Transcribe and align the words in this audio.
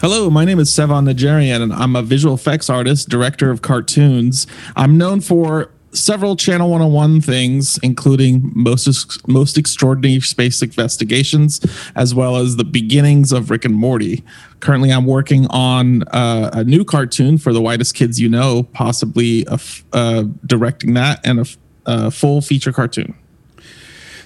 Hello, 0.00 0.30
my 0.30 0.46
name 0.46 0.58
is 0.58 0.70
Sevan 0.70 1.12
Najarian, 1.12 1.60
and 1.60 1.74
I'm 1.74 1.94
a 1.94 2.00
visual 2.00 2.34
effects 2.34 2.70
artist, 2.70 3.10
director 3.10 3.50
of 3.50 3.60
cartoons. 3.60 4.46
I'm 4.74 4.96
known 4.96 5.20
for 5.20 5.70
several 5.92 6.36
Channel 6.36 6.70
101 6.70 7.20
things, 7.20 7.78
including 7.82 8.50
most 8.54 8.88
most 9.28 9.58
extraordinary 9.58 10.22
space 10.22 10.62
investigations, 10.62 11.60
as 11.94 12.14
well 12.14 12.36
as 12.36 12.56
the 12.56 12.64
beginnings 12.64 13.30
of 13.30 13.50
Rick 13.50 13.66
and 13.66 13.74
Morty. 13.74 14.24
Currently, 14.60 14.90
I'm 14.90 15.04
working 15.04 15.46
on 15.48 16.04
uh, 16.04 16.48
a 16.54 16.64
new 16.64 16.82
cartoon 16.82 17.36
for 17.36 17.52
the 17.52 17.60
whitest 17.60 17.94
kids 17.94 18.18
you 18.18 18.30
know, 18.30 18.62
possibly 18.72 19.46
uh, 19.92 20.24
directing 20.46 20.94
that 20.94 21.20
and 21.24 21.46
a, 21.84 22.10
full 22.10 22.40
feature 22.40 22.72
cartoon. 22.72 23.14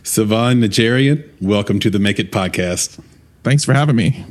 Sevan 0.05 0.65
Najarian, 0.65 1.29
welcome 1.41 1.81
to 1.81 1.91
the 1.91 1.99
Make 1.99 2.21
It 2.21 2.31
podcast. 2.31 3.03
Thanks 3.43 3.65
for 3.65 3.73
having 3.73 3.97
me. 3.97 4.25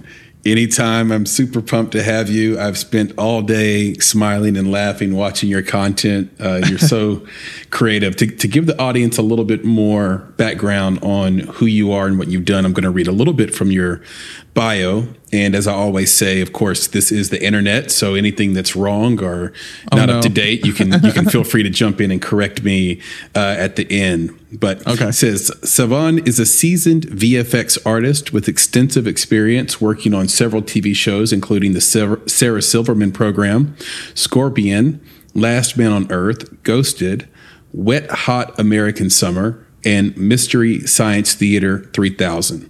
Anytime, 0.46 1.14
I'm 1.14 1.26
super 1.26 1.62
pumped 1.62 1.94
to 1.94 2.04
have 2.04 2.30
you. 2.30 2.60
I've 2.60 2.78
spent 2.78 3.14
all 3.18 3.42
day 3.42 3.94
smiling 3.94 4.58
and 4.58 4.70
laughing 4.70 5.16
watching 5.16 5.50
your 5.50 5.64
content. 5.64 6.34
Uh, 6.38 6.62
you're 6.68 6.80
so 6.80 7.26
creative. 7.70 8.18
To, 8.18 8.28
to 8.28 8.48
give 8.50 8.66
the 8.66 8.78
audience 8.78 9.18
a 9.18 9.22
little 9.22 9.46
bit 9.46 9.64
more 9.64 10.18
background 10.36 11.00
on 11.02 11.40
who 11.40 11.66
you 11.66 11.94
are 11.94 12.08
and 12.08 12.20
what 12.20 12.28
you've 12.28 12.44
done, 12.44 12.66
I'm 12.66 12.74
going 12.74 12.84
to 12.84 12.92
read 12.92 13.08
a 13.08 13.14
little 13.14 13.34
bit 13.34 13.56
from 13.56 13.72
your 13.72 14.02
bio. 14.54 15.08
And 15.34 15.56
as 15.56 15.68
I 15.68 15.74
always 15.74 16.14
say, 16.14 16.42
of 16.42 16.54
course, 16.54 16.86
this 16.86 17.12
is 17.12 17.32
the 17.32 17.44
internet, 17.44 17.90
so 17.90 18.14
anything 18.14 18.54
that's 18.54 18.76
wrong 18.76 19.20
or 19.20 19.52
oh, 19.92 19.98
not 19.98 20.06
no. 20.06 20.18
up 20.18 20.22
to 20.22 20.30
date, 20.30 20.64
you 20.64 20.74
can 20.74 20.92
you 21.04 21.12
can 21.12 21.26
feel 21.30 21.44
free 21.44 21.64
to 21.64 21.72
jump 21.72 22.00
in 22.00 22.12
and 22.12 22.22
correct 22.22 22.64
me 22.64 23.02
uh, 23.36 23.56
at 23.58 23.76
the 23.76 23.92
end. 23.92 24.40
But 24.52 24.86
okay. 24.86 25.12
says 25.12 25.50
Sevan 25.64 26.28
is 26.28 26.40
a 26.40 26.46
seasoned 26.46 27.08
VFX 27.08 27.80
artist 27.84 28.32
with 28.32 28.48
extensive 28.48 29.08
experience 29.08 29.82
working 29.82 30.14
on 30.14 30.28
several 30.28 30.62
TV 30.62 30.96
shows, 30.96 31.34
including 31.34 31.74
the 31.74 31.82
Sarah 31.82 32.62
Silverman 32.62 33.12
program, 33.12 33.76
Scorpion, 34.14 35.04
Last 35.34 35.78
Man 35.78 35.92
on 35.92 36.12
Earth, 36.12 36.62
Ghosted, 36.62 37.28
Wet 37.72 38.08
Hot 38.12 38.58
American 38.60 39.10
Summer, 39.10 39.66
and 39.84 40.16
Mystery 40.16 40.86
Science 40.86 41.34
Theater 41.34 41.90
3000. 41.94 42.70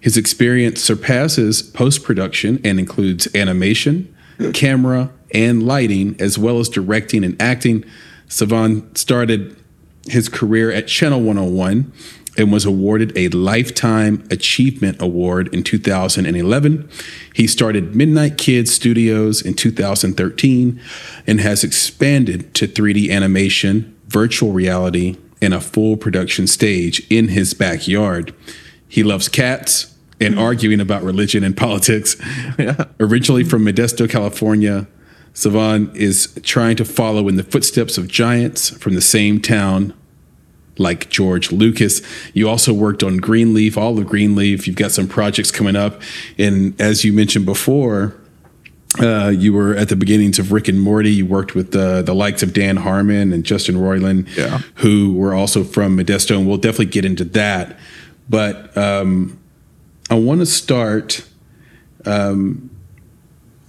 His 0.00 0.16
experience 0.16 0.82
surpasses 0.82 1.62
post 1.62 2.04
production 2.04 2.60
and 2.64 2.78
includes 2.78 3.28
animation, 3.34 4.14
camera, 4.54 5.10
and 5.34 5.62
lighting, 5.62 6.16
as 6.20 6.38
well 6.38 6.58
as 6.60 6.68
directing 6.68 7.24
and 7.24 7.40
acting. 7.40 7.84
Sevan 8.28 8.96
started 8.96 9.56
his 10.06 10.28
career 10.28 10.70
at 10.70 10.86
Channel 10.86 11.20
101 11.20 11.92
and 12.38 12.52
was 12.52 12.64
awarded 12.64 13.12
a 13.16 13.28
Lifetime 13.30 14.24
Achievement 14.30 15.02
Award 15.02 15.52
in 15.52 15.64
2011. 15.64 16.88
He 17.34 17.48
started 17.48 17.96
Midnight 17.96 18.38
Kids 18.38 18.72
Studios 18.72 19.42
in 19.42 19.54
2013 19.54 20.80
and 21.26 21.40
has 21.40 21.64
expanded 21.64 22.54
to 22.54 22.68
3D 22.68 23.10
animation, 23.10 23.96
virtual 24.06 24.52
reality, 24.52 25.16
and 25.42 25.52
a 25.52 25.60
full 25.60 25.96
production 25.96 26.46
stage 26.46 27.04
in 27.10 27.28
his 27.28 27.54
backyard. 27.54 28.32
He 28.88 29.02
loves 29.02 29.28
cats 29.28 29.94
and 30.20 30.34
mm-hmm. 30.34 30.42
arguing 30.42 30.80
about 30.80 31.02
religion 31.02 31.44
and 31.44 31.56
politics. 31.56 32.16
Yeah. 32.58 32.86
Originally 32.98 33.44
from 33.44 33.64
Modesto, 33.64 34.10
California, 34.10 34.88
Sevan 35.32 35.94
is 35.94 36.36
trying 36.42 36.74
to 36.76 36.84
follow 36.84 37.28
in 37.28 37.36
the 37.36 37.44
footsteps 37.44 37.96
of 37.96 38.08
giants 38.08 38.70
from 38.70 38.94
the 38.94 39.00
same 39.00 39.40
town 39.40 39.94
like 40.78 41.08
George 41.08 41.52
Lucas. 41.52 42.02
You 42.34 42.48
also 42.48 42.72
worked 42.72 43.04
on 43.04 43.18
Greenleaf, 43.18 43.78
all 43.78 43.96
of 43.96 44.06
Greenleaf. 44.06 44.66
You've 44.66 44.76
got 44.76 44.90
some 44.90 45.06
projects 45.06 45.52
coming 45.52 45.76
up. 45.76 46.02
And 46.36 46.80
as 46.80 47.04
you 47.04 47.12
mentioned 47.12 47.46
before, 47.46 48.16
uh, 49.00 49.28
you 49.28 49.52
were 49.52 49.74
at 49.74 49.88
the 49.88 49.96
beginnings 49.96 50.38
of 50.38 50.50
Rick 50.50 50.66
and 50.66 50.80
Morty. 50.80 51.12
You 51.12 51.26
worked 51.26 51.54
with 51.54 51.72
the 51.72 52.02
the 52.02 52.14
likes 52.14 52.42
of 52.42 52.52
Dan 52.52 52.76
Harmon 52.76 53.32
and 53.32 53.44
Justin 53.44 53.76
Roiland, 53.76 54.34
yeah. 54.36 54.60
who 54.76 55.12
were 55.14 55.34
also 55.34 55.62
from 55.62 55.96
Modesto, 55.96 56.36
and 56.36 56.48
we'll 56.48 56.56
definitely 56.56 56.86
get 56.86 57.04
into 57.04 57.24
that. 57.24 57.78
But 58.28 58.76
um, 58.76 59.38
I 60.10 60.14
want 60.14 60.40
to 60.40 60.46
start 60.46 61.26
um, 62.04 62.70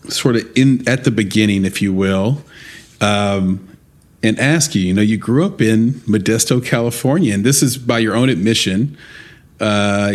sort 0.07 0.35
of 0.35 0.49
in 0.55 0.87
at 0.87 1.03
the 1.03 1.11
beginning, 1.11 1.65
if 1.65 1.81
you 1.81 1.93
will, 1.93 2.43
um, 3.01 3.77
and 4.23 4.39
ask 4.39 4.75
you. 4.75 4.81
You 4.81 4.93
know, 4.93 5.01
you 5.01 5.17
grew 5.17 5.45
up 5.45 5.61
in 5.61 5.93
Modesto, 6.01 6.63
California, 6.63 7.33
and 7.33 7.45
this 7.45 7.63
is 7.63 7.77
by 7.77 7.99
your 7.99 8.15
own 8.15 8.29
admission. 8.29 8.97
Uh, 9.59 10.13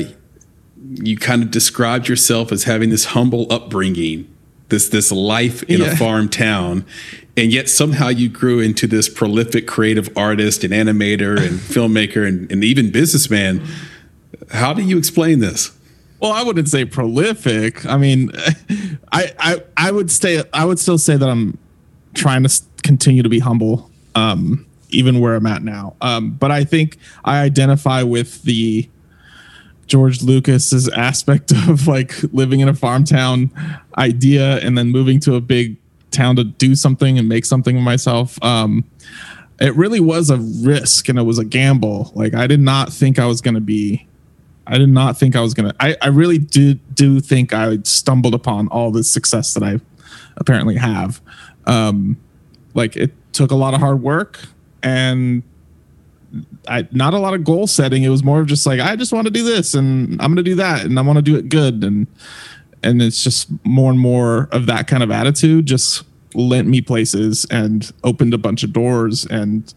you 1.03 1.16
kind 1.16 1.43
of 1.43 1.50
described 1.50 2.09
yourself 2.09 2.53
as 2.53 2.65
having 2.65 2.91
this 2.91 3.06
humble 3.06 3.50
upbringing, 3.50 4.28
this 4.69 4.88
this 4.88 5.10
life 5.10 5.62
in 5.65 5.81
yeah. 5.81 5.87
a 5.87 5.97
farm 5.97 6.28
town, 6.28 6.84
and 7.37 7.53
yet 7.53 7.69
somehow 7.69 8.09
you 8.09 8.28
grew 8.28 8.60
into 8.60 8.87
this 8.87 9.09
prolific 9.09 9.66
creative 9.66 10.10
artist 10.16 10.65
and 10.65 10.72
animator 10.72 11.37
and 11.37 11.59
filmmaker 11.59 12.27
and, 12.27 12.50
and 12.53 12.62
even 12.62 12.91
businessman 12.91 13.66
how 14.50 14.72
do 14.72 14.83
you 14.83 14.99
explain 14.99 15.41
this? 15.41 15.77
Well, 16.21 16.33
I 16.33 16.43
wouldn't 16.43 16.69
say 16.69 16.84
prolific. 16.84 17.84
I 17.87 17.97
mean, 17.97 18.31
I 19.12 19.33
I 19.39 19.62
I 19.77 19.91
would 19.91 20.11
stay. 20.11 20.43
I 20.53 20.65
would 20.65 20.78
still 20.78 20.99
say 20.99 21.17
that 21.17 21.28
I'm 21.28 21.59
trying 22.15 22.45
to 22.45 22.62
continue 22.83 23.22
to 23.22 23.28
be 23.28 23.41
humble, 23.41 23.91
um, 24.15 24.67
even 24.91 25.21
where 25.21 25.34
I'm 25.34 25.47
at 25.47 25.62
now. 25.62 25.97
Um, 26.00 26.31
but 26.31 26.50
I 26.50 26.65
think 26.65 26.99
I 27.25 27.41
identify 27.41 28.03
with 28.03 28.43
the 28.43 28.89
George 29.87 30.22
Lucas's 30.22 30.89
aspect 30.89 31.53
of 31.69 31.87
like 31.87 32.15
living 32.33 32.61
in 32.61 32.69
a 32.69 32.75
farm 32.75 33.05
town 33.05 33.51
idea 33.99 34.59
and 34.59 34.78
then 34.78 34.91
moving 34.91 35.21
to 35.21 35.34
a 35.34 35.41
big 35.41 35.77
town 36.11 36.37
to 36.37 36.45
do 36.45 36.75
something 36.75 37.19
and 37.19 37.28
make 37.28 37.45
something 37.45 37.77
of 37.77 37.83
myself. 37.83 38.43
Um, 38.43 38.84
it 39.61 39.75
really 39.77 40.01
was 40.01 40.31
a 40.31 40.39
risk 40.39 41.09
and 41.09 41.19
it 41.19 41.22
was 41.22 41.39
a 41.39 41.45
gamble. 41.45 42.12
Like 42.15 42.34
I 42.34 42.47
did 42.47 42.61
not 42.61 42.93
think 42.93 43.19
I 43.19 43.27
was 43.27 43.41
going 43.41 43.55
to 43.55 43.61
be 43.61 44.06
I 44.67 44.79
did 44.79 44.89
not 44.89 45.19
think 45.19 45.37
I 45.37 45.41
was 45.41 45.55
gonna. 45.55 45.75
I, 45.79 45.97
I 46.01 46.09
really 46.09 46.39
do 46.39 46.75
do 46.75 47.21
think 47.21 47.53
I 47.53 47.79
stumbled 47.85 48.35
upon 48.35 48.69
all 48.69 48.91
the 48.91 49.05
success 49.05 49.55
that 49.55 49.63
I 49.63 49.81
apparently 50.37 50.77
have. 50.77 51.21
Um, 51.67 52.17
like 52.75 52.97
it 52.97 53.13
took 53.33 53.51
a 53.51 53.55
lot 53.55 53.75
of 53.75 53.81
hard 53.81 54.03
work 54.03 54.41
and 54.83 55.43
I 56.69 56.89
not 56.93 57.15
a 57.15 57.19
lot 57.19 57.35
of 57.35 57.45
goal 57.45 57.67
setting. 57.67 58.03
It 58.03 58.09
was 58.09 58.25
more 58.25 58.41
of 58.41 58.47
just 58.47 58.67
like 58.67 58.81
I 58.81 58.97
just 58.97 59.13
want 59.13 59.27
to 59.27 59.31
do 59.31 59.45
this 59.45 59.75
and 59.75 60.21
I'm 60.21 60.37
to 60.37 60.43
do 60.43 60.55
that 60.57 60.85
and 60.85 60.99
I 60.99 61.03
want 61.03 61.17
to 61.17 61.23
do 61.23 61.37
it 61.37 61.49
good 61.49 61.85
and 61.85 62.07
and 62.83 63.01
it's 63.01 63.23
just 63.23 63.49
more 63.65 63.91
and 63.91 64.01
more 64.01 64.49
of 64.53 64.67
that 64.67 64.87
kind 64.87 65.03
of 65.03 65.10
attitude 65.10 65.67
just 65.67 66.05
lent 66.34 66.69
me 66.69 66.81
places 66.81 67.47
and 67.51 67.93
opened 68.03 68.34
a 68.34 68.39
bunch 68.39 68.63
of 68.63 68.72
doors 68.72 69.25
and 69.27 69.72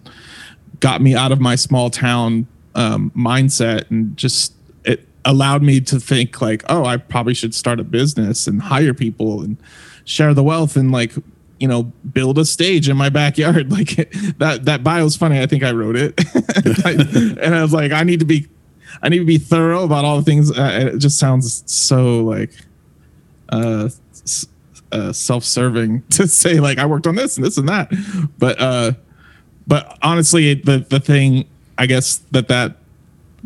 got 0.80 1.02
me 1.02 1.16
out 1.16 1.32
of 1.32 1.40
my 1.40 1.56
small 1.56 1.90
town 1.90 2.48
um, 2.76 3.12
mindset 3.16 3.90
and 3.90 4.18
just 4.18 4.54
allowed 5.26 5.62
me 5.62 5.82
to 5.82 6.00
think 6.00 6.42
like, 6.42 6.64
oh, 6.70 6.86
I 6.86 6.98
probably 6.98 7.34
should 7.34 7.54
start 7.54 7.80
a 7.80 7.84
business 7.84 8.48
and 8.48 8.62
hire 8.62 8.94
people 8.94 9.42
and 9.42 9.58
share 10.06 10.34
the 10.34 10.44
wealth 10.44 10.76
and 10.76 10.92
like, 10.92 11.14
you 11.60 11.68
know, 11.68 11.84
build 12.14 12.38
a 12.38 12.46
stage 12.46 12.88
in 12.88 12.98
my 12.98 13.10
backyard. 13.10 13.72
Like 13.78 14.12
that 14.38 14.66
that 14.66 14.84
bio 14.84 15.06
is 15.06 15.16
funny. 15.16 15.40
I 15.40 15.46
think 15.46 15.64
I 15.64 15.72
wrote 15.72 15.96
it, 15.96 16.20
and 17.42 17.56
I 17.56 17.62
was 17.62 17.74
like, 17.74 17.92
I 17.92 18.04
need 18.04 18.20
to 18.20 18.26
be, 18.26 18.48
I 19.02 19.10
need 19.10 19.20
to 19.20 19.26
be 19.26 19.38
thorough 19.38 19.84
about 19.84 20.06
all 20.06 20.18
the 20.18 20.24
things. 20.24 20.52
Uh, 20.52 20.92
it 20.94 20.98
just 21.00 21.20
sounds 21.20 21.64
so 21.72 22.24
like, 22.24 22.52
uh, 23.50 23.90
uh, 24.92 25.12
self-serving 25.12 26.02
to 26.10 26.28
say 26.28 26.60
like 26.60 26.78
I 26.78 26.86
worked 26.86 27.08
on 27.08 27.16
this 27.16 27.38
and 27.38 27.46
this 27.46 27.58
and 27.58 27.68
that, 27.70 27.92
but 28.40 28.60
uh, 28.60 28.94
but 29.68 29.98
honestly, 30.02 30.54
the 30.54 30.80
the 30.80 31.00
thing 31.00 31.48
I 31.78 31.86
guess 31.86 32.18
that 32.32 32.48
that 32.48 32.78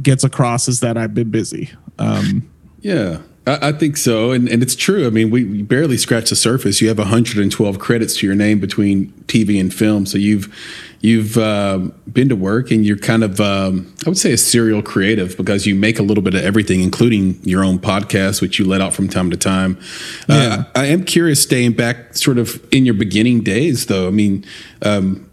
gets 0.02 0.24
across 0.24 0.68
is 0.68 0.80
that 0.82 0.98
I've 0.98 1.14
been 1.14 1.32
busy. 1.32 1.70
Um, 2.00 2.50
yeah. 2.82 3.20
I, 3.48 3.70
I 3.70 3.72
think 3.72 3.98
so, 3.98 4.32
and 4.32 4.48
and 4.48 4.62
it's 4.62 4.76
true. 4.76 5.08
I 5.08 5.10
mean, 5.10 5.32
we, 5.32 5.44
we 5.44 5.62
barely 5.64 5.98
scratched 5.98 6.30
the 6.30 6.36
surface. 6.36 6.82
You 6.82 6.90
have 6.90 7.00
112 7.00 7.80
credits 7.80 8.18
to 8.18 8.28
your 8.28 8.36
name 8.36 8.60
between 8.60 9.12
TV 9.28 9.60
and 9.60 9.74
film, 9.74 10.06
so 10.06 10.18
you've 10.18 10.54
you've 11.02 11.38
uh, 11.38 11.80
been 12.12 12.30
to 12.30 12.36
work 12.36 12.70
and 12.70 12.86
you're 12.86 12.98
kind 12.98 13.24
of 13.24 13.42
um, 13.42 13.94
I 14.06 14.10
would 14.10 14.18
say 14.18 14.32
a 14.32 14.38
serial 14.38 14.84
creative 14.84 15.36
because 15.38 15.66
you 15.66 15.74
make 15.74 15.98
a 15.98 16.04
little 16.04 16.24
bit 16.24 16.36
of 16.36 16.44
everything, 16.44 16.82
including 16.82 17.40
your 17.44 17.64
own 17.64 17.80
podcast, 17.80 18.42
which 18.42 18.60
you 18.60 18.66
let 18.66 18.82
out 18.82 18.94
from 18.94 19.08
time 19.08 19.32
to 19.32 19.38
time. 19.38 19.80
Uh, 20.30 20.34
yeah. 20.34 20.64
Uh, 20.76 20.80
I 20.80 20.86
am 20.86 21.04
curious, 21.04 21.42
staying 21.42 21.74
back 21.74 22.16
sort 22.16 22.38
of 22.38 22.64
in 22.72 22.86
your 22.86 22.96
beginning 22.96 23.42
days, 23.42 23.88
though. 23.88 24.08
I 24.08 24.12
mean. 24.12 24.46
Um, 24.84 25.28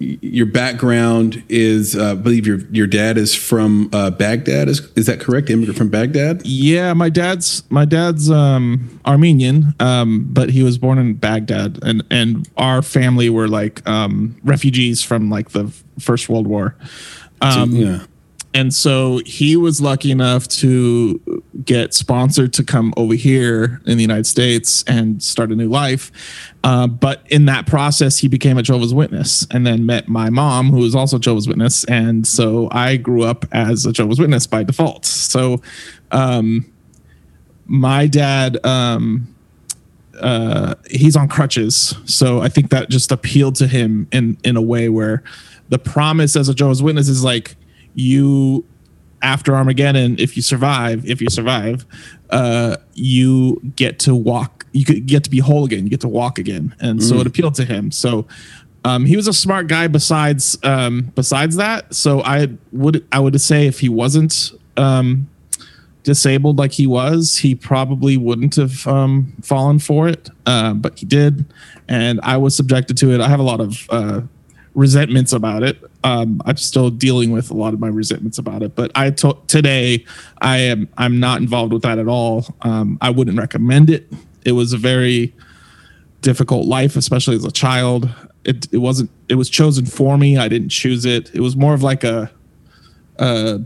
your 0.00 0.46
background 0.46 1.42
is, 1.50 1.94
uh, 1.94 2.12
I 2.12 2.14
believe 2.14 2.46
your 2.46 2.60
your 2.70 2.86
dad 2.86 3.18
is 3.18 3.34
from 3.34 3.90
uh, 3.92 4.10
Baghdad. 4.10 4.68
Is 4.68 4.90
is 4.96 5.06
that 5.06 5.20
correct? 5.20 5.50
Immigrant 5.50 5.76
from 5.76 5.90
Baghdad? 5.90 6.42
Yeah, 6.44 6.94
my 6.94 7.10
dad's 7.10 7.62
my 7.70 7.84
dad's 7.84 8.30
um, 8.30 9.00
Armenian, 9.04 9.74
um, 9.78 10.26
but 10.30 10.50
he 10.50 10.62
was 10.62 10.78
born 10.78 10.98
in 10.98 11.14
Baghdad, 11.14 11.78
and 11.82 12.02
and 12.10 12.48
our 12.56 12.80
family 12.80 13.28
were 13.28 13.46
like 13.46 13.86
um, 13.86 14.36
refugees 14.42 15.02
from 15.02 15.28
like 15.28 15.50
the 15.50 15.72
First 15.98 16.30
World 16.30 16.46
War. 16.46 16.76
So, 17.42 17.48
um, 17.48 17.72
yeah 17.72 18.06
and 18.52 18.74
so 18.74 19.20
he 19.24 19.56
was 19.56 19.80
lucky 19.80 20.10
enough 20.10 20.48
to 20.48 21.42
get 21.64 21.94
sponsored 21.94 22.52
to 22.54 22.64
come 22.64 22.92
over 22.96 23.14
here 23.14 23.80
in 23.86 23.96
the 23.96 24.02
United 24.02 24.26
States 24.26 24.82
and 24.88 25.22
start 25.22 25.52
a 25.52 25.54
new 25.54 25.68
life. 25.68 26.10
Uh, 26.64 26.88
but 26.88 27.22
in 27.30 27.44
that 27.44 27.66
process, 27.66 28.18
he 28.18 28.26
became 28.28 28.58
a 28.58 28.62
Jehovah's 28.62 28.92
Witness 28.92 29.46
and 29.52 29.64
then 29.64 29.86
met 29.86 30.08
my 30.08 30.30
mom, 30.30 30.70
who 30.70 30.78
was 30.78 30.96
also 30.96 31.18
Jehovah's 31.18 31.46
Witness. 31.46 31.84
And 31.84 32.26
so 32.26 32.68
I 32.72 32.96
grew 32.96 33.22
up 33.22 33.44
as 33.52 33.86
a 33.86 33.92
Jehovah's 33.92 34.18
Witness 34.18 34.48
by 34.48 34.64
default. 34.64 35.06
So 35.06 35.62
um, 36.10 36.70
my 37.66 38.08
dad, 38.08 38.64
um, 38.66 39.32
uh, 40.20 40.74
he's 40.90 41.14
on 41.14 41.28
crutches. 41.28 41.94
So 42.04 42.40
I 42.40 42.48
think 42.48 42.70
that 42.70 42.90
just 42.90 43.12
appealed 43.12 43.54
to 43.56 43.68
him 43.68 44.08
in, 44.10 44.38
in 44.42 44.56
a 44.56 44.62
way 44.62 44.88
where 44.88 45.22
the 45.68 45.78
promise 45.78 46.34
as 46.34 46.48
a 46.48 46.54
Jehovah's 46.54 46.82
Witness 46.82 47.08
is 47.08 47.22
like, 47.22 47.54
you 47.94 48.64
after 49.22 49.54
Armageddon, 49.54 50.16
if 50.18 50.36
you 50.36 50.42
survive, 50.42 51.08
if 51.08 51.20
you 51.20 51.28
survive, 51.28 51.84
uh, 52.30 52.76
you 52.94 53.60
get 53.76 53.98
to 54.00 54.14
walk. 54.14 54.66
You 54.72 54.84
get 54.84 55.24
to 55.24 55.30
be 55.30 55.38
whole 55.38 55.64
again. 55.64 55.84
You 55.84 55.90
get 55.90 56.00
to 56.02 56.08
walk 56.08 56.38
again, 56.38 56.74
and 56.80 57.00
mm. 57.00 57.02
so 57.02 57.16
it 57.16 57.24
mm. 57.24 57.26
appealed 57.26 57.54
to 57.56 57.64
him. 57.64 57.90
So 57.90 58.26
um, 58.84 59.04
he 59.04 59.16
was 59.16 59.26
a 59.26 59.32
smart 59.32 59.66
guy. 59.66 59.88
Besides, 59.88 60.58
um, 60.62 61.12
besides 61.14 61.56
that, 61.56 61.92
so 61.94 62.22
I 62.22 62.48
would 62.72 63.06
I 63.12 63.18
would 63.18 63.40
say 63.40 63.66
if 63.66 63.80
he 63.80 63.88
wasn't 63.88 64.52
um, 64.76 65.28
disabled 66.04 66.58
like 66.58 66.72
he 66.72 66.86
was, 66.86 67.38
he 67.38 67.54
probably 67.54 68.16
wouldn't 68.16 68.54
have 68.56 68.86
um, 68.86 69.34
fallen 69.42 69.80
for 69.80 70.08
it. 70.08 70.30
Uh, 70.46 70.74
but 70.74 70.98
he 70.98 71.06
did, 71.06 71.44
and 71.88 72.20
I 72.22 72.36
was 72.36 72.56
subjected 72.56 72.96
to 72.98 73.12
it. 73.12 73.20
I 73.20 73.28
have 73.28 73.40
a 73.40 73.44
lot 73.44 73.60
of 73.60 73.86
uh, 73.90 74.20
resentments 74.74 75.32
about 75.32 75.64
it. 75.64 75.82
Um, 76.02 76.40
I'm 76.46 76.56
still 76.56 76.88
dealing 76.88 77.30
with 77.30 77.50
a 77.50 77.54
lot 77.54 77.74
of 77.74 77.80
my 77.80 77.88
resentments 77.88 78.38
about 78.38 78.62
it, 78.62 78.74
but 78.74 78.90
I 78.94 79.10
to- 79.10 79.36
today 79.46 80.04
I 80.40 80.58
am 80.58 80.88
I'm 80.96 81.20
not 81.20 81.40
involved 81.42 81.72
with 81.72 81.82
that 81.82 81.98
at 81.98 82.08
all. 82.08 82.46
Um, 82.62 82.96
I 83.02 83.10
wouldn't 83.10 83.38
recommend 83.38 83.90
it. 83.90 84.10
It 84.44 84.52
was 84.52 84.72
a 84.72 84.78
very 84.78 85.34
difficult 86.22 86.66
life, 86.66 86.96
especially 86.96 87.36
as 87.36 87.44
a 87.44 87.50
child. 87.50 88.08
It 88.44 88.66
it 88.72 88.78
wasn't 88.78 89.10
it 89.28 89.34
was 89.34 89.50
chosen 89.50 89.84
for 89.84 90.16
me. 90.16 90.38
I 90.38 90.48
didn't 90.48 90.70
choose 90.70 91.04
it. 91.04 91.30
It 91.34 91.40
was 91.40 91.54
more 91.56 91.74
of 91.74 91.82
like 91.82 92.02
a 92.02 92.30
a, 93.18 93.60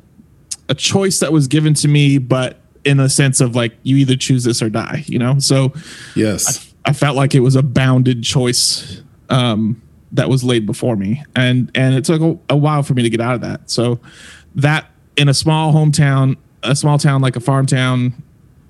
a 0.69 0.75
choice 0.75 1.21
that 1.21 1.33
was 1.33 1.47
given 1.47 1.75
to 1.75 1.89
me, 1.89 2.19
but 2.19 2.59
in 2.85 2.99
a 3.01 3.09
sense 3.09 3.41
of 3.41 3.55
like 3.55 3.77
you 3.85 3.97
either 3.97 4.17
choose 4.17 4.43
this 4.43 4.61
or 4.61 4.69
die. 4.69 5.05
You 5.07 5.21
know, 5.21 5.39
so 5.39 5.73
yes, 6.17 6.73
I, 6.85 6.91
I 6.91 6.93
felt 6.93 7.17
like 7.17 7.35
it 7.37 7.41
was 7.41 7.55
a 7.55 7.63
bounded 7.63 8.25
choice. 8.25 9.03
Um, 9.31 9.81
that 10.15 10.29
was 10.29 10.43
laid 10.43 10.67
before 10.67 10.97
me. 10.97 11.23
And 11.37 11.71
and 11.75 11.95
it 11.95 12.05
took 12.05 12.21
a, 12.23 12.55
a, 12.55 12.57
while 12.57 12.83
for 12.83 12.95
me 12.95 13.03
to 13.03 13.11
get 13.11 13.21
out 13.21 13.35
of 13.35 13.41
that. 13.43 13.71
So 13.71 14.01
that 14.55 14.91
in 15.17 15.29
a 15.29 15.35
small 15.35 15.73
hometown 15.73 16.37
a 16.63 16.75
small 16.75 16.99
town 16.99 17.21
like 17.21 17.37
a 17.37 17.41
farm 17.41 17.67
town 17.67 18.15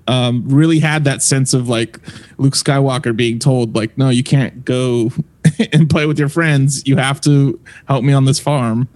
um, 0.07 0.43
really 0.47 0.79
had 0.79 1.05
that 1.05 1.23
sense 1.23 1.53
of 1.53 1.69
like 1.69 1.99
luke 2.37 2.53
skywalker 2.53 3.15
being 3.15 3.39
told 3.39 3.73
like 3.73 3.97
no 3.97 4.09
you 4.09 4.21
can't 4.23 4.65
go 4.65 5.09
and 5.73 5.89
play 5.89 6.05
with 6.05 6.19
your 6.19 6.29
friends. 6.29 6.85
You 6.85 6.97
have 6.97 7.21
to 7.21 7.59
help 7.87 8.03
me 8.03 8.13
on 8.13 8.25
this 8.25 8.39
farm. 8.39 8.87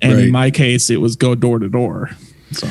And 0.00 0.14
right. 0.14 0.24
in 0.24 0.32
my 0.32 0.50
case 0.50 0.90
it 0.90 1.00
was 1.00 1.16
go 1.16 1.34
door 1.34 1.58
to 1.58 1.68
door. 1.68 2.10
So 2.52 2.68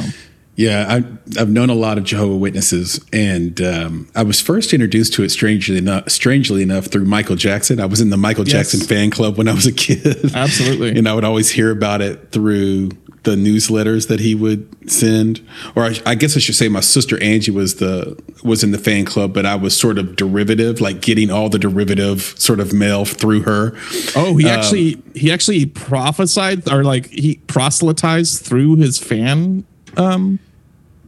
yeah, 0.57 0.87
I, 0.89 1.37
have 1.37 1.49
known 1.49 1.69
a 1.69 1.75
lot 1.75 1.99
of 1.99 2.03
Jehovah 2.03 2.35
Witnesses, 2.35 2.99
and 3.13 3.61
um, 3.61 4.09
I 4.15 4.23
was 4.23 4.41
first 4.41 4.73
introduced 4.73 5.13
to 5.13 5.23
it 5.23 5.29
strangely 5.29 5.77
enough, 5.77 6.09
strangely 6.09 6.63
enough 6.63 6.87
through 6.87 7.05
Michael 7.05 7.35
Jackson. 7.35 7.79
I 7.79 7.85
was 7.85 8.01
in 8.01 8.09
the 8.09 8.17
Michael 8.17 8.43
yes. 8.47 8.71
Jackson 8.71 8.79
fan 8.79 9.11
club 9.11 9.37
when 9.37 9.47
I 9.47 9.53
was 9.53 9.67
a 9.67 9.71
kid. 9.71 10.33
Absolutely, 10.33 10.89
and 10.97 11.07
I 11.07 11.13
would 11.13 11.23
always 11.23 11.51
hear 11.51 11.69
about 11.69 12.01
it 12.01 12.31
through 12.31 12.89
the 13.21 13.35
newsletters 13.35 14.07
that 14.07 14.19
he 14.19 14.33
would 14.33 14.67
send, 14.89 15.47
or 15.75 15.83
I, 15.83 15.99
I, 16.07 16.15
guess 16.15 16.35
I 16.35 16.39
should 16.39 16.55
say 16.55 16.69
my 16.69 16.79
sister 16.79 17.21
Angie 17.21 17.51
was 17.51 17.75
the 17.75 18.19
was 18.43 18.63
in 18.63 18.71
the 18.71 18.79
fan 18.79 19.05
club, 19.05 19.35
but 19.35 19.45
I 19.45 19.53
was 19.53 19.79
sort 19.79 19.99
of 19.99 20.15
derivative, 20.15 20.81
like 20.81 21.01
getting 21.01 21.29
all 21.29 21.49
the 21.49 21.59
derivative 21.59 22.33
sort 22.39 22.59
of 22.59 22.73
mail 22.73 23.05
through 23.05 23.43
her. 23.43 23.77
Oh, 24.15 24.35
he 24.37 24.49
um, 24.49 24.59
actually 24.59 25.03
he 25.13 25.31
actually 25.31 25.67
prophesied 25.67 26.67
or 26.67 26.83
like 26.83 27.05
he 27.11 27.35
proselytized 27.45 28.43
through 28.43 28.77
his 28.77 28.97
fan 28.97 29.63
um 29.97 30.39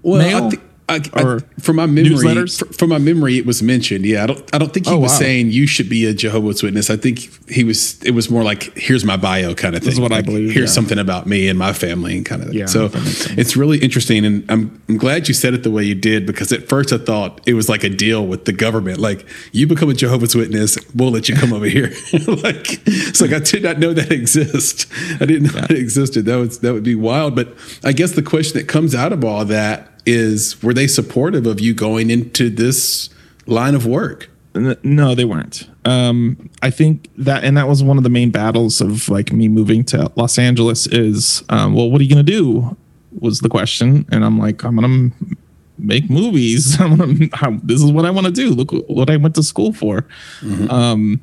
well, 0.01 0.49
mail? 0.49 0.59
I, 0.89 0.99
th- 0.99 1.15
I, 1.15 1.39
from 1.61 1.75
my 1.75 1.85
memory, 1.85 2.47
from 2.47 2.89
my 2.89 2.97
memory, 2.97 3.37
it 3.37 3.45
was 3.45 3.61
mentioned. 3.61 4.05
Yeah, 4.05 4.23
I 4.23 4.27
don't, 4.27 4.55
I 4.55 4.57
don't 4.57 4.73
think 4.73 4.87
he 4.87 4.93
oh, 4.93 4.99
was 4.99 5.11
wow. 5.11 5.19
saying 5.19 5.51
you 5.51 5.67
should 5.67 5.89
be 5.89 6.05
a 6.05 6.13
Jehovah's 6.13 6.63
Witness. 6.63 6.89
I 6.89 6.97
think 6.97 7.19
he 7.49 7.63
was. 7.63 8.01
It 8.03 8.11
was 8.11 8.29
more 8.29 8.43
like, 8.43 8.75
here's 8.75 9.05
my 9.05 9.17
bio 9.17 9.53
kind 9.53 9.75
of 9.75 9.81
thing. 9.81 9.87
This 9.87 9.95
is 9.95 9.99
what 9.99 10.11
like, 10.11 10.23
I 10.23 10.25
believe. 10.25 10.51
Here's 10.51 10.71
yeah. 10.71 10.75
something 10.75 10.97
about 10.97 11.27
me 11.27 11.47
and 11.47 11.57
my 11.57 11.73
family 11.73 12.17
and 12.17 12.25
kind 12.25 12.43
of. 12.43 12.53
Yeah. 12.53 12.65
So 12.65 12.89
it's 12.93 13.55
really 13.55 13.77
interesting, 13.77 14.25
and 14.25 14.49
I'm, 14.49 14.81
I'm 14.89 14.97
glad 14.97 15.27
you 15.27 15.33
said 15.33 15.53
it 15.53 15.63
the 15.63 15.71
way 15.71 15.83
you 15.83 15.95
did 15.95 16.25
because 16.25 16.51
at 16.51 16.67
first 16.67 16.91
I 16.91 16.97
thought 16.97 17.41
it 17.45 17.53
was 17.53 17.69
like 17.69 17.83
a 17.83 17.89
deal 17.89 18.25
with 18.25 18.45
the 18.45 18.53
government, 18.53 18.99
like 18.99 19.25
you 19.51 19.67
become 19.67 19.89
a 19.89 19.93
Jehovah's 19.93 20.35
Witness, 20.35 20.77
we'll 20.95 21.11
let 21.11 21.29
you 21.29 21.35
come 21.35 21.53
over 21.53 21.65
here. 21.65 21.87
like 22.27 22.81
it's 22.87 23.21
like 23.21 23.31
I 23.31 23.39
did 23.39 23.63
not 23.63 23.79
know 23.79 23.93
that 23.93 24.11
exists. 24.11 24.87
I 25.21 25.25
didn't 25.25 25.53
know 25.53 25.59
yeah. 25.59 25.65
it 25.69 25.77
existed. 25.77 26.25
That 26.25 26.37
was 26.37 26.59
that 26.59 26.73
would 26.73 26.83
be 26.83 26.95
wild. 26.95 27.35
But 27.35 27.55
I 27.83 27.91
guess 27.91 28.13
the 28.13 28.23
question 28.23 28.57
that 28.57 28.67
comes 28.67 28.95
out 28.95 29.13
of 29.13 29.23
all 29.23 29.45
that 29.45 29.87
is 30.09 30.61
were 30.61 30.73
they 30.73 30.87
supportive 30.87 31.45
of 31.45 31.59
you 31.59 31.73
going 31.73 32.09
into 32.09 32.49
this 32.49 33.09
line 33.45 33.75
of 33.75 33.85
work? 33.85 34.29
No, 34.55 35.15
they 35.15 35.25
weren't. 35.25 35.69
Um, 35.85 36.49
I 36.61 36.71
think 36.71 37.09
that, 37.17 37.43
and 37.43 37.55
that 37.55 37.67
was 37.67 37.83
one 37.83 37.97
of 37.97 38.03
the 38.03 38.09
main 38.09 38.31
battles 38.31 38.81
of 38.81 39.07
like 39.07 39.31
me 39.31 39.47
moving 39.47 39.83
to 39.85 40.11
Los 40.15 40.37
Angeles 40.39 40.87
is, 40.87 41.43
um, 41.49 41.75
well, 41.75 41.89
what 41.89 42.01
are 42.01 42.03
you 42.03 42.13
going 42.13 42.25
to 42.25 42.31
do? 42.31 42.75
Was 43.19 43.39
the 43.39 43.49
question. 43.49 44.05
And 44.11 44.25
I'm 44.25 44.39
like, 44.39 44.63
I'm 44.63 44.75
going 44.75 45.11
to 45.11 45.37
make 45.77 46.09
movies. 46.09 46.79
I'm 46.81 46.97
gonna, 46.97 47.59
this 47.63 47.81
is 47.81 47.91
what 47.91 48.05
I 48.05 48.09
want 48.09 48.25
to 48.25 48.31
do. 48.31 48.49
Look 48.49 48.71
what 48.89 49.09
I 49.09 49.17
went 49.17 49.35
to 49.35 49.43
school 49.43 49.71
for. 49.71 50.01
Mm-hmm. 50.41 50.69
Um, 50.69 51.21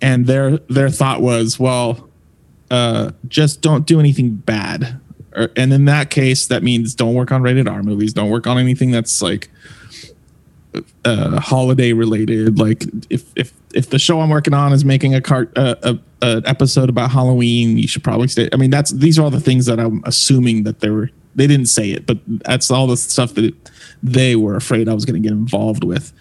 and 0.00 0.26
their, 0.26 0.58
their 0.68 0.90
thought 0.90 1.20
was, 1.20 1.60
well, 1.60 2.08
uh, 2.70 3.12
just 3.28 3.60
don't 3.60 3.86
do 3.86 4.00
anything 4.00 4.34
bad 4.34 4.98
and 5.34 5.72
in 5.72 5.84
that 5.86 6.10
case, 6.10 6.46
that 6.46 6.62
means 6.62 6.94
don't 6.94 7.14
work 7.14 7.32
on 7.32 7.42
rated 7.42 7.68
R 7.68 7.82
movies. 7.82 8.12
Don't 8.12 8.30
work 8.30 8.46
on 8.46 8.58
anything 8.58 8.90
that's 8.90 9.22
like 9.22 9.50
uh, 11.04 11.40
holiday 11.40 11.92
related. 11.92 12.58
Like 12.58 12.84
if 13.10 13.24
if 13.36 13.52
if 13.74 13.90
the 13.90 13.98
show 13.98 14.20
I'm 14.20 14.30
working 14.30 14.54
on 14.54 14.72
is 14.72 14.84
making 14.84 15.14
a 15.14 15.20
cart 15.20 15.56
uh, 15.56 15.76
a, 15.82 15.98
a 16.22 16.42
episode 16.46 16.88
about 16.88 17.10
Halloween, 17.10 17.78
you 17.78 17.88
should 17.88 18.04
probably 18.04 18.28
stay. 18.28 18.48
I 18.52 18.56
mean, 18.56 18.70
that's 18.70 18.90
these 18.90 19.18
are 19.18 19.22
all 19.22 19.30
the 19.30 19.40
things 19.40 19.66
that 19.66 19.78
I'm 19.78 20.02
assuming 20.04 20.64
that 20.64 20.80
they 20.80 20.90
were. 20.90 21.10
They 21.34 21.46
didn't 21.46 21.66
say 21.66 21.90
it, 21.90 22.06
but 22.06 22.18
that's 22.26 22.70
all 22.70 22.86
the 22.86 22.96
stuff 22.96 23.34
that 23.34 23.54
they 24.02 24.36
were 24.36 24.54
afraid 24.54 24.88
I 24.88 24.94
was 24.94 25.06
going 25.06 25.20
to 25.22 25.26
get 25.26 25.32
involved 25.32 25.82
with. 25.82 26.12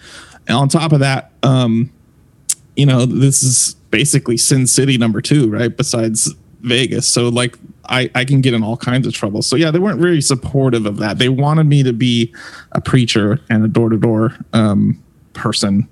And 0.47 0.57
on 0.57 0.69
top 0.69 0.93
of 0.93 1.01
that, 1.01 1.31
um, 1.43 1.91
you 2.77 2.85
know, 2.85 3.05
this 3.05 3.43
is 3.43 3.75
basically 3.89 4.37
Sin 4.37 4.67
City 4.67 4.97
number 4.97 5.21
two, 5.21 5.49
right? 5.49 5.75
Besides 5.75 6.33
Vegas. 6.61 7.07
So 7.07 7.27
like 7.27 7.57
I, 7.85 8.09
I 8.15 8.25
can 8.25 8.41
get 8.41 8.53
in 8.53 8.63
all 8.63 8.77
kinds 8.77 9.07
of 9.07 9.13
trouble. 9.13 9.41
So 9.41 9.55
yeah, 9.55 9.71
they 9.71 9.79
weren't 9.79 9.99
very 9.99 10.21
supportive 10.21 10.85
of 10.85 10.97
that. 10.97 11.17
They 11.17 11.29
wanted 11.29 11.65
me 11.65 11.83
to 11.83 11.93
be 11.93 12.33
a 12.73 12.81
preacher 12.81 13.39
and 13.49 13.65
a 13.65 13.67
door 13.67 13.89
to 13.89 13.97
door 13.97 14.37
person. 15.33 15.87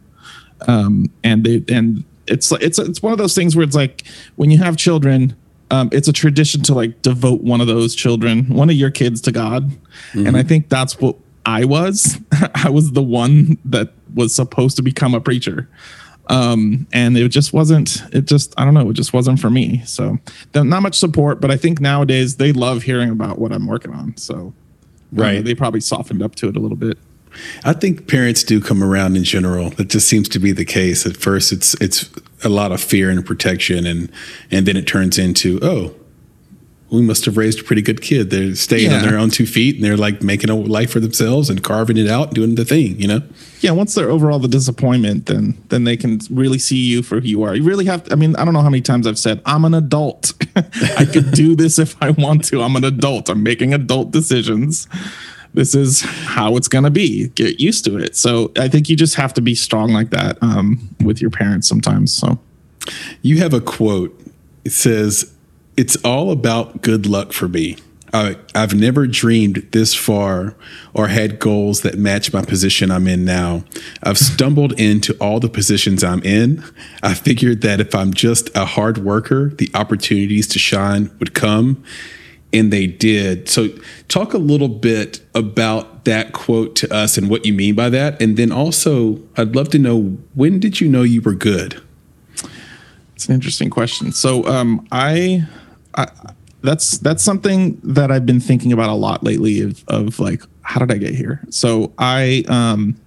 Um, 0.68 1.12
and 1.24 1.44
they 1.44 1.64
and 1.74 2.04
it's 2.28 2.52
it's 2.52 2.80
it's 2.80 3.02
one 3.02 3.12
of 3.12 3.18
those 3.18 3.34
things 3.34 3.56
where 3.56 3.64
it's 3.64 3.76
like 3.76 4.06
when 4.36 4.52
you 4.52 4.58
have 4.60 4.78
children, 4.78 5.36
um, 5.72 5.90
it's 5.92 6.08
a 6.08 6.14
tradition 6.14 6.62
to 6.64 6.74
like 6.74 7.02
devote 7.02 7.42
one 7.42 7.62
of 7.62 7.68
those 7.68 7.96
children, 7.96 8.48
one 8.54 8.70
of 8.70 8.76
your 8.76 8.92
kids 8.92 9.22
to 9.22 9.32
God. 9.32 9.70
Mm-hmm. 9.70 10.28
And 10.28 10.38
I 10.38 10.44
think 10.44 10.70
that's 10.70 11.00
what 11.00 11.16
I 11.46 11.66
was. 11.66 12.20
I 12.56 12.70
was 12.70 12.92
the 12.92 13.04
one 13.04 13.58
that 13.66 13.94
was 14.14 14.36
supposed 14.36 14.76
to 14.78 14.84
become 14.84 15.14
a 15.14 15.22
preacher 15.22 15.70
um, 16.30 16.88
and 16.94 17.18
it 17.18 17.28
just 17.30 17.54
wasn't 17.54 18.04
it 18.14 18.26
just 18.26 18.54
i 18.58 18.64
don't 18.64 18.74
know 18.74 18.90
it 18.90 18.94
just 18.94 19.14
wasn't 19.14 19.40
for 19.40 19.50
me 19.50 19.82
so 19.86 20.18
not 20.54 20.82
much 20.82 20.98
support 20.98 21.42
but 21.42 21.52
i 21.52 21.58
think 21.58 21.80
nowadays 21.80 22.38
they 22.38 22.52
love 22.52 22.84
hearing 22.84 23.10
about 23.10 23.40
what 23.40 23.52
i'm 23.52 23.68
working 23.68 23.94
on 23.94 24.16
so 24.16 24.54
right 25.12 25.40
uh, 25.40 25.42
they 25.42 25.56
probably 25.56 25.82
softened 25.82 26.22
up 26.22 26.36
to 26.36 26.48
it 26.48 26.56
a 26.56 26.60
little 26.60 26.78
bit 26.78 26.98
I 27.64 27.74
think 27.74 28.08
parents 28.08 28.44
do 28.44 28.60
come 28.60 28.84
around 28.84 29.16
in 29.16 29.24
general. 29.24 29.70
That 29.72 29.90
just 29.90 30.08
seems 30.08 30.28
to 30.30 30.40
be 30.40 30.52
the 30.52 30.66
case. 30.66 31.06
At 31.06 31.18
first, 31.18 31.52
it's 31.52 31.74
it's 31.76 32.10
a 32.44 32.50
lot 32.50 32.72
of 32.72 32.82
fear 32.82 33.10
and 33.10 33.26
protection, 33.26 33.86
and 33.86 34.12
and 34.52 34.66
then 34.66 34.76
it 34.76 34.88
turns 34.88 35.18
into 35.18 35.60
oh, 35.62 35.94
we 36.92 37.02
must 37.02 37.26
have 37.26 37.38
raised 37.38 37.60
a 37.60 37.64
pretty 37.64 37.82
good 37.82 38.02
kid. 38.02 38.30
They're 38.30 38.56
staying 38.56 38.92
yeah. 38.92 38.98
on 38.98 39.08
their 39.08 39.18
own 39.18 39.30
two 39.30 39.46
feet, 39.46 39.76
and 39.76 39.84
they're 39.84 39.98
like 39.98 40.22
making 40.22 40.50
a 40.50 40.56
life 40.56 40.92
for 40.92 41.00
themselves 41.00 41.50
and 41.50 41.64
carving 41.64 41.98
it 41.98 42.08
out, 42.08 42.34
doing 42.34 42.56
the 42.56 42.66
thing. 42.66 43.00
You 43.00 43.08
know. 43.08 43.22
Yeah. 43.62 43.72
Once 43.72 43.94
they're 43.94 44.10
over 44.10 44.32
all 44.32 44.40
the 44.40 44.48
disappointment, 44.48 45.28
then 45.28 45.62
then 45.70 45.84
they 45.84 45.98
can 45.98 46.20
really 46.30 46.60
see 46.60 46.78
you 46.78 47.04
for 47.04 47.20
who 47.20 47.28
you 47.28 47.44
are. 47.44 47.56
You 47.56 47.64
really 47.64 47.86
have. 47.86 48.06
To, 48.06 48.14
I 48.14 48.16
mean, 48.16 48.36
I 48.36 48.46
don't 48.46 48.54
know 48.54 48.62
how 48.62 48.70
many 48.70 48.82
times 48.82 49.06
I've 49.08 49.20
said 49.20 49.42
I'm 49.46 49.66
an 49.66 49.74
adult. 49.74 50.34
I 50.56 51.06
could 51.06 51.32
do 51.32 51.56
this 51.56 51.80
if 51.80 52.02
I 52.02 52.12
want 52.12 52.46
to. 52.46 52.62
I'm 52.62 52.76
an 52.76 52.84
adult. 52.84 53.30
I'm 53.30 53.44
making 53.44 53.74
adult 53.74 54.12
decisions 54.12 54.88
this 55.54 55.74
is 55.74 56.02
how 56.02 56.56
it's 56.58 56.68
going 56.68 56.84
to 56.84 56.92
be. 56.92 57.30
Get 57.30 57.60
used 57.60 57.86
to 57.86 57.98
it. 57.98 58.16
So 58.16 58.52
I 58.58 58.68
think 58.68 58.90
you 58.90 58.96
just 58.96 59.16
have 59.16 59.34
to 59.36 59.42
be 59.42 59.56
strong 59.56 59.92
like 59.92 60.12
that 60.12 60.38
um, 60.42 60.96
with 61.04 61.22
your 61.22 61.32
parents 61.32 61.68
sometimes. 61.68 62.14
So 62.14 62.40
you 63.22 63.40
have 63.40 63.54
a 63.54 63.62
quote. 63.62 64.18
It 64.64 64.72
says, 64.72 65.34
"It's 65.80 65.96
all 65.98 66.32
about 66.32 66.82
good 66.82 67.06
luck 67.06 67.34
for 67.34 67.48
me." 67.48 67.78
I, 68.12 68.38
I've 68.56 68.74
never 68.74 69.06
dreamed 69.06 69.68
this 69.72 69.94
far 69.94 70.56
or 70.94 71.10
had 71.10 71.40
goals 71.40 71.82
that 71.82 71.98
match 71.98 72.34
my 72.34 72.42
position 72.42 72.90
I'm 72.90 73.08
in 73.08 73.24
now. 73.24 73.64
I've 74.02 74.18
stumbled 74.18 74.80
into 74.80 75.14
all 75.22 75.40
the 75.40 75.50
positions 75.50 76.04
I'm 76.04 76.24
in. 76.24 76.64
I 77.04 77.14
figured 77.14 77.62
that 77.62 77.80
if 77.80 77.94
I'm 77.94 78.14
just 78.14 78.56
a 78.56 78.66
hard 78.66 79.00
worker, 79.00 79.50
the 79.50 79.70
opportunities 79.76 80.48
to 80.48 80.60
shine 80.60 81.12
would 81.20 81.36
come 81.36 81.84
and 82.52 82.74
they 82.74 82.88
did. 82.88 83.48
So, 83.48 83.70
talk 84.08 84.34
a 84.34 84.40
little 84.40 84.70
bit 84.70 85.22
about 85.36 86.06
that 86.06 86.34
quote 86.34 86.76
to 86.78 86.92
us 86.92 87.18
and 87.18 87.30
what 87.30 87.46
you 87.46 87.54
mean 87.54 87.76
by 87.76 87.90
that. 87.90 88.20
And 88.20 88.38
then 88.38 88.52
also, 88.52 89.22
I'd 89.38 89.56
love 89.56 89.70
to 89.70 89.80
know 89.80 90.18
when 90.34 90.60
did 90.60 90.82
you 90.82 90.90
know 90.90 91.04
you 91.04 91.22
were 91.22 91.36
good? 91.36 91.80
It's 93.16 93.28
an 93.28 93.36
interesting 93.36 93.70
question. 93.70 94.12
So, 94.12 94.48
um, 94.48 94.88
I, 94.92 95.48
That's 96.62 96.98
that's 96.98 97.24
something 97.24 97.80
that 97.84 98.12
I've 98.12 98.26
been 98.26 98.40
thinking 98.40 98.74
about 98.74 98.90
a 98.90 98.94
lot 98.94 99.24
lately. 99.24 99.62
Of, 99.62 99.84
of 99.88 100.20
like, 100.20 100.44
how 100.62 100.80
did 100.80 100.92
I 100.92 100.98
get 100.98 101.16
here? 101.16 101.42
So, 101.50 101.94
I, 101.98 102.44
um, 102.48 103.00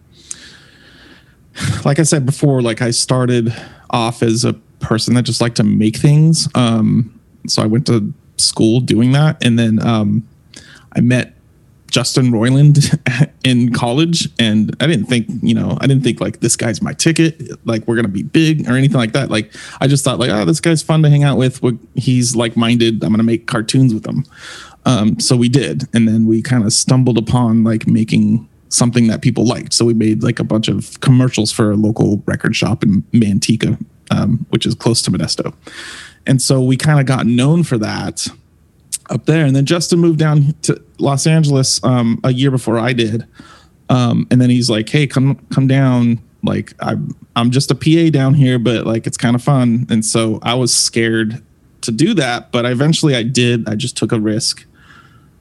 like 1.84 1.98
I 1.98 2.02
said 2.02 2.24
before, 2.24 2.62
like 2.62 2.80
I 2.80 2.90
started 2.90 3.54
off 3.90 4.22
as 4.22 4.44
a 4.44 4.54
person 4.80 5.14
that 5.14 5.22
just 5.22 5.40
liked 5.40 5.56
to 5.56 5.64
make 5.64 5.96
things. 5.96 6.48
Um, 6.54 7.18
so 7.46 7.62
I 7.62 7.66
went 7.66 7.86
to 7.86 8.12
school 8.36 8.80
doing 8.80 9.12
that. 9.12 9.44
And 9.44 9.58
then 9.58 9.84
um, 9.86 10.26
I 10.94 11.00
met 11.00 11.36
Justin 11.92 12.32
Roiland 12.32 12.98
in 13.44 13.72
college, 13.72 14.28
and 14.38 14.74
I 14.80 14.86
didn't 14.86 15.06
think, 15.06 15.26
you 15.42 15.54
know, 15.54 15.76
I 15.80 15.86
didn't 15.86 16.02
think 16.02 16.20
like 16.20 16.40
this 16.40 16.56
guy's 16.56 16.80
my 16.80 16.94
ticket, 16.94 17.64
like 17.66 17.86
we're 17.86 17.96
gonna 17.96 18.08
be 18.08 18.22
big 18.22 18.68
or 18.68 18.72
anything 18.72 18.96
like 18.96 19.12
that. 19.12 19.30
Like 19.30 19.54
I 19.80 19.86
just 19.86 20.02
thought 20.02 20.18
like, 20.18 20.30
oh, 20.30 20.46
this 20.46 20.58
guy's 20.58 20.82
fun 20.82 21.02
to 21.02 21.10
hang 21.10 21.22
out 21.22 21.36
with. 21.36 21.62
He's 21.94 22.34
like 22.34 22.56
minded. 22.56 23.04
I'm 23.04 23.12
gonna 23.12 23.22
make 23.22 23.46
cartoons 23.46 23.92
with 23.92 24.06
him. 24.06 24.24
Um, 24.86 25.20
so 25.20 25.36
we 25.36 25.50
did, 25.50 25.84
and 25.94 26.08
then 26.08 26.26
we 26.26 26.40
kind 26.42 26.64
of 26.64 26.72
stumbled 26.72 27.18
upon 27.18 27.62
like 27.62 27.86
making 27.86 28.48
something 28.70 29.06
that 29.08 29.20
people 29.20 29.46
liked. 29.46 29.74
So 29.74 29.84
we 29.84 29.92
made 29.92 30.22
like 30.22 30.40
a 30.40 30.44
bunch 30.44 30.68
of 30.68 30.98
commercials 31.00 31.52
for 31.52 31.70
a 31.70 31.76
local 31.76 32.22
record 32.24 32.56
shop 32.56 32.82
in 32.82 33.02
Manteca, 33.12 33.78
um, 34.10 34.46
which 34.48 34.64
is 34.64 34.74
close 34.74 35.02
to 35.02 35.10
Modesto. 35.10 35.54
And 36.26 36.40
so 36.40 36.62
we 36.62 36.78
kind 36.78 36.98
of 36.98 37.04
got 37.04 37.26
known 37.26 37.64
for 37.64 37.76
that 37.78 38.28
up 39.10 39.26
there. 39.26 39.44
And 39.44 39.54
then 39.54 39.66
Justin 39.66 39.98
moved 39.98 40.18
down 40.18 40.54
to 40.62 40.82
Los 40.98 41.26
Angeles 41.26 41.82
um, 41.84 42.20
a 42.24 42.32
year 42.32 42.50
before 42.50 42.78
I 42.78 42.92
did. 42.92 43.26
Um, 43.88 44.26
and 44.30 44.40
then 44.40 44.50
he's 44.50 44.70
like, 44.70 44.88
"Hey, 44.88 45.06
come 45.06 45.36
come 45.50 45.66
down. 45.66 46.20
Like 46.42 46.72
I'm 46.80 47.14
I'm 47.36 47.50
just 47.50 47.70
a 47.70 47.74
PA 47.74 48.10
down 48.10 48.34
here, 48.34 48.58
but 48.58 48.86
like 48.86 49.06
it's 49.06 49.16
kind 49.16 49.36
of 49.36 49.42
fun." 49.42 49.86
And 49.90 50.04
so 50.04 50.38
I 50.42 50.54
was 50.54 50.74
scared 50.74 51.42
to 51.82 51.92
do 51.92 52.14
that, 52.14 52.52
but 52.52 52.64
eventually 52.64 53.14
I 53.14 53.22
did. 53.22 53.68
I 53.68 53.74
just 53.74 53.96
took 53.96 54.12
a 54.12 54.20
risk. 54.20 54.64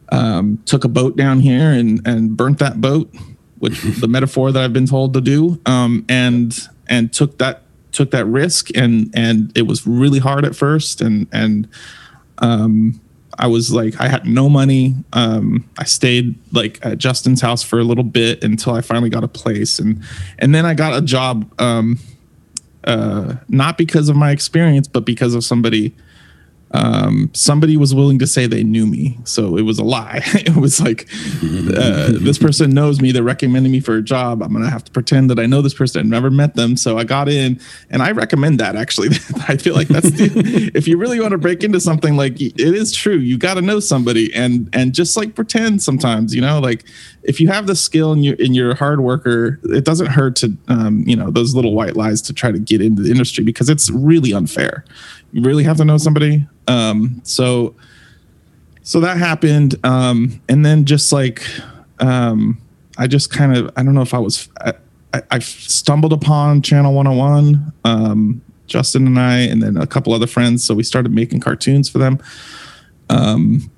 Um, 0.09 0.61
took 0.65 0.83
a 0.83 0.89
boat 0.89 1.15
down 1.15 1.39
here 1.39 1.71
and 1.71 2.05
and 2.05 2.35
burnt 2.35 2.59
that 2.59 2.81
boat, 2.81 3.13
which 3.59 3.81
the 4.01 4.07
metaphor 4.07 4.51
that 4.51 4.61
I've 4.61 4.73
been 4.73 4.87
told 4.87 5.13
to 5.13 5.21
do. 5.21 5.61
Um, 5.65 6.05
and 6.09 6.53
and 6.87 7.13
took 7.13 7.37
that 7.37 7.61
took 7.91 8.11
that 8.11 8.25
risk 8.25 8.75
and 8.75 9.11
and 9.13 9.51
it 9.55 9.63
was 9.63 9.85
really 9.85 10.19
hard 10.19 10.45
at 10.45 10.55
first 10.55 11.01
and 11.01 11.27
and 11.31 11.67
um 12.37 13.00
I 13.37 13.47
was 13.47 13.71
like 13.71 13.99
I 13.99 14.07
had 14.07 14.25
no 14.25 14.49
money. 14.49 14.95
Um 15.13 15.67
I 15.77 15.83
stayed 15.85 16.35
like 16.51 16.79
at 16.85 16.97
Justin's 16.97 17.41
house 17.41 17.63
for 17.63 17.79
a 17.79 17.83
little 17.83 18.03
bit 18.03 18.43
until 18.43 18.73
I 18.73 18.81
finally 18.81 19.09
got 19.09 19.23
a 19.23 19.27
place 19.27 19.79
and 19.79 20.01
and 20.39 20.53
then 20.53 20.65
I 20.65 20.73
got 20.73 20.97
a 20.97 21.01
job 21.01 21.51
um 21.59 21.99
uh 22.83 23.35
not 23.47 23.77
because 23.77 24.09
of 24.09 24.15
my 24.15 24.31
experience 24.31 24.87
but 24.87 25.05
because 25.05 25.33
of 25.35 25.43
somebody 25.43 25.93
um, 26.73 27.29
somebody 27.33 27.75
was 27.75 27.93
willing 27.93 28.19
to 28.19 28.27
say 28.27 28.47
they 28.47 28.63
knew 28.63 28.85
me. 28.85 29.17
So 29.25 29.57
it 29.57 29.63
was 29.63 29.77
a 29.77 29.83
lie. 29.83 30.21
it 30.33 30.55
was 30.55 30.79
like, 30.79 31.07
uh, 31.43 32.13
this 32.19 32.37
person 32.37 32.71
knows 32.71 33.01
me. 33.01 33.11
They're 33.11 33.23
recommending 33.23 33.71
me 33.71 33.79
for 33.79 33.95
a 33.95 34.01
job. 34.01 34.41
I'm 34.41 34.51
going 34.51 34.63
to 34.63 34.69
have 34.69 34.83
to 34.85 34.91
pretend 34.91 35.29
that 35.29 35.39
I 35.39 35.45
know 35.45 35.61
this 35.61 35.73
person. 35.73 35.99
I've 35.99 36.07
never 36.07 36.31
met 36.31 36.55
them. 36.55 36.77
So 36.77 36.97
I 36.97 37.03
got 37.03 37.27
in 37.27 37.59
and 37.89 38.01
I 38.01 38.11
recommend 38.11 38.59
that 38.59 38.75
actually. 38.75 39.09
I 39.47 39.57
feel 39.57 39.75
like 39.75 39.89
that's 39.89 40.11
the, 40.11 40.71
if 40.75 40.87
you 40.87 40.97
really 40.97 41.19
want 41.19 41.31
to 41.31 41.37
break 41.37 41.63
into 41.63 41.79
something 41.79 42.15
like 42.15 42.39
it 42.39 42.59
is 42.59 42.93
true, 42.93 43.17
you 43.17 43.37
got 43.37 43.55
to 43.55 43.61
know 43.61 43.79
somebody 43.79 44.33
and, 44.33 44.69
and 44.73 44.93
just 44.93 45.17
like 45.17 45.35
pretend 45.35 45.83
sometimes, 45.83 46.33
you 46.33 46.41
know, 46.41 46.59
like 46.59 46.85
if 47.23 47.39
you 47.39 47.49
have 47.49 47.67
the 47.67 47.75
skill 47.75 48.13
and 48.13 48.23
you're, 48.23 48.35
and 48.39 48.55
you're 48.55 48.71
a 48.71 48.75
hard 48.75 49.01
worker, 49.01 49.59
it 49.65 49.83
doesn't 49.83 50.07
hurt 50.07 50.35
to, 50.37 50.57
um, 50.69 51.03
you 51.05 51.15
know, 51.15 51.29
those 51.29 51.53
little 51.53 51.73
white 51.73 51.95
lies 51.95 52.21
to 52.23 52.33
try 52.33 52.51
to 52.51 52.59
get 52.59 52.81
into 52.81 53.01
the 53.01 53.11
industry 53.11 53.43
because 53.43 53.69
it's 53.69 53.89
really 53.89 54.33
unfair 54.33 54.85
really 55.33 55.63
have 55.63 55.77
to 55.77 55.85
know 55.85 55.97
somebody. 55.97 56.45
Um, 56.67 57.21
so 57.23 57.75
so 58.83 58.99
that 58.99 59.17
happened, 59.17 59.75
um, 59.85 60.41
and 60.49 60.65
then 60.65 60.85
just 60.85 61.11
like 61.11 61.43
um, 61.99 62.59
I 62.97 63.07
just 63.07 63.31
kind 63.31 63.55
of 63.55 63.71
I 63.77 63.83
don't 63.83 63.93
know 63.93 64.01
if 64.01 64.13
I 64.13 64.19
was 64.19 64.49
I, 65.13 65.21
I 65.31 65.39
stumbled 65.39 66.13
upon 66.13 66.61
Channel 66.61 66.93
101, 66.93 67.73
um, 67.83 68.41
Justin 68.67 69.07
and 69.07 69.19
I, 69.19 69.39
and 69.39 69.61
then 69.61 69.77
a 69.77 69.87
couple 69.87 70.13
other 70.13 70.27
friends. 70.27 70.63
So 70.63 70.73
we 70.73 70.83
started 70.83 71.11
making 71.13 71.39
cartoons 71.39 71.89
for 71.89 71.97
them. 71.97 72.19
Um, 73.09 73.70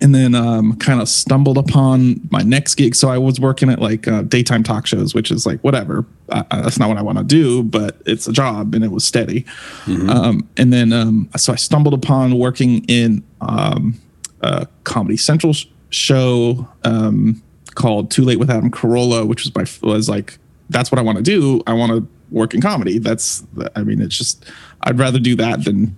and 0.00 0.14
then 0.14 0.34
um, 0.34 0.76
kind 0.76 1.00
of 1.00 1.08
stumbled 1.08 1.58
upon 1.58 2.20
my 2.30 2.42
next 2.42 2.76
gig. 2.76 2.94
So 2.94 3.08
I 3.08 3.18
was 3.18 3.40
working 3.40 3.68
at 3.68 3.80
like 3.80 4.06
uh, 4.06 4.22
daytime 4.22 4.62
talk 4.62 4.86
shows, 4.86 5.14
which 5.14 5.30
is 5.30 5.44
like 5.44 5.60
whatever. 5.60 6.04
Uh, 6.28 6.44
that's 6.50 6.78
not 6.78 6.88
what 6.88 6.98
I 6.98 7.02
want 7.02 7.18
to 7.18 7.24
do, 7.24 7.62
but 7.62 8.00
it's 8.06 8.28
a 8.28 8.32
job 8.32 8.74
and 8.74 8.84
it 8.84 8.92
was 8.92 9.04
steady. 9.04 9.42
Mm-hmm. 9.86 10.10
Um, 10.10 10.48
and 10.56 10.72
then 10.72 10.92
um, 10.92 11.28
so 11.36 11.52
I 11.52 11.56
stumbled 11.56 11.94
upon 11.94 12.38
working 12.38 12.84
in 12.84 13.24
um, 13.40 14.00
a 14.40 14.68
Comedy 14.84 15.16
Central 15.16 15.52
sh- 15.52 15.66
show 15.90 16.68
um, 16.84 17.42
called 17.74 18.10
Too 18.10 18.24
Late 18.24 18.38
with 18.38 18.50
Adam 18.50 18.70
Carolla, 18.70 19.26
which 19.26 19.44
was 19.44 19.54
my 19.54 19.88
was 19.88 20.08
like 20.08 20.38
that's 20.70 20.92
what 20.92 20.98
I 20.98 21.02
want 21.02 21.18
to 21.18 21.24
do. 21.24 21.62
I 21.66 21.72
want 21.72 21.92
to 21.92 22.06
work 22.30 22.54
in 22.54 22.60
comedy. 22.60 22.98
That's 22.98 23.44
I 23.74 23.82
mean 23.82 24.00
it's 24.00 24.16
just 24.16 24.44
I'd 24.82 24.98
rather 24.98 25.18
do 25.18 25.34
that 25.36 25.64
than 25.64 25.96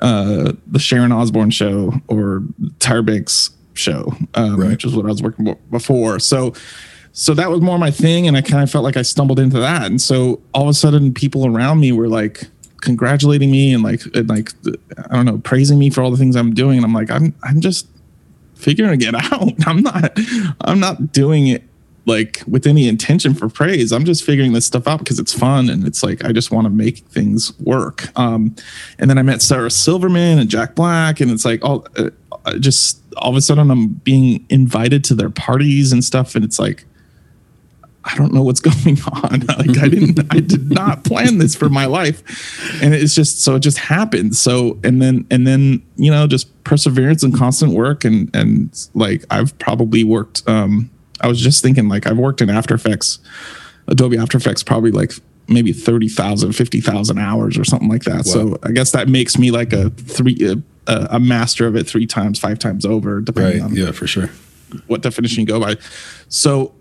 uh, 0.00 0.52
the 0.66 0.78
Sharon 0.78 1.12
Osbourne 1.12 1.50
show 1.50 1.92
or 2.08 2.42
Tyra 2.78 3.04
Banks 3.04 3.50
show, 3.74 4.12
um, 4.34 4.60
right. 4.60 4.70
which 4.70 4.84
is 4.84 4.94
what 4.94 5.06
I 5.06 5.08
was 5.08 5.22
working 5.22 5.56
before. 5.70 6.18
So, 6.18 6.54
so 7.12 7.34
that 7.34 7.50
was 7.50 7.60
more 7.60 7.78
my 7.78 7.90
thing, 7.90 8.26
and 8.26 8.36
I 8.36 8.42
kind 8.42 8.62
of 8.62 8.70
felt 8.70 8.84
like 8.84 8.96
I 8.96 9.02
stumbled 9.02 9.38
into 9.38 9.58
that. 9.60 9.86
And 9.86 10.00
so 10.00 10.40
all 10.52 10.64
of 10.64 10.68
a 10.68 10.74
sudden, 10.74 11.14
people 11.14 11.46
around 11.46 11.80
me 11.80 11.92
were 11.92 12.08
like 12.08 12.44
congratulating 12.82 13.50
me 13.50 13.72
and 13.72 13.82
like 13.82 14.02
and 14.14 14.28
like 14.28 14.50
I 15.10 15.16
don't 15.16 15.24
know, 15.24 15.38
praising 15.38 15.78
me 15.78 15.90
for 15.90 16.02
all 16.02 16.10
the 16.10 16.16
things 16.16 16.36
I'm 16.36 16.54
doing. 16.54 16.76
And 16.78 16.84
I'm 16.84 16.92
like, 16.92 17.10
I'm 17.10 17.34
I'm 17.42 17.60
just 17.60 17.88
figuring 18.54 19.00
it 19.02 19.14
out. 19.14 19.52
I'm 19.66 19.82
not 19.82 20.18
I'm 20.60 20.80
not 20.80 21.12
doing 21.12 21.48
it 21.48 21.62
like 22.06 22.42
with 22.46 22.66
any 22.66 22.88
intention 22.88 23.34
for 23.34 23.48
praise. 23.48 23.92
I'm 23.92 24.04
just 24.04 24.24
figuring 24.24 24.52
this 24.52 24.64
stuff 24.64 24.86
out 24.86 25.00
because 25.00 25.18
it's 25.18 25.34
fun 25.34 25.68
and 25.68 25.86
it's 25.86 26.02
like 26.02 26.24
I 26.24 26.32
just 26.32 26.52
want 26.52 26.64
to 26.64 26.70
make 26.70 26.98
things 26.98 27.58
work. 27.60 28.08
Um, 28.18 28.54
and 28.98 29.10
then 29.10 29.18
I 29.18 29.22
met 29.22 29.42
Sarah 29.42 29.70
Silverman 29.70 30.38
and 30.38 30.48
Jack 30.48 30.76
Black, 30.76 31.20
and 31.20 31.30
it's 31.30 31.44
like 31.44 31.62
all 31.64 31.86
uh, 31.96 32.10
uh 32.44 32.58
just 32.58 33.02
all 33.16 33.30
of 33.30 33.36
a 33.36 33.40
sudden 33.40 33.70
I'm 33.70 33.88
being 33.88 34.46
invited 34.48 35.02
to 35.04 35.14
their 35.14 35.30
parties 35.30 35.92
and 35.92 36.02
stuff, 36.02 36.34
and 36.34 36.44
it's 36.44 36.58
like. 36.58 36.84
I 38.08 38.14
don't 38.14 38.32
know 38.32 38.44
what's 38.44 38.60
going 38.84 38.98
on. 39.02 39.40
like 39.58 39.78
I 39.78 39.88
didn't, 39.88 40.32
I 40.32 40.38
did 40.38 40.70
not 40.70 41.02
plan 41.02 41.38
this 41.38 41.56
for 41.56 41.68
my 41.68 41.86
life, 41.86 42.80
and 42.80 42.94
it's 42.94 43.16
just 43.16 43.42
so 43.42 43.56
it 43.56 43.60
just 43.60 43.78
happened. 43.78 44.36
So 44.36 44.78
and 44.84 45.02
then 45.02 45.26
and 45.28 45.44
then 45.44 45.82
you 45.96 46.12
know 46.12 46.28
just 46.28 46.62
perseverance 46.62 47.24
and 47.24 47.34
constant 47.34 47.72
work 47.72 48.04
and 48.04 48.32
and 48.32 48.88
like 48.94 49.24
I've 49.28 49.58
probably 49.58 50.04
worked 50.04 50.48
um, 50.48 50.88
I 51.20 51.28
was 51.28 51.40
just 51.40 51.62
thinking 51.62 51.88
like 51.88 52.06
I've 52.06 52.18
worked 52.18 52.40
in 52.40 52.50
After 52.50 52.74
Effects, 52.74 53.18
Adobe 53.88 54.18
After 54.18 54.36
Effects, 54.38 54.62
probably 54.62 54.90
like 54.90 55.12
maybe 55.48 55.72
30,000, 55.72 56.52
50,000 56.52 57.18
hours 57.18 57.56
or 57.56 57.64
something 57.64 57.88
like 57.88 58.02
that. 58.04 58.16
Wow. 58.16 58.22
So 58.22 58.58
I 58.62 58.72
guess 58.72 58.90
that 58.92 59.08
makes 59.08 59.38
me 59.38 59.50
like 59.50 59.72
a 59.72 59.90
three, 59.90 60.62
a, 60.86 61.08
a, 61.10 61.20
master 61.20 61.66
of 61.66 61.76
it 61.76 61.86
three 61.86 62.06
times, 62.06 62.38
five 62.38 62.58
times 62.58 62.84
over, 62.84 63.20
depending 63.20 63.62
right. 63.62 63.70
on 63.70 63.76
yeah, 63.76 63.92
for 63.92 64.06
sure 64.06 64.28
what 64.86 65.02
definition 65.02 65.40
you 65.40 65.46
go 65.46 65.60
by. 65.60 65.76
So, 66.28 66.74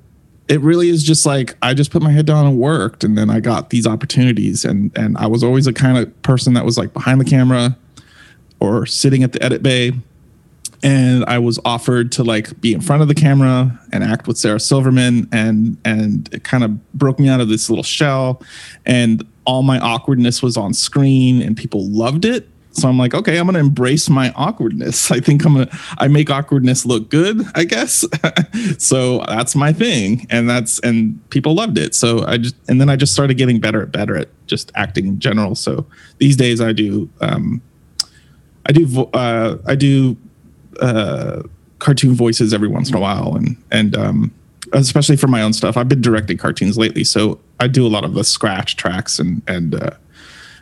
it 0.48 0.62
really 0.62 0.90
is 0.90 1.04
just 1.04 1.26
like 1.26 1.58
I 1.62 1.74
just 1.74 1.90
put 1.90 2.04
my 2.04 2.12
head 2.12 2.28
down 2.28 2.46
and 2.46 2.58
worked, 2.58 3.04
and 3.04 3.18
then 3.18 3.32
I 3.32 3.40
got 3.40 3.72
these 3.72 3.88
opportunities, 3.88 4.64
and 4.64 4.96
and 4.96 5.18
I 5.18 5.26
was 5.26 5.44
always 5.44 5.66
a 5.66 5.74
kind 5.74 5.98
of 5.98 6.22
person 6.22 6.54
that 6.54 6.64
was 6.64 6.78
like 6.78 6.94
behind 6.94 7.20
the 7.20 7.26
camera 7.26 7.76
or 8.60 8.86
sitting 8.86 9.24
at 9.24 9.34
the 9.34 9.42
edit 9.42 9.64
bay, 9.64 9.94
and 10.84 11.26
I 11.26 11.40
was 11.40 11.60
offered 11.66 12.12
to 12.14 12.24
like 12.24 12.60
be 12.62 12.74
in 12.74 12.82
front 12.82 13.02
of 13.02 13.08
the 13.08 13.16
camera 13.16 13.80
and 13.92 14.04
act 14.04 14.28
with 14.28 14.38
Sarah 14.38 14.60
Silverman, 14.60 15.28
and 15.32 15.78
and 15.86 16.30
it 16.34 16.44
kind 16.44 16.64
of 16.64 16.94
broke 16.94 17.20
me 17.20 17.30
out 17.30 17.42
of 17.42 17.50
this 17.50 17.70
little 17.70 17.84
shell, 17.84 18.42
and 18.86 19.26
all 19.46 19.64
my 19.64 19.80
awkwardness 19.80 20.42
was 20.42 20.58
on 20.58 20.74
screen, 20.74 21.42
and 21.42 21.56
people 21.56 21.90
loved 21.90 22.26
it 22.26 22.50
so 22.76 22.90
I'm 22.90 22.98
like, 22.98 23.14
okay, 23.14 23.38
I'm 23.38 23.46
gonna 23.46 23.60
embrace 23.60 24.10
my 24.10 24.34
awkwardness. 24.36 25.10
I 25.12 25.20
think 25.20 25.46
I'm 25.46 25.54
gonna 25.54 25.70
I 25.98 26.08
make 26.08 26.30
awkwardness 26.30 26.86
look 26.86 27.10
good, 27.10 27.42
I 27.56 27.64
guess. 27.64 28.06
so 28.78 29.20
that's 29.28 29.56
my 29.56 29.72
thing. 29.72 30.28
And 30.30 30.50
that's 30.50 30.80
and 30.80 31.28
people 31.30 31.56
loved 31.56 31.78
it. 31.78 31.96
So 31.96 32.26
I 32.26 32.38
just 32.38 32.56
and 32.68 32.80
then 32.80 32.90
I 32.90 32.96
just 32.96 33.14
started 33.14 33.36
getting 33.36 33.60
better 33.60 33.82
at 33.82 33.92
better 33.92 34.16
at 34.18 34.30
just 34.48 34.72
acting 34.76 35.08
in 35.08 35.20
general. 35.20 35.56
So 35.56 35.86
these 36.18 36.36
days 36.36 36.60
I 36.60 36.74
do 36.74 37.10
um 37.22 37.62
I 38.66 38.74
do 38.74 39.04
uh 39.14 39.58
I 39.66 39.76
do 39.76 40.18
uh 40.80 41.44
cartoon 41.80 42.14
voices 42.14 42.54
every 42.54 42.68
once 42.68 42.90
in 42.90 42.96
a 42.96 43.00
while 43.00 43.36
and 43.36 43.62
and 43.72 43.96
um 43.96 44.34
especially 44.74 45.16
for 45.16 45.28
my 45.28 45.44
own 45.44 45.54
stuff. 45.54 45.78
I've 45.78 45.88
been 45.88 46.02
directing 46.02 46.38
cartoons 46.38 46.78
lately, 46.78 47.04
so 47.04 47.40
I 47.60 47.68
do 47.68 47.86
a 47.86 47.90
lot 47.90 48.04
of 48.04 48.14
the 48.14 48.24
scratch 48.24 48.76
tracks 48.76 49.20
and 49.20 49.42
and 49.48 49.76
uh 49.76 49.92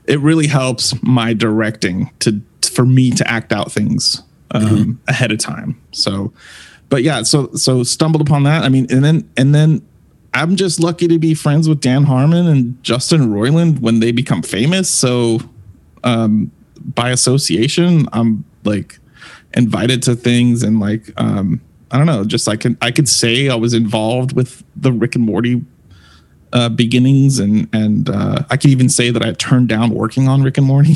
it 0.06 0.20
really 0.20 0.48
helps 0.48 0.94
my 1.02 1.34
directing 1.34 2.12
to 2.20 2.42
for 2.62 2.86
me 2.86 3.12
to 3.12 3.30
act 3.30 3.54
out 3.54 3.72
things 3.72 4.22
um, 4.52 4.64
mm-hmm. 4.64 4.92
ahead 5.08 5.32
of 5.32 5.40
time. 5.40 5.82
So, 5.92 6.34
but 6.90 7.04
yeah, 7.04 7.24
so 7.24 7.52
so 7.54 7.84
stumbled 7.84 8.22
upon 8.22 8.44
that. 8.44 8.64
I 8.64 8.70
mean, 8.70 8.88
and 8.90 9.04
then 9.04 9.30
and 9.38 9.54
then 9.54 9.86
I'm 10.34 10.56
just 10.56 10.80
lucky 10.80 11.08
to 11.08 11.20
be 11.20 11.34
friends 11.34 11.70
with 11.70 11.80
Dan 11.80 12.04
Harmon 12.04 12.48
and 12.48 12.82
Justin 12.84 13.32
Roiland 13.32 13.80
when 13.80 14.00
they 14.00 14.12
become 14.12 14.42
famous. 14.42 14.90
So, 14.90 15.40
um, 16.04 16.52
by 16.96 17.12
association, 17.12 18.08
I'm 18.14 18.44
like 18.64 19.00
invited 19.56 20.02
to 20.04 20.16
things 20.16 20.64
and 20.64 20.80
like 20.80 21.10
um, 21.18 21.62
I 21.92 21.98
don't 21.98 22.08
know, 22.08 22.24
just 22.24 22.48
I 22.48 22.56
can 22.56 22.78
I 22.82 22.92
could 22.92 23.08
say 23.08 23.50
I 23.50 23.56
was 23.56 23.74
involved 23.74 24.36
with 24.36 24.64
the 24.76 24.92
Rick 24.92 25.16
and 25.16 25.26
Morty 25.26 25.64
uh, 26.52 26.70
beginnings, 26.70 27.40
and 27.40 27.68
and 27.74 28.10
uh, 28.10 28.44
I 28.50 28.58
can 28.58 28.70
even 28.70 28.90
say 28.90 29.10
that 29.10 29.24
I 29.24 29.34
turned 29.34 29.70
down 29.70 29.90
working 29.90 30.28
on 30.28 30.44
Rick 30.44 30.58
and 30.58 30.68
Morty. 30.68 30.96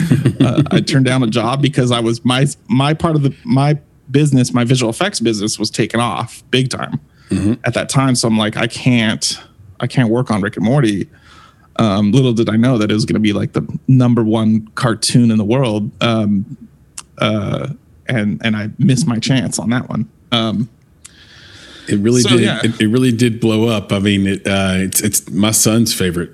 uh, 0.40 0.62
I 0.70 0.80
turned 0.80 1.06
down 1.06 1.22
a 1.22 1.28
job 1.28 1.62
because 1.62 1.90
I 1.90 2.00
was 2.00 2.24
my 2.24 2.46
my 2.68 2.94
part 2.94 3.16
of 3.16 3.22
the 3.22 3.34
my 3.44 3.78
business, 4.10 4.52
my 4.52 4.64
visual 4.64 4.90
effects 4.90 5.20
business, 5.20 5.58
was 5.58 5.70
taken 5.70 6.00
off 6.00 6.42
big 6.50 6.70
time 6.70 7.00
mm-hmm. 7.28 7.54
at 7.64 7.74
that 7.74 7.88
time. 7.88 8.14
So 8.14 8.28
I'm 8.28 8.38
like, 8.38 8.56
I 8.56 8.66
can't 8.66 9.40
I 9.80 9.86
can't 9.86 10.10
work 10.10 10.30
on 10.30 10.40
Rick 10.40 10.56
and 10.56 10.64
Morty. 10.64 11.08
Um, 11.76 12.10
little 12.10 12.32
did 12.32 12.48
I 12.48 12.56
know 12.56 12.78
that 12.78 12.90
it 12.90 12.94
was 12.94 13.04
going 13.04 13.14
to 13.14 13.20
be 13.20 13.32
like 13.32 13.52
the 13.52 13.78
number 13.86 14.22
one 14.22 14.68
cartoon 14.74 15.30
in 15.30 15.38
the 15.38 15.44
world, 15.44 15.90
um, 16.02 16.56
uh, 17.18 17.68
and 18.08 18.40
and 18.44 18.56
I 18.56 18.70
missed 18.78 19.06
my 19.06 19.18
chance 19.18 19.58
on 19.58 19.70
that 19.70 19.88
one. 19.88 20.08
Um, 20.32 20.68
it 21.88 21.98
really 21.98 22.22
so, 22.22 22.30
did. 22.30 22.40
Yeah. 22.40 22.60
It, 22.62 22.80
it, 22.80 22.88
really 22.88 23.12
did 23.12 23.40
blow 23.40 23.68
up. 23.68 23.92
I 23.92 24.00
mean, 24.00 24.26
it, 24.26 24.46
uh, 24.46 24.74
it's 24.76 25.00
it's 25.00 25.30
my 25.30 25.52
son's 25.52 25.94
favorite 25.94 26.32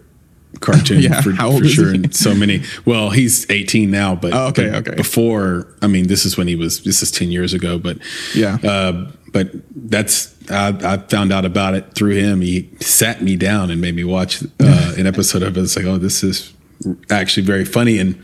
cartoon 0.61 1.01
yeah, 1.03 1.21
for, 1.21 1.35
for 1.35 1.65
sure. 1.65 1.93
And 1.93 2.15
so 2.15 2.35
many. 2.35 2.63
Well, 2.85 3.11
he's 3.11 3.49
18 3.51 3.91
now, 3.91 4.15
but 4.15 4.33
oh, 4.33 4.47
okay, 4.49 4.75
okay. 4.77 4.95
Before, 4.95 5.69
I 5.83 5.87
mean, 5.87 6.07
this 6.07 6.25
is 6.25 6.37
when 6.37 6.49
he 6.49 6.57
was. 6.57 6.83
This 6.83 7.03
is 7.03 7.11
10 7.11 7.31
years 7.31 7.53
ago, 7.53 7.79
but 7.79 7.99
yeah. 8.35 8.59
Uh, 8.63 9.11
but 9.33 9.51
that's 9.75 10.35
I, 10.51 10.69
I, 10.85 10.99
found 10.99 11.33
out 11.33 11.45
about 11.45 11.75
it 11.75 11.95
through 11.95 12.17
him. 12.17 12.43
He 12.43 12.71
sat 12.81 13.23
me 13.23 13.37
down 13.37 13.71
and 13.71 13.81
made 13.81 13.95
me 13.95 14.05
watch 14.05 14.43
uh, 14.61 14.95
an 14.99 15.07
episode 15.07 15.43
of 15.43 15.57
it. 15.57 15.63
It's 15.63 15.77
like, 15.77 15.87
oh, 15.87 15.99
this 15.99 16.23
is 16.23 16.53
actually 17.11 17.45
very 17.45 17.65
funny 17.65 17.99
and 17.99 18.23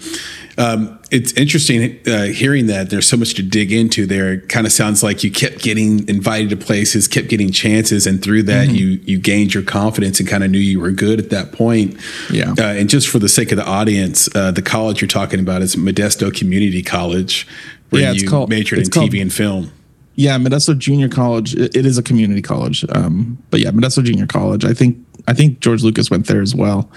um, 0.59 0.99
it's 1.13 1.33
interesting 1.35 2.01
uh, 2.07 2.25
hearing 2.25 2.67
that 2.67 2.91
there's 2.91 3.07
so 3.07 3.17
much 3.17 3.35
to 3.35 3.43
dig 3.45 3.73
into 3.73 4.07
there. 4.07 4.33
It 4.33 4.49
kind 4.49 4.67
of 4.67 4.73
sounds 4.73 5.05
like 5.05 5.23
you 5.23 5.31
kept 5.31 5.63
getting 5.63 6.07
invited 6.09 6.51
to 6.51 6.57
places, 6.57 7.07
kept 7.07 7.29
getting 7.29 7.53
chances, 7.53 8.09
and 8.09 8.23
through 8.23 8.43
that 8.45 8.67
mm-hmm. 8.67 8.75
you 8.75 8.87
you 9.05 9.19
gained 9.21 9.55
your 9.55 9.63
confidence 9.63 10.19
and 10.19 10.29
kind 10.29 10.43
of 10.43 10.51
knew 10.51 10.59
you 10.59 10.81
were 10.81 10.91
good 10.91 11.21
at 11.21 11.31
that 11.31 11.53
point. 11.53 11.97
Yeah. 12.31 12.55
Uh, 12.59 12.65
and 12.65 12.91
just 12.91 13.09
for 13.09 13.21
the 13.21 13.29
sake 13.29 13.53
of 13.53 13.57
the 13.57 13.67
audience, 13.67 14.29
uh, 14.35 14.51
the 14.51 14.63
college 14.63 15.01
you're 15.01 15.09
talking 15.09 15.39
about 15.39 15.63
is 15.63 15.77
Modesto 15.77 16.35
Community 16.35 16.83
College, 16.83 17.47
where 17.91 18.03
yeah, 18.03 18.11
you 18.11 18.29
called, 18.29 18.51
majored 18.51 18.81
in 18.81 18.91
called, 18.91 19.11
TV 19.11 19.23
and 19.23 19.33
film. 19.33 19.71
Yeah, 20.17 20.37
Modesto 20.39 20.77
Junior 20.77 21.09
College. 21.09 21.55
it, 21.55 21.77
it 21.77 21.87
is 21.87 21.99
a 21.99 22.03
community 22.03 22.43
college, 22.43 22.85
um, 22.89 23.41
but 23.51 23.61
yeah, 23.61 23.71
Modesto 23.71 24.03
Junior 24.03 24.27
College. 24.27 24.65
I 24.65 24.75
think 24.75 24.99
I 25.29 25.35
think 25.35 25.61
George 25.61 25.85
Lucas 25.85 26.11
went 26.11 26.27
there 26.27 26.43
as 26.43 26.53
well. 26.53 26.91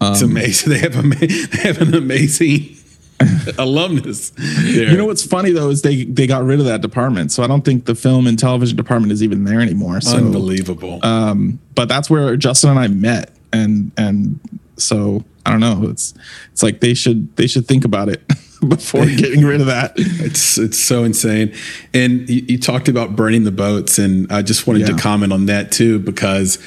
Um, 0.00 0.12
it's 0.12 0.22
amazing. 0.22 0.72
They 0.72 0.78
have 0.78 0.96
a 0.96 1.02
they 1.02 1.62
have 1.62 1.82
an 1.82 1.94
amazing 1.94 2.77
alumnus. 3.58 4.30
There. 4.30 4.90
You 4.90 4.96
know 4.96 5.06
what's 5.06 5.24
funny 5.24 5.50
though 5.50 5.70
is 5.70 5.82
they 5.82 6.04
they 6.04 6.26
got 6.26 6.44
rid 6.44 6.60
of 6.60 6.66
that 6.66 6.80
department, 6.80 7.32
so 7.32 7.42
I 7.42 7.46
don't 7.46 7.64
think 7.64 7.86
the 7.86 7.94
film 7.94 8.26
and 8.26 8.38
television 8.38 8.76
department 8.76 9.12
is 9.12 9.22
even 9.22 9.44
there 9.44 9.60
anymore. 9.60 10.00
So, 10.00 10.16
Unbelievable. 10.16 11.00
Um, 11.04 11.58
but 11.74 11.88
that's 11.88 12.08
where 12.08 12.36
Justin 12.36 12.70
and 12.70 12.78
I 12.78 12.88
met, 12.88 13.32
and 13.52 13.90
and 13.96 14.38
so 14.76 15.24
I 15.44 15.50
don't 15.50 15.60
know. 15.60 15.88
It's 15.88 16.14
it's 16.52 16.62
like 16.62 16.80
they 16.80 16.94
should 16.94 17.34
they 17.36 17.46
should 17.46 17.66
think 17.66 17.84
about 17.84 18.08
it 18.08 18.22
before 18.68 19.06
getting 19.16 19.44
rid 19.44 19.60
of 19.60 19.66
that. 19.66 19.94
It's 19.96 20.58
it's 20.58 20.78
so 20.78 21.04
insane. 21.04 21.54
And 21.94 22.28
you, 22.28 22.44
you 22.48 22.58
talked 22.58 22.88
about 22.88 23.16
burning 23.16 23.44
the 23.44 23.52
boats, 23.52 23.98
and 23.98 24.30
I 24.32 24.42
just 24.42 24.66
wanted 24.66 24.82
yeah. 24.82 24.94
to 24.94 25.02
comment 25.02 25.32
on 25.32 25.46
that 25.46 25.72
too 25.72 25.98
because 25.98 26.58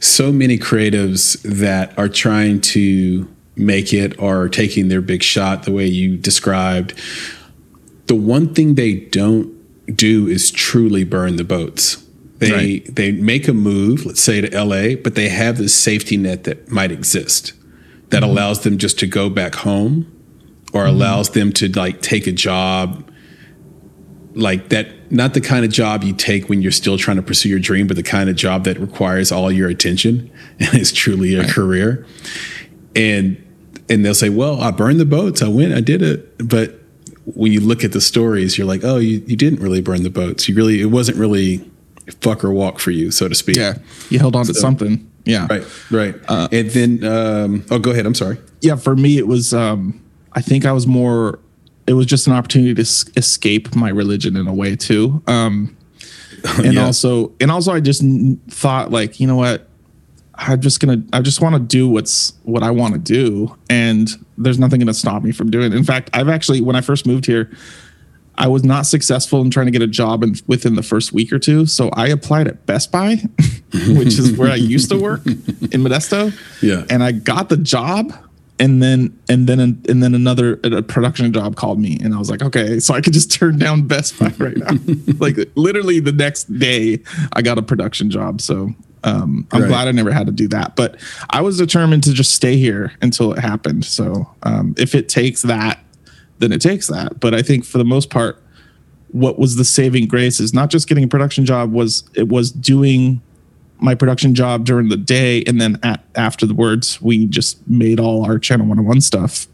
so 0.00 0.32
many 0.32 0.58
creatives 0.58 1.40
that 1.42 1.96
are 1.98 2.08
trying 2.08 2.60
to 2.62 3.28
make 3.56 3.92
it 3.92 4.18
or 4.20 4.48
taking 4.48 4.88
their 4.88 5.00
big 5.00 5.22
shot 5.22 5.64
the 5.64 5.72
way 5.72 5.86
you 5.86 6.16
described. 6.16 6.94
The 8.06 8.14
one 8.14 8.54
thing 8.54 8.74
they 8.74 8.94
don't 8.94 9.56
do 9.96 10.26
is 10.26 10.50
truly 10.50 11.04
burn 11.04 11.36
the 11.36 11.44
boats. 11.44 12.04
They 12.38 12.52
right. 12.52 12.94
they 12.94 13.12
make 13.12 13.48
a 13.48 13.52
move, 13.52 14.06
let's 14.06 14.22
say 14.22 14.40
to 14.40 14.64
LA, 14.64 14.94
but 14.94 15.14
they 15.14 15.28
have 15.28 15.58
this 15.58 15.74
safety 15.74 16.16
net 16.16 16.44
that 16.44 16.70
might 16.70 16.90
exist 16.90 17.52
that 18.10 18.22
mm-hmm. 18.22 18.30
allows 18.30 18.60
them 18.62 18.78
just 18.78 18.98
to 18.98 19.06
go 19.06 19.30
back 19.30 19.54
home 19.56 20.10
or 20.72 20.84
mm-hmm. 20.84 20.94
allows 20.94 21.30
them 21.30 21.52
to 21.52 21.68
like 21.68 22.02
take 22.02 22.26
a 22.26 22.32
job 22.32 23.06
like 24.34 24.68
that 24.68 25.10
not 25.10 25.34
the 25.34 25.40
kind 25.40 25.64
of 25.64 25.72
job 25.72 26.04
you 26.04 26.12
take 26.12 26.48
when 26.48 26.62
you're 26.62 26.70
still 26.70 26.96
trying 26.96 27.16
to 27.16 27.22
pursue 27.22 27.48
your 27.48 27.58
dream 27.58 27.86
but 27.86 27.96
the 27.96 28.02
kind 28.02 28.30
of 28.30 28.36
job 28.36 28.64
that 28.64 28.78
requires 28.78 29.32
all 29.32 29.50
your 29.50 29.68
attention 29.68 30.30
and 30.60 30.74
is 30.74 30.92
truly 30.92 31.34
a 31.34 31.40
right. 31.40 31.50
career 31.50 32.06
and 32.94 33.36
and 33.88 34.04
they'll 34.04 34.14
say, 34.14 34.28
"Well, 34.28 34.60
I 34.60 34.70
burned 34.70 35.00
the 35.00 35.04
boats. 35.04 35.42
I 35.42 35.48
went. 35.48 35.74
I 35.74 35.80
did 35.80 36.02
it." 36.02 36.48
But 36.48 36.78
when 37.24 37.52
you 37.52 37.60
look 37.60 37.84
at 37.84 37.92
the 37.92 38.00
stories, 38.00 38.56
you're 38.56 38.66
like, 38.66 38.84
"Oh, 38.84 38.98
you, 38.98 39.22
you 39.26 39.36
didn't 39.36 39.60
really 39.60 39.80
burn 39.80 40.02
the 40.02 40.10
boats. 40.10 40.48
You 40.48 40.54
really 40.54 40.80
it 40.80 40.86
wasn't 40.86 41.18
really 41.18 41.68
fuck 42.20 42.44
or 42.44 42.52
walk 42.52 42.78
for 42.78 42.90
you, 42.90 43.10
so 43.10 43.28
to 43.28 43.34
speak." 43.34 43.56
Yeah, 43.56 43.78
you 44.08 44.18
held 44.18 44.36
on 44.36 44.44
so, 44.44 44.52
to 44.52 44.58
something. 44.58 45.10
Yeah, 45.24 45.46
right, 45.50 45.66
right. 45.90 46.14
Uh, 46.28 46.48
and 46.50 46.70
then, 46.70 47.04
um, 47.04 47.64
oh, 47.70 47.78
go 47.78 47.90
ahead. 47.90 48.06
I'm 48.06 48.14
sorry. 48.14 48.38
Yeah, 48.62 48.76
for 48.76 48.96
me, 48.96 49.18
it 49.18 49.26
was. 49.26 49.52
Um, 49.52 50.02
I 50.32 50.40
think 50.40 50.64
I 50.64 50.72
was 50.72 50.86
more. 50.86 51.40
It 51.86 51.94
was 51.94 52.06
just 52.06 52.26
an 52.26 52.32
opportunity 52.32 52.74
to 52.74 52.82
s- 52.82 53.04
escape 53.16 53.74
my 53.74 53.88
religion 53.88 54.36
in 54.36 54.46
a 54.46 54.54
way 54.54 54.76
too. 54.76 55.22
Um, 55.26 55.76
and 56.58 56.74
yeah. 56.74 56.84
also, 56.84 57.32
and 57.40 57.50
also, 57.50 57.72
I 57.72 57.80
just 57.80 58.02
thought 58.48 58.90
like, 58.90 59.20
you 59.20 59.26
know 59.26 59.36
what? 59.36 59.68
I'm 60.40 60.60
just 60.60 60.80
gonna 60.80 61.02
I 61.12 61.20
just 61.20 61.42
want 61.42 61.54
to 61.54 61.60
do 61.60 61.88
what's 61.88 62.32
what 62.44 62.62
I 62.62 62.70
want 62.70 62.94
to 62.94 62.98
do, 62.98 63.56
and 63.68 64.08
there's 64.38 64.58
nothing 64.58 64.80
gonna 64.80 64.94
stop 64.94 65.22
me 65.22 65.32
from 65.32 65.50
doing 65.50 65.72
it. 65.72 65.76
In 65.76 65.84
fact, 65.84 66.10
I've 66.14 66.30
actually 66.30 66.62
when 66.62 66.76
I 66.76 66.80
first 66.80 67.06
moved 67.06 67.26
here, 67.26 67.50
I 68.36 68.48
was 68.48 68.64
not 68.64 68.86
successful 68.86 69.42
in 69.42 69.50
trying 69.50 69.66
to 69.66 69.72
get 69.72 69.82
a 69.82 69.86
job 69.86 70.22
in, 70.22 70.34
within 70.46 70.76
the 70.76 70.82
first 70.82 71.12
week 71.12 71.30
or 71.30 71.38
two. 71.38 71.66
So 71.66 71.90
I 71.90 72.08
applied 72.08 72.48
at 72.48 72.64
Best 72.64 72.90
Buy, 72.90 73.16
which 73.88 74.18
is 74.18 74.36
where 74.36 74.50
I 74.50 74.54
used 74.54 74.90
to 74.90 74.98
work 74.98 75.26
in 75.26 75.82
Modesto. 75.82 76.32
Yeah, 76.62 76.86
and 76.88 77.02
I 77.02 77.12
got 77.12 77.50
the 77.50 77.58
job, 77.58 78.10
and 78.58 78.82
then 78.82 79.18
and 79.28 79.46
then 79.46 79.60
and 79.60 80.02
then 80.02 80.14
another 80.14 80.58
a 80.64 80.80
production 80.80 81.34
job 81.34 81.56
called 81.56 81.78
me, 81.78 81.98
and 82.02 82.14
I 82.14 82.18
was 82.18 82.30
like, 82.30 82.40
okay, 82.40 82.80
so 82.80 82.94
I 82.94 83.02
could 83.02 83.12
just 83.12 83.30
turn 83.30 83.58
down 83.58 83.86
Best 83.86 84.18
Buy 84.18 84.32
right 84.38 84.56
now. 84.56 84.70
like 85.18 85.36
literally 85.54 86.00
the 86.00 86.12
next 86.12 86.44
day, 86.58 87.00
I 87.34 87.42
got 87.42 87.58
a 87.58 87.62
production 87.62 88.10
job. 88.10 88.40
So 88.40 88.70
um, 89.04 89.46
I'm 89.52 89.62
right. 89.62 89.68
glad 89.68 89.88
I 89.88 89.92
never 89.92 90.12
had 90.12 90.26
to 90.26 90.32
do 90.32 90.48
that, 90.48 90.76
but 90.76 90.96
I 91.30 91.40
was 91.40 91.56
determined 91.58 92.04
to 92.04 92.12
just 92.12 92.32
stay 92.32 92.56
here 92.56 92.92
until 93.00 93.32
it 93.32 93.38
happened. 93.38 93.84
So 93.84 94.30
um, 94.42 94.74
if 94.76 94.94
it 94.94 95.08
takes 95.08 95.42
that, 95.42 95.82
then 96.38 96.52
it 96.52 96.60
takes 96.60 96.88
that. 96.88 97.20
But 97.20 97.34
I 97.34 97.42
think 97.42 97.64
for 97.64 97.78
the 97.78 97.84
most 97.84 98.10
part, 98.10 98.42
what 99.12 99.38
was 99.38 99.56
the 99.56 99.64
saving 99.64 100.06
grace 100.06 100.40
is 100.40 100.54
not 100.54 100.70
just 100.70 100.88
getting 100.88 101.04
a 101.04 101.08
production 101.08 101.44
job 101.44 101.72
was 101.72 102.04
it 102.14 102.28
was 102.28 102.50
doing 102.50 103.20
my 103.78 103.94
production 103.94 104.34
job 104.34 104.64
during 104.64 104.88
the 104.88 104.96
day 104.96 105.42
and 105.46 105.60
then 105.60 105.78
at, 105.82 106.04
afterwards 106.14 107.00
we 107.00 107.26
just 107.26 107.66
made 107.68 107.98
all 107.98 108.24
our 108.24 108.38
channel 108.38 108.66
101 108.66 109.00
stuff 109.00 109.46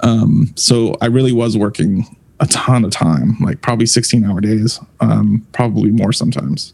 um, 0.00 0.52
so 0.54 0.96
i 1.00 1.06
really 1.06 1.32
was 1.32 1.56
working 1.56 2.16
a 2.40 2.46
ton 2.46 2.84
of 2.84 2.90
time 2.90 3.36
like 3.40 3.60
probably 3.62 3.86
16 3.86 4.24
hour 4.24 4.40
days 4.40 4.78
um, 5.00 5.44
probably 5.52 5.90
more 5.90 6.12
sometimes 6.12 6.72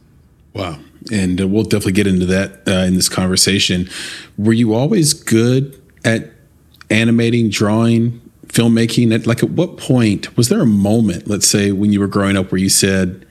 Wow. 0.55 0.79
And 1.13 1.41
uh, 1.41 1.49
we'll 1.49 1.65
definitely 1.65 1.93
get 1.93 2.07
into 2.07 2.27
that 2.27 2.63
uh, 2.67 2.85
in 2.87 2.95
this 2.95 3.09
conversation. 3.09 3.89
Were 4.37 4.53
you 4.53 4.75
always 4.75 5.15
good 5.15 5.81
at 6.05 6.31
animating, 6.91 7.49
drawing, 7.49 8.21
filmmaking? 8.49 9.15
At 9.15 9.27
like 9.27 9.43
at 9.43 9.51
what 9.51 9.77
point 9.77 10.37
was 10.37 10.49
there 10.49 10.61
a 10.61 10.67
moment, 10.67 11.27
let's 11.27 11.47
say, 11.47 11.73
when 11.73 11.93
you 11.93 12.01
were 12.01 12.07
growing 12.07 12.37
up, 12.37 12.53
where 12.53 12.61
you 12.61 12.69
said, 12.69 13.25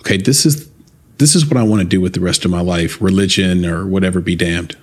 "Okay, 0.00 0.18
this 0.18 0.44
is 0.44 0.68
this 1.18 1.34
is 1.34 1.46
what 1.46 1.56
I 1.56 1.62
want 1.62 1.80
to 1.82 1.88
do 1.88 2.00
with 2.00 2.12
the 2.12 2.20
rest 2.20 2.44
of 2.44 2.50
my 2.50 2.60
life, 2.60 3.00
religion 3.00 3.64
or 3.64 3.86
whatever 3.86 4.20
be 4.20 4.36
damned." 4.36 4.76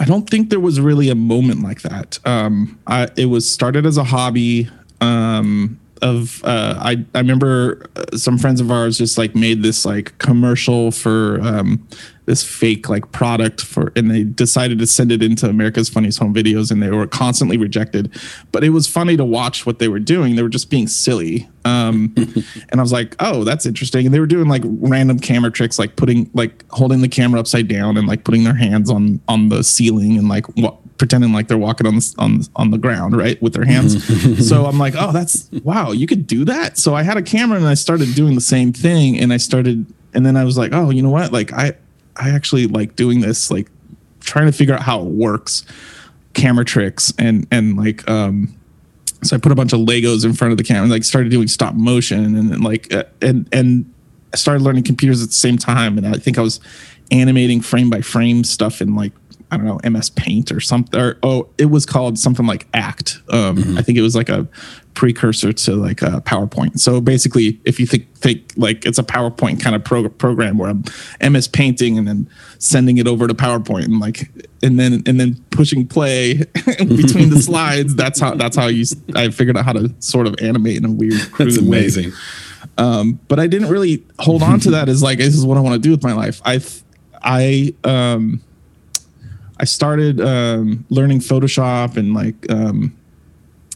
I 0.00 0.04
don't 0.04 0.28
think 0.30 0.50
there 0.50 0.60
was 0.60 0.80
really 0.80 1.08
a 1.08 1.14
moment 1.14 1.62
like 1.62 1.82
that. 1.82 2.18
Um, 2.24 2.78
I, 2.86 3.08
it 3.16 3.26
was 3.26 3.50
started 3.50 3.84
as 3.84 3.96
a 3.96 4.04
hobby. 4.04 4.68
Um, 5.00 5.80
of 5.98 6.42
uh, 6.44 6.74
I 6.78 7.04
I 7.14 7.18
remember 7.18 7.86
uh, 7.96 8.16
some 8.16 8.38
friends 8.38 8.60
of 8.60 8.70
ours 8.70 8.98
just 8.98 9.18
like 9.18 9.34
made 9.34 9.62
this 9.62 9.84
like 9.84 10.16
commercial 10.18 10.90
for 10.90 11.40
um, 11.42 11.86
this 12.28 12.44
fake 12.44 12.90
like 12.90 13.10
product 13.10 13.62
for 13.62 13.90
and 13.96 14.10
they 14.10 14.22
decided 14.22 14.78
to 14.78 14.86
send 14.86 15.10
it 15.10 15.22
into 15.22 15.48
America's 15.48 15.88
Funniest 15.88 16.18
Home 16.18 16.34
Videos 16.34 16.70
and 16.70 16.82
they 16.82 16.90
were 16.90 17.06
constantly 17.06 17.56
rejected. 17.56 18.12
But 18.52 18.62
it 18.64 18.68
was 18.68 18.86
funny 18.86 19.16
to 19.16 19.24
watch 19.24 19.64
what 19.64 19.78
they 19.78 19.88
were 19.88 19.98
doing. 19.98 20.36
They 20.36 20.42
were 20.42 20.50
just 20.50 20.68
being 20.68 20.88
silly. 20.88 21.48
Um, 21.64 22.12
and 22.68 22.80
I 22.80 22.82
was 22.82 22.92
like, 22.92 23.16
oh, 23.18 23.44
that's 23.44 23.64
interesting. 23.64 24.04
And 24.04 24.14
they 24.14 24.20
were 24.20 24.26
doing 24.26 24.46
like 24.46 24.62
random 24.64 25.18
camera 25.18 25.50
tricks, 25.50 25.78
like 25.78 25.96
putting 25.96 26.30
like 26.34 26.68
holding 26.70 27.00
the 27.00 27.08
camera 27.08 27.40
upside 27.40 27.66
down 27.66 27.96
and 27.96 28.06
like 28.06 28.24
putting 28.24 28.44
their 28.44 28.54
hands 28.54 28.90
on 28.90 29.20
on 29.26 29.48
the 29.48 29.64
ceiling 29.64 30.18
and 30.18 30.28
like 30.28 30.46
what 30.58 30.76
pretending 30.98 31.32
like 31.32 31.48
they're 31.48 31.56
walking 31.56 31.86
on 31.86 31.94
the 31.94 32.14
on 32.18 32.42
on 32.56 32.70
the 32.72 32.78
ground, 32.78 33.16
right, 33.16 33.40
with 33.40 33.54
their 33.54 33.64
hands. 33.64 34.04
so 34.48 34.66
I'm 34.66 34.78
like, 34.78 34.94
oh, 34.98 35.12
that's 35.12 35.50
wow, 35.64 35.92
you 35.92 36.06
could 36.06 36.26
do 36.26 36.44
that. 36.44 36.76
So 36.76 36.94
I 36.94 37.04
had 37.04 37.16
a 37.16 37.22
camera 37.22 37.56
and 37.56 37.66
I 37.66 37.74
started 37.74 38.14
doing 38.14 38.34
the 38.34 38.42
same 38.42 38.74
thing, 38.74 39.18
and 39.18 39.32
I 39.32 39.38
started, 39.38 39.86
and 40.12 40.26
then 40.26 40.36
I 40.36 40.44
was 40.44 40.58
like, 40.58 40.72
oh, 40.74 40.90
you 40.90 41.00
know 41.00 41.10
what, 41.10 41.32
like 41.32 41.54
I 41.54 41.74
I 42.18 42.30
actually 42.30 42.66
like 42.66 42.96
doing 42.96 43.20
this, 43.20 43.50
like 43.50 43.68
trying 44.20 44.46
to 44.46 44.52
figure 44.52 44.74
out 44.74 44.82
how 44.82 45.00
it 45.00 45.06
works, 45.06 45.64
camera 46.34 46.64
tricks, 46.64 47.12
and 47.18 47.46
and 47.50 47.76
like 47.76 48.08
um. 48.08 48.54
So 49.24 49.34
I 49.34 49.40
put 49.40 49.50
a 49.50 49.56
bunch 49.56 49.72
of 49.72 49.80
Legos 49.80 50.24
in 50.24 50.32
front 50.32 50.52
of 50.52 50.58
the 50.58 50.64
camera, 50.64 50.84
and 50.84 50.92
like 50.92 51.02
started 51.02 51.30
doing 51.30 51.48
stop 51.48 51.74
motion, 51.74 52.24
and, 52.24 52.36
and 52.36 52.62
like 52.62 52.92
uh, 52.94 53.04
and 53.20 53.48
and 53.52 53.92
I 54.32 54.36
started 54.36 54.62
learning 54.62 54.84
computers 54.84 55.22
at 55.22 55.28
the 55.28 55.34
same 55.34 55.58
time, 55.58 55.98
and 55.98 56.06
I 56.06 56.18
think 56.18 56.38
I 56.38 56.42
was 56.42 56.60
animating 57.10 57.60
frame 57.60 57.90
by 57.90 58.00
frame 58.00 58.44
stuff 58.44 58.80
in 58.80 58.94
like 58.94 59.12
I 59.50 59.56
don't 59.56 59.66
know 59.66 59.90
MS 59.90 60.10
Paint 60.10 60.52
or 60.52 60.60
something. 60.60 61.00
Or 61.00 61.18
oh, 61.22 61.48
it 61.58 61.66
was 61.66 61.86
called 61.86 62.18
something 62.18 62.46
like 62.46 62.66
Act. 62.74 63.20
Um, 63.30 63.56
mm-hmm. 63.56 63.78
I 63.78 63.82
think 63.82 63.98
it 63.98 64.02
was 64.02 64.14
like 64.14 64.28
a 64.28 64.46
precursor 64.98 65.52
to 65.52 65.76
like 65.76 66.02
a 66.02 66.20
PowerPoint. 66.20 66.80
So 66.80 67.00
basically, 67.00 67.60
if 67.64 67.78
you 67.78 67.86
think 67.86 68.12
think 68.16 68.52
like 68.56 68.84
it's 68.84 68.98
a 68.98 69.04
PowerPoint 69.04 69.62
kind 69.62 69.76
of 69.76 69.84
pro- 69.84 70.08
program 70.08 70.58
where 70.58 70.68
I'm 70.68 70.82
MS 71.20 71.46
Painting 71.46 71.96
and 71.96 72.08
then 72.08 72.28
sending 72.58 72.98
it 72.98 73.06
over 73.06 73.28
to 73.28 73.32
PowerPoint 73.32 73.84
and 73.84 74.00
like 74.00 74.28
and 74.60 74.78
then 74.78 75.04
and 75.06 75.20
then 75.20 75.36
pushing 75.50 75.86
play 75.86 76.34
between 76.64 77.30
the 77.30 77.40
slides. 77.40 77.94
That's 77.94 78.18
how 78.18 78.34
that's 78.34 78.56
how 78.56 78.66
you. 78.66 78.84
I 79.14 79.30
figured 79.30 79.56
out 79.56 79.64
how 79.64 79.74
to 79.74 79.94
sort 80.00 80.26
of 80.26 80.34
animate 80.40 80.78
in 80.78 80.84
a 80.84 80.90
weird. 80.90 81.20
That's 81.38 81.58
amazing. 81.58 82.10
Way. 82.10 82.16
Um, 82.76 83.20
but 83.28 83.38
I 83.38 83.46
didn't 83.46 83.68
really 83.68 84.04
hold 84.18 84.42
on 84.42 84.58
to 84.60 84.70
that 84.72 84.88
as 84.88 85.00
like 85.00 85.18
this 85.18 85.36
is 85.36 85.46
what 85.46 85.56
I 85.56 85.60
want 85.60 85.74
to 85.74 85.80
do 85.80 85.92
with 85.92 86.02
my 86.02 86.12
life. 86.12 86.42
I 86.44 86.60
I 87.22 87.72
um 87.84 88.42
I 89.60 89.64
started 89.64 90.20
um, 90.20 90.84
learning 90.88 91.20
Photoshop 91.20 91.96
and 91.96 92.14
like, 92.14 92.50
um, 92.50 92.96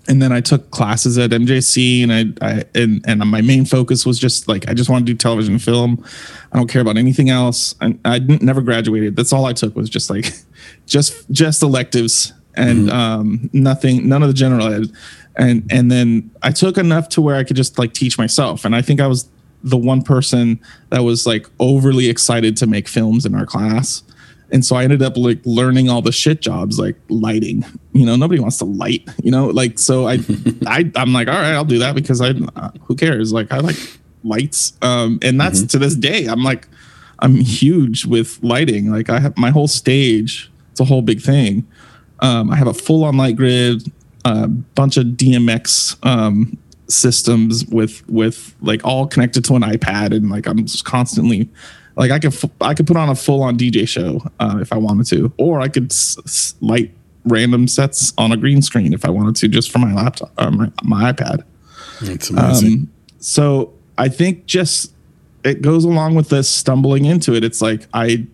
and 0.08 0.20
then 0.20 0.32
I 0.32 0.40
took 0.40 0.70
classes 0.70 1.16
at 1.18 1.30
MJC, 1.30 2.02
and 2.02 2.12
I, 2.12 2.46
I 2.46 2.64
and 2.74 3.04
and 3.06 3.20
my 3.20 3.40
main 3.40 3.64
focus 3.64 4.04
was 4.04 4.18
just 4.18 4.48
like 4.48 4.68
I 4.68 4.74
just 4.74 4.90
want 4.90 5.06
to 5.06 5.12
do 5.12 5.16
television 5.16 5.58
film. 5.58 6.04
I 6.52 6.58
don't 6.58 6.68
care 6.68 6.82
about 6.82 6.96
anything 6.96 7.30
else. 7.30 7.74
I, 7.80 7.96
I 8.04 8.18
never 8.18 8.60
graduated. 8.60 9.16
That's 9.16 9.32
all 9.32 9.44
I 9.44 9.52
took 9.52 9.76
was 9.76 9.88
just 9.88 10.10
like, 10.10 10.32
just 10.86 11.30
just 11.30 11.62
electives 11.62 12.32
and 12.54 12.88
mm-hmm. 12.88 12.96
um, 12.96 13.50
nothing, 13.52 14.08
none 14.08 14.22
of 14.22 14.28
the 14.28 14.34
general 14.34 14.66
ed. 14.66 14.92
And 15.36 15.66
and 15.70 15.90
then 15.90 16.30
I 16.42 16.50
took 16.50 16.78
enough 16.78 17.08
to 17.10 17.22
where 17.22 17.36
I 17.36 17.44
could 17.44 17.56
just 17.56 17.78
like 17.78 17.94
teach 17.94 18.18
myself. 18.18 18.64
And 18.64 18.74
I 18.74 18.82
think 18.82 19.00
I 19.00 19.06
was 19.06 19.28
the 19.64 19.78
one 19.78 20.02
person 20.02 20.60
that 20.90 21.04
was 21.04 21.26
like 21.26 21.46
overly 21.60 22.08
excited 22.08 22.56
to 22.58 22.66
make 22.66 22.88
films 22.88 23.24
in 23.24 23.34
our 23.34 23.46
class 23.46 24.02
and 24.52 24.64
so 24.64 24.76
I 24.76 24.84
ended 24.84 25.02
up 25.02 25.16
like 25.16 25.40
learning 25.44 25.88
all 25.88 26.02
the 26.02 26.12
shit 26.12 26.42
jobs 26.42 26.78
like 26.78 26.96
lighting. 27.08 27.64
You 27.92 28.06
know, 28.06 28.16
nobody 28.16 28.40
wants 28.40 28.58
to 28.58 28.66
light. 28.66 29.08
You 29.22 29.30
know, 29.30 29.46
like 29.46 29.78
so 29.78 30.06
I 30.06 30.18
I 30.66 30.90
I'm 30.94 31.12
like 31.12 31.28
all 31.28 31.34
right, 31.34 31.54
I'll 31.54 31.64
do 31.64 31.78
that 31.78 31.94
because 31.94 32.20
I 32.20 32.30
uh, 32.56 32.70
who 32.82 32.94
cares? 32.94 33.32
Like 33.32 33.50
I 33.50 33.58
like 33.58 33.76
lights. 34.22 34.74
Um, 34.82 35.18
and 35.22 35.40
that's 35.40 35.60
mm-hmm. 35.60 35.68
to 35.68 35.78
this 35.78 35.96
day. 35.96 36.26
I'm 36.26 36.44
like 36.44 36.68
I'm 37.18 37.36
huge 37.36 38.04
with 38.04 38.38
lighting. 38.42 38.90
Like 38.90 39.08
I 39.08 39.20
have 39.20 39.36
my 39.38 39.50
whole 39.50 39.68
stage. 39.68 40.50
It's 40.70 40.80
a 40.80 40.84
whole 40.84 41.02
big 41.02 41.20
thing. 41.20 41.66
Um, 42.20 42.50
I 42.50 42.56
have 42.56 42.68
a 42.68 42.74
full 42.74 43.04
on 43.04 43.16
light 43.16 43.36
grid, 43.36 43.90
a 44.24 44.48
bunch 44.48 44.96
of 44.96 45.06
DMX 45.06 45.96
um, 46.06 46.58
systems 46.88 47.66
with 47.66 48.06
with 48.08 48.54
like 48.60 48.84
all 48.84 49.06
connected 49.06 49.44
to 49.46 49.56
an 49.56 49.62
iPad, 49.62 50.14
and 50.14 50.30
like 50.30 50.46
I'm 50.46 50.66
just 50.66 50.84
constantly 50.84 51.48
like 51.96 52.10
I 52.10 52.18
could 52.18 52.34
I 52.60 52.74
could 52.74 52.86
put 52.86 52.96
on 52.96 53.08
a 53.08 53.14
full 53.14 53.42
on 53.42 53.56
DJ 53.58 53.86
show 53.86 54.20
uh, 54.40 54.58
if 54.60 54.72
I 54.72 54.76
wanted 54.76 55.06
to, 55.08 55.32
or 55.38 55.60
I 55.60 55.68
could 55.68 55.92
s- 55.92 56.16
s- 56.24 56.54
light 56.60 56.92
random 57.24 57.68
sets 57.68 58.12
on 58.18 58.32
a 58.32 58.36
green 58.36 58.62
screen 58.62 58.92
if 58.92 59.04
I 59.04 59.10
wanted 59.10 59.36
to, 59.36 59.48
just 59.48 59.70
for 59.70 59.78
my 59.78 59.94
laptop, 59.94 60.32
uh, 60.38 60.50
my, 60.50 60.70
my, 60.82 61.12
iPad. 61.12 61.44
That's 62.00 62.30
amazing. 62.30 62.72
Um, 62.72 62.90
so 63.20 63.72
I 63.98 64.08
think 64.08 64.46
just 64.46 64.92
it 65.44 65.62
goes 65.62 65.84
along 65.84 66.14
with 66.14 66.28
this 66.30 66.48
stumbling 66.48 67.04
into 67.04 67.34
it. 67.34 67.44
It's 67.44 67.62
like 67.62 67.86
I 67.94 68.26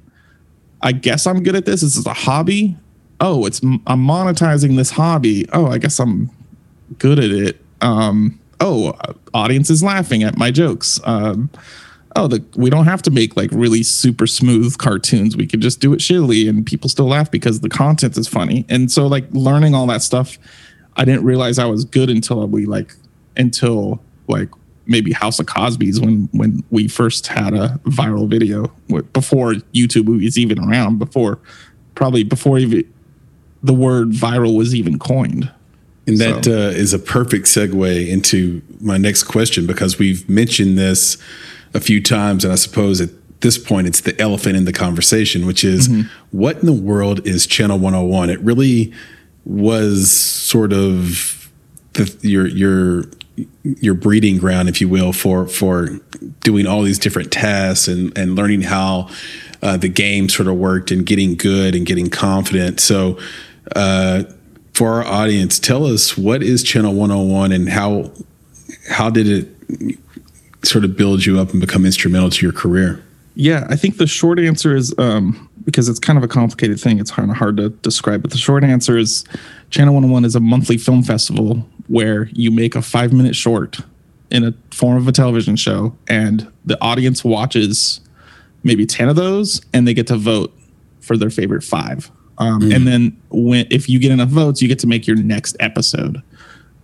I 0.81 0.93
guess 0.93 1.27
I'm 1.27 1.43
good 1.43 1.57
at 1.57 1.67
this. 1.67 1.81
This 1.81 1.97
is 1.97 2.07
a 2.07 2.15
hobby. 2.15 2.77
Oh, 3.21 3.45
it's 3.47 3.61
I'm 3.63 4.07
monetizing 4.07 4.77
this 4.77 4.91
hobby. 4.91 5.49
Oh, 5.53 5.67
I 5.67 5.79
guess 5.79 5.99
I'm 5.99 6.31
good 6.99 7.19
at 7.19 7.31
it. 7.31 7.61
Um, 7.81 8.39
oh, 8.61 8.95
audience 9.35 9.71
is 9.71 9.83
laughing 9.83 10.23
at 10.23 10.37
my 10.37 10.51
jokes. 10.51 11.01
Um, 11.05 11.51
oh, 12.17 12.27
the, 12.27 12.45
we 12.57 12.71
don't 12.71 12.87
have 12.87 13.03
to 13.03 13.11
make 13.11 13.37
like 13.37 13.51
really 13.53 13.83
super 13.83 14.27
smooth 14.27 14.79
cartoons. 14.79 15.37
We 15.37 15.47
could 15.47 15.61
just 15.61 15.81
do 15.81 15.93
it 15.93 16.01
shittily 16.01 16.49
and 16.49 16.65
people 16.65 16.89
still 16.89 17.07
laugh 17.09 17.31
because 17.31 17.61
the 17.61 17.69
content 17.69 18.17
is 18.17 18.29
funny. 18.29 18.65
And 18.69 18.91
so 18.91 19.07
like 19.07 19.27
learning 19.33 19.75
all 19.75 19.87
that 19.89 20.03
stuff, 20.03 20.39
I 20.97 21.05
didn't 21.05 21.25
realize 21.25 21.59
I 21.59 21.67
was 21.67 21.85
good 21.85 22.11
until 22.11 22.47
we 22.49 22.67
like 22.67 22.95
until 23.37 24.03
like 24.27 24.49
maybe 24.87 25.13
House 25.13 25.39
of 25.39 25.47
Cosby's 25.47 26.01
when 26.01 26.29
when 26.33 26.65
we 26.71 26.89
first 26.89 27.27
had 27.29 27.55
a 27.55 27.81
viral 27.85 28.29
video 28.29 28.73
before 29.13 29.53
YouTube 29.75 30.09
was 30.09 30.39
even 30.39 30.59
around 30.59 30.99
before 30.99 31.39
probably 31.95 32.25
before 32.25 32.59
even 32.59 32.91
the 33.63 33.75
word 33.75 34.11
viral 34.11 34.57
was 34.57 34.75
even 34.75 34.99
coined. 34.99 35.53
And 36.07 36.17
that 36.19 36.47
so. 36.47 36.53
uh, 36.53 36.71
is 36.71 36.95
a 36.95 36.99
perfect 36.99 37.47
segue 37.47 38.09
into 38.09 38.63
my 38.81 38.97
next 38.97 39.25
question 39.25 39.67
because 39.67 39.99
we've 39.99 40.27
mentioned 40.29 40.79
this 40.79 41.19
a 41.75 41.81
few 41.81 42.03
times, 42.03 42.45
and 42.45 42.53
I 42.53 42.57
suppose 42.57 43.01
at 43.01 43.11
this 43.41 43.59
point 43.59 43.87
it's 43.87 44.01
the 44.01 44.21
elephant 44.21 44.57
in 44.57 44.65
the 44.65 44.73
conversation, 44.73 45.47
which 45.47 45.65
is 45.65 45.89
mm-hmm. 45.89 46.09
what 46.37 46.57
in 46.59 46.67
the 46.67 46.73
world 46.73 47.27
is 47.27 47.47
Channel 47.47 47.79
101? 47.79 48.31
It 48.31 48.41
really 48.41 48.93
was 49.45 50.11
sort 50.11 50.73
of 50.73 51.51
the, 51.95 52.19
your 52.23 52.47
your 52.47 53.05
your 53.63 53.95
breeding 53.95 54.39
ground, 54.39 54.69
if 54.69 54.81
you 54.81 54.89
will, 54.89 55.13
for 55.13 55.47
for 55.47 56.01
doing 56.41 56.67
all 56.67 56.83
these 56.83 56.99
different 56.99 57.31
tasks 57.31 57.89
and 57.89 58.17
and 58.17 58.35
learning 58.35 58.63
how 58.63 59.09
uh, 59.63 59.77
the 59.77 59.89
game 59.89 60.29
sort 60.29 60.49
of 60.49 60.57
worked 60.57 60.91
and 60.91 61.07
getting 61.07 61.35
good 61.35 61.75
and 61.75 61.87
getting 61.87 62.11
confident. 62.11 62.81
So. 62.81 63.19
Uh, 63.77 64.23
for 64.73 64.93
our 64.93 65.05
audience, 65.05 65.59
tell 65.59 65.85
us 65.85 66.17
what 66.17 66.41
is 66.41 66.63
Channel 66.63 66.95
101 66.95 67.51
and 67.51 67.69
how 67.69 68.13
how 68.89 69.11
did 69.11 69.27
it 69.27 69.99
sort 70.63 70.85
of 70.85 70.97
build 70.97 71.25
you 71.25 71.39
up 71.39 71.51
and 71.51 71.61
become 71.61 71.87
instrumental 71.87 72.31
to 72.31 72.47
your 72.47 72.53
career? 72.53 73.03
Yeah, 73.35 73.67
I 73.71 73.77
think 73.77 73.99
the 73.99 74.07
short 74.07 74.41
answer 74.41 74.75
is 74.75 74.93
um, 74.99 75.49
because 75.65 75.89
it's 75.89 76.01
kind 76.01 76.17
of 76.17 76.25
a 76.25 76.29
complicated 76.29 76.81
thing. 76.81 76.99
It's 76.99 77.11
kind 77.11 77.31
of 77.31 77.37
hard 77.37 77.57
to 77.59 77.69
describe, 77.69 78.23
but 78.23 78.33
the 78.33 78.39
short 78.39 78.65
answer 78.65 78.99
is 78.99 79.25
Channel 79.71 79.95
101 79.95 80.25
is 80.25 80.35
a 80.35 80.41
monthly 80.41 80.77
film 80.77 81.03
festival 81.03 81.65
where 81.87 82.25
you 82.33 82.51
make 82.51 82.75
a 82.75 82.83
five 82.83 83.13
minute 83.13 83.37
short 83.37 83.79
in 84.31 84.45
a 84.45 84.53
form 84.73 84.97
of 84.97 85.07
a 85.09 85.13
television 85.13 85.57
show, 85.57 85.97
and 86.09 86.51
the 86.65 86.81
audience 86.83 87.25
watches 87.25 88.01
maybe 88.65 88.85
10 88.85 89.09
of 89.09 89.17
those 89.17 89.63
and 89.73 89.87
they 89.87 89.95
get 89.95 90.07
to 90.09 90.17
vote 90.17 90.53
for 91.01 91.17
their 91.17 91.31
favorite 91.31 91.63
five. 91.63 92.11
Um, 92.39 92.63
mm. 92.63 92.75
And 92.75 92.87
then 92.87 93.21
when 93.31 93.67
if 93.71 93.89
you 93.89 93.99
get 93.99 94.13
enough 94.13 94.29
votes, 94.29 94.61
you 94.61 94.69
get 94.69 94.79
to 94.81 94.87
make 94.87 95.07
your 95.07 95.17
next 95.17 95.57
episode. 95.61 96.23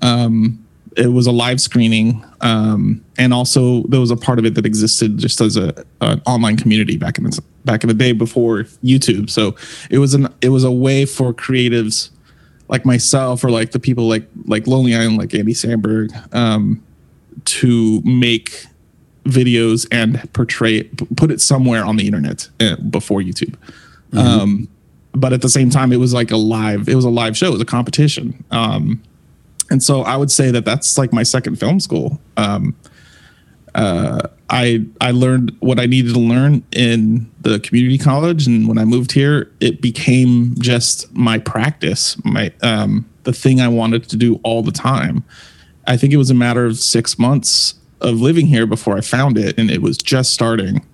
Um, 0.03 0.64
it 0.97 1.09
was 1.09 1.27
a 1.27 1.33
live 1.33 1.61
screening, 1.61 2.25
um, 2.41 3.05
and 3.19 3.35
also 3.35 3.83
there 3.85 4.01
was 4.01 4.11
a 4.11 4.17
part 4.17 4.39
of 4.39 4.45
it 4.45 4.55
that 4.55 4.67
existed 4.67 5.19
just 5.19 5.41
as 5.41 5.57
a 5.57 5.85
an 6.01 6.23
online 6.27 6.57
community 6.57 6.97
back 6.97 7.19
in 7.19 7.25
the 7.25 7.43
back 7.65 7.83
in 7.83 7.89
the 7.89 7.95
day 7.95 8.13
before 8.13 8.65
YouTube. 8.83 9.31
So 9.31 9.57
it 9.91 9.99
was 9.99 10.15
an 10.15 10.29
it 10.41 10.51
was 10.51 10.65
a 10.65 10.71
way 10.73 11.05
for 11.05 11.33
creatives 11.33 12.11
like 12.69 12.85
myself 12.85 13.45
or 13.45 13.51
like 13.51 13.73
the 13.73 13.81
people 13.81 14.09
like 14.09 14.29
like 14.47 14.67
Lonely 14.67 14.95
Island, 14.95 15.19
like 15.19 15.35
Andy 15.35 15.55
Samberg, 15.55 16.35
um, 16.35 16.83
to 17.45 18.01
make 18.03 18.67
videos 19.25 19.87
and 19.91 20.33
portray 20.33 20.77
it, 20.77 21.17
put 21.17 21.31
it 21.31 21.41
somewhere 21.41 21.85
on 21.85 21.97
the 21.97 22.07
internet 22.07 22.49
uh, 22.61 22.77
before 22.77 23.21
YouTube. 23.21 23.57
Mm-hmm. 24.11 24.19
Um, 24.19 24.69
but 25.13 25.33
at 25.33 25.43
the 25.43 25.49
same 25.49 25.71
time, 25.71 25.93
it 25.93 25.97
was 25.97 26.13
like 26.13 26.31
a 26.31 26.37
live. 26.37 26.89
It 26.89 26.95
was 26.95 27.05
a 27.05 27.11
live 27.11 27.37
show. 27.37 27.49
It 27.49 27.53
was 27.53 27.61
a 27.61 27.67
competition. 27.67 28.45
Um, 28.51 29.03
and 29.71 29.83
so 29.83 30.03
I 30.03 30.17
would 30.17 30.31
say 30.31 30.51
that 30.51 30.65
that's 30.65 30.99
like 30.99 31.13
my 31.13 31.23
second 31.23 31.57
film 31.57 31.81
school. 31.81 32.21
Um, 32.37 32.77
uh, 33.75 34.29
I 34.51 34.85
I 35.01 35.11
learned 35.11 35.57
what 35.61 35.81
I 35.81 35.87
needed 35.87 36.15
to 36.15 36.21
learn 36.21 36.63
in 36.71 37.31
the 37.41 37.59
community 37.61 37.99
college, 37.99 38.47
and 38.47 38.69
when 38.69 38.79
I 38.79 38.85
moved 38.85 39.13
here, 39.13 39.51
it 39.61 39.81
became 39.81 40.55
just 40.59 41.13
my 41.15 41.39
practice, 41.39 42.17
my 42.25 42.53
um, 42.63 43.09
the 43.25 43.33
thing 43.33 43.61
I 43.61 43.69
wanted 43.69 44.09
to 44.11 44.17
do 44.17 44.41
all 44.45 44.63
the 44.63 44.73
time. 44.73 45.25
I 45.87 45.97
think 45.97 46.13
it 46.13 46.19
was 46.19 46.31
a 46.31 46.35
matter 46.35 46.65
of 46.67 46.79
six 46.79 47.19
months 47.19 47.75
of 48.01 48.21
living 48.21 48.47
here 48.47 48.67
before 48.67 48.97
I 48.97 49.01
found 49.01 49.39
it, 49.39 49.59
and 49.59 49.71
it 49.71 49.83
was 49.83 49.97
just 49.99 50.33
starting. 50.33 50.87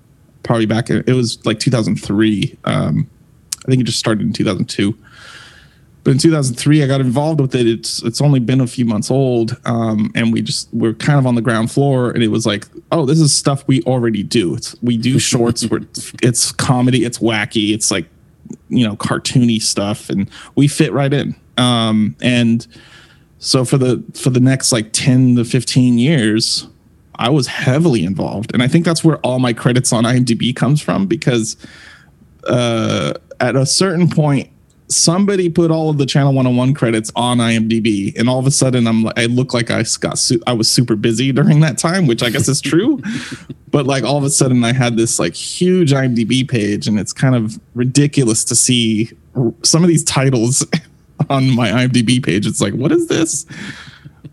Probably 0.42 0.66
back 0.66 0.88
in, 0.88 1.04
it 1.06 1.12
was 1.12 1.44
like 1.44 1.58
2003. 1.58 2.58
Um, 2.64 3.10
I 3.66 3.68
think 3.68 3.82
it 3.82 3.84
just 3.84 3.98
started 3.98 4.26
in 4.26 4.32
2002 4.32 4.96
but 6.04 6.12
in 6.12 6.18
2003 6.18 6.82
i 6.82 6.86
got 6.86 7.00
involved 7.00 7.40
with 7.40 7.54
it. 7.54 7.66
It's 7.66 8.02
it's 8.02 8.20
only 8.20 8.40
been 8.40 8.60
a 8.60 8.66
few 8.66 8.84
months 8.84 9.10
old 9.10 9.56
um, 9.64 10.10
and 10.14 10.32
we 10.32 10.42
just 10.42 10.68
we're 10.72 10.94
kind 10.94 11.18
of 11.18 11.26
on 11.26 11.34
the 11.34 11.42
ground 11.42 11.70
floor 11.70 12.10
and 12.10 12.22
it 12.22 12.28
was 12.28 12.46
like 12.46 12.66
oh 12.92 13.06
this 13.06 13.20
is 13.20 13.32
stuff 13.32 13.64
we 13.66 13.82
already 13.82 14.22
do. 14.22 14.54
It's 14.54 14.76
we 14.82 14.96
do 14.96 15.18
shorts 15.30 15.66
where 15.66 15.80
it's 16.22 16.52
comedy 16.52 17.04
it's 17.04 17.18
wacky 17.18 17.74
it's 17.74 17.90
like 17.90 18.08
you 18.68 18.86
know 18.86 18.96
cartoony 18.96 19.60
stuff 19.60 20.10
and 20.10 20.30
we 20.54 20.68
fit 20.68 20.92
right 20.92 21.12
in. 21.12 21.34
Um, 21.58 22.16
and 22.22 22.66
so 23.40 23.64
for 23.64 23.78
the 23.78 24.04
for 24.14 24.30
the 24.30 24.38
next 24.38 24.70
like 24.70 24.92
10 24.92 25.36
to 25.36 25.44
15 25.44 25.98
years 25.98 26.68
i 27.16 27.28
was 27.28 27.48
heavily 27.48 28.04
involved 28.04 28.52
and 28.52 28.62
i 28.62 28.68
think 28.68 28.84
that's 28.84 29.02
where 29.02 29.16
all 29.18 29.38
my 29.38 29.52
credits 29.52 29.92
on 29.92 30.04
imdb 30.04 30.54
comes 30.54 30.80
from 30.80 31.06
because 31.06 31.56
uh, 32.46 33.12
at 33.40 33.56
a 33.56 33.66
certain 33.66 34.08
point 34.08 34.50
somebody 34.90 35.48
put 35.48 35.70
all 35.70 35.88
of 35.88 35.98
the 35.98 36.06
channel 36.06 36.32
101 36.34 36.74
credits 36.74 37.12
on 37.14 37.38
imdb 37.38 38.18
and 38.18 38.28
all 38.28 38.38
of 38.40 38.46
a 38.46 38.50
sudden 38.50 38.86
i'm 38.86 39.04
like 39.04 39.18
i 39.18 39.26
look 39.26 39.54
like 39.54 39.70
i 39.70 39.84
got 40.00 40.18
su- 40.18 40.42
i 40.46 40.52
was 40.52 40.68
super 40.70 40.96
busy 40.96 41.30
during 41.32 41.60
that 41.60 41.78
time 41.78 42.06
which 42.06 42.22
i 42.22 42.30
guess 42.30 42.48
is 42.48 42.60
true. 42.60 43.00
But 43.72 43.86
like 43.86 44.02
all 44.02 44.16
of 44.16 44.24
a 44.24 44.30
sudden 44.30 44.64
i 44.64 44.72
had 44.72 44.96
this 44.96 45.20
like 45.20 45.34
huge 45.34 45.92
imdb 45.92 46.48
page 46.48 46.88
and 46.88 46.98
it's 46.98 47.12
kind 47.12 47.36
of 47.36 47.60
ridiculous 47.74 48.44
to 48.46 48.56
see 48.56 49.10
some 49.62 49.84
of 49.84 49.88
these 49.88 50.02
titles 50.04 50.66
on 51.30 51.50
my 51.50 51.68
imdb 51.68 52.24
page. 52.24 52.46
It's 52.46 52.60
like 52.60 52.74
what 52.74 52.92
is 52.92 53.06
this? 53.06 53.46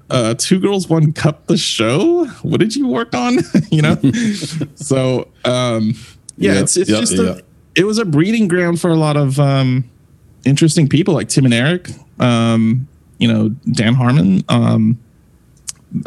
Uh 0.10 0.34
two 0.36 0.60
girls 0.60 0.89
one 0.89 1.13
cup 1.13 1.48
the 1.48 1.58
show? 1.58 2.26
What 2.41 2.60
did 2.60 2.76
you 2.76 2.88
work 2.88 3.13
on? 3.13 3.39
You 3.72 3.82
know? 3.82 3.98
So 4.76 5.28
um 5.46 5.93
yeah, 6.38 6.54
yeah 6.54 6.62
it's 6.62 6.78
it's 6.78 6.89
yeah, 6.89 7.00
just 7.00 7.13
yeah. 7.13 7.24
a 7.24 7.41
it 7.76 7.84
was 7.84 8.00
a 8.00 8.06
breeding 8.06 8.48
ground 8.48 8.82
for 8.82 8.89
a 8.89 8.96
lot 8.96 9.17
of 9.17 9.39
um 9.39 9.88
interesting 10.47 10.88
people 10.88 11.13
like 11.13 11.29
Tim 11.29 11.45
and 11.45 11.53
Eric, 11.53 11.89
um, 12.19 12.88
you 13.17 13.31
know, 13.31 13.49
Dan 13.71 13.93
Harmon. 13.93 14.43
Um, 14.49 14.99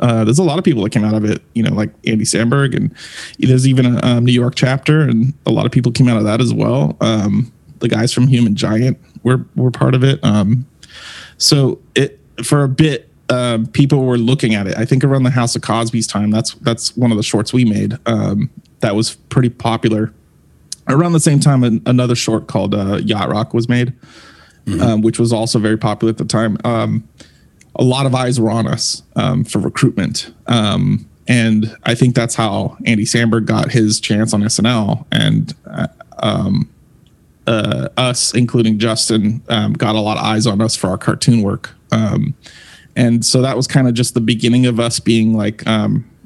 uh, 0.00 0.24
there's 0.24 0.38
a 0.38 0.42
lot 0.44 0.59
of 0.59 0.64
people 0.64 0.83
that 0.83 0.90
came 0.90 1.05
out 1.05 1.14
of 1.14 1.24
it, 1.24 1.42
you 1.55 1.62
know, 1.62 1.72
like 1.72 1.90
Andy 2.07 2.24
Samberg, 2.24 2.76
and 2.76 2.94
there's 3.38 3.66
even 3.66 3.87
a 3.96 4.00
um, 4.05 4.24
New 4.24 4.33
York 4.33 4.55
chapter, 4.55 5.00
and 5.00 5.33
a 5.46 5.50
lot 5.50 5.66
of 5.66 5.72
people 5.72 5.90
came 5.92 6.09
out 6.09 6.16
of 6.16 6.24
that 6.24 6.40
as 6.40 6.53
well. 6.53 6.96
Um, 7.00 7.53
the 7.79 7.88
guys 7.88 8.12
from 8.12 8.26
Human 8.29 8.55
Giant 8.55 8.98
were 9.22 9.44
were 9.57 9.70
part 9.70 9.94
of 9.94 10.05
it. 10.05 10.22
Um, 10.22 10.66
so 11.38 11.81
it 11.94 12.20
for 12.44 12.62
a 12.62 12.68
bit, 12.68 13.09
uh, 13.29 13.61
people 13.72 14.05
were 14.05 14.18
looking 14.18 14.55
at 14.55 14.66
it. 14.66 14.76
I 14.76 14.85
think 14.85 15.03
around 15.03 15.22
the 15.22 15.31
House 15.31 15.57
of 15.57 15.62
Cosby's 15.62 16.07
time, 16.07 16.31
that's 16.31 16.55
that's 16.55 16.96
one 16.96 17.11
of 17.11 17.16
the 17.16 17.22
shorts 17.22 17.53
we 17.53 17.64
made. 17.64 17.96
Um, 18.07 18.50
that 18.81 18.94
was 18.94 19.14
pretty 19.14 19.50
popular. 19.50 20.12
Around 20.88 21.12
the 21.12 21.20
same 21.20 21.40
time, 21.40 21.62
an, 21.62 21.83
another 21.87 22.14
short 22.14 22.48
called 22.48 22.74
uh, 22.74 22.96
Yacht 22.96 23.31
Rock 23.31 23.55
was 23.55 23.68
made 23.68 23.92
mm-hmm. 24.70 24.83
um, 24.83 25.00
which 25.02 25.18
was 25.18 25.33
also 25.33 25.59
very 25.59 25.76
popular 25.76 26.11
at 26.11 26.18
the 26.18 26.24
time. 26.24 26.56
Um, 26.64 27.09
a 27.76 27.85
lot 27.85 28.06
of 28.06 28.14
eyes 28.14 28.40
were 28.40 28.50
on 28.50 28.66
us 28.66 29.02
um, 29.16 29.44
for 29.44 29.59
recruitment. 29.59 30.33
Um, 30.46 31.09
and 31.28 31.76
I 31.85 31.94
think 31.94 32.14
that's 32.14 32.35
how 32.35 32.76
Andy 32.85 33.04
Samberg 33.04 33.46
got 33.46 33.70
his 33.70 34.00
chance 34.00 34.35
on 34.35 34.42
SNL. 34.42 35.06
And 35.12 35.54
uh, 35.66 35.87
um, 36.18 36.68
uh, 37.46 37.88
us, 37.96 38.35
including 38.35 38.78
Justin, 38.78 39.42
got 39.48 39.94
a 39.94 40.00
lot 40.00 40.16
of 40.16 40.24
eyes 40.24 40.46
on 40.46 40.61
us 40.61 40.74
for 40.74 40.88
our 40.88 40.98
cartoon 40.98 41.42
work. 41.42 41.70
and 42.96 43.24
so 43.24 43.40
that 43.42 43.56
was 43.56 43.66
kind 43.68 43.87
of 43.87 43.94
just 43.94 44.14
the 44.14 44.20
beginning 44.20 44.66
of 44.66 44.80
us 44.80 44.98
being 44.98 45.35
like 45.35 45.62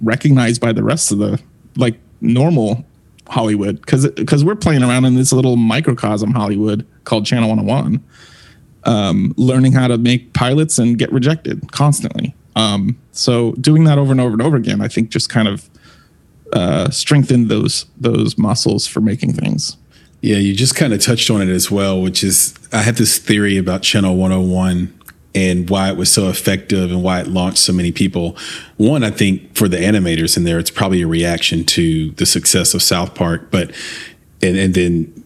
recognized 0.02 0.60
by 0.60 0.72
the 0.72 0.82
rest 0.82 1.12
of 1.12 1.18
the 1.18 1.40
like 1.76 1.98
normal 2.20 2.84
Hollywood 3.28 3.80
because 3.80 4.08
because 4.10 4.44
we're 4.44 4.54
playing 4.54 4.82
around 4.82 5.04
in 5.04 5.14
this 5.14 5.32
little 5.32 5.56
microcosm 5.56 6.32
Hollywood 6.32 6.86
called 7.04 7.26
Channel 7.26 7.48
101 7.48 8.02
um, 8.84 9.34
learning 9.36 9.72
how 9.72 9.88
to 9.88 9.98
make 9.98 10.32
pilots 10.32 10.78
and 10.78 10.98
get 10.98 11.12
rejected 11.12 11.72
constantly. 11.72 12.34
Um, 12.56 12.98
so 13.12 13.52
doing 13.52 13.84
that 13.84 13.98
over 13.98 14.12
and 14.12 14.20
over 14.20 14.32
and 14.32 14.42
over 14.42 14.56
again, 14.56 14.80
I 14.80 14.88
think 14.88 15.10
just 15.10 15.28
kind 15.28 15.48
of 15.48 15.68
uh, 16.52 16.90
strengthened 16.90 17.48
those 17.48 17.86
those 17.96 18.38
muscles 18.38 18.86
for 18.86 19.00
making 19.00 19.32
things. 19.32 19.76
Yeah, 20.20 20.36
you 20.36 20.54
just 20.54 20.74
kind 20.74 20.92
of 20.92 21.00
touched 21.00 21.30
on 21.30 21.42
it 21.42 21.48
as 21.48 21.70
well, 21.70 22.00
which 22.00 22.24
is 22.24 22.54
I 22.72 22.82
have 22.82 22.96
this 22.96 23.18
theory 23.18 23.58
about 23.58 23.82
Channel 23.82 24.16
101 24.16 25.00
and 25.34 25.68
why 25.68 25.90
it 25.90 25.96
was 25.96 26.12
so 26.12 26.28
effective 26.28 26.90
and 26.92 27.02
why 27.02 27.20
it 27.20 27.26
launched 27.26 27.58
so 27.58 27.72
many 27.72 27.90
people. 27.90 28.36
One, 28.76 29.02
I 29.02 29.10
think 29.10 29.56
for 29.56 29.68
the 29.68 29.78
animators 29.78 30.36
in 30.36 30.44
there, 30.44 30.58
it's 30.58 30.70
probably 30.70 31.02
a 31.02 31.08
reaction 31.08 31.64
to 31.64 32.12
the 32.12 32.24
success 32.24 32.72
of 32.72 32.82
South 32.82 33.14
Park, 33.14 33.50
but 33.50 33.72
and 34.40 34.56
and 34.56 34.74
then 34.74 35.23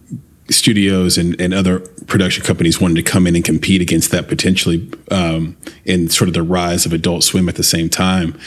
studios 0.50 1.18
and, 1.18 1.38
and 1.40 1.52
other 1.52 1.80
production 2.06 2.44
companies 2.44 2.80
wanted 2.80 2.94
to 2.94 3.02
come 3.02 3.26
in 3.26 3.36
and 3.36 3.44
compete 3.44 3.82
against 3.82 4.10
that 4.10 4.28
potentially 4.28 4.90
um, 5.10 5.56
in 5.84 6.08
sort 6.08 6.28
of 6.28 6.34
the 6.34 6.42
rise 6.42 6.86
of 6.86 6.92
adult 6.92 7.22
swim 7.22 7.48
at 7.48 7.56
the 7.56 7.62
same 7.62 7.88
time. 7.88 8.38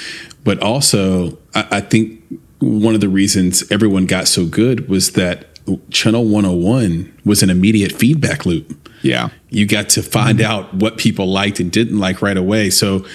But 0.44 0.62
also 0.62 1.38
I, 1.54 1.68
I, 1.72 1.82
think 1.82 2.24
one 2.60 2.96
of 2.96 3.02
the 3.02 3.10
reasons 3.10 3.70
everyone 3.72 4.06
got 4.06 4.28
so 4.28 4.46
good 4.46 4.90
was 4.90 5.12
that 5.12 5.48
channel 5.92 6.26
101 6.26 7.20
was 7.24 7.44
an 7.44 7.50
immediate 7.50 7.92
feedback 7.92 8.46
loop. 8.46 8.90
Yeah. 9.04 9.30
You 9.50 9.66
got 9.68 9.90
to 9.90 10.02
find 10.02 10.40
mm-hmm. 10.40 10.52
out 10.52 10.74
what 10.74 10.98
people 10.98 11.28
liked 11.28 11.60
and 11.60 11.72
didn't 11.72 12.00
like 12.00 12.22
right 12.22 12.38
away. 12.38 12.72
So 12.72 13.06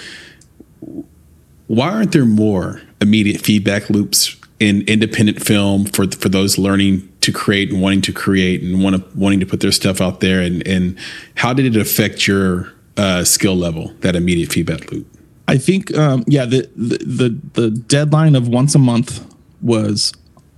why 1.66 1.90
aren't 1.90 2.12
there 2.12 2.24
more 2.24 2.82
immediate 3.00 3.40
feedback 3.40 3.90
loops 3.90 4.36
in 4.58 4.82
independent 4.82 5.42
film 5.42 5.84
for 5.84 6.10
for 6.10 6.28
those 6.28 6.56
learning 6.56 7.12
to 7.26 7.32
create 7.32 7.70
and 7.70 7.82
wanting 7.82 8.00
to 8.02 8.12
create 8.12 8.62
and 8.62 8.82
want 8.82 8.96
to, 8.96 9.18
wanting 9.18 9.40
to 9.40 9.46
put 9.46 9.60
their 9.60 9.72
stuff 9.72 10.00
out 10.00 10.20
there? 10.20 10.40
And 10.40 10.66
and 10.66 10.98
how 11.34 11.52
did 11.52 11.76
it 11.76 11.80
affect 11.80 12.26
your 12.26 12.72
uh, 12.96 13.24
skill 13.24 13.54
level 13.54 13.92
that 14.00 14.16
immediate 14.16 14.52
feedback 14.52 14.90
loop? 14.90 15.06
I 15.48 15.58
think 15.58 15.96
um, 15.96 16.24
yeah 16.26 16.44
the, 16.44 16.68
the, 16.74 17.38
the 17.52 17.70
deadline 17.70 18.34
of 18.34 18.48
once 18.48 18.74
a 18.74 18.80
month 18.80 19.24
was 19.62 20.12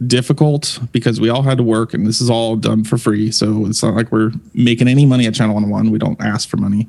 difficult 0.06 0.78
because 0.92 1.20
we 1.20 1.28
all 1.28 1.42
had 1.42 1.58
to 1.58 1.64
work 1.64 1.92
and 1.92 2.06
this 2.06 2.20
is 2.20 2.30
all 2.30 2.56
done 2.56 2.84
for 2.84 2.98
free. 2.98 3.30
So 3.30 3.66
it's 3.66 3.82
not 3.82 3.94
like 3.94 4.12
we're 4.12 4.32
making 4.54 4.88
any 4.88 5.06
money 5.06 5.26
at 5.26 5.34
channel 5.34 5.54
101 5.54 5.90
we 5.90 5.98
don't 5.98 6.20
ask 6.20 6.48
for 6.48 6.56
money. 6.56 6.88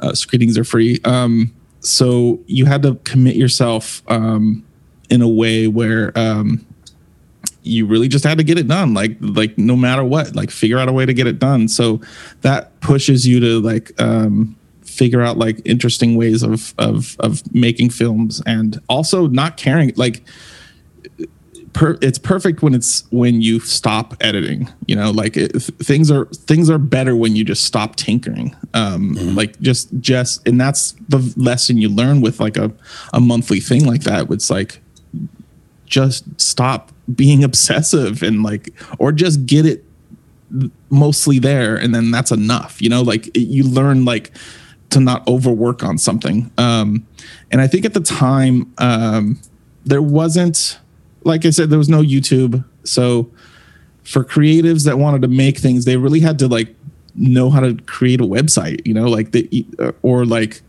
Uh, 0.00 0.14
screenings 0.14 0.56
are 0.56 0.64
free. 0.64 0.98
Um, 1.04 1.54
so 1.80 2.40
you 2.46 2.66
had 2.66 2.82
to 2.82 2.94
commit 3.04 3.36
yourself 3.36 4.02
um, 4.08 4.64
in 5.10 5.22
a 5.22 5.28
way 5.28 5.66
where 5.66 6.16
um, 6.18 6.64
you 7.62 7.86
really 7.86 8.08
just 8.08 8.24
had 8.24 8.38
to 8.38 8.44
get 8.44 8.58
it 8.58 8.66
done 8.66 8.94
like 8.94 9.16
like 9.20 9.56
no 9.58 9.76
matter 9.76 10.04
what 10.04 10.34
like 10.34 10.50
figure 10.50 10.78
out 10.78 10.88
a 10.88 10.92
way 10.92 11.06
to 11.06 11.12
get 11.12 11.26
it 11.26 11.38
done. 11.38 11.68
So 11.68 12.00
that 12.40 12.78
pushes 12.80 13.26
you 13.26 13.40
to 13.40 13.60
like 13.60 13.92
um, 14.00 14.56
figure 14.82 15.22
out 15.22 15.36
like 15.36 15.60
interesting 15.64 16.16
ways 16.16 16.42
of 16.42 16.74
of 16.78 17.16
of 17.20 17.42
making 17.54 17.90
films 17.90 18.42
and 18.46 18.80
also 18.88 19.26
not 19.26 19.56
caring 19.56 19.92
like 19.96 20.22
per, 21.72 21.98
it's 22.00 22.18
perfect 22.18 22.62
when 22.62 22.74
it's 22.74 23.04
when 23.10 23.40
you 23.40 23.60
stop 23.60 24.14
editing 24.20 24.68
you 24.86 24.96
know 24.96 25.10
like 25.10 25.36
it, 25.36 25.50
things 25.52 26.10
are 26.10 26.26
things 26.26 26.68
are 26.68 26.78
better 26.78 27.14
when 27.14 27.36
you 27.36 27.44
just 27.44 27.64
stop 27.64 27.96
tinkering. 27.96 28.56
Um 28.74 29.14
mm-hmm. 29.14 29.36
like 29.36 29.60
just 29.60 29.88
just 30.00 30.46
and 30.46 30.60
that's 30.60 30.92
the 31.08 31.32
lesson 31.36 31.76
you 31.76 31.88
learn 31.88 32.20
with 32.20 32.40
like 32.40 32.56
a 32.56 32.72
a 33.12 33.20
monthly 33.20 33.60
thing 33.60 33.86
like 33.86 34.02
that. 34.04 34.30
It's 34.30 34.50
like 34.50 34.80
just 35.86 36.24
stop 36.40 36.92
being 37.14 37.44
obsessive 37.44 38.22
and 38.22 38.42
like 38.42 38.72
or 38.98 39.12
just 39.12 39.46
get 39.46 39.66
it 39.66 39.84
mostly 40.90 41.38
there 41.38 41.76
and 41.76 41.94
then 41.94 42.10
that's 42.10 42.30
enough 42.32 42.80
you 42.82 42.88
know? 42.88 43.02
Like 43.02 43.30
you 43.36 43.64
learn 43.64 44.04
like 44.04 44.30
to 44.90 45.00
not 45.00 45.26
overwork 45.28 45.82
on 45.84 45.98
something. 45.98 46.50
Um 46.58 47.06
and 47.50 47.60
i 47.60 47.66
think 47.66 47.84
at 47.84 47.94
the 47.94 48.00
time 48.00 48.72
um 48.78 49.38
there 49.84 50.02
wasn't 50.02 50.78
like 51.24 51.44
i 51.46 51.50
said 51.50 51.70
there 51.70 51.78
was 51.78 51.88
no 51.88 52.02
youtube. 52.02 52.64
So 52.84 53.30
for 54.02 54.24
creatives 54.24 54.84
that 54.86 54.98
wanted 54.98 55.22
to 55.22 55.28
make 55.28 55.58
things 55.58 55.84
they 55.84 55.96
really 55.96 56.20
had 56.20 56.38
to 56.40 56.48
like 56.48 56.74
know 57.14 57.50
how 57.50 57.60
to 57.60 57.74
create 57.86 58.20
a 58.20 58.24
website 58.24 58.86
you 58.86 58.94
know? 58.94 59.08
Like 59.08 59.32
the 59.32 59.66
or 60.02 60.24
like 60.24 60.62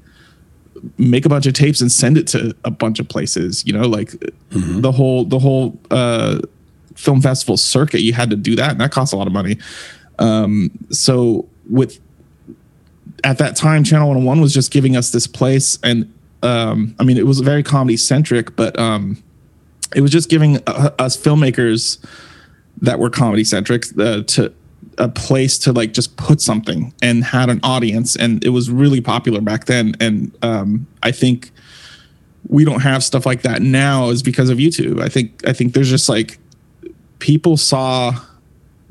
make 0.97 1.25
a 1.25 1.29
bunch 1.29 1.45
of 1.45 1.53
tapes 1.53 1.81
and 1.81 1.91
send 1.91 2.17
it 2.17 2.27
to 2.27 2.55
a 2.63 2.71
bunch 2.71 2.99
of 2.99 3.07
places. 3.07 3.65
You 3.65 3.73
know, 3.73 3.87
like 3.87 4.09
mm-hmm. 4.09 4.81
the 4.81 4.91
whole 4.91 5.25
the 5.25 5.39
whole 5.39 5.79
uh, 5.89 6.39
film 6.95 7.21
festival 7.21 7.57
circuit. 7.57 8.01
You 8.01 8.13
had 8.13 8.29
to 8.29 8.35
do 8.35 8.55
that, 8.55 8.71
and 8.71 8.81
that 8.81 8.91
costs 8.91 9.13
a 9.13 9.17
lot 9.17 9.27
of 9.27 9.33
money. 9.33 9.57
Um, 10.19 10.71
so 10.89 11.47
with 11.69 11.99
at 13.23 13.37
that 13.37 13.55
time, 13.55 13.83
Channel 13.83 14.07
101 14.07 14.41
was 14.41 14.53
just 14.53 14.71
giving 14.71 14.95
us 14.95 15.11
this 15.11 15.27
place, 15.27 15.77
and 15.83 16.11
um, 16.43 16.95
I 16.99 17.03
mean, 17.03 17.17
it 17.17 17.25
was 17.25 17.39
very 17.39 17.63
comedy 17.63 17.97
centric, 17.97 18.55
but 18.55 18.77
um, 18.79 19.21
it 19.95 20.01
was 20.01 20.11
just 20.11 20.29
giving 20.29 20.57
uh, 20.67 20.91
us 20.99 21.17
filmmakers 21.17 22.03
that 22.81 22.99
were 22.99 23.09
comedy 23.09 23.43
centric 23.43 23.85
uh, 23.99 24.23
to 24.23 24.53
a 24.97 25.07
place 25.07 25.57
to 25.57 25.71
like 25.71 25.93
just 25.93 26.15
put 26.17 26.41
something 26.41 26.93
and 27.01 27.23
had 27.23 27.49
an 27.49 27.59
audience 27.63 28.15
and 28.15 28.43
it 28.43 28.49
was 28.49 28.69
really 28.69 29.01
popular 29.01 29.41
back 29.41 29.65
then 29.65 29.93
and 29.99 30.35
um, 30.41 30.85
i 31.03 31.11
think 31.11 31.51
we 32.47 32.65
don't 32.65 32.81
have 32.81 33.03
stuff 33.03 33.25
like 33.25 33.43
that 33.43 33.61
now 33.61 34.09
is 34.09 34.23
because 34.23 34.49
of 34.49 34.57
youtube. 34.57 35.01
I 35.01 35.07
think 35.07 35.47
i 35.47 35.53
think 35.53 35.73
there's 35.73 35.89
just 35.89 36.09
like 36.09 36.37
people 37.19 37.55
saw 37.55 38.13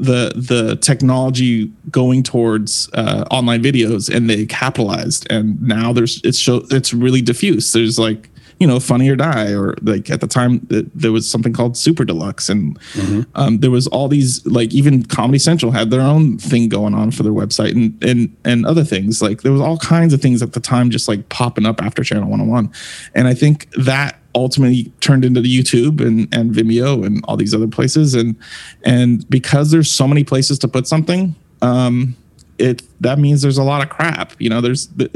the 0.01 0.33
the 0.35 0.77
technology 0.77 1.71
going 1.91 2.23
towards 2.23 2.89
uh, 2.95 3.27
online 3.31 3.63
videos 3.63 4.13
and 4.13 4.31
they 4.31 4.47
capitalized 4.47 5.27
and 5.29 5.61
now 5.61 5.93
there's 5.93 6.23
it's 6.25 6.39
show 6.39 6.63
it's 6.71 6.95
really 6.95 7.21
diffuse. 7.21 7.73
There's 7.73 7.99
like 7.99 8.30
you 8.61 8.67
know, 8.67 8.79
Funny 8.79 9.09
or 9.09 9.17
Die, 9.17 9.55
or 9.55 9.75
like 9.81 10.11
at 10.11 10.21
the 10.21 10.27
time 10.27 10.67
there 10.69 11.13
was 11.13 11.29
something 11.29 11.55
called 11.55 11.79
Super 11.79 12.05
Deluxe, 12.05 12.51
and 12.51 12.79
mm-hmm. 12.93 13.23
um, 13.35 13.59
there 13.59 13.71
was 13.71 13.87
all 13.87 14.07
these 14.07 14.45
like 14.47 14.73
even 14.75 15.03
Comedy 15.03 15.39
Central 15.39 15.73
had 15.73 15.91
their 15.91 16.03
own 16.03 16.37
thing 16.37 16.69
going 16.69 16.93
on 16.93 17.11
for 17.11 17.23
their 17.23 17.33
website, 17.33 17.73
and 17.73 18.03
and 18.05 18.37
and 18.45 18.67
other 18.67 18.85
things 18.85 19.23
like 19.23 19.41
there 19.41 19.51
was 19.51 19.63
all 19.63 19.79
kinds 19.79 20.13
of 20.13 20.21
things 20.21 20.43
at 20.43 20.53
the 20.53 20.61
time 20.61 20.91
just 20.91 21.09
like 21.09 21.27
popping 21.31 21.65
up 21.65 21.83
after 21.83 22.05
Channel 22.05 22.29
101, 22.29 22.71
and 23.15 23.27
I 23.27 23.33
think 23.33 23.71
that 23.73 24.19
ultimately 24.35 24.93
turned 25.01 25.25
into 25.25 25.41
the 25.41 25.59
YouTube 25.59 26.03
and 26.07 26.33
and 26.35 26.55
Vimeo 26.55 27.05
and 27.05 27.25
all 27.25 27.39
these 27.39 27.55
other 27.55 27.69
places, 27.69 28.15
and 28.15 28.37
and 28.85 29.29
because 29.31 29.71
there's 29.71 29.91
so 29.91 30.07
many 30.07 30.23
places 30.23 30.59
to 30.61 30.69
put 30.69 30.87
something. 30.87 31.35
Um, 31.63 32.15
it 32.59 32.83
that 33.01 33.19
means 33.19 33.41
there's 33.41 33.59
a 33.59 33.63
lot 33.63 33.83
of 33.83 33.89
crap. 33.89 34.35
You 34.39 34.51
know, 34.51 34.61
there's 34.61 34.89
the, 34.89 35.11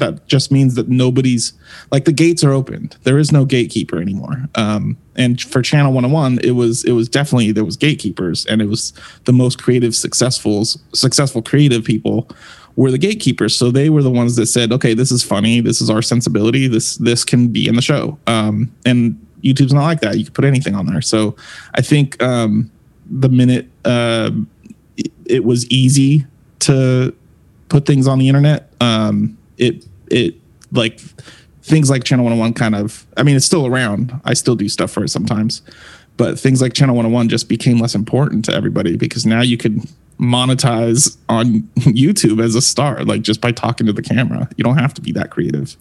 that 0.00 0.26
just 0.26 0.50
means 0.50 0.74
that 0.74 0.88
nobody's 0.88 1.52
like 1.90 2.04
the 2.04 2.12
gates 2.12 2.42
are 2.44 2.52
opened. 2.52 2.96
There 3.04 3.18
is 3.18 3.32
no 3.32 3.44
gatekeeper 3.44 4.00
anymore. 4.00 4.48
Um, 4.56 4.96
and 5.16 5.40
for 5.40 5.62
Channel 5.62 5.92
101, 5.92 6.40
it 6.42 6.52
was 6.52 6.84
it 6.84 6.92
was 6.92 7.08
definitely 7.08 7.52
there 7.52 7.64
was 7.64 7.76
gatekeepers, 7.76 8.44
and 8.46 8.60
it 8.60 8.66
was 8.66 8.92
the 9.24 9.32
most 9.32 9.62
creative, 9.62 9.94
successful, 9.94 10.64
successful 10.92 11.42
creative 11.42 11.84
people 11.84 12.28
were 12.76 12.90
the 12.90 12.98
gatekeepers. 12.98 13.56
So 13.56 13.70
they 13.70 13.90
were 13.90 14.02
the 14.02 14.10
ones 14.10 14.36
that 14.36 14.46
said, 14.46 14.72
okay, 14.72 14.94
this 14.94 15.10
is 15.10 15.22
funny, 15.22 15.60
this 15.60 15.80
is 15.80 15.90
our 15.90 16.02
sensibility, 16.02 16.66
this 16.66 16.96
this 16.96 17.24
can 17.24 17.48
be 17.48 17.68
in 17.68 17.76
the 17.76 17.82
show. 17.82 18.18
Um, 18.26 18.74
and 18.84 19.24
YouTube's 19.42 19.72
not 19.72 19.84
like 19.84 20.00
that. 20.00 20.18
You 20.18 20.24
can 20.24 20.34
put 20.34 20.44
anything 20.44 20.74
on 20.74 20.86
there. 20.86 21.00
So 21.00 21.36
I 21.74 21.82
think 21.82 22.22
um, 22.22 22.70
the 23.10 23.28
minute 23.28 23.68
uh, 23.84 24.30
it, 24.96 25.12
it 25.26 25.44
was 25.44 25.68
easy 25.70 26.26
to 26.60 27.14
put 27.68 27.86
things 27.86 28.06
on 28.06 28.18
the 28.18 28.28
internet, 28.28 28.70
um, 28.80 29.38
it 29.56 29.86
it 30.10 30.36
like 30.72 31.00
things 31.62 31.90
like 31.90 32.04
Channel 32.04 32.24
101 32.24 32.54
kind 32.54 32.74
of, 32.74 33.06
I 33.16 33.22
mean, 33.22 33.36
it's 33.36 33.46
still 33.46 33.66
around. 33.66 34.18
I 34.24 34.34
still 34.34 34.56
do 34.56 34.68
stuff 34.68 34.90
for 34.90 35.04
it 35.04 35.08
sometimes, 35.08 35.62
but 36.16 36.38
things 36.38 36.60
like 36.60 36.72
Channel 36.72 36.96
101 36.96 37.28
just 37.28 37.48
became 37.48 37.78
less 37.78 37.94
important 37.94 38.44
to 38.46 38.54
everybody 38.54 38.96
because 38.96 39.24
now 39.26 39.40
you 39.40 39.56
could 39.56 39.82
monetize 40.18 41.16
on 41.28 41.62
YouTube 41.76 42.42
as 42.42 42.54
a 42.54 42.62
star, 42.62 43.04
like 43.04 43.22
just 43.22 43.40
by 43.40 43.52
talking 43.52 43.86
to 43.86 43.92
the 43.92 44.02
camera. 44.02 44.48
You 44.56 44.64
don't 44.64 44.78
have 44.78 44.94
to 44.94 45.00
be 45.00 45.12
that 45.12 45.30
creative. 45.30 45.76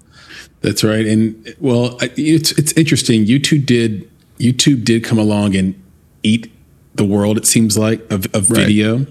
That's 0.62 0.84
right. 0.84 1.06
And 1.06 1.56
well, 1.60 1.98
it's, 2.02 2.52
it's 2.54 2.74
interesting. 2.74 3.26
YouTube 3.26 3.66
did, 3.66 4.10
YouTube 4.38 4.86
did 4.86 5.04
come 5.04 5.20
along 5.20 5.56
and 5.56 5.82
eat 6.24 6.52
the 6.96 7.06
world, 7.06 7.38
it 7.38 7.46
seems 7.46 7.78
like, 7.78 8.02
of, 8.12 8.26
of 8.34 8.52
right. 8.52 8.66
video. 8.66 9.06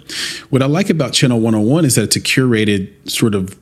What 0.51 0.63
I 0.63 0.67
like 0.67 0.91
about 0.91 1.13
Channel 1.13 1.41
101 1.41 1.85
is 1.85 1.95
that 1.95 2.05
it's 2.05 2.17
a 2.17 2.21
curated 2.21 3.11
sort 3.11 3.35
of 3.35 3.59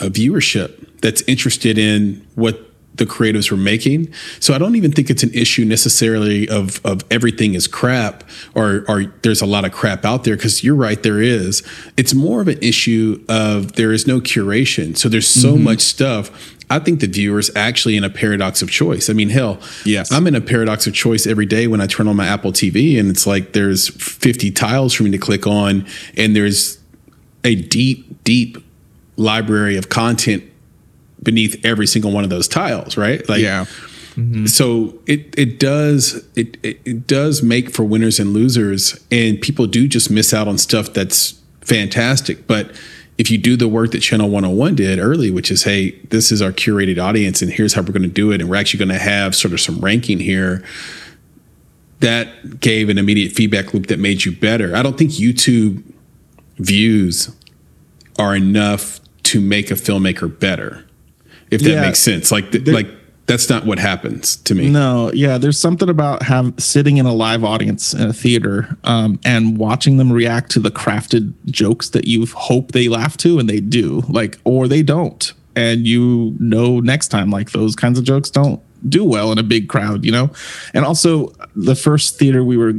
a 0.00 0.10
viewership 0.10 1.00
that's 1.00 1.22
interested 1.22 1.78
in 1.78 2.26
what 2.34 2.70
the 2.94 3.04
creatives 3.04 3.50
were 3.50 3.56
making. 3.56 4.12
So 4.40 4.54
I 4.54 4.58
don't 4.58 4.76
even 4.76 4.92
think 4.92 5.10
it's 5.10 5.22
an 5.22 5.32
issue 5.34 5.64
necessarily 5.64 6.48
of 6.48 6.84
of 6.84 7.02
everything 7.10 7.54
is 7.54 7.66
crap 7.66 8.24
or 8.54 8.84
or 8.88 9.04
there's 9.22 9.40
a 9.40 9.46
lot 9.46 9.64
of 9.64 9.72
crap 9.72 10.04
out 10.04 10.24
there 10.24 10.36
because 10.36 10.62
you're 10.62 10.74
right 10.74 11.02
there 11.02 11.20
is. 11.20 11.62
It's 11.96 12.14
more 12.14 12.40
of 12.40 12.48
an 12.48 12.58
issue 12.62 13.24
of 13.28 13.72
there 13.72 13.92
is 13.92 14.06
no 14.06 14.20
curation. 14.20 14.96
So 14.96 15.08
there's 15.08 15.28
so 15.28 15.54
mm-hmm. 15.54 15.64
much 15.64 15.80
stuff. 15.80 16.52
I 16.70 16.78
think 16.78 17.00
the 17.00 17.06
viewer's 17.06 17.54
actually 17.54 17.96
in 17.96 18.04
a 18.04 18.10
paradox 18.10 18.62
of 18.62 18.70
choice. 18.70 19.10
I 19.10 19.12
mean, 19.12 19.28
hell, 19.28 19.60
yes, 19.84 20.10
I'm 20.10 20.26
in 20.26 20.34
a 20.34 20.40
paradox 20.40 20.86
of 20.86 20.94
choice 20.94 21.26
every 21.26 21.46
day 21.46 21.66
when 21.66 21.80
I 21.80 21.86
turn 21.86 22.08
on 22.08 22.16
my 22.16 22.26
Apple 22.26 22.52
TV 22.52 22.98
and 22.98 23.10
it's 23.10 23.26
like 23.26 23.52
there's 23.52 23.88
50 23.88 24.50
tiles 24.52 24.94
for 24.94 25.02
me 25.02 25.10
to 25.10 25.18
click 25.18 25.46
on 25.46 25.86
and 26.16 26.34
there's 26.34 26.78
a 27.44 27.54
deep, 27.54 28.24
deep 28.24 28.63
library 29.16 29.76
of 29.76 29.88
content 29.88 30.44
beneath 31.22 31.64
every 31.64 31.86
single 31.86 32.12
one 32.12 32.24
of 32.24 32.30
those 32.30 32.48
tiles, 32.48 32.96
right? 32.96 33.26
Like, 33.28 33.40
yeah. 33.40 33.64
Mm-hmm. 34.16 34.46
So 34.46 34.96
it 35.06 35.36
it 35.36 35.58
does 35.58 36.24
it, 36.36 36.56
it 36.62 36.80
it 36.84 37.06
does 37.06 37.42
make 37.42 37.70
for 37.70 37.82
winners 37.82 38.20
and 38.20 38.32
losers, 38.32 39.04
and 39.10 39.40
people 39.40 39.66
do 39.66 39.88
just 39.88 40.08
miss 40.08 40.32
out 40.32 40.46
on 40.46 40.56
stuff 40.56 40.92
that's 40.92 41.40
fantastic. 41.62 42.46
But 42.46 42.70
if 43.18 43.30
you 43.30 43.38
do 43.38 43.56
the 43.56 43.68
work 43.68 43.90
that 43.92 44.00
Channel 44.00 44.28
101 44.28 44.74
did 44.76 44.98
early, 44.98 45.30
which 45.30 45.50
is, 45.50 45.64
hey, 45.64 45.92
this 46.10 46.32
is 46.32 46.42
our 46.42 46.52
curated 46.52 47.02
audience, 47.02 47.42
and 47.42 47.50
here's 47.50 47.74
how 47.74 47.82
we're 47.82 47.92
going 47.92 48.02
to 48.02 48.08
do 48.08 48.32
it, 48.32 48.40
and 48.40 48.50
we're 48.50 48.56
actually 48.56 48.78
going 48.78 48.96
to 48.96 48.98
have 48.98 49.34
sort 49.34 49.52
of 49.52 49.60
some 49.60 49.80
ranking 49.80 50.20
here. 50.20 50.64
That 52.00 52.60
gave 52.60 52.88
an 52.88 52.98
immediate 52.98 53.32
feedback 53.32 53.72
loop 53.72 53.86
that 53.86 53.98
made 53.98 54.24
you 54.24 54.32
better. 54.32 54.76
I 54.76 54.82
don't 54.82 54.98
think 54.98 55.12
YouTube 55.12 55.82
views 56.58 57.34
are 58.18 58.36
enough 58.36 59.00
to 59.24 59.40
make 59.40 59.70
a 59.70 59.74
filmmaker 59.74 60.38
better 60.38 60.84
if 61.50 61.60
that 61.62 61.70
yeah, 61.70 61.80
makes 61.80 61.98
sense. 61.98 62.30
Like 62.32 62.46
like 62.66 62.88
that's 63.26 63.48
not 63.48 63.64
what 63.64 63.78
happens 63.78 64.36
to 64.36 64.54
me. 64.54 64.68
No 64.68 65.10
yeah 65.12 65.38
there's 65.38 65.58
something 65.58 65.88
about 65.88 66.22
have 66.22 66.52
sitting 66.58 66.96
in 66.98 67.06
a 67.06 67.12
live 67.12 67.44
audience 67.44 67.94
in 67.94 68.08
a 68.08 68.12
theater 68.12 68.76
um, 68.84 69.18
and 69.24 69.58
watching 69.58 69.96
them 69.96 70.12
react 70.12 70.50
to 70.52 70.60
the 70.60 70.70
crafted 70.70 71.32
jokes 71.46 71.90
that 71.90 72.06
you 72.06 72.26
hope 72.26 72.72
they 72.72 72.88
laugh 72.88 73.16
to 73.18 73.38
and 73.38 73.48
they 73.48 73.60
do 73.60 74.02
like 74.08 74.38
or 74.44 74.68
they 74.68 74.82
don't. 74.82 75.32
And 75.56 75.86
you 75.86 76.34
know 76.40 76.80
next 76.80 77.08
time 77.08 77.30
like 77.30 77.52
those 77.52 77.76
kinds 77.76 77.98
of 77.98 78.04
jokes 78.04 78.30
don't 78.30 78.60
do 78.88 79.04
well 79.04 79.32
in 79.32 79.38
a 79.38 79.42
big 79.42 79.68
crowd 79.68 80.04
you 80.04 80.12
know? 80.12 80.30
And 80.74 80.84
also 80.84 81.32
the 81.54 81.74
first 81.74 82.18
theater 82.18 82.44
we 82.44 82.56
were 82.56 82.74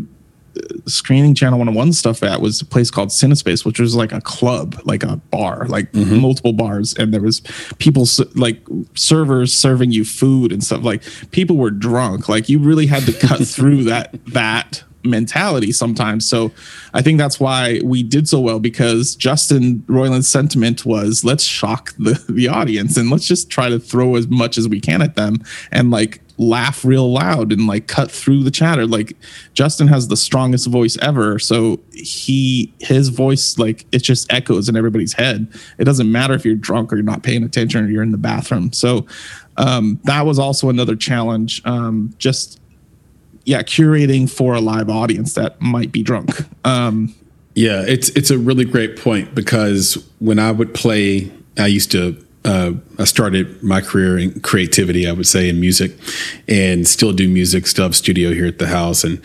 screening 0.85 1.33
channel 1.33 1.59
101 1.59 1.93
stuff 1.93 2.23
at 2.23 2.41
was 2.41 2.61
a 2.61 2.65
place 2.65 2.91
called 2.91 3.09
cinespace 3.09 3.65
which 3.65 3.79
was 3.79 3.95
like 3.95 4.11
a 4.11 4.21
club 4.21 4.79
like 4.85 5.03
a 5.03 5.17
bar 5.31 5.65
like 5.67 5.91
mm-hmm. 5.91 6.17
multiple 6.17 6.53
bars 6.53 6.93
and 6.95 7.13
there 7.13 7.21
was 7.21 7.41
people 7.79 8.05
like 8.35 8.65
servers 8.93 9.53
serving 9.53 9.91
you 9.91 10.05
food 10.05 10.51
and 10.51 10.63
stuff 10.63 10.83
like 10.83 11.03
people 11.31 11.57
were 11.57 11.71
drunk 11.71 12.29
like 12.29 12.47
you 12.49 12.59
really 12.59 12.85
had 12.85 13.03
to 13.03 13.13
cut 13.13 13.39
through 13.47 13.83
that 13.83 14.15
that 14.27 14.83
mentality 15.05 15.71
sometimes. 15.71 16.27
So 16.27 16.51
I 16.93 17.01
think 17.01 17.17
that's 17.17 17.39
why 17.39 17.79
we 17.83 18.03
did 18.03 18.27
so 18.27 18.39
well 18.39 18.59
because 18.59 19.15
Justin 19.15 19.79
Roiland's 19.87 20.27
sentiment 20.27 20.85
was 20.85 21.23
let's 21.23 21.43
shock 21.43 21.93
the, 21.97 22.23
the 22.29 22.47
audience 22.47 22.97
and 22.97 23.09
let's 23.09 23.27
just 23.27 23.49
try 23.49 23.69
to 23.69 23.79
throw 23.79 24.15
as 24.15 24.27
much 24.27 24.57
as 24.57 24.67
we 24.67 24.79
can 24.79 25.01
at 25.01 25.15
them 25.15 25.37
and 25.71 25.91
like 25.91 26.21
laugh 26.37 26.83
real 26.83 27.11
loud 27.11 27.51
and 27.51 27.67
like 27.67 27.87
cut 27.87 28.11
through 28.11 28.43
the 28.43 28.51
chatter. 28.51 28.85
Like 28.85 29.15
justin 29.53 29.87
has 29.87 30.07
the 30.07 30.17
strongest 30.17 30.67
voice 30.67 30.97
ever 31.01 31.39
so 31.39 31.79
he 31.93 32.73
his 32.79 33.09
voice 33.09 33.57
like 33.57 33.85
it 33.91 33.99
just 33.99 34.31
echoes 34.31 34.69
in 34.69 34.75
everybody's 34.75 35.13
head. 35.13 35.47
It 35.77 35.85
doesn't 35.85 36.11
matter 36.11 36.33
if 36.33 36.45
you're 36.45 36.55
drunk 36.55 36.91
or 36.91 36.97
you're 36.97 37.05
not 37.05 37.23
paying 37.23 37.43
attention 37.43 37.85
or 37.85 37.89
you're 37.89 38.03
in 38.03 38.11
the 38.11 38.17
bathroom. 38.17 38.73
So 38.73 39.05
um, 39.57 39.99
that 40.03 40.25
was 40.25 40.39
also 40.39 40.69
another 40.69 40.95
challenge 40.95 41.61
um, 41.65 42.13
just 42.17 42.59
yeah 43.45 43.61
curating 43.61 44.29
for 44.29 44.55
a 44.55 44.61
live 44.61 44.89
audience 44.89 45.33
that 45.33 45.61
might 45.61 45.91
be 45.91 46.03
drunk. 46.03 46.31
Um, 46.65 47.13
yeah 47.55 47.83
it's 47.87 48.09
it's 48.09 48.29
a 48.29 48.37
really 48.37 48.65
great 48.65 48.97
point 48.97 49.33
because 49.33 49.97
when 50.19 50.37
i 50.37 50.51
would 50.51 50.73
play 50.73 51.31
i 51.57 51.65
used 51.65 51.89
to 51.89 52.24
uh, 52.45 52.73
I 52.99 53.05
started 53.05 53.61
my 53.63 53.81
career 53.81 54.17
in 54.17 54.39
creativity, 54.41 55.07
I 55.07 55.11
would 55.11 55.27
say, 55.27 55.49
in 55.49 55.59
music, 55.59 55.91
and 56.47 56.87
still 56.87 57.11
do 57.11 57.27
music, 57.27 57.65
still 57.65 57.85
have 57.85 57.95
studio 57.95 58.31
here 58.31 58.45
at 58.45 58.59
the 58.59 58.67
house, 58.67 59.03
and, 59.03 59.21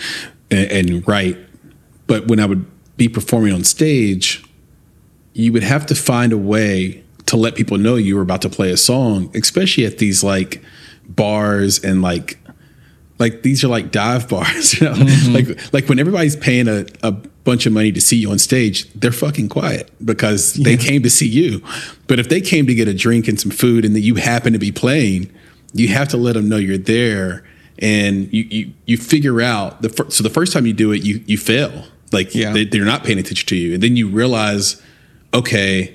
and 0.50 0.72
and 0.72 1.08
write. 1.08 1.36
But 2.06 2.28
when 2.28 2.40
I 2.40 2.46
would 2.46 2.64
be 2.96 3.08
performing 3.08 3.52
on 3.52 3.62
stage, 3.62 4.42
you 5.34 5.52
would 5.52 5.62
have 5.62 5.86
to 5.86 5.94
find 5.94 6.32
a 6.32 6.38
way 6.38 7.04
to 7.26 7.36
let 7.36 7.54
people 7.54 7.78
know 7.78 7.94
you 7.94 8.16
were 8.16 8.22
about 8.22 8.42
to 8.42 8.48
play 8.48 8.72
a 8.72 8.76
song, 8.76 9.30
especially 9.36 9.84
at 9.84 9.98
these 9.98 10.24
like 10.24 10.62
bars 11.06 11.82
and 11.84 12.02
like 12.02 12.38
like 13.18 13.42
these 13.42 13.62
are 13.62 13.68
like 13.68 13.92
dive 13.92 14.28
bars, 14.28 14.74
you 14.80 14.86
know, 14.88 14.94
mm-hmm. 14.94 15.34
like 15.34 15.72
like 15.72 15.88
when 15.88 15.98
everybody's 15.98 16.36
paying 16.36 16.68
a, 16.68 16.86
a 17.02 17.14
bunch 17.44 17.66
of 17.66 17.72
money 17.72 17.90
to 17.92 18.00
see 18.00 18.16
you 18.16 18.30
on 18.30 18.38
stage, 18.38 18.92
they're 18.92 19.12
fucking 19.12 19.48
quiet 19.48 19.90
because 20.04 20.54
they 20.54 20.76
came 20.76 21.02
to 21.02 21.10
see 21.10 21.28
you. 21.28 21.62
But 22.06 22.18
if 22.18 22.28
they 22.28 22.40
came 22.40 22.66
to 22.66 22.74
get 22.74 22.86
a 22.88 22.94
drink 22.94 23.28
and 23.28 23.40
some 23.40 23.50
food 23.50 23.84
and 23.84 23.94
that 23.96 24.00
you 24.00 24.16
happen 24.16 24.52
to 24.52 24.58
be 24.58 24.70
playing, 24.72 25.32
you 25.72 25.88
have 25.88 26.08
to 26.08 26.16
let 26.16 26.34
them 26.34 26.48
know 26.48 26.56
you're 26.56 26.76
there 26.78 27.44
and 27.78 28.30
you 28.32 28.42
you, 28.50 28.72
you 28.86 28.96
figure 28.98 29.40
out 29.40 29.80
the 29.82 29.88
fir- 29.88 30.10
so 30.10 30.22
the 30.22 30.28
first 30.30 30.52
time 30.52 30.66
you 30.66 30.72
do 30.74 30.92
it 30.92 31.02
you 31.02 31.22
you 31.26 31.38
fail 31.38 31.84
like 32.12 32.34
Yeah. 32.34 32.52
they, 32.52 32.64
they're 32.66 32.84
not 32.84 33.04
paying 33.04 33.18
attention 33.18 33.46
to 33.46 33.56
you 33.56 33.74
and 33.74 33.82
then 33.82 33.96
you 33.96 34.06
realize 34.08 34.82
okay 35.32 35.94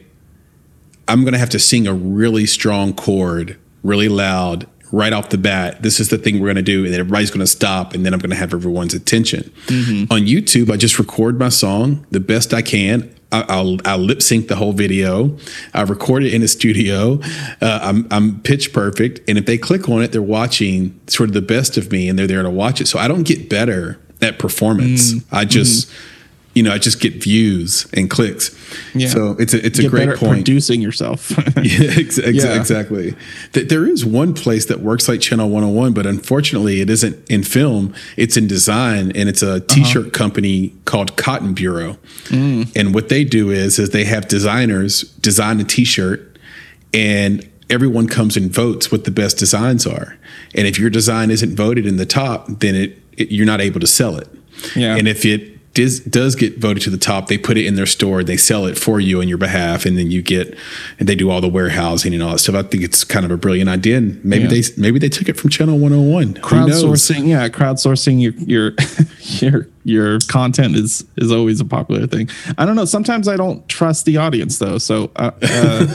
i'm 1.08 1.22
going 1.22 1.34
to 1.34 1.38
have 1.38 1.50
to 1.52 1.60
sing 1.60 1.86
a 1.86 1.94
really 1.94 2.48
strong 2.48 2.94
chord 2.94 3.60
really 3.84 4.10
loud 4.10 4.66
right 4.92 5.14
off 5.14 5.30
the 5.30 5.38
bat 5.38 5.82
this 5.82 6.00
is 6.00 6.10
the 6.10 6.18
thing 6.18 6.40
we're 6.40 6.48
going 6.48 6.56
to 6.56 6.62
do 6.62 6.84
and 6.84 6.94
then 6.94 7.00
everybody's 7.00 7.32
going 7.32 7.40
to 7.40 7.48
stop 7.48 7.94
and 7.94 8.06
then 8.06 8.14
i'm 8.14 8.20
going 8.20 8.30
to 8.30 8.36
have 8.36 8.54
everyone's 8.54 8.94
attention 8.94 9.44
mm-hmm. 9.66 10.12
on 10.12 10.22
youtube 10.22 10.72
i 10.72 10.78
just 10.78 11.00
record 11.00 11.40
my 11.40 11.50
song 11.50 12.06
the 12.12 12.20
best 12.20 12.54
i 12.54 12.62
can 12.62 13.12
I- 13.32 13.46
I'll, 13.50 13.78
I'll 13.86 13.98
lip 13.98 14.22
sync 14.22 14.48
the 14.48 14.56
whole 14.56 14.72
video. 14.72 15.38
I 15.74 15.82
record 15.82 16.24
it 16.24 16.34
in 16.34 16.42
a 16.42 16.48
studio. 16.48 17.20
Uh, 17.62 17.80
I'm, 17.82 18.08
I'm 18.12 18.40
pitch 18.42 18.72
perfect. 18.72 19.28
And 19.28 19.38
if 19.38 19.46
they 19.46 19.58
click 19.58 19.90
on 19.90 20.02
it, 20.04 20.12
they're 20.12 20.22
watching 20.22 20.98
sort 21.08 21.30
of 21.30 21.34
the 21.34 21.42
best 21.42 21.76
of 21.76 21.92
me 21.92 22.08
and 22.08 22.18
they're 22.18 22.28
there 22.28 22.44
to 22.44 22.50
watch 22.50 22.80
it. 22.80 22.88
So 22.88 22.98
I 23.00 23.08
don't 23.08 23.24
get 23.24 23.50
better 23.50 24.00
at 24.22 24.40
performance. 24.40 25.14
Mm-hmm. 25.14 25.36
I 25.36 25.44
just, 25.44 25.88
mm-hmm. 25.88 26.15
You 26.56 26.64
know, 26.64 26.72
I 26.72 26.78
just 26.78 27.02
get 27.02 27.22
views 27.22 27.86
and 27.94 28.10
clicks. 28.10 28.56
Yeah. 28.96 29.10
So 29.10 29.36
it's 29.38 29.54
a, 29.54 29.64
it's 29.64 29.78
a 29.78 29.84
Get 29.84 29.92
great 29.92 30.10
point. 30.18 30.32
producing 30.32 30.82
yourself. 30.82 31.32
Yeah, 31.58 31.92
ex- 31.98 32.18
ex- 32.18 32.44
Yeah. 32.44 32.60
exactly. 32.60 33.16
Th- 33.54 33.68
There 33.68 33.86
is 33.86 34.06
one 34.06 34.34
place 34.34 34.66
that 34.68 34.80
works 34.80 35.08
like 35.10 35.20
Channel 35.20 35.50
101, 35.50 35.94
but 35.94 36.06
unfortunately, 36.06 36.80
it 36.80 36.90
isn't 36.90 37.30
in 37.30 37.44
film. 37.44 37.94
It's 38.18 38.38
in 38.38 38.48
design, 38.48 39.12
and 39.16 39.28
it's 39.28 39.42
a 39.44 39.56
uh-huh. 39.56 39.66
T-shirt 39.68 40.14
company 40.14 40.74
called 40.86 41.18
Cotton 41.18 41.54
Bureau. 41.54 41.98
Mm. 42.26 42.72
And 42.76 42.94
what 42.96 43.10
they 43.10 43.24
do 43.24 43.50
is, 43.50 43.78
is 43.80 43.90
they 43.90 44.06
have 44.06 44.28
designers 44.28 45.02
design 45.20 45.60
a 45.60 45.64
T-shirt, 45.66 46.38
and 46.94 47.48
everyone 47.70 48.08
comes 48.08 48.38
and 48.38 48.52
votes 48.52 48.92
what 48.92 49.04
the 49.04 49.12
best 49.12 49.38
designs 49.38 49.86
are. 49.86 50.18
And 50.54 50.68
if 50.68 50.80
your 50.80 50.90
design 50.90 51.32
isn't 51.32 51.56
voted 51.56 51.86
in 51.86 51.98
the 51.98 52.06
top, 52.06 52.48
then 52.48 52.76
it, 52.76 53.02
it 53.18 53.32
you're 53.32 53.46
not 53.46 53.60
able 53.60 53.80
to 53.80 53.88
sell 53.88 54.18
it. 54.18 54.30
Yeah. 54.76 54.96
And 54.96 55.08
if 55.08 55.26
it 55.26 55.55
does, 55.76 56.00
does 56.00 56.36
get 56.36 56.58
voted 56.58 56.82
to 56.84 56.90
the 56.90 56.98
top, 56.98 57.28
they 57.28 57.38
put 57.38 57.58
it 57.58 57.66
in 57.66 57.76
their 57.76 57.86
store, 57.86 58.24
they 58.24 58.38
sell 58.38 58.66
it 58.66 58.78
for 58.78 59.00
you 59.00 59.22
on 59.22 59.28
your 59.28 59.38
behalf, 59.38 59.86
and 59.86 59.96
then 59.98 60.10
you 60.10 60.24
get, 60.24 60.58
and 60.98 61.08
they 61.08 61.14
do 61.16 61.30
all 61.30 61.42
the 61.42 61.48
warehousing 61.48 62.14
and 62.14 62.24
all 62.24 62.32
that 62.32 62.40
stuff. 62.40 62.56
I 62.56 62.64
think 62.64 62.84
it's 62.84 63.04
kind 63.04 63.26
of 63.26 63.32
a 63.32 63.38
brilliant 63.38 63.70
idea, 63.70 63.98
and 63.98 64.24
maybe 64.26 64.44
Yeah. 64.46 64.50
they 64.50 64.64
maybe 64.78 64.98
they 65.00 65.10
took 65.10 65.30
it 65.30 65.38
from 65.38 65.52
Channel 65.52 65.78
101. 65.78 66.36
Who 66.44 66.68
knows? 66.68 66.84
crowdsourcing 66.84 67.28
yeah 67.28 67.48
crowdsourcing 67.50 68.22
your 68.22 68.34
your 68.34 68.74
your 69.42 69.68
your 69.86 70.18
content 70.28 70.76
is 70.76 71.06
is 71.16 71.32
always 71.32 71.62
a 71.62 71.66
popular 71.66 72.08
thing 72.08 72.28
i 72.58 72.66
don't 72.66 72.76
know 72.76 72.86
sometimes 72.86 73.28
i 73.28 73.38
don't 73.38 73.70
trust 73.70 74.04
the 74.06 74.18
audience 74.18 74.58
though 74.58 74.80
so 74.80 75.12
uh, 75.16 75.30
uh, 75.44 75.88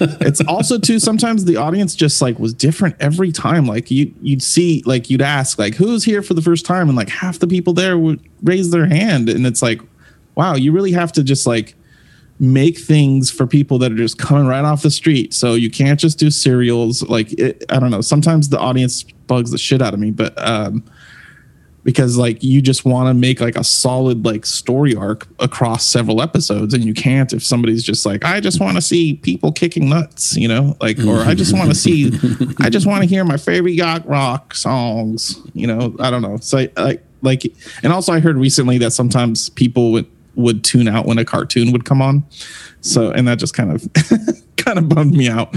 it's 0.22 0.40
also 0.48 0.78
too 0.78 0.98
sometimes 0.98 1.44
the 1.44 1.54
audience 1.54 1.94
just 1.94 2.22
like 2.22 2.38
was 2.38 2.54
different 2.54 2.96
every 2.98 3.30
time 3.30 3.66
like 3.66 3.90
you 3.90 4.12
you'd 4.22 4.42
see 4.42 4.82
like 4.86 5.10
you'd 5.10 5.22
ask 5.22 5.58
like 5.58 5.74
who's 5.74 6.04
here 6.04 6.22
for 6.22 6.32
the 6.32 6.42
first 6.42 6.64
time 6.64 6.88
and 6.88 6.96
like 6.96 7.10
half 7.10 7.38
the 7.38 7.46
people 7.46 7.74
there 7.74 7.98
would 7.98 8.18
raise 8.42 8.70
their 8.70 8.86
hand 8.86 9.28
and 9.28 9.46
it's 9.46 9.60
like 9.60 9.80
wow 10.34 10.54
you 10.54 10.72
really 10.72 10.92
have 10.92 11.12
to 11.12 11.22
just 11.22 11.46
like 11.46 11.74
make 12.40 12.78
things 12.78 13.30
for 13.30 13.46
people 13.46 13.78
that 13.78 13.92
are 13.92 13.96
just 13.96 14.18
coming 14.18 14.46
right 14.46 14.64
off 14.64 14.82
the 14.82 14.90
street. 14.90 15.32
So 15.32 15.54
you 15.54 15.70
can't 15.70 16.00
just 16.00 16.18
do 16.18 16.30
serials. 16.30 17.02
Like 17.08 17.32
it, 17.34 17.64
I 17.68 17.78
don't 17.78 17.90
know. 17.90 18.00
Sometimes 18.00 18.48
the 18.48 18.58
audience 18.58 19.04
bugs 19.28 19.52
the 19.52 19.58
shit 19.58 19.80
out 19.80 19.94
of 19.94 20.00
me, 20.00 20.10
but 20.10 20.34
um, 20.36 20.84
because 21.84 22.16
like 22.16 22.42
you 22.42 22.60
just 22.62 22.84
want 22.84 23.08
to 23.08 23.14
make 23.14 23.40
like 23.40 23.56
a 23.56 23.62
solid 23.64 24.24
like 24.24 24.44
story 24.46 24.96
arc 24.96 25.26
across 25.38 25.84
several 25.84 26.20
episodes, 26.22 26.74
and 26.74 26.82
you 26.84 26.94
can't 26.94 27.32
if 27.32 27.44
somebody's 27.44 27.84
just 27.84 28.04
like, 28.06 28.24
I 28.24 28.40
just 28.40 28.60
want 28.60 28.76
to 28.76 28.82
see 28.82 29.14
people 29.14 29.52
kicking 29.52 29.88
nuts, 29.88 30.36
you 30.36 30.48
know, 30.48 30.76
like, 30.80 30.98
or 31.00 31.18
I 31.20 31.34
just 31.34 31.52
want 31.52 31.68
to 31.68 31.74
see, 31.74 32.10
I 32.60 32.70
just 32.70 32.86
want 32.86 33.02
to 33.02 33.08
hear 33.08 33.24
my 33.24 33.36
favorite 33.36 33.72
yacht 33.74 34.06
rock 34.08 34.54
songs, 34.54 35.38
you 35.54 35.66
know. 35.66 35.94
I 36.00 36.10
don't 36.10 36.22
know. 36.22 36.38
So 36.38 36.66
like 36.76 37.04
like, 37.22 37.44
and 37.82 37.92
also 37.92 38.12
I 38.12 38.20
heard 38.20 38.36
recently 38.36 38.78
that 38.78 38.90
sometimes 38.92 39.48
people 39.50 39.92
would 39.92 40.06
would 40.36 40.64
tune 40.64 40.88
out 40.88 41.06
when 41.06 41.16
a 41.18 41.24
cartoon 41.24 41.70
would 41.72 41.84
come 41.84 42.02
on. 42.02 42.24
So, 42.80 43.10
and 43.12 43.28
that 43.28 43.38
just 43.38 43.54
kind 43.54 43.70
of 43.72 43.86
kind 44.56 44.78
of 44.78 44.88
bummed 44.88 45.12
me 45.14 45.28
out. 45.28 45.54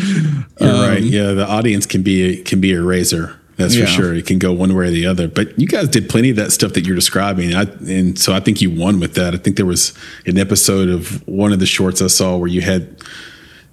You're 0.59 0.69
Um, 0.71 0.81
right. 0.89 1.01
Yeah, 1.03 1.31
the 1.31 1.47
audience 1.47 1.85
can 1.85 2.03
be 2.03 2.41
can 2.43 2.61
be 2.61 2.73
a 2.73 2.81
razor. 2.81 3.39
That's 3.57 3.75
Yeah. 3.75 3.85
for 3.85 3.91
sure. 3.91 4.13
It 4.15 4.25
can 4.25 4.37
go 4.39 4.53
one 4.53 4.73
way 4.75 4.87
or 4.87 4.91
the 4.91 5.05
other. 5.07 5.27
But 5.27 5.59
you 5.59 5.67
guys 5.67 5.89
did 5.89 6.07
plenty 6.09 6.29
of 6.29 6.35
that 6.37 6.51
stuff 6.51 6.73
that 6.73 6.85
you're 6.85 6.95
describing. 6.95 7.53
I, 7.55 7.63
and 7.87 8.17
so 8.17 8.33
I 8.33 8.39
think 8.39 8.61
you 8.61 8.69
won 8.69 8.99
with 8.99 9.15
that. 9.15 9.33
I 9.33 9.37
think 9.37 9.55
there 9.57 9.65
was 9.65 9.93
an 10.25 10.37
episode 10.37 10.89
of 10.89 11.27
one 11.27 11.51
of 11.51 11.59
the 11.59 11.65
shorts 11.65 12.01
I 12.01 12.07
saw 12.07 12.37
where 12.37 12.47
you 12.49 12.61
had 12.61 12.95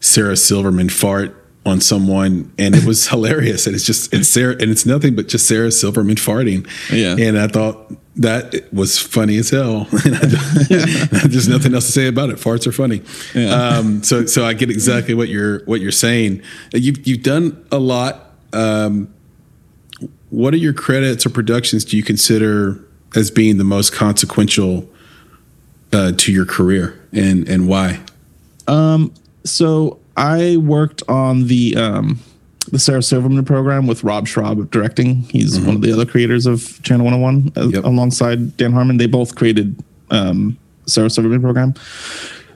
Sarah 0.01 0.37
Silverman 0.37 0.89
fart 0.89 1.37
on 1.67 1.81
someone 1.81 2.51
and 2.59 2.75
it 2.75 2.85
was 2.85 3.09
hilarious. 3.15 3.67
And 3.67 3.75
it's 3.75 3.85
just 3.87 4.13
it's 4.13 4.29
Sarah 4.29 4.53
and 4.53 4.71
it's 4.71 4.85
nothing 4.87 5.15
but 5.15 5.29
just 5.29 5.47
Sarah 5.47 5.71
Silverman 5.71 6.17
farting. 6.17 6.67
Yeah. 6.93 7.17
And 7.19 7.39
I 7.39 7.47
thought 7.49 7.93
that 8.17 8.73
was 8.73 8.99
funny 8.99 9.39
as 9.39 9.51
hell. 9.51 9.87
And 10.05 10.31
there's 11.33 11.49
nothing 11.49 11.75
else 11.75 11.87
to 11.87 11.93
say 11.93 12.07
about 12.07 12.31
it. 12.31 12.37
Farts 12.37 12.67
are 12.67 12.73
funny. 12.73 13.03
Yeah. 13.35 13.51
Um, 13.55 14.03
so 14.03 14.27
so 14.27 14.45
I 14.45 14.53
get 14.55 14.71
exactly 14.71 15.15
what 15.15 15.29
you're 15.29 15.65
what 15.65 15.81
you're 15.81 15.91
saying. 15.93 16.43
You've 16.73 17.07
you've 17.07 17.23
done 17.23 17.65
a 17.73 17.79
lot. 17.79 18.33
Um, 18.53 19.09
what 20.35 20.53
are 20.55 20.59
your 20.59 20.73
credits 20.73 21.25
or 21.25 21.31
productions 21.31 21.85
do 21.85 21.97
you 21.97 22.03
consider 22.03 22.83
as 23.15 23.31
being 23.31 23.59
the 23.59 23.65
most 23.65 23.93
consequential 23.93 24.89
uh, 25.93 26.13
to 26.17 26.33
your 26.33 26.45
career 26.47 26.99
and 27.13 27.49
and 27.49 27.69
why? 27.69 28.01
so 29.45 29.99
I 30.17 30.57
worked 30.59 31.03
on 31.09 31.47
the 31.49 31.77
um, 31.77 32.19
the 32.73 32.79
Sarah 32.79 33.03
Silverman 33.03 33.45
program 33.45 33.87
with 33.87 34.03
Rob 34.05 34.27
Schrab 34.27 34.71
directing. 34.71 35.23
He's 35.23 35.61
one 35.61 35.77
of 35.77 35.83
the 35.83 35.93
other 35.93 36.07
creators 36.07 36.47
of 36.47 36.81
Channel 36.83 37.05
101 37.07 37.53
uh, 37.57 37.69
Yep. 37.69 37.85
alongside 37.85 38.57
Dan 38.57 38.73
Harmon. 38.73 38.97
They 38.97 39.07
both 39.07 39.35
created 39.37 39.77
um, 40.11 40.57
Sarah 40.87 41.11
Silverman 41.11 41.43
program. 41.43 41.75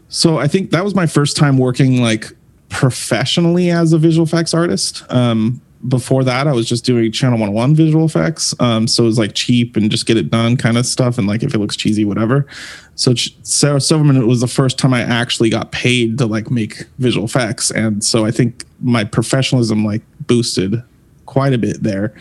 So 0.09 0.39
I 0.39 0.49
think 0.49 0.71
that 0.71 0.83
was 0.83 0.95
my 0.95 1.07
first 1.07 1.37
time 1.37 1.59
working 1.59 2.01
like 2.01 2.33
professionally 2.71 3.71
as 3.71 3.93
a 3.93 3.99
visual 3.99 4.27
effects 4.27 4.55
artist. 4.55 5.05
Um, 5.13 5.61
before 5.87 6.25
that, 6.25 6.49
I 6.49 6.53
was 6.53 6.69
just 6.69 6.85
doing 6.85 7.13
Channel 7.13 7.39
101 7.39 7.75
visual 7.75 8.05
effects. 8.05 8.55
Um, 8.59 8.89
so 8.89 9.05
it 9.05 9.07
was 9.07 9.19
like 9.19 9.35
cheap 9.35 9.77
and 9.77 9.91
just 9.91 10.07
get 10.07 10.17
it 10.17 10.31
done 10.31 10.57
kind 10.57 10.77
of 10.77 10.87
stuff. 10.87 11.19
And 11.19 11.29
like 11.29 11.43
if 11.43 11.55
it 11.55 11.59
looks 11.59 11.77
cheesy, 11.77 12.05
whatever. 12.05 12.47
So 12.97 13.15
Sarah 13.15 13.81
Silverman 13.81 14.27
was 14.27 14.41
the 14.41 14.49
first 14.49 14.79
time 14.79 14.93
I 14.93 15.03
actually 15.03 15.51
got 15.51 15.71
paid 15.71 16.19
to 16.19 16.27
like 16.27 16.51
make 16.51 16.87
visual 16.99 17.25
effects. 17.25 17.71
And 17.71 18.03
so 18.03 18.25
I 18.25 18.33
think 18.33 18.65
my 18.81 19.05
professionalism 19.05 19.85
like 19.85 20.03
boosted 20.27 20.83
quite 21.27 21.53
a 21.53 21.59
bit 21.59 21.83
there 21.83 22.15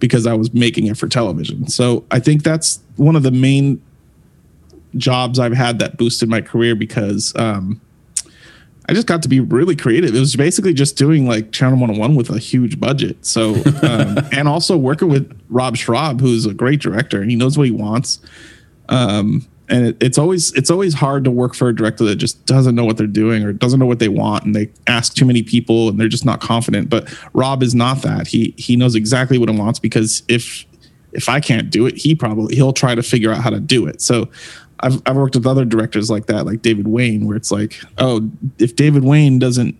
because 0.00 0.26
I 0.26 0.34
was 0.34 0.52
making 0.52 0.86
it 0.86 0.96
for 0.96 1.06
television. 1.06 1.68
So 1.68 2.04
I 2.10 2.18
think 2.18 2.42
that's 2.42 2.80
one 2.96 3.14
of 3.14 3.22
the 3.22 3.30
main 3.30 3.80
jobs 4.96 5.38
I've 5.38 5.52
had 5.52 5.78
that 5.78 5.96
boosted 5.96 6.28
my 6.28 6.40
career 6.40 6.74
because 6.74 7.34
um, 7.36 7.80
I 8.86 8.92
just 8.92 9.06
got 9.06 9.22
to 9.22 9.28
be 9.28 9.40
really 9.40 9.76
creative. 9.76 10.14
It 10.14 10.20
was 10.20 10.36
basically 10.36 10.74
just 10.74 10.96
doing 10.96 11.26
like 11.26 11.52
Channel 11.52 11.78
101 11.78 12.14
with 12.14 12.30
a 12.30 12.38
huge 12.38 12.78
budget. 12.78 13.24
So, 13.24 13.54
um, 13.82 14.18
and 14.32 14.46
also 14.46 14.76
working 14.76 15.08
with 15.08 15.40
Rob 15.48 15.76
Schrab, 15.76 16.20
who's 16.20 16.44
a 16.44 16.52
great 16.52 16.80
director 16.80 17.20
and 17.20 17.30
he 17.30 17.36
knows 17.36 17.56
what 17.56 17.64
he 17.64 17.70
wants. 17.70 18.20
Um, 18.90 19.46
and 19.68 19.86
it, 19.86 20.02
it's 20.02 20.18
always 20.18 20.52
it's 20.52 20.70
always 20.70 20.94
hard 20.94 21.24
to 21.24 21.30
work 21.30 21.54
for 21.54 21.68
a 21.68 21.74
director 21.74 22.04
that 22.04 22.16
just 22.16 22.44
doesn't 22.44 22.74
know 22.74 22.84
what 22.84 22.98
they're 22.98 23.06
doing 23.06 23.44
or 23.44 23.52
doesn't 23.52 23.80
know 23.80 23.86
what 23.86 23.98
they 23.98 24.08
want, 24.08 24.44
and 24.44 24.54
they 24.54 24.70
ask 24.86 25.14
too 25.14 25.24
many 25.24 25.42
people 25.42 25.88
and 25.88 25.98
they're 25.98 26.08
just 26.08 26.26
not 26.26 26.40
confident. 26.40 26.90
But 26.90 27.12
Rob 27.32 27.62
is 27.62 27.74
not 27.74 28.02
that. 28.02 28.26
He 28.26 28.54
he 28.58 28.76
knows 28.76 28.94
exactly 28.94 29.38
what 29.38 29.48
he 29.48 29.58
wants 29.58 29.78
because 29.78 30.22
if 30.28 30.66
if 31.12 31.28
I 31.28 31.40
can't 31.40 31.70
do 31.70 31.86
it, 31.86 31.96
he 31.96 32.14
probably 32.14 32.54
he'll 32.56 32.72
try 32.72 32.94
to 32.94 33.02
figure 33.02 33.32
out 33.32 33.42
how 33.42 33.50
to 33.50 33.60
do 33.60 33.86
it. 33.86 34.02
So 34.02 34.28
I've 34.84 35.02
I've 35.06 35.16
worked 35.16 35.34
with 35.34 35.46
other 35.46 35.64
directors 35.64 36.10
like 36.10 36.26
that, 36.26 36.46
like 36.46 36.62
David 36.62 36.86
Wain, 36.86 37.26
where 37.26 37.36
it's 37.36 37.50
like, 37.50 37.80
oh, 37.98 38.30
if 38.58 38.76
David 38.76 39.04
Wain 39.04 39.38
doesn't 39.38 39.76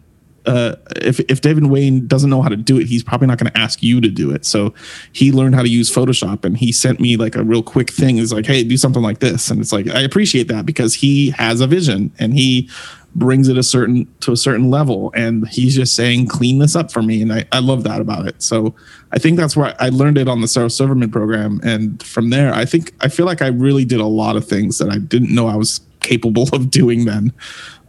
uh, 0.47 0.77
if 0.97 1.21
if 1.21 1.41
David 1.41 1.67
Wain 1.67 2.07
doesn't 2.07 2.29
know 2.29 2.43
how 2.43 2.49
to 2.49 2.57
do 2.57 2.79
it, 2.79 2.87
he's 2.87 3.03
probably 3.03 3.27
not 3.27 3.39
going 3.39 3.51
to 3.51 3.59
ask 3.59 3.83
you 3.83 4.01
to 4.01 4.09
do 4.09 4.31
it. 4.31 4.45
So 4.45 4.75
he 5.13 5.33
learned 5.33 5.55
how 5.55 5.63
to 5.63 5.69
use 5.69 5.91
Photoshop, 5.91 6.45
and 6.45 6.57
he 6.57 6.71
sent 6.73 7.01
me 7.01 7.17
like 7.17 7.35
a 7.35 7.43
real 7.43 7.63
quick 7.63 7.91
thing. 7.91 8.17
He's 8.17 8.33
like, 8.33 8.47
"Hey, 8.47 8.63
do 8.63 8.77
something 8.77 9.03
like 9.03 9.21
this," 9.21 9.51
and 9.51 9.61
it's 9.61 9.73
like 9.73 9.89
I 9.89 10.01
appreciate 10.01 10.49
that 10.49 10.67
because 10.67 10.95
he 10.95 11.31
has 11.31 11.61
a 11.61 11.67
vision 11.67 12.13
and 12.19 12.35
he 12.35 12.69
brings 13.15 13.49
it 13.49 13.57
a 13.57 13.63
certain 13.63 14.13
to 14.21 14.33
a 14.33 14.37
certain 14.37 14.71
level, 14.71 15.13
and 15.15 15.47
he's 15.49 15.75
just 15.75 15.95
saying, 15.95 16.29
"Clean 16.29 16.59
this 16.59 16.75
up 16.75 16.93
for 16.93 17.03
me," 17.03 17.23
and 17.23 17.33
I 17.33 17.45
I 17.53 17.61
love 17.61 17.85
that 17.85 18.01
about 18.01 18.27
it. 18.27 18.43
So 18.43 18.75
I 19.13 19.19
think 19.19 19.39
that's 19.39 19.57
where 19.57 19.75
I 19.81 19.89
learned 19.91 20.19
it 20.19 20.29
on 20.29 20.41
the 20.41 20.49
Sarah 20.49 20.71
Silverman 20.71 21.11
program, 21.11 21.61
and 21.63 22.03
from 22.03 22.31
there, 22.31 22.53
I 22.53 22.65
think 22.65 22.93
I 23.01 23.09
feel 23.09 23.27
like 23.27 23.43
I 23.43 23.49
really 23.49 23.85
did 23.85 24.01
a 24.01 24.07
lot 24.07 24.37
of 24.37 24.47
things 24.47 24.79
that 24.79 24.91
I 24.91 24.99
didn't 24.99 25.35
know 25.35 25.47
I 25.47 25.57
was 25.57 25.81
capable 26.01 26.49
of 26.53 26.71
doing 26.71 27.07
then 27.07 27.33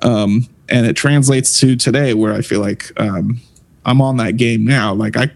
um, 0.01 0.47
and 0.69 0.85
it 0.85 0.95
translates 0.95 1.59
to 1.59 1.75
today 1.75 2.13
where 2.13 2.33
I 2.33 2.41
feel 2.41 2.59
like 2.59 2.91
um, 2.99 3.39
I'm 3.85 4.01
on 4.01 4.17
that 4.17 4.37
game 4.37 4.65
now. 4.65 4.93
Like 4.93 5.17
I, 5.17 5.31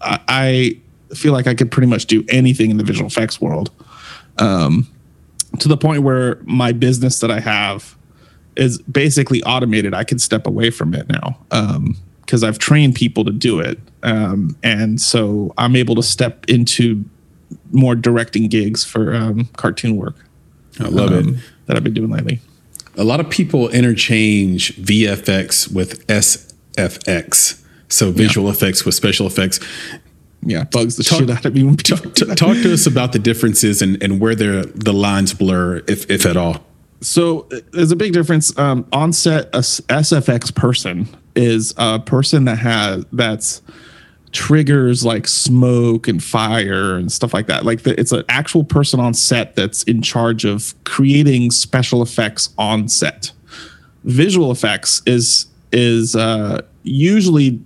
I, 0.00 0.20
I 0.28 1.14
feel 1.14 1.32
like 1.32 1.46
I 1.46 1.54
could 1.54 1.70
pretty 1.70 1.88
much 1.88 2.06
do 2.06 2.24
anything 2.28 2.70
in 2.70 2.76
the 2.76 2.84
visual 2.84 3.06
effects 3.06 3.40
world. 3.40 3.70
Um, 4.38 4.88
to 5.58 5.68
the 5.68 5.76
point 5.76 6.02
where 6.02 6.40
my 6.42 6.72
business 6.72 7.20
that 7.20 7.30
I 7.30 7.40
have 7.40 7.96
is 8.58 8.82
basically 8.82 9.42
automated. 9.44 9.94
I 9.94 10.04
can 10.04 10.18
step 10.18 10.46
away 10.46 10.70
from 10.70 10.94
it 10.94 11.08
now 11.08 11.38
because 12.20 12.42
um, 12.42 12.48
I've 12.48 12.58
trained 12.58 12.94
people 12.94 13.24
to 13.24 13.32
do 13.32 13.60
it, 13.60 13.78
um, 14.02 14.56
and 14.62 15.00
so 15.00 15.54
I'm 15.56 15.76
able 15.76 15.94
to 15.94 16.02
step 16.02 16.44
into 16.48 17.04
more 17.72 17.94
directing 17.94 18.48
gigs 18.48 18.84
for 18.84 19.14
um, 19.14 19.46
cartoon 19.56 19.96
work. 19.96 20.16
I 20.80 20.88
love 20.88 21.12
it 21.12 21.26
um, 21.26 21.38
that 21.66 21.76
I've 21.76 21.84
been 21.84 21.94
doing 21.94 22.10
lately. 22.10 22.40
A 22.96 23.04
lot 23.04 23.20
of 23.20 23.30
people 23.30 23.68
interchange 23.68 24.76
VFX 24.76 25.72
with 25.72 26.06
SFX, 26.08 27.62
so 27.88 28.10
visual 28.10 28.48
yeah. 28.48 28.54
effects 28.54 28.84
with 28.84 28.94
special 28.94 29.26
effects. 29.26 29.60
Yeah, 30.42 30.64
bugs 30.64 30.96
the 30.96 31.04
talk, 31.04 31.18
shit 31.20 31.30
out 31.30 31.44
of 31.44 31.54
me. 31.54 31.74
Talk, 31.76 32.14
talk 32.14 32.56
to 32.56 32.72
us 32.72 32.86
about 32.86 33.12
the 33.12 33.18
differences 33.18 33.82
and, 33.82 34.00
and 34.02 34.20
where 34.20 34.34
the 34.34 34.92
lines 34.92 35.34
blur, 35.34 35.78
if 35.88 36.08
if 36.10 36.26
at 36.26 36.36
all. 36.36 36.64
So 37.00 37.48
there's 37.72 37.92
a 37.92 37.96
big 37.96 38.12
difference. 38.12 38.56
Um, 38.58 38.86
on 38.92 39.12
set, 39.12 39.46
a 39.54 39.58
SFX 39.58 40.54
person 40.54 41.08
is 41.34 41.72
a 41.76 42.00
person 42.00 42.44
that 42.46 42.58
has 42.58 43.04
that's 43.12 43.62
triggers 44.32 45.04
like 45.04 45.26
smoke 45.26 46.08
and 46.08 46.22
fire 46.22 46.96
and 46.96 47.10
stuff 47.10 47.32
like 47.32 47.46
that. 47.46 47.64
Like 47.64 47.82
the, 47.82 47.98
it's 47.98 48.12
an 48.12 48.24
actual 48.28 48.64
person 48.64 49.00
on 49.00 49.14
set 49.14 49.56
that's 49.56 49.82
in 49.84 50.02
charge 50.02 50.44
of 50.44 50.74
creating 50.84 51.50
special 51.50 52.02
effects 52.02 52.50
on 52.58 52.88
set. 52.88 53.32
Visual 54.04 54.50
effects 54.50 55.02
is 55.06 55.46
is 55.72 56.16
uh, 56.16 56.62
usually 56.82 57.60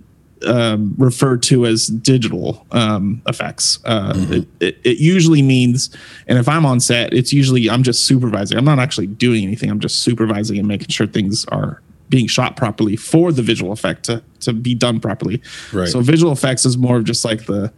um, 0.45 0.95
referred 0.97 1.43
to 1.43 1.65
as 1.65 1.87
digital 1.87 2.65
um, 2.71 3.21
effects. 3.27 3.79
Uh, 3.85 4.13
mm-hmm. 4.13 4.33
it, 4.33 4.47
it, 4.59 4.81
it, 4.83 4.97
usually 4.97 5.41
means, 5.41 5.95
and 6.27 6.37
if 6.37 6.47
I'm 6.47 6.65
on 6.65 6.79
set, 6.79 7.13
it's 7.13 7.33
usually 7.33 7.69
I'm 7.69 7.83
just 7.83 8.05
supervising. 8.05 8.57
I'm 8.57 8.65
not 8.65 8.79
actually 8.79 9.07
doing 9.07 9.43
anything. 9.43 9.69
I'm 9.69 9.79
just 9.79 9.99
supervising 9.99 10.57
and 10.57 10.67
making 10.67 10.89
sure 10.89 11.07
things 11.07 11.45
are 11.45 11.81
being 12.09 12.27
shot 12.27 12.55
properly 12.55 12.95
for 12.95 13.31
the 13.31 13.41
visual 13.41 13.71
effect 13.71 14.03
to, 14.05 14.23
to 14.41 14.53
be 14.53 14.75
done 14.75 14.99
properly. 14.99 15.41
Right. 15.71 15.87
So 15.87 16.01
visual 16.01 16.31
effects 16.31 16.65
is 16.65 16.77
more 16.77 16.97
of 16.97 17.05
just 17.05 17.25
like 17.25 17.45
the 17.45 17.73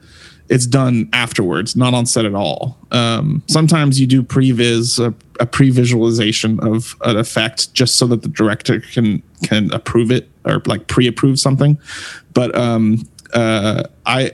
it's 0.48 0.68
done 0.68 1.10
afterwards, 1.12 1.76
not 1.76 1.94
on 1.94 2.06
set 2.06 2.26
at 2.26 2.36
all. 2.36 2.78
Um, 2.92 3.42
sometimes 3.48 4.00
you 4.00 4.06
do 4.06 4.22
previs 4.22 5.00
a, 5.00 5.14
a 5.40 5.46
pre-visualization 5.46 6.60
of 6.60 6.96
an 7.02 7.18
effect 7.18 7.74
just 7.74 7.96
so 7.96 8.06
that 8.08 8.22
the 8.22 8.28
director 8.28 8.80
can 8.80 9.24
can 9.44 9.72
approve 9.74 10.12
it 10.12 10.30
or 10.46 10.62
like 10.66 10.88
pre-approve 10.88 11.40
something. 11.40 11.80
But 12.36 12.56
um, 12.56 13.02
uh, 13.34 13.86
I 14.06 14.34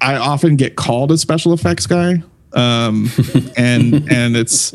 I 0.00 0.14
often 0.16 0.54
get 0.54 0.76
called 0.76 1.10
a 1.10 1.18
special 1.18 1.52
effects 1.52 1.86
guy, 1.86 2.22
um, 2.52 3.10
and 3.56 4.08
and 4.12 4.36
it's 4.36 4.72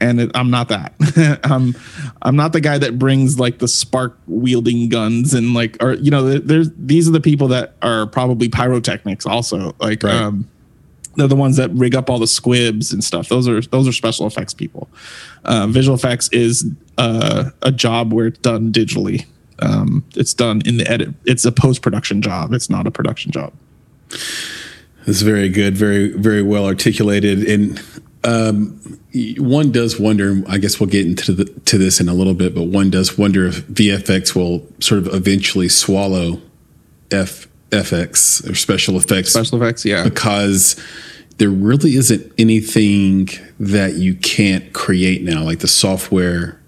and 0.00 0.20
it, 0.20 0.30
I'm 0.34 0.50
not 0.50 0.68
that. 0.68 0.92
I'm 1.44 1.74
I'm 2.20 2.36
not 2.36 2.52
the 2.52 2.60
guy 2.60 2.76
that 2.76 2.98
brings 2.98 3.38
like 3.38 3.58
the 3.58 3.68
spark 3.68 4.18
wielding 4.26 4.90
guns 4.90 5.32
and 5.32 5.54
like 5.54 5.82
or 5.82 5.94
you 5.94 6.10
know 6.10 6.38
there's 6.38 6.70
these 6.76 7.08
are 7.08 7.12
the 7.12 7.20
people 7.20 7.48
that 7.48 7.74
are 7.80 8.06
probably 8.06 8.50
pyrotechnics 8.50 9.24
also 9.24 9.74
like 9.80 10.02
right. 10.02 10.14
um 10.14 10.48
they're 11.16 11.28
the 11.28 11.36
ones 11.36 11.56
that 11.56 11.70
rig 11.72 11.94
up 11.94 12.08
all 12.08 12.18
the 12.18 12.26
squibs 12.26 12.92
and 12.92 13.02
stuff. 13.02 13.28
Those 13.28 13.48
are 13.48 13.60
those 13.60 13.88
are 13.88 13.92
special 13.92 14.26
effects 14.26 14.54
people. 14.54 14.88
Uh, 15.44 15.66
visual 15.66 15.96
effects 15.96 16.28
is 16.32 16.66
uh, 16.98 17.50
a 17.62 17.72
job 17.72 18.12
where 18.12 18.28
it's 18.28 18.38
done 18.38 18.72
digitally. 18.72 19.26
Um, 19.62 20.04
it's 20.16 20.34
done 20.34 20.62
in 20.64 20.76
the 20.76 20.90
edit. 20.90 21.14
It's 21.24 21.44
a 21.44 21.52
post 21.52 21.82
production 21.82 22.22
job. 22.22 22.52
It's 22.52 22.70
not 22.70 22.86
a 22.86 22.90
production 22.90 23.32
job. 23.32 23.52
That's 25.06 25.22
very 25.22 25.48
good. 25.48 25.76
Very 25.76 26.12
very 26.12 26.42
well 26.42 26.66
articulated. 26.66 27.44
And 27.44 27.82
um, 28.24 29.00
one 29.38 29.72
does 29.72 29.98
wonder. 29.98 30.42
I 30.48 30.58
guess 30.58 30.78
we'll 30.78 30.90
get 30.90 31.06
into 31.06 31.32
the, 31.32 31.44
to 31.44 31.78
this 31.78 32.00
in 32.00 32.08
a 32.08 32.14
little 32.14 32.34
bit, 32.34 32.54
but 32.54 32.64
one 32.64 32.90
does 32.90 33.16
wonder 33.16 33.46
if 33.46 33.66
VFX 33.68 34.34
will 34.34 34.66
sort 34.80 35.06
of 35.06 35.14
eventually 35.14 35.68
swallow 35.68 36.40
F 37.10 37.48
FX 37.70 38.48
or 38.48 38.54
special 38.54 38.96
effects. 38.96 39.30
Special 39.30 39.62
effects, 39.62 39.84
yeah, 39.84 40.04
because 40.04 40.76
there 41.38 41.50
really 41.50 41.96
isn't 41.96 42.32
anything 42.36 43.28
that 43.58 43.94
you 43.94 44.14
can't 44.14 44.72
create 44.72 45.22
now. 45.22 45.42
Like 45.42 45.60
the 45.60 45.68
software 45.68 46.60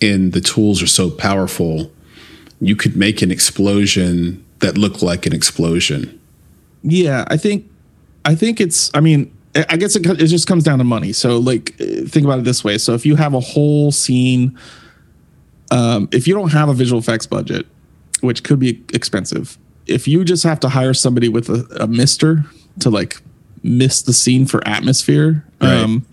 and 0.00 0.32
the 0.32 0.40
tools 0.40 0.82
are 0.82 0.86
so 0.86 1.10
powerful, 1.10 1.92
you 2.60 2.76
could 2.76 2.96
make 2.96 3.22
an 3.22 3.30
explosion 3.30 4.44
that 4.60 4.76
looked 4.76 5.02
like 5.02 5.26
an 5.26 5.32
explosion. 5.32 6.20
Yeah, 6.82 7.24
I 7.28 7.36
think, 7.36 7.70
I 8.24 8.34
think 8.34 8.60
it's. 8.60 8.90
I 8.94 9.00
mean, 9.00 9.34
I 9.54 9.76
guess 9.76 9.96
it, 9.96 10.06
it 10.06 10.26
just 10.26 10.46
comes 10.46 10.64
down 10.64 10.78
to 10.78 10.84
money. 10.84 11.12
So, 11.12 11.38
like, 11.38 11.74
think 11.76 12.24
about 12.24 12.38
it 12.38 12.44
this 12.44 12.62
way. 12.62 12.78
So, 12.78 12.94
if 12.94 13.06
you 13.06 13.16
have 13.16 13.34
a 13.34 13.40
whole 13.40 13.92
scene, 13.92 14.58
um, 15.70 16.08
if 16.12 16.26
you 16.28 16.34
don't 16.34 16.52
have 16.52 16.68
a 16.68 16.74
visual 16.74 17.00
effects 17.00 17.26
budget, 17.26 17.66
which 18.20 18.42
could 18.44 18.58
be 18.58 18.82
expensive, 18.92 19.58
if 19.86 20.06
you 20.06 20.24
just 20.24 20.44
have 20.44 20.60
to 20.60 20.68
hire 20.68 20.94
somebody 20.94 21.28
with 21.28 21.48
a, 21.48 21.66
a 21.80 21.86
mister 21.86 22.44
to 22.80 22.90
like 22.90 23.20
miss 23.62 24.02
the 24.02 24.12
scene 24.12 24.46
for 24.46 24.66
atmosphere, 24.66 25.44
right. 25.60 25.72
um, 25.72 26.06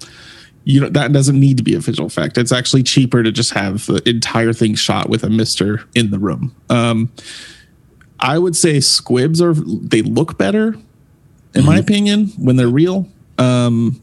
you 0.66 0.82
know 0.82 0.90
that 0.90 1.14
doesn't 1.14 1.40
need 1.40 1.58
to 1.58 1.64
be 1.64 1.76
a 1.76 1.80
visual 1.80 2.08
effect. 2.08 2.38
It's 2.38 2.52
actually 2.52 2.84
cheaper 2.84 3.24
to 3.24 3.32
just 3.32 3.54
have 3.54 3.86
the 3.86 4.02
entire 4.10 4.52
thing 4.52 4.76
shot 4.76 5.10
with 5.10 5.24
a 5.24 5.30
mister 5.30 5.86
in 5.94 6.12
the 6.12 6.20
room. 6.20 6.56
Um, 6.70 7.12
I 8.20 8.40
would 8.40 8.56
say 8.56 8.80
squibs 8.80 9.42
are 9.42 9.54
they 9.54 10.02
look 10.02 10.38
better, 10.38 10.68
in 10.68 10.82
mm-hmm. 11.54 11.66
my 11.66 11.78
opinion, 11.78 12.28
when 12.38 12.56
they're 12.56 12.68
real. 12.68 13.08
Um, 13.38 14.02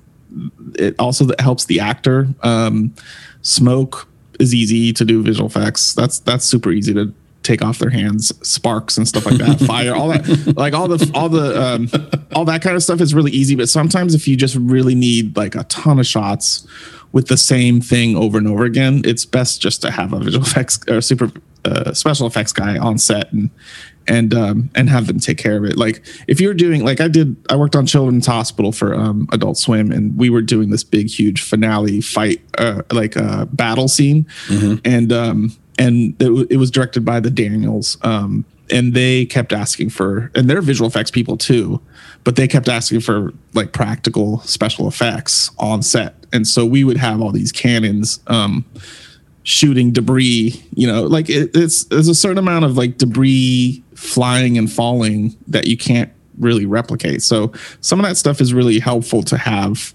it 0.76 0.94
also 0.98 1.26
helps 1.38 1.64
the 1.66 1.80
actor. 1.80 2.28
Um, 2.42 2.94
smoke 3.42 4.08
is 4.38 4.54
easy 4.54 4.92
to 4.92 5.04
do 5.04 5.22
visual 5.22 5.48
effects. 5.48 5.94
That's 5.94 6.20
that's 6.20 6.44
super 6.44 6.70
easy 6.70 6.94
to 6.94 7.12
take 7.43 7.62
off 7.62 7.78
their 7.78 7.90
hands. 7.90 8.32
Sparks 8.47 8.97
and 8.97 9.07
stuff 9.07 9.26
like 9.26 9.36
that, 9.36 9.61
fire, 9.66 9.95
all 9.95 10.09
that, 10.09 10.55
like 10.57 10.74
all 10.74 10.88
the 10.88 11.11
all 11.14 11.28
the 11.28 11.61
um, 11.61 11.88
all 12.34 12.45
that 12.45 12.62
kind 12.62 12.76
of 12.76 12.82
stuff 12.82 13.01
is 13.01 13.14
really 13.14 13.32
easy. 13.32 13.55
But 13.55 13.68
sometimes 13.68 14.14
if 14.14 14.26
you 14.26 14.36
just 14.36 14.57
really 14.57 14.95
need 14.95 15.36
like 15.36 15.55
a 15.55 15.64
ton 15.64 15.99
of 15.99 16.07
shots 16.07 16.66
with 17.12 17.28
the 17.28 17.36
same 17.36 17.80
thing 17.80 18.16
over 18.16 18.38
and 18.38 18.49
over 18.49 18.64
again, 18.64 19.03
it's 19.05 19.24
best 19.24 19.61
just 19.61 19.82
to 19.82 19.90
have 19.90 20.12
a 20.12 20.18
visual 20.18 20.45
effects 20.47 20.80
or 20.88 21.01
super 21.01 21.30
uh, 21.64 21.93
special 21.93 22.26
effects 22.26 22.53
guy 22.53 22.78
on 22.78 22.99
set 22.99 23.32
and 23.32 23.51
and 24.09 24.34
um, 24.34 24.70
and 24.74 24.88
have 24.88 25.07
them 25.07 25.20
take 25.20 25.38
care 25.38 25.57
of 25.57 25.64
it. 25.64 25.76
Like 25.76 26.05
if 26.26 26.40
you're 26.40 26.55
doing 26.55 26.84
like 26.84 27.01
I 27.01 27.09
did, 27.09 27.36
I 27.49 27.57
worked 27.57 27.76
on 27.76 27.86
Children's 27.86 28.26
Hospital 28.26 28.72
for 28.72 28.95
um, 28.95 29.28
Adult 29.32 29.59
Swim, 29.59 29.93
and 29.93 30.16
we 30.16 30.30
were 30.30 30.43
doing 30.43 30.70
this 30.70 30.84
big, 30.84 31.09
huge 31.09 31.43
finale 31.43 32.01
fight, 32.01 32.40
uh, 32.59 32.82
like 32.90 33.16
a 33.16 33.24
uh, 33.24 33.45
battle 33.47 33.88
scene, 33.88 34.26
mm-hmm. 34.49 34.76
and 34.84 35.12
um, 35.12 35.57
and 35.78 36.20
it, 36.20 36.50
it, 36.50 36.56
was 36.56 36.70
directed 36.70 37.04
by 37.04 37.20
the 37.20 37.30
Daniels, 37.30 37.96
um, 38.02 38.44
and 38.70 38.94
they 38.94 39.24
kept 39.24 39.52
asking 39.52 39.90
for, 39.90 40.30
and 40.34 40.48
they're 40.48 40.62
visual 40.62 40.88
effects 40.88 41.10
people 41.10 41.36
too, 41.36 41.80
but 42.24 42.36
they 42.36 42.46
kept 42.46 42.68
asking 42.68 43.00
for 43.00 43.32
like 43.54 43.72
practical 43.72 44.40
special 44.40 44.88
effects 44.88 45.50
on 45.58 45.82
set, 45.82 46.14
and 46.32 46.46
so 46.46 46.66
we 46.66 46.84
would 46.84 46.96
have 46.96 47.20
all 47.20 47.32
these 47.32 47.52
cannons. 47.52 48.20
Um, 48.26 48.64
shooting 49.44 49.90
debris 49.90 50.64
you 50.72 50.86
know 50.86 51.02
like 51.02 51.28
it, 51.28 51.50
it's 51.52 51.86
there's 51.86 52.06
a 52.06 52.14
certain 52.14 52.38
amount 52.38 52.64
of 52.64 52.76
like 52.76 52.96
debris 52.98 53.82
flying 53.96 54.56
and 54.56 54.70
falling 54.70 55.36
that 55.48 55.66
you 55.66 55.76
can't 55.76 56.12
really 56.38 56.66
replicate. 56.66 57.22
So 57.22 57.52
some 57.80 58.00
of 58.00 58.06
that 58.06 58.16
stuff 58.16 58.40
is 58.40 58.52
really 58.52 58.78
helpful 58.78 59.22
to 59.24 59.36
have 59.36 59.94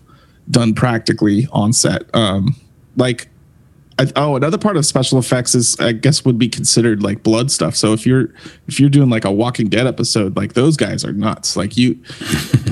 done 0.50 0.74
practically 0.74 1.48
on 1.52 1.74
set. 1.74 2.04
Um, 2.16 2.56
like, 2.96 3.28
I, 4.00 4.12
oh, 4.16 4.36
another 4.36 4.58
part 4.58 4.78
of 4.78 4.86
special 4.86 5.18
effects 5.18 5.56
is, 5.56 5.80
I 5.80 5.92
guess, 5.92 6.24
would 6.24 6.38
be 6.38 6.48
considered 6.48 7.02
like 7.02 7.24
blood 7.24 7.50
stuff. 7.50 7.76
So 7.76 7.94
if 7.94 8.06
you're 8.06 8.34
if 8.68 8.80
you're 8.80 8.90
doing 8.90 9.10
like 9.10 9.26
a 9.26 9.32
Walking 9.32 9.70
Dead 9.70 9.88
episode, 9.88 10.36
like 10.36 10.54
those 10.54 10.78
guys 10.78 11.04
are 11.04 11.14
nuts. 11.14 11.56
Like 11.56 11.78
you, 11.78 11.96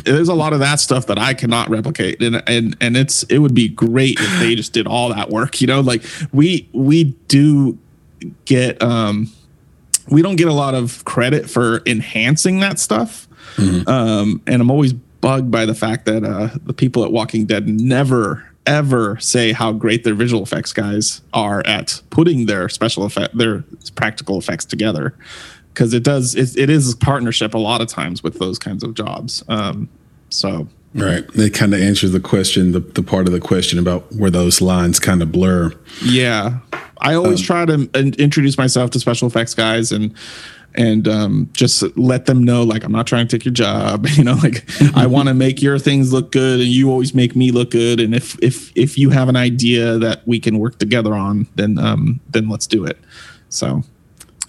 there's 0.05 0.29
a 0.29 0.35
lot 0.35 0.53
of 0.53 0.59
that 0.59 0.79
stuff 0.79 1.07
that 1.07 1.17
I 1.17 1.33
cannot 1.33 1.69
replicate, 1.69 2.21
and 2.21 2.43
and 2.47 2.77
and 2.79 2.95
it's 2.95 3.23
it 3.23 3.39
would 3.39 3.55
be 3.55 3.67
great 3.67 4.19
if 4.19 4.39
they 4.39 4.53
just 4.55 4.73
did 4.73 4.85
all 4.85 5.09
that 5.09 5.29
work. 5.29 5.61
You 5.61 5.67
know, 5.67 5.81
like 5.81 6.03
we 6.31 6.69
we 6.73 7.05
do 7.27 7.77
get 8.45 8.81
um 8.83 9.31
we 10.09 10.21
don't 10.21 10.35
get 10.35 10.47
a 10.47 10.53
lot 10.53 10.75
of 10.75 11.03
credit 11.05 11.49
for 11.49 11.81
enhancing 11.85 12.59
that 12.59 12.79
stuff. 12.79 13.27
Mm-hmm. 13.55 13.89
Um, 13.89 14.41
and 14.45 14.61
I'm 14.61 14.69
always 14.69 14.93
bugged 14.93 15.49
by 15.49 15.65
the 15.65 15.73
fact 15.73 16.05
that 16.05 16.23
uh, 16.23 16.49
the 16.65 16.73
people 16.73 17.03
at 17.03 17.11
Walking 17.11 17.45
Dead 17.45 17.67
never 17.67 18.47
ever 18.65 19.17
say 19.19 19.51
how 19.51 19.71
great 19.71 20.03
their 20.03 20.15
visual 20.15 20.43
effects 20.43 20.73
guys 20.73 21.21
are 21.33 21.61
at 21.65 22.01
putting 22.09 22.45
their 22.45 22.67
special 22.69 23.03
effect 23.03 23.37
their 23.37 23.63
practical 23.95 24.37
effects 24.37 24.65
together. 24.65 25.15
Because 25.73 25.93
it 25.93 26.03
does 26.03 26.35
it, 26.35 26.57
it 26.57 26.69
is 26.69 26.93
a 26.93 26.97
partnership 26.97 27.53
a 27.53 27.57
lot 27.57 27.81
of 27.81 27.87
times 27.87 28.23
with 28.23 28.39
those 28.39 28.57
kinds 28.57 28.83
of 28.83 28.93
jobs. 28.93 29.43
Um, 29.47 29.89
so. 30.29 30.67
Right. 30.93 31.25
It 31.33 31.53
kind 31.53 31.73
of 31.73 31.81
answers 31.81 32.13
the 32.13 32.21
question 32.21 32.71
the, 32.71 32.79
the 32.79 33.03
part 33.03 33.27
of 33.27 33.33
the 33.33 33.41
question 33.41 33.77
about 33.79 34.09
where 34.13 34.31
those 34.31 34.61
lines 34.61 34.97
kind 34.97 35.21
of 35.21 35.29
blur. 35.29 35.73
Yeah. 36.01 36.59
I 36.99 37.15
always 37.15 37.41
um, 37.41 37.45
try 37.45 37.65
to 37.65 37.89
introduce 38.17 38.57
myself 38.57 38.91
to 38.91 38.99
special 39.01 39.27
effects 39.27 39.53
guys 39.53 39.91
and 39.91 40.15
and 40.77 41.07
um, 41.07 41.49
just 41.53 41.83
let 41.97 42.25
them 42.25 42.43
know 42.43 42.63
like 42.63 42.83
I'm 42.83 42.91
not 42.91 43.07
trying 43.07 43.27
to 43.27 43.37
take 43.37 43.45
your 43.45 43.53
job. 43.53 44.07
You 44.15 44.23
know, 44.23 44.35
like 44.35 44.65
I 44.95 45.07
want 45.07 45.27
to 45.27 45.33
make 45.33 45.61
your 45.61 45.77
things 45.77 46.13
look 46.13 46.31
good, 46.31 46.61
and 46.61 46.69
you 46.69 46.89
always 46.89 47.13
make 47.13 47.35
me 47.35 47.51
look 47.51 47.71
good. 47.71 47.99
And 47.99 48.15
if 48.15 48.41
if 48.41 48.71
if 48.75 48.97
you 48.97 49.09
have 49.09 49.27
an 49.27 49.35
idea 49.35 49.97
that 49.97 50.25
we 50.25 50.39
can 50.39 50.57
work 50.57 50.79
together 50.79 51.13
on, 51.13 51.47
then 51.55 51.77
um, 51.77 52.21
then 52.29 52.47
let's 52.47 52.65
do 52.65 52.85
it. 52.85 52.97
So 53.49 53.83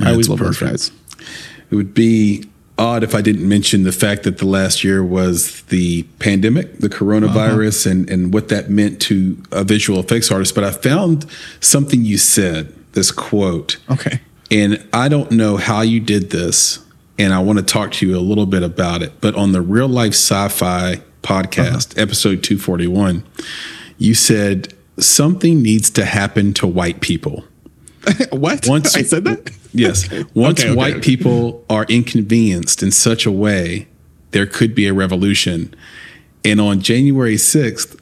I 0.01 0.13
always 0.13 0.29
love 0.29 0.39
perfect. 0.39 0.61
those 0.61 0.91
guys. 0.91 1.27
It 1.71 1.75
would 1.75 1.95
be 1.95 2.45
odd 2.79 3.03
if 3.03 3.15
I 3.15 3.23
didn't 3.23 3.49
mention 3.49 3.83
the 3.85 3.93
fact 3.93 4.23
that 4.25 4.39
the 4.39 4.47
last 4.47 4.85
year 4.85 5.03
was 5.03 5.63
the 5.63 6.03
pandemic, 6.19 6.79
the 6.79 6.89
coronavirus, 6.89 7.87
uh-huh. 7.87 7.91
and, 7.91 8.11
and 8.11 8.35
what 8.35 8.49
that 8.49 8.71
meant 8.71 9.01
to 9.03 9.43
a 9.53 9.65
visual 9.65 9.99
effects 9.99 10.31
artist. 10.31 10.55
But 10.55 10.65
I 10.65 10.71
found 10.71 11.27
something 11.61 12.05
you 12.05 12.19
said, 12.19 12.73
this 12.93 13.11
quote. 13.11 13.79
Okay. 13.91 14.21
And 14.51 14.87
I 14.93 15.09
don't 15.09 15.31
know 15.33 15.57
how 15.57 15.81
you 15.81 16.01
did 16.01 16.31
this, 16.31 16.85
and 17.19 17.33
I 17.33 17.41
want 17.41 17.59
to 17.59 17.65
talk 17.65 17.93
to 17.93 18.09
you 18.09 18.17
a 18.17 18.21
little 18.21 18.47
bit 18.47 18.63
about 18.63 19.03
it. 19.03 19.21
But 19.21 19.35
on 19.35 19.53
the 19.53 19.61
Real 19.61 19.89
Life 19.89 20.13
Sci 20.13 20.49
Fi 20.49 21.01
podcast, 21.23 21.93
uh-huh. 21.93 22.03
episode 22.03 22.43
241, 22.43 23.25
you 23.99 24.15
said 24.15 24.73
something 24.99 25.63
needs 25.63 25.91
to 25.91 26.05
happen 26.05 26.55
to 26.55 26.67
white 26.67 27.01
people. 27.01 27.45
what? 28.31 28.67
Once 28.69 28.95
I 28.97 29.03
said 29.03 29.25
that? 29.25 29.51
Yes. 29.73 30.09
Once 30.35 30.61
okay, 30.61 30.71
okay, 30.71 30.75
white 30.75 31.03
people 31.03 31.65
are 31.69 31.85
inconvenienced 31.89 32.83
in 32.83 32.91
such 32.91 33.27
a 33.27 33.33
way, 33.33 33.89
there 34.31 34.47
could 34.47 34.75
be 34.75 34.87
a 34.87 34.95
revolution. 34.95 35.75
And 36.45 36.61
on 36.61 36.81
January 36.81 37.35
6th, 37.35 37.99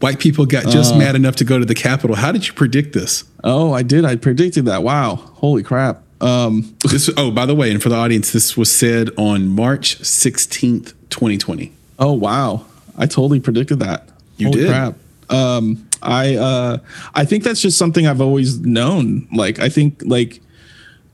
white 0.00 0.18
people 0.18 0.46
got 0.46 0.66
just 0.66 0.94
uh, 0.94 0.98
mad 0.98 1.14
enough 1.14 1.36
to 1.36 1.44
go 1.44 1.58
to 1.58 1.64
the 1.64 1.74
Capitol. 1.74 2.16
How 2.16 2.32
did 2.32 2.46
you 2.46 2.52
predict 2.52 2.92
this? 2.92 3.24
Oh, 3.42 3.72
I 3.72 3.82
did. 3.82 4.04
I 4.04 4.16
predicted 4.16 4.64
that. 4.66 4.82
Wow. 4.82 5.16
Holy 5.16 5.62
crap. 5.62 6.02
Um, 6.20 6.76
this, 6.90 7.10
oh, 7.16 7.30
by 7.30 7.46
the 7.46 7.54
way, 7.54 7.70
and 7.70 7.82
for 7.82 7.88
the 7.88 7.96
audience, 7.96 8.32
this 8.32 8.56
was 8.56 8.70
said 8.70 9.10
on 9.16 9.48
March 9.48 9.98
16th, 10.00 10.94
2020. 11.10 11.72
Oh, 11.98 12.12
wow. 12.12 12.66
I 12.96 13.06
totally 13.06 13.40
predicted 13.40 13.80
that. 13.80 14.08
You 14.36 14.48
Holy 14.48 14.60
did. 14.60 14.68
Crap. 14.68 14.94
Um, 15.30 15.88
I 16.02 16.36
uh, 16.36 16.78
I 17.14 17.24
think 17.24 17.44
that's 17.44 17.60
just 17.60 17.78
something 17.78 18.06
I've 18.06 18.20
always 18.20 18.60
known. 18.60 19.26
Like 19.32 19.58
I 19.58 19.68
think 19.68 20.02
like 20.04 20.40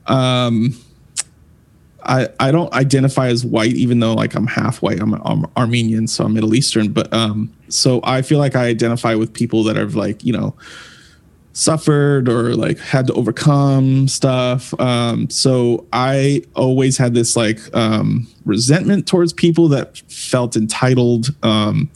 um 0.05 0.75
I 2.03 2.29
I 2.39 2.51
don't 2.51 2.71
identify 2.73 3.27
as 3.27 3.45
white 3.45 3.73
even 3.73 3.99
though 3.99 4.13
like 4.13 4.35
I'm 4.35 4.47
half 4.47 4.81
white. 4.81 4.99
I'm, 4.99 5.13
I'm 5.13 5.45
Armenian, 5.57 6.07
so 6.07 6.25
I'm 6.25 6.33
Middle 6.33 6.55
Eastern, 6.55 6.91
but 6.91 7.11
um 7.13 7.53
so 7.69 8.01
I 8.03 8.21
feel 8.21 8.39
like 8.39 8.55
I 8.55 8.65
identify 8.65 9.15
with 9.15 9.33
people 9.33 9.63
that 9.65 9.75
have 9.75 9.95
like, 9.95 10.23
you 10.23 10.33
know, 10.33 10.55
suffered 11.53 12.29
or 12.29 12.55
like 12.55 12.79
had 12.79 13.07
to 13.07 13.13
overcome 13.13 14.07
stuff. 14.07 14.79
Um, 14.79 15.29
so 15.29 15.85
I 15.91 16.43
always 16.55 16.97
had 16.97 17.13
this 17.13 17.35
like 17.35 17.59
um, 17.75 18.27
resentment 18.45 19.07
towards 19.07 19.33
people 19.33 19.67
that 19.69 19.97
felt 20.09 20.55
entitled. 20.55 21.35
Um, 21.43 21.89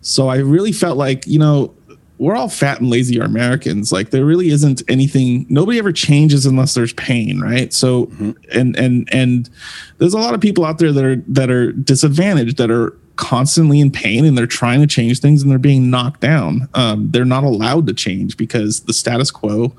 so 0.00 0.28
I 0.28 0.36
really 0.36 0.72
felt 0.72 0.96
like, 0.96 1.26
you 1.26 1.38
know, 1.38 1.74
we're 2.20 2.36
all 2.36 2.50
fat 2.50 2.80
and 2.80 2.90
lazy 2.90 3.18
Americans. 3.18 3.90
Like 3.90 4.10
there 4.10 4.26
really 4.26 4.50
isn't 4.50 4.82
anything. 4.88 5.46
Nobody 5.48 5.78
ever 5.78 5.90
changes 5.90 6.44
unless 6.44 6.74
there's 6.74 6.92
pain, 6.92 7.40
right? 7.40 7.72
So, 7.72 8.06
mm-hmm. 8.06 8.32
and 8.52 8.76
and 8.76 9.08
and 9.10 9.48
there's 9.96 10.12
a 10.12 10.18
lot 10.18 10.34
of 10.34 10.40
people 10.40 10.66
out 10.66 10.78
there 10.78 10.92
that 10.92 11.02
are 11.02 11.16
that 11.16 11.50
are 11.50 11.72
disadvantaged, 11.72 12.58
that 12.58 12.70
are 12.70 12.94
constantly 13.16 13.80
in 13.80 13.90
pain, 13.90 14.26
and 14.26 14.36
they're 14.36 14.46
trying 14.46 14.82
to 14.82 14.86
change 14.86 15.20
things, 15.20 15.40
and 15.40 15.50
they're 15.50 15.58
being 15.58 15.88
knocked 15.88 16.20
down. 16.20 16.68
Um, 16.74 17.10
they're 17.10 17.24
not 17.24 17.42
allowed 17.42 17.86
to 17.86 17.94
change 17.94 18.36
because 18.36 18.80
the 18.80 18.92
status 18.92 19.30
quo. 19.30 19.74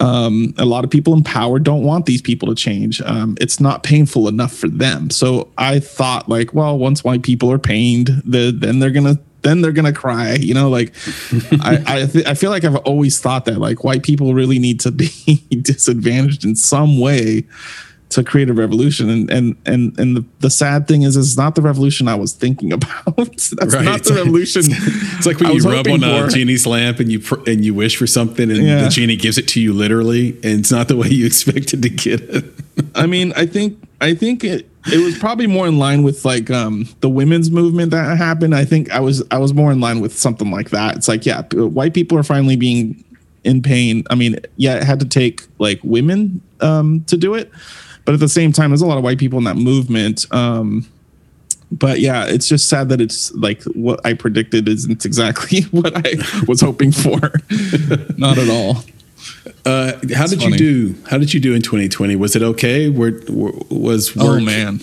Um, 0.00 0.54
a 0.56 0.64
lot 0.64 0.84
of 0.84 0.90
people 0.90 1.14
in 1.14 1.22
power 1.22 1.58
don't 1.58 1.82
want 1.82 2.06
these 2.06 2.22
people 2.22 2.48
to 2.48 2.54
change. 2.54 3.02
Um, 3.02 3.36
it's 3.40 3.60
not 3.60 3.82
painful 3.82 4.28
enough 4.28 4.52
for 4.52 4.68
them. 4.68 5.10
So 5.10 5.50
I 5.58 5.78
thought, 5.78 6.28
like, 6.28 6.54
well, 6.54 6.78
once 6.78 7.04
white 7.04 7.22
people 7.22 7.50
are 7.52 7.58
pained, 7.58 8.22
the, 8.24 8.50
then 8.50 8.80
they're 8.80 8.90
gonna 8.90 9.18
then 9.42 9.60
they're 9.60 9.72
gonna 9.72 9.92
cry. 9.92 10.34
You 10.34 10.54
know, 10.54 10.68
like 10.68 10.92
I 11.60 11.82
I, 11.86 12.06
th- 12.06 12.26
I 12.26 12.34
feel 12.34 12.50
like 12.50 12.64
I've 12.64 12.76
always 12.76 13.20
thought 13.20 13.44
that 13.46 13.58
like 13.58 13.84
white 13.84 14.02
people 14.02 14.34
really 14.34 14.58
need 14.58 14.80
to 14.80 14.90
be 14.90 15.10
disadvantaged 15.62 16.44
in 16.44 16.56
some 16.56 16.98
way 16.98 17.44
to 18.10 18.24
create 18.24 18.50
a 18.50 18.52
revolution. 18.52 19.08
And 19.08 19.30
and 19.30 19.56
and 19.64 19.98
and 19.98 20.16
the, 20.16 20.24
the 20.40 20.50
sad 20.50 20.86
thing 20.86 21.02
is 21.02 21.16
it's 21.16 21.36
not 21.36 21.54
the 21.54 21.62
revolution 21.62 22.08
i 22.08 22.14
was 22.14 22.32
thinking 22.32 22.72
about. 22.80 23.16
That's 23.16 23.74
right. 23.74 23.84
not 23.84 24.04
the 24.04 24.14
revolution 24.14 24.62
it's 24.66 25.26
like 25.26 25.40
when 25.40 25.54
you 25.54 25.62
rub 25.62 25.88
on 25.88 26.04
a 26.04 26.28
genie's 26.28 26.66
lamp 26.66 27.00
and 27.00 27.10
you 27.10 27.20
pr- 27.20 27.48
and 27.48 27.64
you 27.64 27.72
wish 27.72 27.96
for 27.96 28.06
something 28.06 28.50
and 28.50 28.62
yeah. 28.62 28.84
the 28.84 28.88
genie 28.88 29.16
gives 29.16 29.38
it 29.38 29.48
to 29.48 29.60
you 29.60 29.72
literally 29.72 30.30
and 30.42 30.60
it's 30.60 30.70
not 30.70 30.88
the 30.88 30.96
way 30.96 31.08
you 31.08 31.26
expected 31.30 31.82
to 31.82 31.88
get 31.88 32.20
it. 32.20 32.44
I 32.94 33.06
mean 33.06 33.32
i 33.36 33.46
think 33.46 33.82
i 34.00 34.14
think 34.14 34.44
it 34.44 34.66
it 34.86 35.04
was 35.04 35.18
probably 35.18 35.46
more 35.46 35.66
in 35.66 35.78
line 35.78 36.02
with 36.02 36.24
like 36.24 36.50
um 36.50 36.88
the 37.00 37.08
women's 37.08 37.50
movement 37.50 37.90
that 37.90 38.16
happened. 38.16 38.54
I 38.54 38.64
think 38.64 38.90
i 38.90 39.00
was 39.00 39.22
i 39.30 39.38
was 39.38 39.54
more 39.54 39.70
in 39.70 39.80
line 39.80 40.00
with 40.00 40.18
something 40.18 40.50
like 40.50 40.70
that. 40.70 40.96
It's 40.96 41.08
like 41.08 41.24
yeah 41.26 41.42
white 41.52 41.94
people 41.94 42.18
are 42.18 42.22
finally 42.22 42.56
being 42.56 43.04
in 43.44 43.62
pain. 43.62 44.04
I 44.10 44.16
mean 44.16 44.36
yeah 44.56 44.76
it 44.76 44.84
had 44.84 44.98
to 45.00 45.06
take 45.06 45.42
like 45.58 45.80
women 45.84 46.40
um 46.60 47.04
to 47.04 47.16
do 47.16 47.34
it 47.34 47.50
but 48.04 48.14
at 48.14 48.20
the 48.20 48.28
same 48.28 48.52
time, 48.52 48.70
there's 48.70 48.82
a 48.82 48.86
lot 48.86 48.98
of 48.98 49.04
white 49.04 49.18
people 49.18 49.38
in 49.38 49.44
that 49.44 49.56
movement. 49.56 50.26
Um, 50.32 50.86
but 51.72 52.00
yeah, 52.00 52.26
it's 52.26 52.48
just 52.48 52.68
sad 52.68 52.88
that 52.88 53.00
it's 53.00 53.32
like 53.34 53.62
what 53.64 54.04
I 54.04 54.14
predicted 54.14 54.68
isn't 54.68 55.04
exactly 55.04 55.62
what 55.70 55.92
I 55.94 56.14
was 56.46 56.60
hoping 56.60 56.92
for. 56.92 57.18
Not 58.16 58.38
at 58.38 58.48
all. 58.48 58.84
Uh, 59.64 59.92
how 60.14 60.24
it's 60.24 60.30
did 60.30 60.40
funny. 60.40 60.52
you 60.52 60.58
do? 60.58 60.94
How 61.08 61.18
did 61.18 61.32
you 61.34 61.40
do 61.40 61.54
in 61.54 61.62
2020? 61.62 62.16
Was 62.16 62.34
it 62.34 62.42
okay? 62.42 62.88
Were, 62.88 63.22
were 63.28 63.52
was 63.68 64.16
oh, 64.16 64.26
work 64.26 64.40
oh 64.40 64.44
man 64.44 64.80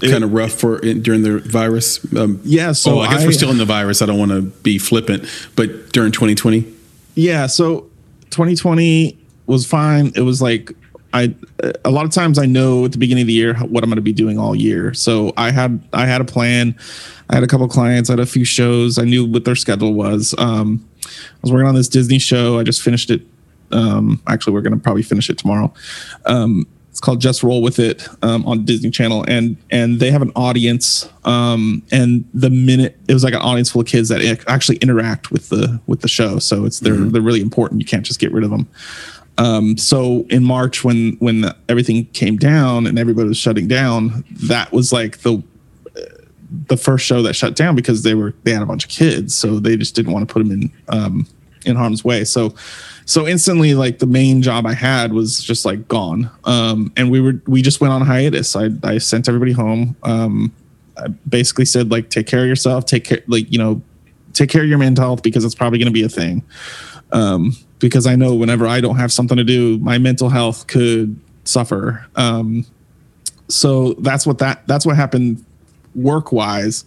kind 0.00 0.24
of 0.24 0.32
rough 0.32 0.52
for 0.52 0.78
during 0.78 1.22
the 1.22 1.38
virus? 1.38 2.04
Um, 2.14 2.40
yeah. 2.44 2.72
So 2.72 2.98
oh, 2.98 3.00
I 3.00 3.10
guess 3.10 3.22
I, 3.22 3.26
we're 3.26 3.32
still 3.32 3.50
in 3.50 3.58
the 3.58 3.64
virus. 3.64 4.02
I 4.02 4.06
don't 4.06 4.18
want 4.18 4.32
to 4.32 4.42
be 4.42 4.78
flippant, 4.78 5.24
but 5.56 5.92
during 5.92 6.12
2020. 6.12 6.66
Yeah. 7.14 7.46
So 7.46 7.82
2020 8.30 9.16
was 9.46 9.66
fine. 9.66 10.12
It 10.16 10.22
was 10.22 10.42
like 10.42 10.72
I 11.14 11.34
a 11.84 11.90
lot 11.90 12.04
of 12.04 12.10
times 12.10 12.38
I 12.38 12.44
know 12.44 12.84
at 12.84 12.92
the 12.92 12.98
beginning 12.98 13.22
of 13.22 13.28
the 13.28 13.32
year 13.32 13.54
what 13.54 13.82
I'm 13.84 13.88
going 13.88 13.96
to 13.96 14.02
be 14.02 14.12
doing 14.12 14.38
all 14.38 14.54
year. 14.54 14.92
So 14.92 15.32
I 15.36 15.52
had 15.52 15.82
I 15.92 16.06
had 16.06 16.20
a 16.20 16.24
plan. 16.24 16.76
I 17.30 17.36
had 17.36 17.44
a 17.44 17.46
couple 17.46 17.66
clients. 17.68 18.10
I 18.10 18.14
had 18.14 18.20
a 18.20 18.26
few 18.26 18.44
shows. 18.44 18.98
I 18.98 19.04
knew 19.04 19.24
what 19.24 19.44
their 19.44 19.56
schedule 19.56 19.94
was. 19.94 20.34
Um, 20.36 20.86
I 21.06 21.38
was 21.40 21.52
working 21.52 21.68
on 21.68 21.74
this 21.74 21.88
Disney 21.88 22.18
show. 22.18 22.58
I 22.58 22.64
just 22.64 22.82
finished 22.82 23.10
it. 23.10 23.22
Um, 23.70 24.20
actually, 24.26 24.52
we're 24.52 24.60
going 24.60 24.74
to 24.74 24.80
probably 24.80 25.02
finish 25.02 25.30
it 25.30 25.38
tomorrow. 25.38 25.72
Um, 26.26 26.66
it's 26.90 27.00
called 27.00 27.20
Just 27.20 27.42
Roll 27.42 27.60
with 27.60 27.80
It 27.80 28.06
um, 28.22 28.46
on 28.46 28.64
Disney 28.64 28.90
Channel, 28.90 29.24
and 29.26 29.56
and 29.70 29.98
they 29.98 30.12
have 30.12 30.22
an 30.22 30.30
audience. 30.36 31.08
Um, 31.24 31.82
and 31.90 32.24
the 32.34 32.50
minute 32.50 32.96
it 33.08 33.14
was 33.14 33.24
like 33.24 33.34
an 33.34 33.40
audience 33.40 33.70
full 33.70 33.80
of 33.80 33.88
kids 33.88 34.10
that 34.10 34.44
actually 34.46 34.76
interact 34.76 35.32
with 35.32 35.48
the 35.48 35.80
with 35.88 36.02
the 36.02 36.08
show, 36.08 36.38
so 36.38 36.64
it's 36.64 36.78
they're 36.78 36.94
mm-hmm. 36.94 37.10
they're 37.10 37.20
really 37.22 37.40
important. 37.40 37.80
You 37.80 37.86
can't 37.86 38.06
just 38.06 38.20
get 38.20 38.30
rid 38.32 38.44
of 38.44 38.50
them. 38.50 38.68
Um, 39.36 39.76
so 39.76 40.26
in 40.30 40.44
March, 40.44 40.84
when 40.84 41.16
when 41.18 41.42
the, 41.42 41.56
everything 41.68 42.06
came 42.06 42.36
down 42.36 42.86
and 42.86 42.98
everybody 42.98 43.28
was 43.28 43.38
shutting 43.38 43.66
down, 43.66 44.24
that 44.48 44.72
was 44.72 44.92
like 44.92 45.18
the 45.18 45.42
the 46.68 46.76
first 46.76 47.04
show 47.04 47.22
that 47.22 47.34
shut 47.34 47.56
down 47.56 47.74
because 47.74 48.02
they 48.02 48.14
were 48.14 48.34
they 48.44 48.52
had 48.52 48.62
a 48.62 48.66
bunch 48.66 48.84
of 48.84 48.90
kids, 48.90 49.34
so 49.34 49.58
they 49.58 49.76
just 49.76 49.94
didn't 49.94 50.12
want 50.12 50.28
to 50.28 50.32
put 50.32 50.40
them 50.40 50.52
in 50.52 50.72
um, 50.88 51.26
in 51.64 51.76
harm's 51.76 52.04
way. 52.04 52.24
So 52.24 52.54
so 53.06 53.26
instantly, 53.26 53.74
like 53.74 53.98
the 53.98 54.06
main 54.06 54.42
job 54.42 54.66
I 54.66 54.74
had 54.74 55.12
was 55.12 55.42
just 55.42 55.64
like 55.64 55.88
gone, 55.88 56.30
um, 56.44 56.92
and 56.96 57.10
we 57.10 57.20
were 57.20 57.40
we 57.46 57.62
just 57.62 57.80
went 57.80 57.92
on 57.92 58.02
hiatus. 58.02 58.56
I 58.56 58.70
I 58.82 58.98
sent 58.98 59.28
everybody 59.28 59.52
home. 59.52 59.96
Um, 60.02 60.52
I 60.96 61.08
basically 61.28 61.64
said 61.64 61.90
like 61.90 62.08
take 62.10 62.26
care 62.26 62.42
of 62.42 62.46
yourself, 62.46 62.86
take 62.86 63.04
care 63.04 63.22
like 63.26 63.50
you 63.50 63.58
know 63.58 63.82
take 64.32 64.50
care 64.50 64.62
of 64.62 64.68
your 64.68 64.78
mental 64.78 65.04
health 65.04 65.22
because 65.22 65.44
it's 65.44 65.54
probably 65.54 65.78
going 65.78 65.86
to 65.86 65.92
be 65.92 66.02
a 66.02 66.08
thing. 66.08 66.42
Um, 67.12 67.56
because 67.78 68.06
I 68.06 68.16
know 68.16 68.34
whenever 68.34 68.66
I 68.66 68.80
don't 68.80 68.96
have 68.96 69.12
something 69.12 69.36
to 69.36 69.44
do, 69.44 69.78
my 69.78 69.98
mental 69.98 70.28
health 70.28 70.66
could 70.66 71.18
suffer. 71.44 72.06
Um, 72.16 72.66
so 73.48 73.94
that's 73.94 74.26
what 74.26 74.38
that 74.38 74.66
that's 74.66 74.86
what 74.86 74.96
happened 74.96 75.44
work 75.94 76.32
wise, 76.32 76.84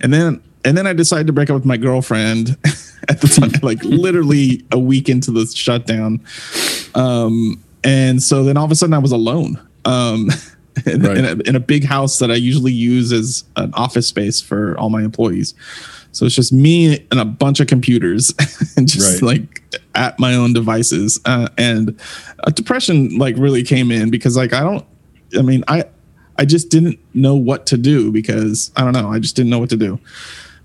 and 0.00 0.12
then 0.12 0.42
and 0.64 0.76
then 0.76 0.86
I 0.86 0.92
decided 0.92 1.26
to 1.26 1.32
break 1.32 1.50
up 1.50 1.54
with 1.54 1.64
my 1.64 1.76
girlfriend 1.76 2.56
at 3.08 3.20
the 3.20 3.28
time, 3.28 3.52
like 3.62 3.82
literally 3.84 4.64
a 4.72 4.78
week 4.78 5.08
into 5.08 5.30
the 5.30 5.46
shutdown. 5.46 6.20
Um, 6.94 7.62
and 7.82 8.22
so 8.22 8.44
then 8.44 8.56
all 8.56 8.64
of 8.64 8.70
a 8.70 8.74
sudden 8.74 8.94
I 8.94 8.98
was 8.98 9.12
alone. 9.12 9.60
Um, 9.84 10.30
in, 10.86 11.02
right. 11.02 11.16
in, 11.16 11.24
a, 11.24 11.48
in 11.48 11.56
a 11.56 11.60
big 11.60 11.84
house 11.84 12.18
that 12.18 12.30
I 12.30 12.34
usually 12.34 12.72
use 12.72 13.12
as 13.12 13.44
an 13.56 13.72
office 13.74 14.08
space 14.08 14.40
for 14.40 14.76
all 14.78 14.90
my 14.90 15.02
employees. 15.02 15.54
So 16.14 16.26
it's 16.26 16.34
just 16.34 16.52
me 16.52 17.06
and 17.10 17.20
a 17.20 17.24
bunch 17.24 17.60
of 17.60 17.66
computers 17.66 18.32
and 18.76 18.88
just 18.88 19.20
right. 19.20 19.40
like 19.40 19.80
at 19.94 20.18
my 20.18 20.34
own 20.34 20.52
devices. 20.52 21.20
Uh, 21.24 21.48
and 21.58 22.00
a 22.44 22.50
depression 22.50 23.18
like 23.18 23.36
really 23.36 23.62
came 23.62 23.90
in 23.90 24.10
because 24.10 24.36
like 24.36 24.52
I 24.52 24.60
don't 24.60 24.84
I 25.36 25.42
mean 25.42 25.64
I 25.68 25.84
I 26.38 26.44
just 26.44 26.70
didn't 26.70 26.98
know 27.14 27.34
what 27.34 27.66
to 27.66 27.76
do 27.76 28.10
because 28.12 28.70
I 28.76 28.84
don't 28.84 28.92
know, 28.92 29.10
I 29.10 29.18
just 29.18 29.36
didn't 29.36 29.50
know 29.50 29.58
what 29.58 29.70
to 29.70 29.76
do. 29.76 29.98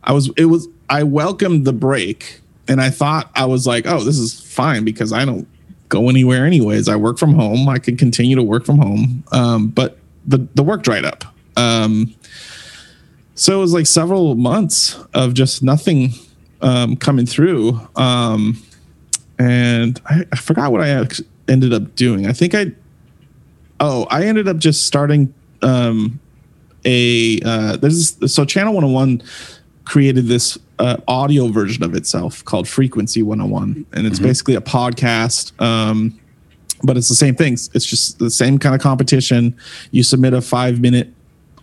I 0.04 0.14
was 0.14 0.32
it 0.38 0.46
was 0.46 0.68
I 0.90 1.04
welcomed 1.04 1.66
the 1.66 1.74
break 1.74 2.42
and 2.68 2.80
I 2.80 2.92
thought 2.92 3.32
I 3.36 3.46
was 3.46 3.66
like, 3.66 3.88
"Oh, 3.88 4.04
this 4.04 4.20
is 4.20 4.40
fine 4.40 4.86
because 4.86 5.12
I 5.12 5.26
don't 5.26 5.48
go 5.90 6.08
anywhere 6.08 6.46
anyways. 6.46 6.88
I 6.88 6.96
work 6.96 7.18
from 7.18 7.34
home. 7.34 7.68
I 7.68 7.80
could 7.80 7.98
continue 7.98 8.36
to 8.36 8.44
work 8.44 8.66
from 8.66 8.78
home. 8.78 9.24
Um, 9.32 9.68
but 9.70 9.98
the 10.26 10.48
the 10.56 10.64
work 10.64 10.84
dried 10.84 11.06
up. 11.06 11.26
Um, 11.58 12.16
so 13.40 13.58
it 13.58 13.62
was 13.62 13.74
like 13.74 13.88
several 13.88 14.36
months 14.36 14.98
of 15.14 15.34
just 15.34 15.64
nothing 15.64 16.12
um, 16.62 16.98
coming 16.98 17.26
through. 17.26 17.80
Um, 17.96 18.62
and 19.40 20.00
I, 20.08 20.26
I 20.30 20.36
forgot 20.36 20.74
what 20.74 20.82
I 20.82 21.08
ended 21.48 21.72
up 21.72 21.96
doing. 21.96 22.28
I 22.28 22.34
think 22.34 22.54
I, 22.54 22.74
oh, 23.80 24.06
I 24.10 24.26
ended 24.26 24.50
up 24.50 24.58
just 24.58 24.86
starting 24.86 25.34
um, 25.62 26.20
a 26.84 27.40
uh, 27.46 27.78
there's 27.78 28.18
so 28.30 28.44
Channel 28.44 28.74
101 28.74 29.24
created 29.86 30.26
this 30.26 30.58
uh, 30.80 30.98
audio 31.08 31.48
version 31.48 31.82
of 31.86 31.96
itself 31.96 32.44
called 32.44 32.68
Frequency 32.68 33.24
101, 33.24 33.86
and 33.94 34.06
it's 34.06 34.18
mm-hmm. 34.18 34.28
basically 34.28 34.56
a 34.56 34.62
podcast. 34.62 35.60
Um, 35.62 36.20
but 36.84 36.98
it's 36.98 37.08
the 37.08 37.16
same 37.16 37.36
thing. 37.36 37.54
It's 37.54 37.86
just 37.86 38.20
the 38.20 38.30
same 38.30 38.60
kind 38.60 38.76
of 38.76 38.82
competition. 38.82 39.56
You 39.92 40.04
submit 40.04 40.34
a 40.34 40.42
five 40.42 40.82
minute 40.82 41.14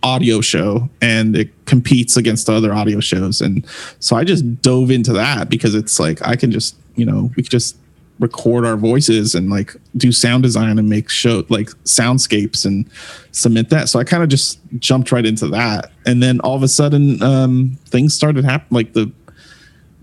audio 0.03 0.41
show 0.41 0.89
and 1.01 1.35
it 1.35 1.65
competes 1.65 2.17
against 2.17 2.49
other 2.49 2.73
audio 2.73 2.99
shows. 2.99 3.41
And 3.41 3.65
so 3.99 4.15
I 4.15 4.23
just 4.23 4.61
dove 4.61 4.91
into 4.91 5.13
that 5.13 5.49
because 5.49 5.75
it's 5.75 5.99
like 5.99 6.25
I 6.25 6.35
can 6.35 6.51
just, 6.51 6.75
you 6.95 7.05
know, 7.05 7.31
we 7.35 7.43
could 7.43 7.51
just 7.51 7.77
record 8.19 8.65
our 8.65 8.77
voices 8.77 9.35
and 9.35 9.49
like 9.49 9.75
do 9.95 10.11
sound 10.11 10.41
design 10.41 10.79
and 10.79 10.89
make 10.89 11.09
show 11.09 11.45
like 11.49 11.69
soundscapes 11.83 12.65
and 12.65 12.89
submit 13.31 13.69
that. 13.69 13.89
So 13.89 13.99
I 13.99 14.03
kind 14.03 14.23
of 14.23 14.29
just 14.29 14.59
jumped 14.79 15.11
right 15.11 15.25
into 15.25 15.47
that. 15.49 15.91
And 16.05 16.21
then 16.23 16.39
all 16.41 16.55
of 16.55 16.63
a 16.63 16.67
sudden 16.67 17.21
um 17.21 17.77
things 17.85 18.13
started 18.13 18.43
happening 18.43 18.75
like 18.75 18.93
the 18.93 19.11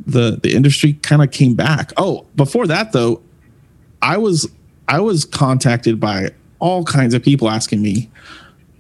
the 0.06 0.38
the 0.42 0.54
industry 0.54 0.94
kind 0.94 1.22
of 1.22 1.30
came 1.30 1.54
back. 1.54 1.92
Oh, 1.96 2.26
before 2.36 2.66
that 2.66 2.92
though, 2.92 3.22
I 4.02 4.18
was 4.18 4.48
I 4.86 5.00
was 5.00 5.24
contacted 5.24 5.98
by 5.98 6.30
all 6.58 6.84
kinds 6.84 7.14
of 7.14 7.22
people 7.22 7.48
asking 7.48 7.82
me 7.82 8.10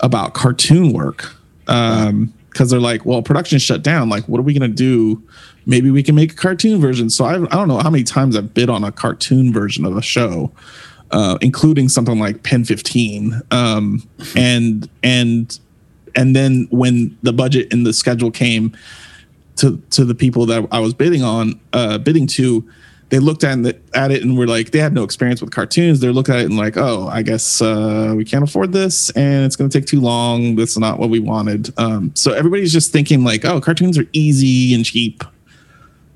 about 0.04 0.34
cartoon 0.34 0.92
work. 0.92 1.34
Um 1.66 2.32
because 2.50 2.70
they're 2.70 2.78
like, 2.78 3.04
well, 3.04 3.20
production 3.20 3.58
shut 3.58 3.82
down. 3.82 4.08
Like, 4.08 4.28
what 4.28 4.38
are 4.38 4.44
we 4.44 4.54
gonna 4.54 4.68
do 4.68 5.20
maybe 5.66 5.90
we 5.90 6.02
can 6.02 6.14
make 6.14 6.32
a 6.32 6.36
cartoon 6.36 6.80
version. 6.80 7.10
So 7.10 7.24
I, 7.24 7.34
I 7.34 7.56
don't 7.56 7.68
know 7.68 7.78
how 7.78 7.90
many 7.90 8.04
times 8.04 8.36
I've 8.36 8.54
bid 8.54 8.68
on 8.68 8.84
a 8.84 8.92
cartoon 8.92 9.52
version 9.52 9.84
of 9.84 9.96
a 9.96 10.02
show, 10.02 10.52
uh, 11.10 11.38
including 11.40 11.88
something 11.88 12.18
like 12.18 12.42
Pen 12.42 12.64
15. 12.64 13.40
Um, 13.50 14.08
and 14.36 14.88
and 15.02 15.58
and 16.16 16.36
then 16.36 16.68
when 16.70 17.16
the 17.22 17.32
budget 17.32 17.72
and 17.72 17.86
the 17.86 17.92
schedule 17.92 18.30
came 18.30 18.76
to 19.56 19.80
to 19.90 20.04
the 20.04 20.14
people 20.14 20.46
that 20.46 20.66
I 20.70 20.80
was 20.80 20.94
bidding 20.94 21.22
on, 21.22 21.60
uh, 21.72 21.98
bidding 21.98 22.26
to, 22.28 22.68
they 23.10 23.18
looked 23.18 23.44
at 23.44 23.58
it, 23.60 23.82
at 23.94 24.10
it 24.10 24.22
and 24.22 24.36
were 24.36 24.46
like, 24.46 24.70
they 24.70 24.78
had 24.78 24.92
no 24.92 25.04
experience 25.04 25.40
with 25.40 25.50
cartoons. 25.50 26.00
They're 26.00 26.12
looking 26.12 26.34
at 26.34 26.40
it 26.40 26.46
and 26.46 26.56
like, 26.56 26.76
oh, 26.76 27.08
I 27.08 27.22
guess 27.22 27.60
uh, 27.60 28.14
we 28.16 28.24
can't 28.24 28.42
afford 28.42 28.72
this, 28.72 29.10
and 29.10 29.44
it's 29.44 29.56
going 29.56 29.70
to 29.70 29.78
take 29.78 29.86
too 29.86 30.00
long. 30.00 30.56
This 30.56 30.70
is 30.70 30.78
not 30.78 30.98
what 30.98 31.10
we 31.10 31.20
wanted. 31.20 31.72
Um, 31.78 32.12
so 32.14 32.32
everybody's 32.32 32.72
just 32.72 32.92
thinking 32.92 33.24
like, 33.24 33.44
oh, 33.44 33.60
cartoons 33.60 33.98
are 33.98 34.06
easy 34.12 34.74
and 34.74 34.84
cheap. 34.84 35.22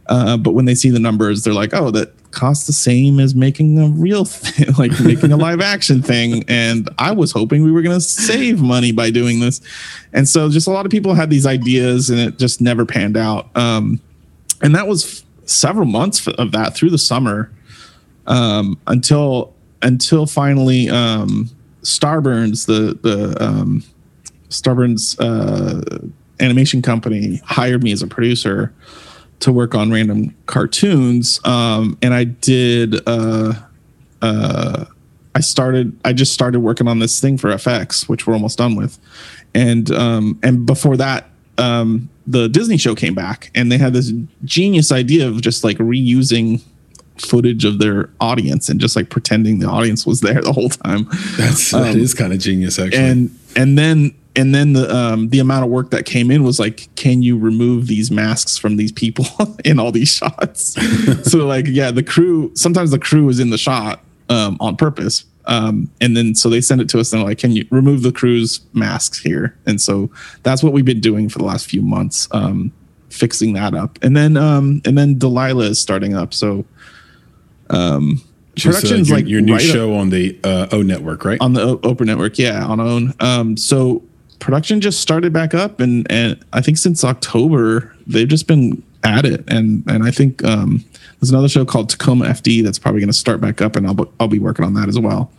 Uh, 0.09 0.39
but 0.39 0.53
when 0.53 0.65
they 0.65 0.75
see 0.75 0.91
the 0.91 0.99
numbers, 0.99 1.45
they're 1.45 1.55
like, 1.55 1.75
oh, 1.75 1.91
that 1.91 2.13
costs 2.31 2.67
the 2.67 2.73
same 2.73 3.21
as 3.21 3.35
making 3.35 3.79
a 3.79 3.89
real 3.89 4.25
thing, 4.25 4.73
like 4.79 4.99
making 5.01 5.33
a 5.33 5.37
live 5.37 5.61
action 5.61 6.03
thing. 6.03 6.45
And 6.49 6.89
I 6.99 7.13
was 7.13 7.33
hoping 7.33 7.63
we 7.63 7.71
were 7.71 7.83
going 7.83 7.97
to 7.97 8.01
save 8.01 8.61
money 8.61 8.93
by 8.93 9.11
doing 9.11 9.41
this. 9.41 9.61
And 10.13 10.29
so 10.29 10.49
just 10.49 10.67
a 10.67 10.71
lot 10.71 10.87
of 10.87 10.91
people 10.91 11.15
had 11.15 11.31
these 11.31 11.47
ideas 11.47 12.11
and 12.11 12.19
it 12.19 12.39
just 12.39 12.61
never 12.61 12.87
panned 12.87 13.17
out. 13.17 13.55
Um, 13.57 14.01
and 14.63 14.75
that 14.75 14.89
was 14.89 15.25
several 15.49 15.87
months 15.87 16.27
of 16.27 16.53
that 16.53 16.75
through 16.75 16.91
the 16.91 16.99
summer 16.99 17.51
um, 18.27 18.79
until 18.87 19.55
until 19.83 20.27
finally 20.27 20.89
um, 20.89 21.51
Starburns, 21.83 22.67
the 22.67 22.99
the 23.03 23.37
um, 23.43 23.83
Starburns 24.49 25.17
uh, 25.21 26.09
animation 26.41 26.83
company, 26.83 27.41
hired 27.45 27.83
me 27.83 27.93
as 27.93 28.03
a 28.03 28.07
producer 28.07 28.73
to 29.41 29.53
work 29.53 29.75
on 29.75 29.91
random 29.91 30.35
cartoons. 30.47 31.41
Um, 31.45 31.97
and 32.03 32.13
I 32.13 32.25
did, 32.25 32.97
uh, 33.07 33.55
uh, 34.21 34.85
I 35.35 35.41
started, 35.41 35.99
I 36.05 36.13
just 36.13 36.33
started 36.33 36.61
working 36.61 36.89
on 36.89 36.99
this 36.99 37.21
thing 37.21 37.39
for 37.39 37.51
FX, 37.51 38.09
which 38.09 38.27
we're 38.27 38.35
almost 38.35 38.59
done 38.59 38.75
with. 38.75 38.99
And, 39.55 39.91
um, 39.93 40.39
and 40.43 40.67
before 40.67 40.97
that, 40.97 41.31
um, 41.59 42.09
the 42.27 42.49
Disney 42.49 42.77
show 42.77 42.95
came 42.95 43.15
back 43.15 43.51
and 43.55 43.71
they 43.71 43.79
had 43.79 43.93
this 43.93 44.13
genius 44.45 44.93
idea 44.93 45.29
of 45.29 45.41
just 45.41 45.65
like 45.65 45.79
reusing 45.79 46.63
footage 47.17 47.65
of 47.65 47.79
their 47.79 48.11
audience 48.21 48.69
and 48.69 48.81
just 48.81 48.95
like 48.95 49.11
pretending 49.11 49.59
the 49.59 49.67
audience 49.67 50.07
was 50.07 50.21
there 50.21 50.41
the 50.41 50.53
whole 50.53 50.69
time. 50.69 51.09
That's, 51.37 51.73
that 51.73 51.95
um, 51.95 52.01
is 52.01 52.15
kind 52.15 52.33
of 52.33 52.39
genius 52.39 52.79
actually. 52.79 52.99
And, 52.99 53.39
and 53.57 53.79
then 53.79 54.15
and 54.37 54.55
then 54.55 54.73
the 54.73 54.95
um, 54.95 55.31
the 55.31 55.41
amount 55.41 55.65
of 55.65 55.71
work 55.71 55.91
that 55.91 56.07
came 56.07 56.31
in 56.31 56.45
was 56.45 56.61
like, 56.61 56.89
can 56.95 57.23
you 57.23 57.37
remove 57.37 57.89
these 57.89 58.11
masks 58.11 58.57
from 58.57 58.77
these 58.77 58.93
people 58.93 59.27
in 59.65 59.81
all 59.81 59.91
these 59.91 60.09
shots? 60.09 60.77
so 61.31 61.45
like, 61.47 61.67
yeah, 61.67 61.91
the 61.91 62.05
crew 62.05 62.53
sometimes 62.55 62.93
the 62.93 63.01
crew 63.01 63.29
is 63.29 63.41
in 63.41 63.51
the 63.51 63.59
shot 63.59 64.01
um, 64.29 64.57
on 64.61 64.77
purpose, 64.77 65.25
um, 65.49 65.91
and 66.01 66.17
then 66.17 66.35
so 66.35 66.49
they 66.49 66.61
send 66.61 66.81
it 66.81 66.89
to 66.91 67.01
us 67.01 67.13
and 67.13 67.23
like, 67.23 67.39
can 67.39 67.51
you 67.53 67.67
remove 67.71 68.03
the 68.03 68.13
crew's 68.13 68.61
masks 68.75 69.19
here? 69.19 69.57
And 69.67 69.81
so 69.81 70.11
that's 70.43 70.63
what 70.63 70.73
we've 70.73 70.85
been 70.85 71.01
doing 71.01 71.29
for 71.29 71.39
the 71.39 71.45
last 71.45 71.67
few 71.67 71.83
months, 71.83 72.29
um, 72.31 72.71
fixing 73.09 73.55
that 73.55 73.75
up. 73.75 73.99
And 74.03 74.17
then 74.17 74.37
um, 74.37 74.83
and 74.85 74.97
then 74.97 75.19
Delilah 75.19 75.65
is 75.65 75.81
starting 75.81 76.15
up, 76.15 76.33
so. 76.33 76.65
Um, 77.71 78.23
production's 78.57 79.11
uh, 79.11 79.15
your, 79.15 79.19
like 79.19 79.29
your 79.29 79.41
new 79.43 79.53
right 79.53 79.63
show 79.63 79.95
up, 79.95 80.01
on 80.01 80.11
the 80.11 80.39
uh, 80.43 80.69
O 80.73 80.83
network, 80.83 81.25
right? 81.25 81.41
On 81.41 81.53
the 81.53 81.61
o- 81.63 81.79
Oprah 81.79 82.07
network, 82.07 82.39
yeah, 82.39 82.65
on 82.65 82.81
OWN. 82.81 83.15
Um, 83.21 83.57
so 83.59 84.03
production 84.39 84.81
just 84.81 85.01
started 85.01 85.33
back 85.33 85.55
up, 85.55 85.81
and 85.81 86.11
and 86.11 86.43
I 86.53 86.61
think 86.61 86.79
since 86.79 87.05
October 87.05 87.95
they've 88.07 88.29
just 88.29 88.47
been 88.47 88.83
at 89.05 89.25
it, 89.25 89.45
and 89.49 89.85
and 89.87 90.05
I 90.05 90.11
think 90.11 90.45
um, 90.45 90.85
there's 91.21 91.31
another 91.31 91.49
show 91.49 91.65
called 91.65 91.91
Tacoma 91.91 92.27
FD 92.27 92.63
that's 92.63 92.79
probably 92.79 93.01
going 93.01 93.09
to 93.09 93.19
start 93.19 93.41
back 93.41 93.61
up, 93.61 93.77
and 93.77 93.87
I'll 93.87 94.13
I'll 94.21 94.29
be 94.29 94.39
working 94.39 94.65
on 94.65 94.75
that 94.75 94.89
as 94.89 94.99
well. 94.99 95.31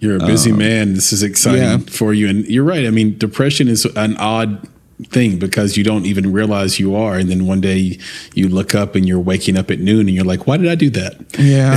You're 0.00 0.16
a 0.16 0.26
busy 0.26 0.50
uh, 0.50 0.56
man. 0.56 0.94
This 0.94 1.12
is 1.12 1.22
exciting 1.22 1.62
yeah. 1.62 1.78
for 1.78 2.12
you, 2.12 2.28
and 2.28 2.44
you're 2.46 2.64
right. 2.64 2.86
I 2.86 2.90
mean, 2.90 3.16
depression 3.18 3.68
is 3.68 3.84
an 3.84 4.16
odd 4.16 4.68
thing 5.04 5.38
because 5.38 5.76
you 5.76 5.84
don't 5.84 6.06
even 6.06 6.32
realize 6.32 6.78
you 6.78 6.94
are 6.94 7.16
and 7.16 7.28
then 7.28 7.46
one 7.46 7.60
day 7.60 7.98
you 8.34 8.48
look 8.48 8.74
up 8.74 8.94
and 8.94 9.06
you're 9.06 9.18
waking 9.18 9.56
up 9.56 9.70
at 9.70 9.80
noon 9.80 10.00
and 10.00 10.10
you're 10.10 10.24
like 10.24 10.46
why 10.46 10.56
did 10.56 10.68
i 10.68 10.76
do 10.76 10.90
that 10.90 11.16
yeah 11.38 11.74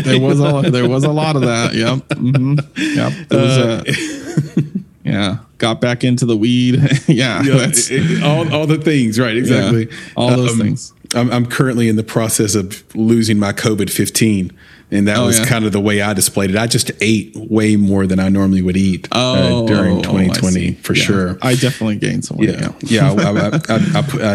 there 0.02 0.20
was 0.20 0.40
a 0.40 0.68
there 0.70 0.88
was 0.88 1.04
a 1.04 1.12
lot 1.12 1.36
of 1.36 1.42
that 1.42 1.74
yep 1.74 1.98
mm-hmm. 2.08 2.58
yep 2.76 3.12
was, 3.30 3.58
uh, 3.58 3.84
uh, 3.86 4.70
yeah 5.06 5.38
got 5.58 5.80
back 5.80 6.04
into 6.04 6.26
the 6.26 6.36
weed 6.36 6.74
yeah, 7.06 7.42
yeah 7.42 7.68
it, 7.72 8.22
all, 8.22 8.52
all 8.52 8.66
the 8.66 8.78
things 8.78 9.18
right 9.18 9.36
exactly 9.36 9.86
yeah, 9.86 9.96
all 10.16 10.30
those 10.30 10.52
um, 10.52 10.58
things 10.58 10.92
I'm, 11.14 11.30
I'm 11.30 11.46
currently 11.46 11.88
in 11.88 11.96
the 11.96 12.04
process 12.04 12.54
of 12.54 12.84
losing 12.94 13.38
my 13.38 13.52
covid-15 13.52 14.52
and 14.90 15.08
that 15.08 15.18
oh, 15.18 15.26
was 15.26 15.38
yeah. 15.38 15.46
kind 15.46 15.64
of 15.64 15.72
the 15.72 15.80
way 15.80 16.00
I 16.00 16.14
displayed 16.14 16.50
it. 16.50 16.56
I 16.56 16.66
just 16.68 16.90
ate 17.00 17.34
way 17.34 17.74
more 17.76 18.06
than 18.06 18.20
I 18.20 18.28
normally 18.28 18.62
would 18.62 18.76
eat 18.76 19.08
oh, 19.10 19.64
uh, 19.64 19.66
during 19.66 20.02
2020 20.02 20.74
for 20.74 20.94
yeah. 20.94 21.02
sure. 21.02 21.38
I 21.42 21.56
definitely 21.56 21.96
gained 21.96 22.24
some 22.24 22.36
weight. 22.36 22.50
Yeah, 22.50 22.72
yeah. 22.80 23.12
I, 23.12 23.14
I, 23.14 23.46
I, 23.48 23.98
I, 23.98 24.02
put, 24.02 24.22
I, 24.22 24.34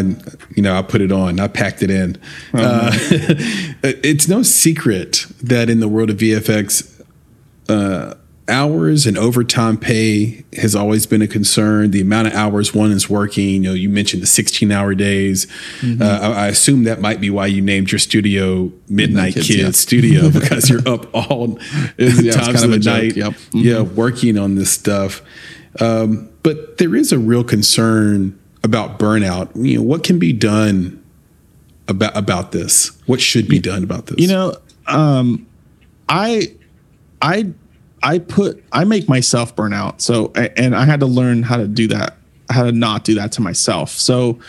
you 0.53 0.61
know, 0.61 0.76
I 0.76 0.82
put 0.82 1.01
it 1.01 1.11
on. 1.11 1.39
I 1.39 1.47
packed 1.47 1.84
it 1.84 1.89
in. 1.89 2.17
Oh, 2.53 2.59
uh, 2.59 2.91
it's 3.84 4.28
no 4.28 4.43
secret 4.43 5.26
that 5.41 5.69
in 5.69 5.80
the 5.80 5.88
world 5.88 6.09
of 6.09 6.17
VFX, 6.17 7.01
uh, 7.69 8.15
hours 8.48 9.06
and 9.06 9.18
overtime 9.18 9.78
pay 9.78 10.44
has 10.58 10.76
always 10.76 11.06
been 11.06 11.22
a 11.22 11.28
concern. 11.28 11.92
The 11.92 12.02
amount 12.02 12.28
of 12.28 12.34
hours 12.34 12.74
one 12.74 12.92
is 12.92 13.10
working, 13.10 13.50
you 13.50 13.60
know, 13.60 13.74
you 13.74 13.89
mentioned 13.89 14.22
the 14.22 14.28
16 14.28 14.72
hour 14.72 14.94
days. 14.96 15.46
Mm-hmm. 15.80 16.02
Uh, 16.02 16.06
I, 16.06 16.46
I, 16.46 16.48
assume 16.48 16.84
that 16.84 17.00
might 17.00 17.22
be 17.22 17.30
why 17.30 17.46
you 17.48 17.62
named 17.62 17.92
your 17.92 18.00
studio 18.00 18.72
Midnight, 18.89 19.36
Kids, 19.36 19.48
Kids 19.48 19.60
yeah. 19.60 19.72
Studio 19.72 20.30
because 20.39 20.70
you're 20.70 20.88
up 20.88 21.14
all 21.14 21.60
yeah, 21.98 22.34
times 22.34 22.64
of 22.64 22.72
the 22.72 22.80
night, 22.80 23.16
yep. 23.16 23.34
mm-hmm. 23.34 23.60
yeah, 23.60 23.82
working 23.82 24.38
on 24.38 24.56
this 24.56 24.72
stuff. 24.72 25.22
Um, 25.80 26.30
but 26.44 26.78
there 26.78 26.96
is 26.96 27.12
a 27.12 27.20
real 27.20 27.44
concern 27.44 28.38
about 28.64 29.00
burnout. 29.00 29.50
You 29.56 29.78
know, 29.78 29.84
what 29.84 30.04
can 30.04 30.20
be 30.20 30.34
done 30.34 31.02
about 31.88 32.16
about 32.18 32.52
this? 32.52 32.92
What 33.06 33.22
should 33.22 33.48
be 33.48 33.60
done 33.60 33.84
about 33.84 34.08
this? 34.08 34.20
You 34.20 34.28
know, 34.28 34.56
um, 34.88 35.48
I 36.10 36.54
I 37.22 37.54
I 38.04 38.20
put 38.20 38.64
I 38.72 38.84
make 38.84 39.08
myself 39.08 39.56
burn 39.56 39.74
out. 39.74 40.02
So 40.02 40.32
and 40.36 40.76
I 40.76 40.86
had 40.86 40.99
to 41.02 41.06
learn 41.06 41.43
how 41.43 41.58
to 41.58 41.68
do 41.68 41.88
that, 41.88 42.18
how 42.49 42.64
to 42.64 42.72
not 42.72 43.04
do 43.04 43.16
that 43.16 43.32
to 43.34 43.41
myself. 43.41 43.91
So 43.91 44.39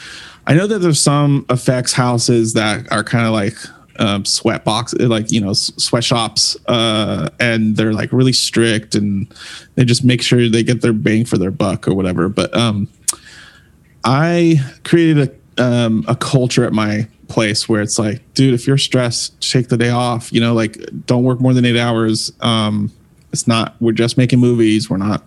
I 0.46 0.54
know 0.54 0.66
that 0.66 0.80
there's 0.80 1.00
some 1.00 1.46
effects 1.50 1.92
houses 1.92 2.54
that 2.54 2.90
are 2.90 3.04
kind 3.04 3.26
of 3.26 3.32
like 3.32 3.54
um, 3.98 4.24
sweat 4.24 4.64
box, 4.64 4.94
like 4.94 5.30
you 5.30 5.40
know, 5.40 5.52
sweatshops, 5.52 6.56
uh, 6.66 7.28
and 7.38 7.76
they're 7.76 7.92
like 7.92 8.12
really 8.12 8.32
strict 8.32 8.94
and 8.94 9.32
they 9.74 9.84
just 9.84 10.04
make 10.04 10.22
sure 10.22 10.48
they 10.48 10.62
get 10.62 10.80
their 10.80 10.92
bang 10.92 11.24
for 11.24 11.38
their 11.38 11.50
buck 11.50 11.86
or 11.86 11.94
whatever. 11.94 12.28
But 12.28 12.54
um, 12.56 12.88
I 14.04 14.60
created 14.84 15.28
a 15.28 15.62
um, 15.62 16.04
a 16.08 16.16
culture 16.16 16.64
at 16.64 16.72
my 16.72 17.06
place 17.28 17.68
where 17.68 17.82
it's 17.82 17.98
like, 17.98 18.22
dude, 18.34 18.54
if 18.54 18.66
you're 18.66 18.78
stressed, 18.78 19.40
take 19.50 19.68
the 19.68 19.76
day 19.76 19.90
off. 19.90 20.32
You 20.32 20.40
know, 20.40 20.54
like 20.54 20.78
don't 21.06 21.22
work 21.22 21.40
more 21.40 21.52
than 21.52 21.64
eight 21.64 21.78
hours. 21.78 22.32
Um, 22.40 22.90
it's 23.32 23.46
not. 23.46 23.76
We're 23.80 23.92
just 23.92 24.16
making 24.16 24.38
movies. 24.38 24.88
We're 24.88 24.98
not. 24.98 25.24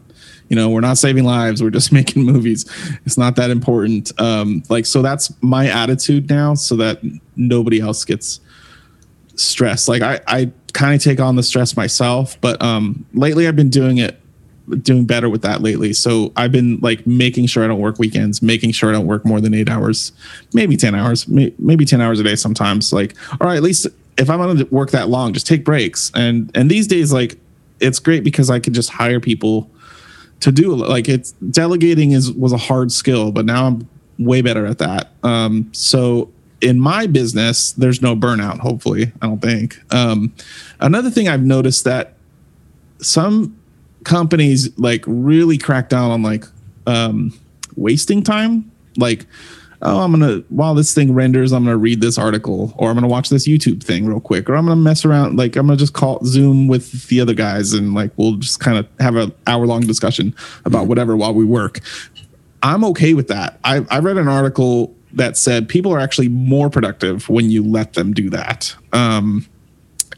You 0.47 0.55
know, 0.55 0.69
we're 0.69 0.81
not 0.81 0.99
saving 0.99 1.23
lives. 1.23 1.63
We're 1.63 1.71
just 1.71 1.91
making 1.99 2.23
movies. 2.23 2.65
It's 3.05 3.17
not 3.17 3.35
that 3.37 3.49
important. 3.49 4.11
Um, 4.19 4.63
like 4.69 4.85
so, 4.85 5.01
that's 5.01 5.33
my 5.41 5.67
attitude 5.67 6.29
now, 6.29 6.53
so 6.53 6.75
that 6.77 7.01
nobody 7.35 7.79
else 7.79 8.05
gets 8.05 8.39
stressed. 9.35 9.87
Like 9.87 10.01
I, 10.01 10.21
I 10.27 10.51
kind 10.73 10.95
of 10.95 11.01
take 11.01 11.19
on 11.19 11.35
the 11.35 11.43
stress 11.43 11.75
myself, 11.75 12.39
but 12.41 12.61
um, 12.61 13.05
lately 13.13 13.47
I've 13.47 13.55
been 13.55 13.69
doing 13.69 13.97
it 13.97 14.21
doing 14.81 15.05
better 15.05 15.29
with 15.29 15.41
that 15.43 15.61
lately. 15.61 15.93
So 15.93 16.31
I've 16.35 16.51
been 16.51 16.79
like 16.81 17.05
making 17.05 17.45
sure 17.47 17.63
I 17.63 17.67
don't 17.67 17.79
work 17.79 17.99
weekends, 17.99 18.41
making 18.41 18.71
sure 18.71 18.89
I 18.89 18.93
don't 18.93 19.05
work 19.05 19.25
more 19.25 19.39
than 19.39 19.53
eight 19.53 19.69
hours, 19.69 20.11
maybe 20.53 20.75
10 20.75 20.95
hours, 20.95 21.27
maybe 21.27 21.85
10 21.85 22.01
hours 22.01 22.19
a 22.19 22.23
day 22.23 22.35
sometimes. 22.35 22.91
Like, 22.91 23.15
all 23.39 23.47
right, 23.47 23.57
at 23.57 23.63
least 23.63 23.87
if 24.17 24.29
I'm 24.29 24.57
to 24.57 24.63
work 24.65 24.91
that 24.91 25.09
long, 25.09 25.33
just 25.33 25.45
take 25.45 25.63
breaks. 25.63 26.11
And, 26.15 26.49
and 26.55 26.71
these 26.71 26.87
days, 26.87 27.13
like, 27.13 27.37
it's 27.79 27.99
great 27.99 28.23
because 28.23 28.49
I 28.49 28.59
could 28.59 28.73
just 28.73 28.89
hire 28.89 29.19
people 29.19 29.69
to 30.41 30.51
do 30.51 30.75
like 30.75 31.07
it's 31.07 31.31
delegating 31.33 32.11
is 32.11 32.31
was 32.31 32.51
a 32.51 32.57
hard 32.57 32.91
skill, 32.91 33.31
but 33.31 33.45
now 33.45 33.67
I'm 33.67 33.89
way 34.19 34.41
better 34.41 34.65
at 34.65 34.77
that. 34.79 35.11
Um, 35.23 35.69
so 35.73 36.31
in 36.61 36.79
my 36.79 37.07
business, 37.07 37.73
there's 37.73 38.01
no 38.01 38.15
burnout. 38.15 38.59
Hopefully, 38.59 39.11
I 39.21 39.27
don't 39.27 39.41
think. 39.41 39.77
Um, 39.93 40.33
another 40.79 41.09
thing 41.09 41.27
I've 41.27 41.43
noticed 41.43 41.83
that 41.83 42.15
some 43.01 43.57
companies 44.03 44.77
like 44.77 45.03
really 45.05 45.57
crack 45.57 45.89
down 45.89 46.11
on 46.11 46.23
like 46.23 46.45
um, 46.87 47.37
wasting 47.75 48.23
time. 48.23 48.71
Like, 48.97 49.25
oh, 49.81 50.01
I'm 50.01 50.11
gonna 50.11 50.43
while 50.49 50.75
this 50.75 50.93
thing 50.93 51.13
renders, 51.13 51.51
I'm 51.51 51.63
gonna 51.63 51.77
read 51.77 52.01
this 52.01 52.17
article, 52.17 52.73
or 52.77 52.89
I'm 52.89 52.95
gonna 52.95 53.07
watch 53.07 53.29
this 53.29 53.47
YouTube 53.47 53.83
thing 53.83 54.05
real 54.05 54.19
quick, 54.19 54.49
or 54.49 54.55
I'm 54.55 54.65
gonna 54.65 54.75
mess 54.75 55.05
around. 55.05 55.37
Like, 55.37 55.55
I'm 55.55 55.67
gonna 55.67 55.77
just 55.77 55.93
call 55.93 56.23
Zoom 56.25 56.67
with 56.67 57.07
the 57.07 57.21
other 57.21 57.33
guys, 57.33 57.73
and 57.73 57.93
like 57.93 58.11
we'll 58.17 58.35
just 58.35 58.59
kind 58.59 58.77
of 58.77 58.87
have 58.99 59.15
an 59.15 59.31
hour 59.47 59.65
long 59.65 59.81
discussion 59.81 60.35
about 60.65 60.87
whatever 60.87 61.15
while 61.15 61.33
we 61.33 61.45
work. 61.45 61.79
I'm 62.63 62.83
okay 62.85 63.13
with 63.13 63.27
that. 63.27 63.59
I, 63.63 63.85
I 63.91 63.99
read 63.99 64.17
an 64.17 64.27
article 64.27 64.95
that 65.13 65.37
said 65.37 65.69
people 65.69 65.93
are 65.93 65.99
actually 65.99 66.29
more 66.29 66.69
productive 66.69 67.29
when 67.29 67.49
you 67.49 67.63
let 67.63 67.93
them 67.93 68.11
do 68.13 68.29
that. 68.31 68.75
Um, 68.91 69.45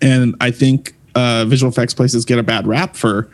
and 0.02 0.36
I 0.40 0.52
think 0.52 0.96
uh, 1.14 1.46
visual 1.46 1.72
effects 1.72 1.94
places 1.94 2.26
get 2.26 2.40
a 2.40 2.44
bad 2.44 2.66
rap 2.68 2.96
for 2.96 3.30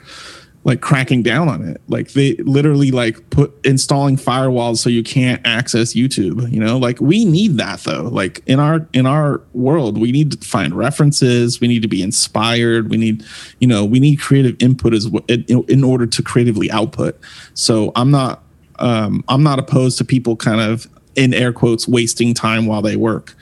like 0.65 0.79
cracking 0.79 1.23
down 1.23 1.49
on 1.49 1.67
it. 1.67 1.81
Like 1.87 2.13
they 2.13 2.35
literally 2.35 2.91
like 2.91 3.29
put 3.29 3.53
installing 3.65 4.15
firewalls 4.15 4.77
so 4.77 4.89
you 4.89 5.03
can't 5.03 5.41
access 5.45 5.93
YouTube, 5.93 6.49
you 6.51 6.59
know? 6.59 6.77
Like 6.77 7.01
we 7.01 7.25
need 7.25 7.57
that 7.57 7.81
though. 7.81 8.03
Like 8.03 8.41
in 8.45 8.59
our 8.59 8.87
in 8.93 9.05
our 9.05 9.41
world, 9.53 9.97
we 9.97 10.11
need 10.11 10.31
to 10.31 10.47
find 10.47 10.73
references, 10.73 11.59
we 11.59 11.67
need 11.67 11.81
to 11.81 11.87
be 11.87 12.01
inspired, 12.01 12.89
we 12.89 12.97
need, 12.97 13.25
you 13.59 13.67
know, 13.67 13.83
we 13.83 13.99
need 13.99 14.17
creative 14.17 14.55
input 14.59 14.93
as 14.93 15.09
well 15.09 15.23
in, 15.27 15.43
in 15.67 15.83
order 15.83 16.05
to 16.07 16.23
creatively 16.23 16.71
output. 16.71 17.19
So 17.53 17.91
I'm 17.95 18.11
not 18.11 18.43
um 18.79 19.23
I'm 19.27 19.43
not 19.43 19.59
opposed 19.59 19.97
to 19.97 20.05
people 20.05 20.35
kind 20.35 20.61
of 20.61 20.87
in 21.15 21.33
air 21.33 21.51
quotes 21.51 21.87
wasting 21.87 22.33
time 22.33 22.67
while 22.67 22.81
they 22.81 22.95
work. 22.95 23.35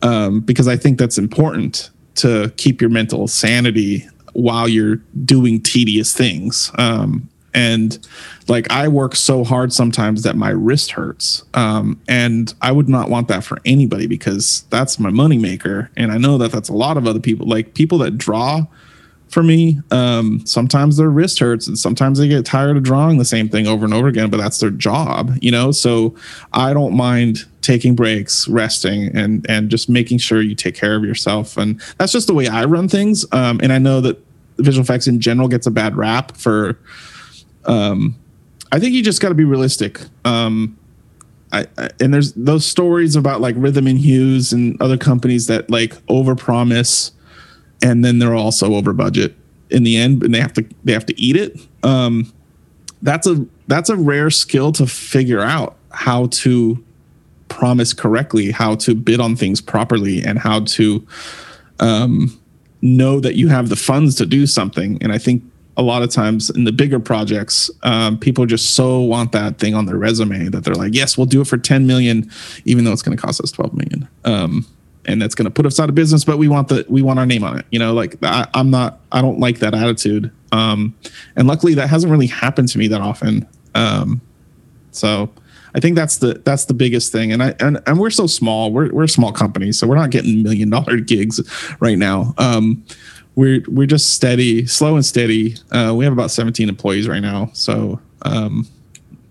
Um 0.00 0.40
because 0.40 0.68
I 0.68 0.76
think 0.76 0.98
that's 0.98 1.18
important 1.18 1.90
to 2.14 2.52
keep 2.56 2.80
your 2.80 2.90
mental 2.90 3.26
sanity 3.28 4.06
while 4.32 4.68
you're 4.68 4.96
doing 5.24 5.60
tedious 5.60 6.14
things. 6.14 6.70
Um, 6.78 7.28
and 7.54 7.98
like 8.48 8.70
I 8.70 8.88
work 8.88 9.14
so 9.14 9.44
hard 9.44 9.72
sometimes 9.72 10.22
that 10.22 10.36
my 10.36 10.50
wrist 10.50 10.92
hurts. 10.92 11.44
Um, 11.54 12.00
and 12.08 12.52
I 12.62 12.72
would 12.72 12.88
not 12.88 13.10
want 13.10 13.28
that 13.28 13.44
for 13.44 13.58
anybody 13.64 14.06
because 14.06 14.64
that's 14.70 14.98
my 14.98 15.10
moneymaker. 15.10 15.88
And 15.96 16.12
I 16.12 16.18
know 16.18 16.38
that 16.38 16.52
that's 16.52 16.68
a 16.68 16.74
lot 16.74 16.96
of 16.96 17.06
other 17.06 17.20
people, 17.20 17.46
like 17.46 17.74
people 17.74 17.98
that 17.98 18.16
draw 18.16 18.66
for 19.32 19.42
me. 19.42 19.80
Um, 19.90 20.44
sometimes 20.46 20.98
their 20.98 21.10
wrist 21.10 21.38
hurts 21.38 21.66
and 21.66 21.78
sometimes 21.78 22.18
they 22.18 22.28
get 22.28 22.44
tired 22.44 22.76
of 22.76 22.82
drawing 22.82 23.18
the 23.18 23.24
same 23.24 23.48
thing 23.48 23.66
over 23.66 23.84
and 23.84 23.94
over 23.94 24.06
again, 24.06 24.30
but 24.30 24.36
that's 24.36 24.60
their 24.60 24.70
job, 24.70 25.36
you 25.40 25.50
know? 25.50 25.72
So 25.72 26.14
I 26.52 26.74
don't 26.74 26.94
mind 26.94 27.46
taking 27.62 27.94
breaks, 27.94 28.46
resting, 28.48 29.16
and 29.16 29.46
and 29.48 29.70
just 29.70 29.88
making 29.88 30.18
sure 30.18 30.42
you 30.42 30.54
take 30.54 30.74
care 30.74 30.96
of 30.96 31.04
yourself. 31.04 31.56
And 31.56 31.80
that's 31.98 32.12
just 32.12 32.26
the 32.26 32.34
way 32.34 32.48
I 32.48 32.64
run 32.64 32.88
things. 32.88 33.24
Um, 33.32 33.60
and 33.62 33.72
I 33.72 33.78
know 33.78 34.00
that 34.02 34.22
visual 34.58 34.82
effects 34.82 35.06
in 35.06 35.20
general 35.20 35.48
gets 35.48 35.66
a 35.66 35.70
bad 35.70 35.96
rap 35.96 36.36
for. 36.36 36.78
Um, 37.64 38.16
I 38.72 38.80
think 38.80 38.94
you 38.94 39.02
just 39.02 39.20
got 39.20 39.28
to 39.28 39.34
be 39.34 39.44
realistic. 39.44 40.00
Um, 40.24 40.78
I, 41.52 41.66
I, 41.76 41.90
and 42.00 42.12
there's 42.12 42.32
those 42.32 42.64
stories 42.64 43.16
about 43.16 43.40
like 43.40 43.54
Rhythm 43.58 43.86
and 43.86 43.98
Hues 43.98 44.52
and 44.52 44.80
other 44.80 44.96
companies 44.96 45.46
that 45.46 45.70
like 45.70 45.94
overpromise, 46.06 47.12
and 47.82 48.04
then 48.04 48.18
they're 48.18 48.34
also 48.34 48.74
over 48.74 48.92
budget 48.92 49.34
in 49.70 49.82
the 49.82 49.96
end, 49.96 50.22
and 50.22 50.34
they 50.34 50.40
have 50.40 50.52
to 50.54 50.64
they 50.84 50.92
have 50.92 51.06
to 51.06 51.20
eat 51.20 51.36
it. 51.36 51.60
Um, 51.82 52.32
that's 53.02 53.26
a 53.26 53.44
that's 53.66 53.88
a 53.88 53.96
rare 53.96 54.30
skill 54.30 54.72
to 54.72 54.86
figure 54.86 55.40
out 55.40 55.76
how 55.90 56.26
to 56.26 56.82
promise 57.48 57.92
correctly, 57.92 58.50
how 58.50 58.74
to 58.76 58.94
bid 58.94 59.20
on 59.20 59.36
things 59.36 59.60
properly, 59.60 60.22
and 60.22 60.38
how 60.38 60.60
to 60.60 61.06
um, 61.80 62.40
know 62.80 63.20
that 63.20 63.34
you 63.34 63.48
have 63.48 63.68
the 63.68 63.76
funds 63.76 64.14
to 64.16 64.26
do 64.26 64.46
something. 64.46 64.98
And 65.02 65.12
I 65.12 65.18
think 65.18 65.42
a 65.76 65.82
lot 65.82 66.02
of 66.02 66.10
times 66.10 66.50
in 66.50 66.64
the 66.64 66.72
bigger 66.72 67.00
projects, 67.00 67.70
um, 67.82 68.18
people 68.18 68.46
just 68.46 68.74
so 68.74 69.00
want 69.00 69.32
that 69.32 69.58
thing 69.58 69.74
on 69.74 69.86
their 69.86 69.96
resume 69.96 70.48
that 70.48 70.64
they're 70.64 70.74
like, 70.74 70.94
yes, 70.94 71.16
we'll 71.16 71.26
do 71.26 71.40
it 71.40 71.46
for 71.46 71.56
10 71.56 71.86
million, 71.86 72.30
even 72.64 72.84
though 72.84 72.92
it's 72.92 73.02
going 73.02 73.16
to 73.16 73.22
cost 73.22 73.40
us 73.40 73.50
12 73.52 73.72
million. 73.74 74.08
Um, 74.24 74.66
and 75.06 75.20
that's 75.20 75.34
going 75.34 75.44
to 75.46 75.50
put 75.50 75.66
us 75.66 75.80
out 75.80 75.88
of 75.88 75.94
business, 75.94 76.24
but 76.24 76.38
we 76.38 76.48
want 76.48 76.68
the, 76.68 76.86
we 76.88 77.02
want 77.02 77.18
our 77.18 77.26
name 77.26 77.44
on 77.44 77.58
it. 77.58 77.66
You 77.70 77.78
know, 77.78 77.92
like 77.92 78.16
I, 78.22 78.46
am 78.54 78.70
not, 78.70 79.00
I 79.10 79.20
don't 79.20 79.40
like 79.40 79.58
that 79.58 79.74
attitude. 79.74 80.30
Um, 80.52 80.94
and 81.36 81.48
luckily 81.48 81.74
that 81.74 81.88
hasn't 81.88 82.10
really 82.10 82.26
happened 82.26 82.68
to 82.68 82.78
me 82.78 82.88
that 82.88 83.00
often. 83.00 83.48
Um, 83.74 84.20
so 84.90 85.30
I 85.74 85.80
think 85.80 85.96
that's 85.96 86.18
the 86.18 86.34
that's 86.44 86.66
the 86.66 86.74
biggest 86.74 87.12
thing. 87.12 87.32
And 87.32 87.42
I 87.42 87.54
and, 87.60 87.80
and 87.86 87.98
we're 87.98 88.10
so 88.10 88.26
small. 88.26 88.70
We're 88.70 88.92
we're 88.92 89.04
a 89.04 89.08
small 89.08 89.32
company, 89.32 89.72
so 89.72 89.86
we're 89.86 89.96
not 89.96 90.10
getting 90.10 90.42
million 90.42 90.70
dollar 90.70 90.96
gigs 91.00 91.40
right 91.80 91.98
now. 91.98 92.34
Um, 92.38 92.84
we're 93.34 93.62
we're 93.68 93.86
just 93.86 94.10
steady, 94.10 94.66
slow 94.66 94.96
and 94.96 95.04
steady. 95.04 95.56
Uh, 95.70 95.94
we 95.96 96.04
have 96.04 96.12
about 96.12 96.30
17 96.30 96.68
employees 96.68 97.08
right 97.08 97.20
now, 97.20 97.50
so 97.54 97.98
um, 98.22 98.68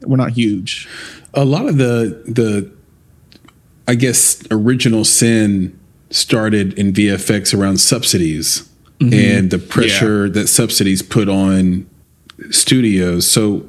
we're 0.01 0.17
not 0.17 0.31
huge. 0.31 0.87
A 1.35 1.45
lot 1.45 1.67
of 1.67 1.77
the 1.77 2.23
the 2.25 2.71
I 3.91 3.95
guess 3.95 4.41
original 4.49 5.03
sin 5.03 5.77
started 6.11 6.79
in 6.79 6.93
VFX 6.93 7.53
around 7.53 7.81
subsidies 7.81 8.69
mm-hmm. 9.01 9.13
and 9.13 9.51
the 9.51 9.59
pressure 9.59 10.27
yeah. 10.27 10.31
that 10.31 10.47
subsidies 10.47 11.01
put 11.01 11.27
on 11.27 11.89
studios. 12.51 13.29
So 13.29 13.65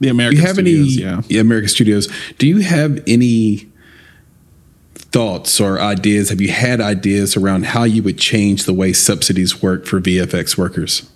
the 0.00 0.08
American 0.08 0.46
studios, 0.46 0.98
any, 0.98 1.22
yeah. 1.28 1.40
American 1.42 1.68
Studios. 1.68 2.08
Do 2.38 2.46
you 2.46 2.60
have 2.60 3.02
any 3.06 3.68
thoughts 4.94 5.60
or 5.60 5.78
ideas? 5.78 6.30
Have 6.30 6.40
you 6.40 6.50
had 6.50 6.80
ideas 6.80 7.36
around 7.36 7.66
how 7.66 7.84
you 7.84 8.02
would 8.02 8.16
change 8.16 8.64
the 8.64 8.72
way 8.72 8.94
subsidies 8.94 9.60
work 9.60 9.84
for 9.84 10.00
VFX 10.00 10.56
workers? 10.56 11.10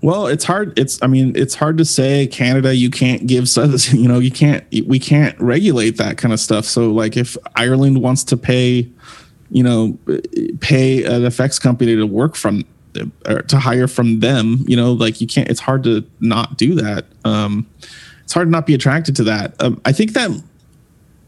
Well, 0.00 0.26
it's 0.28 0.44
hard. 0.44 0.78
It's 0.78 1.02
I 1.02 1.06
mean, 1.06 1.32
it's 1.34 1.54
hard 1.54 1.78
to 1.78 1.84
say 1.84 2.26
Canada. 2.26 2.74
You 2.74 2.90
can't 2.90 3.26
give 3.26 3.48
you 3.92 4.08
know 4.08 4.18
you 4.18 4.30
can't 4.30 4.64
we 4.86 4.98
can't 4.98 5.38
regulate 5.40 5.96
that 5.96 6.18
kind 6.18 6.32
of 6.32 6.40
stuff. 6.40 6.64
So 6.64 6.92
like 6.92 7.16
if 7.16 7.36
Ireland 7.56 8.00
wants 8.00 8.24
to 8.24 8.36
pay, 8.36 8.88
you 9.50 9.62
know, 9.62 9.98
pay 10.60 11.04
an 11.04 11.24
effects 11.24 11.58
company 11.58 11.96
to 11.96 12.06
work 12.06 12.36
from 12.36 12.64
or 13.26 13.42
to 13.42 13.58
hire 13.58 13.88
from 13.88 14.20
them 14.20 14.64
you 14.66 14.76
know 14.76 14.92
like 14.92 15.20
you 15.20 15.26
can't 15.26 15.48
it's 15.48 15.60
hard 15.60 15.84
to 15.84 16.04
not 16.20 16.56
do 16.56 16.74
that 16.74 17.04
um 17.24 17.66
it's 18.24 18.32
hard 18.32 18.46
to 18.46 18.50
not 18.50 18.66
be 18.66 18.74
attracted 18.74 19.14
to 19.16 19.24
that 19.24 19.54
um, 19.62 19.80
i 19.84 19.92
think 19.92 20.12
that 20.12 20.30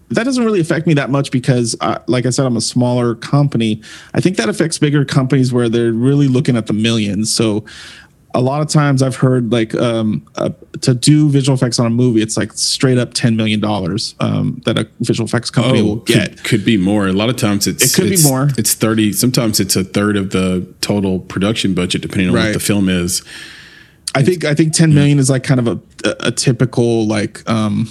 that 0.09 0.25
doesn't 0.25 0.45
really 0.45 0.61
affect 0.61 0.87
me 0.87 0.95
that 0.95 1.11
much 1.11 1.31
because 1.31 1.77
uh, 1.81 1.99
like 2.07 2.27
i 2.27 2.31
said 2.31 2.47
i'm 2.47 2.57
a 2.57 2.61
smaller 2.61 3.15
company 3.15 3.81
i 4.15 4.21
think 4.21 4.37
that 4.37 4.49
affects 4.49 4.79
bigger 4.79 5.05
companies 5.05 5.53
where 5.53 5.69
they're 5.69 5.93
really 5.93 6.29
looking 6.29 6.57
at 6.57 6.67
the 6.67 6.73
millions 6.73 7.33
so 7.33 7.65
a 8.35 8.41
lot 8.41 8.61
of 8.61 8.69
times 8.69 9.03
I've 9.03 9.17
heard 9.17 9.51
like 9.51 9.75
um, 9.75 10.27
uh, 10.37 10.51
to 10.83 10.95
do 10.95 11.29
visual 11.29 11.55
effects 11.55 11.79
on 11.79 11.87
a 11.87 11.91
movie, 11.91 12.23
it's 12.23 12.37
like 12.37 12.53
straight 12.53 12.99
up 12.99 13.13
ten 13.13 13.37
million 13.37 13.61
dollars 13.61 14.15
um, 14.21 14.63
that 14.67 14.79
a 14.79 14.89
visual 15.01 15.27
effects 15.27 15.51
company 15.51 15.81
oh, 15.81 15.85
will 15.85 15.97
get. 15.97 16.37
Could, 16.37 16.45
could, 16.45 16.65
be 16.65 16.77
more. 16.77 17.09
A 17.09 17.13
lot 17.13 17.29
of 17.29 17.37
times 17.37 17.67
it's 17.67 17.85
it 17.85 18.01
could 18.01 18.13
it's, 18.13 18.23
be 18.23 18.29
more. 18.29 18.51
It's 18.57 18.75
thirty. 18.75 19.13
Sometimes 19.13 19.59
it's 19.59 19.75
a 19.75 19.83
third 19.83 20.17
of 20.17 20.31
the 20.31 20.67
total 20.81 21.19
production 21.21 21.75
budget, 21.75 22.03
depending 22.03 22.29
on 22.29 22.35
right. 22.35 22.45
what 22.47 22.53
the 22.53 22.61
film 22.61 22.89
is. 22.89 23.23
I 24.15 24.23
think 24.23 24.45
I 24.45 24.55
think 24.55 24.75
ten 24.75 24.95
million 24.95 25.19
is 25.19 25.29
like 25.29 25.43
kind 25.43 25.61
of 25.61 25.67
a 25.67 26.09
a, 26.09 26.29
a 26.29 26.31
typical 26.31 27.07
like 27.09 27.49
um, 27.51 27.89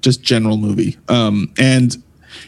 just 0.00 0.22
general 0.22 0.58
movie, 0.58 0.96
um, 1.08 1.52
and 1.58 2.00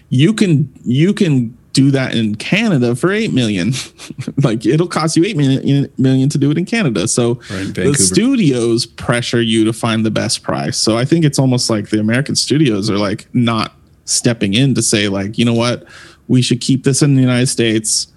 you 0.08 0.32
can 0.32 0.72
you 0.84 1.12
can 1.12 1.57
do 1.78 1.92
that 1.92 2.12
in 2.12 2.34
Canada 2.34 2.96
for 2.96 3.12
8 3.12 3.32
million. 3.32 3.72
like 4.42 4.66
it'll 4.66 4.88
cost 4.88 5.16
you 5.16 5.24
8 5.24 5.36
million, 5.36 5.92
million 5.96 6.28
to 6.28 6.36
do 6.36 6.50
it 6.50 6.58
in 6.58 6.64
Canada. 6.64 7.06
So 7.06 7.34
right, 7.50 7.72
the 7.72 7.94
studios 7.94 8.84
pressure 8.84 9.40
you 9.40 9.64
to 9.64 9.72
find 9.72 10.04
the 10.04 10.10
best 10.10 10.42
price. 10.42 10.76
So 10.76 10.98
I 10.98 11.04
think 11.04 11.24
it's 11.24 11.38
almost 11.38 11.70
like 11.70 11.90
the 11.90 12.00
American 12.00 12.34
studios 12.34 12.90
are 12.90 12.98
like 12.98 13.32
not 13.32 13.76
stepping 14.06 14.54
in 14.54 14.74
to 14.74 14.82
say 14.82 15.06
like, 15.06 15.38
you 15.38 15.44
know 15.44 15.54
what, 15.54 15.86
we 16.26 16.42
should 16.42 16.60
keep 16.60 16.82
this 16.82 17.00
in 17.00 17.14
the 17.14 17.20
United 17.20 17.46
States 17.46 18.08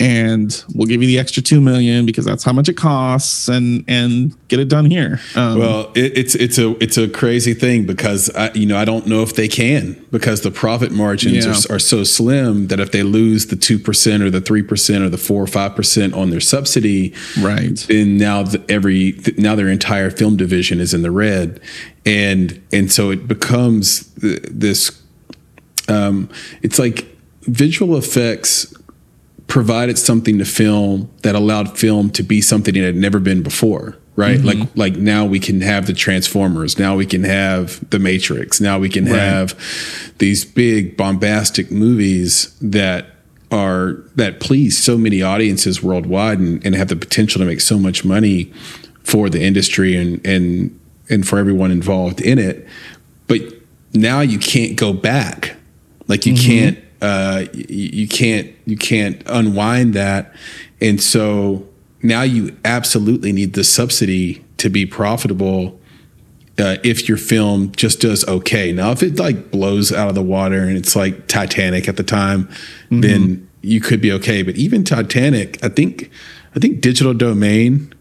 and 0.00 0.64
we'll 0.74 0.88
give 0.88 1.02
you 1.02 1.06
the 1.06 1.18
extra 1.18 1.42
two 1.42 1.60
million 1.60 2.06
because 2.06 2.24
that's 2.24 2.42
how 2.42 2.52
much 2.52 2.68
it 2.68 2.76
costs 2.76 3.48
and 3.48 3.84
and 3.86 4.34
get 4.48 4.58
it 4.58 4.68
done 4.68 4.86
here. 4.86 5.20
Um, 5.36 5.58
well 5.58 5.92
it, 5.94 6.18
it's 6.18 6.34
it's 6.34 6.58
a 6.58 6.70
it's 6.82 6.96
a 6.96 7.08
crazy 7.08 7.54
thing 7.54 7.84
because 7.84 8.30
I, 8.30 8.50
you 8.54 8.66
know 8.66 8.78
i 8.78 8.84
don't 8.84 9.06
know 9.06 9.22
if 9.22 9.34
they 9.34 9.48
can 9.48 10.04
because 10.10 10.40
the 10.40 10.50
profit 10.50 10.90
margins 10.90 11.44
yeah. 11.44 11.52
are, 11.52 11.76
are 11.76 11.78
so 11.78 12.02
slim 12.02 12.68
that 12.68 12.80
if 12.80 12.92
they 12.92 13.02
lose 13.02 13.46
the 13.46 13.56
2% 13.56 14.20
or 14.22 14.30
the 14.30 14.40
3% 14.40 15.00
or 15.00 15.08
the 15.08 15.18
4 15.18 15.42
or 15.42 15.46
5% 15.46 16.16
on 16.16 16.30
their 16.30 16.40
subsidy 16.40 17.14
right. 17.40 17.76
then 17.88 18.16
now 18.16 18.42
the, 18.42 18.64
every 18.68 19.20
now 19.36 19.54
their 19.54 19.68
entire 19.68 20.10
film 20.10 20.36
division 20.36 20.80
is 20.80 20.94
in 20.94 21.02
the 21.02 21.10
red. 21.10 21.60
And 22.06 22.62
and 22.72 22.90
so 22.90 23.10
it 23.10 23.28
becomes 23.28 24.12
this 24.14 25.02
um, 25.88 26.28
it's 26.62 26.78
like 26.78 27.06
visual 27.42 27.96
effects 27.96 28.72
provided 29.50 29.98
something 29.98 30.38
to 30.38 30.44
film 30.44 31.10
that 31.22 31.34
allowed 31.34 31.76
film 31.76 32.08
to 32.08 32.22
be 32.22 32.40
something 32.40 32.76
it 32.76 32.84
had 32.84 32.94
never 32.94 33.18
been 33.18 33.42
before 33.42 33.98
right 34.14 34.38
mm-hmm. 34.38 34.60
like 34.60 34.76
like 34.76 34.96
now 34.96 35.24
we 35.24 35.40
can 35.40 35.60
have 35.60 35.86
the 35.86 35.92
transformers 35.92 36.78
now 36.78 36.94
we 36.94 37.04
can 37.04 37.24
have 37.24 37.88
the 37.90 37.98
matrix 37.98 38.60
now 38.60 38.78
we 38.78 38.88
can 38.88 39.04
right. 39.06 39.18
have 39.18 40.14
these 40.18 40.44
big 40.44 40.96
bombastic 40.96 41.68
movies 41.68 42.56
that 42.60 43.06
are 43.50 44.04
that 44.14 44.38
please 44.38 44.78
so 44.78 44.96
many 44.96 45.20
audiences 45.20 45.82
worldwide 45.82 46.38
and, 46.38 46.64
and 46.64 46.76
have 46.76 46.86
the 46.86 46.94
potential 46.94 47.40
to 47.40 47.44
make 47.44 47.60
so 47.60 47.76
much 47.76 48.04
money 48.04 48.44
for 49.02 49.28
the 49.28 49.42
industry 49.42 49.96
and 49.96 50.24
and 50.24 50.78
and 51.08 51.26
for 51.26 51.40
everyone 51.40 51.72
involved 51.72 52.20
in 52.20 52.38
it 52.38 52.68
but 53.26 53.40
now 53.94 54.20
you 54.20 54.38
can't 54.38 54.76
go 54.76 54.92
back 54.92 55.56
like 56.06 56.24
you 56.24 56.34
mm-hmm. 56.34 56.46
can't 56.46 56.79
uh, 57.00 57.44
you, 57.52 57.64
you 57.68 58.08
can't 58.08 58.52
you 58.66 58.76
can't 58.76 59.22
unwind 59.26 59.94
that, 59.94 60.34
and 60.80 61.00
so 61.00 61.66
now 62.02 62.22
you 62.22 62.56
absolutely 62.64 63.32
need 63.32 63.54
the 63.54 63.64
subsidy 63.64 64.44
to 64.58 64.68
be 64.70 64.86
profitable. 64.86 65.78
Uh, 66.58 66.76
if 66.84 67.08
your 67.08 67.16
film 67.16 67.72
just 67.72 68.00
does 68.00 68.26
okay. 68.28 68.70
Now, 68.70 68.90
if 68.90 69.02
it 69.02 69.18
like 69.18 69.50
blows 69.50 69.92
out 69.92 70.10
of 70.10 70.14
the 70.14 70.22
water 70.22 70.62
and 70.64 70.76
it's 70.76 70.94
like 70.94 71.26
Titanic 71.26 71.88
at 71.88 71.96
the 71.96 72.02
time, 72.02 72.44
mm-hmm. 72.44 73.00
then 73.00 73.48
you 73.62 73.80
could 73.80 74.02
be 74.02 74.12
okay. 74.12 74.42
But 74.42 74.56
even 74.56 74.84
Titanic, 74.84 75.62
I 75.64 75.70
think, 75.70 76.10
I 76.54 76.58
think 76.58 76.82
Digital 76.82 77.14
Domain, 77.14 77.94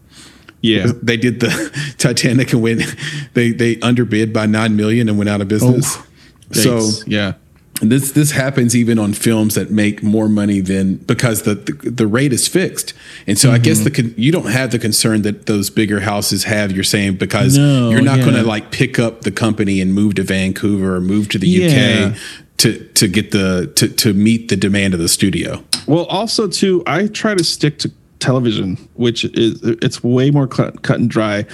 yeah, 0.61 0.87
they 1.01 1.15
did 1.15 1.39
the 1.39 1.93
Titanic 1.97 2.51
and 2.51 2.61
went 2.61 2.81
they 3.33 3.51
they 3.51 3.79
underbid 3.79 4.33
by 4.33 4.45
nine 4.45 4.75
million 4.75 5.07
and 5.07 5.17
went 5.17 5.29
out 5.29 5.39
of 5.39 5.47
business. 5.47 5.97
Oh, 5.97 6.05
so 6.51 6.89
yeah, 7.07 7.33
this 7.81 8.11
this 8.11 8.31
happens 8.31 8.75
even 8.75 8.99
on 8.99 9.13
films 9.13 9.55
that 9.55 9.71
make 9.71 10.03
more 10.03 10.27
money 10.27 10.59
than 10.59 10.95
because 10.95 11.43
the 11.43 11.55
the, 11.55 11.73
the 11.89 12.07
rate 12.07 12.33
is 12.33 12.47
fixed 12.47 12.93
and 13.25 13.37
so 13.37 13.47
mm-hmm. 13.47 13.55
i 13.55 13.59
guess 13.59 13.79
the 13.79 14.13
you 14.17 14.31
don't 14.31 14.51
have 14.51 14.71
the 14.71 14.79
concern 14.79 15.21
that 15.21 15.45
those 15.45 15.69
bigger 15.69 16.01
houses 16.01 16.43
have 16.43 16.71
you're 16.71 16.83
saying 16.83 17.15
because 17.15 17.57
no, 17.57 17.89
you're 17.89 18.01
not 18.01 18.17
yeah. 18.19 18.25
going 18.25 18.35
to 18.35 18.43
like 18.43 18.71
pick 18.71 18.99
up 18.99 19.21
the 19.21 19.31
company 19.31 19.79
and 19.79 19.93
move 19.93 20.15
to 20.15 20.23
vancouver 20.23 20.95
or 20.95 21.01
move 21.01 21.29
to 21.29 21.37
the 21.37 21.47
yeah. 21.47 22.09
uk 22.09 22.17
to 22.57 22.85
to 22.89 23.07
get 23.07 23.31
the 23.31 23.71
to 23.75 23.87
to 23.87 24.13
meet 24.13 24.49
the 24.49 24.55
demand 24.55 24.93
of 24.93 24.99
the 24.99 25.07
studio 25.07 25.63
well 25.87 26.05
also 26.05 26.47
too 26.47 26.83
i 26.85 27.07
try 27.07 27.33
to 27.33 27.43
stick 27.43 27.79
to 27.79 27.91
television 28.19 28.75
which 28.95 29.23
is 29.23 29.61
it's 29.63 30.03
way 30.03 30.29
more 30.29 30.45
cut, 30.45 30.81
cut 30.81 30.99
and 30.99 31.09
dry 31.09 31.45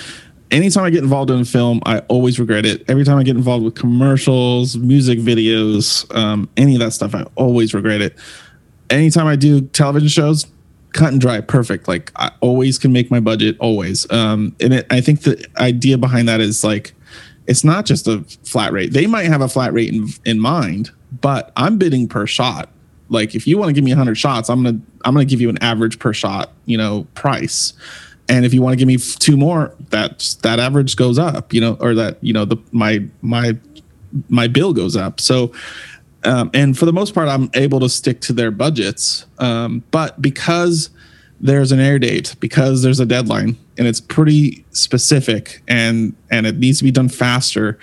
anytime 0.51 0.83
I 0.83 0.89
get 0.89 1.03
involved 1.03 1.31
in 1.31 1.39
a 1.39 1.45
film, 1.45 1.81
I 1.85 1.99
always 1.99 2.39
regret 2.39 2.65
it. 2.65 2.83
Every 2.89 3.03
time 3.03 3.17
I 3.17 3.23
get 3.23 3.35
involved 3.35 3.63
with 3.63 3.75
commercials, 3.75 4.77
music 4.77 5.19
videos, 5.19 6.13
um, 6.15 6.49
any 6.57 6.75
of 6.75 6.79
that 6.79 6.91
stuff, 6.91 7.15
I 7.15 7.25
always 7.35 7.73
regret 7.73 8.01
it. 8.01 8.17
Anytime 8.89 9.27
I 9.27 9.35
do 9.35 9.61
television 9.61 10.09
shows, 10.09 10.45
cut 10.93 11.11
and 11.11 11.19
dry, 11.19 11.41
perfect. 11.41 11.87
Like 11.87 12.11
I 12.15 12.31
always 12.39 12.77
can 12.77 12.93
make 12.93 13.09
my 13.11 13.19
budget, 13.19 13.57
always. 13.59 14.09
Um, 14.11 14.55
and 14.59 14.73
it, 14.73 14.87
I 14.89 15.01
think 15.01 15.21
the 15.21 15.45
idea 15.57 15.97
behind 15.97 16.29
that 16.29 16.41
is 16.41 16.63
like, 16.63 16.93
it's 17.47 17.63
not 17.63 17.85
just 17.85 18.07
a 18.07 18.23
flat 18.43 18.71
rate. 18.73 18.93
They 18.93 19.07
might 19.07 19.25
have 19.25 19.41
a 19.41 19.49
flat 19.49 19.73
rate 19.73 19.93
in, 19.93 20.07
in 20.25 20.39
mind, 20.39 20.91
but 21.21 21.51
I'm 21.55 21.77
bidding 21.77 22.07
per 22.07 22.25
shot. 22.25 22.69
Like 23.09 23.35
if 23.35 23.45
you 23.45 23.57
want 23.57 23.69
to 23.69 23.73
give 23.73 23.83
me 23.83 23.91
100 23.91 24.15
shots, 24.15 24.49
I'm 24.49 24.63
gonna 24.63 24.79
I'm 25.03 25.13
gonna 25.13 25.25
give 25.25 25.39
you 25.39 25.49
an 25.49 25.61
average 25.61 25.99
per 25.99 26.11
shot, 26.11 26.51
you 26.65 26.75
know, 26.75 27.05
price 27.13 27.73
and 28.27 28.45
if 28.45 28.53
you 28.53 28.61
want 28.61 28.73
to 28.73 28.77
give 28.77 28.87
me 28.87 28.97
two 28.97 29.37
more 29.37 29.75
that 29.89 30.35
that 30.41 30.59
average 30.59 30.95
goes 30.95 31.19
up 31.19 31.53
you 31.53 31.61
know 31.61 31.77
or 31.79 31.93
that 31.93 32.17
you 32.21 32.33
know 32.33 32.45
the 32.45 32.57
my 32.71 33.03
my 33.21 33.57
my 34.29 34.47
bill 34.47 34.73
goes 34.73 34.95
up. 34.95 35.19
So 35.19 35.51
um, 36.23 36.49
and 36.53 36.77
for 36.77 36.85
the 36.85 36.93
most 36.93 37.13
part 37.13 37.27
i'm 37.27 37.51
able 37.53 37.79
to 37.79 37.87
stick 37.87 38.19
to 38.21 38.33
their 38.33 38.49
budgets 38.49 39.25
um, 39.37 39.83
but 39.91 40.19
because 40.21 40.89
there's 41.39 41.71
an 41.71 41.79
air 41.79 41.99
date 41.99 42.35
because 42.39 42.81
there's 42.81 42.99
a 42.99 43.05
deadline 43.05 43.57
and 43.77 43.87
it's 43.87 44.01
pretty 44.01 44.65
specific 44.71 45.61
and 45.67 46.15
and 46.31 46.47
it 46.47 46.57
needs 46.57 46.79
to 46.79 46.83
be 46.83 46.91
done 46.91 47.09
faster 47.09 47.77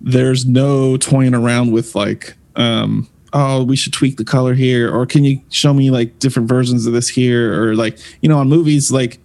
there's 0.00 0.46
no 0.46 0.96
toying 0.96 1.34
around 1.34 1.70
with 1.70 1.94
like 1.94 2.36
um, 2.56 3.08
oh 3.32 3.62
we 3.62 3.76
should 3.76 3.92
tweak 3.92 4.16
the 4.16 4.24
color 4.24 4.54
here 4.54 4.92
or 4.92 5.06
can 5.06 5.22
you 5.22 5.40
show 5.50 5.72
me 5.72 5.90
like 5.90 6.18
different 6.18 6.48
versions 6.48 6.86
of 6.86 6.92
this 6.92 7.08
here 7.08 7.62
or 7.62 7.76
like 7.76 7.98
you 8.20 8.28
know 8.28 8.38
on 8.38 8.48
movies 8.48 8.90
like 8.90 9.20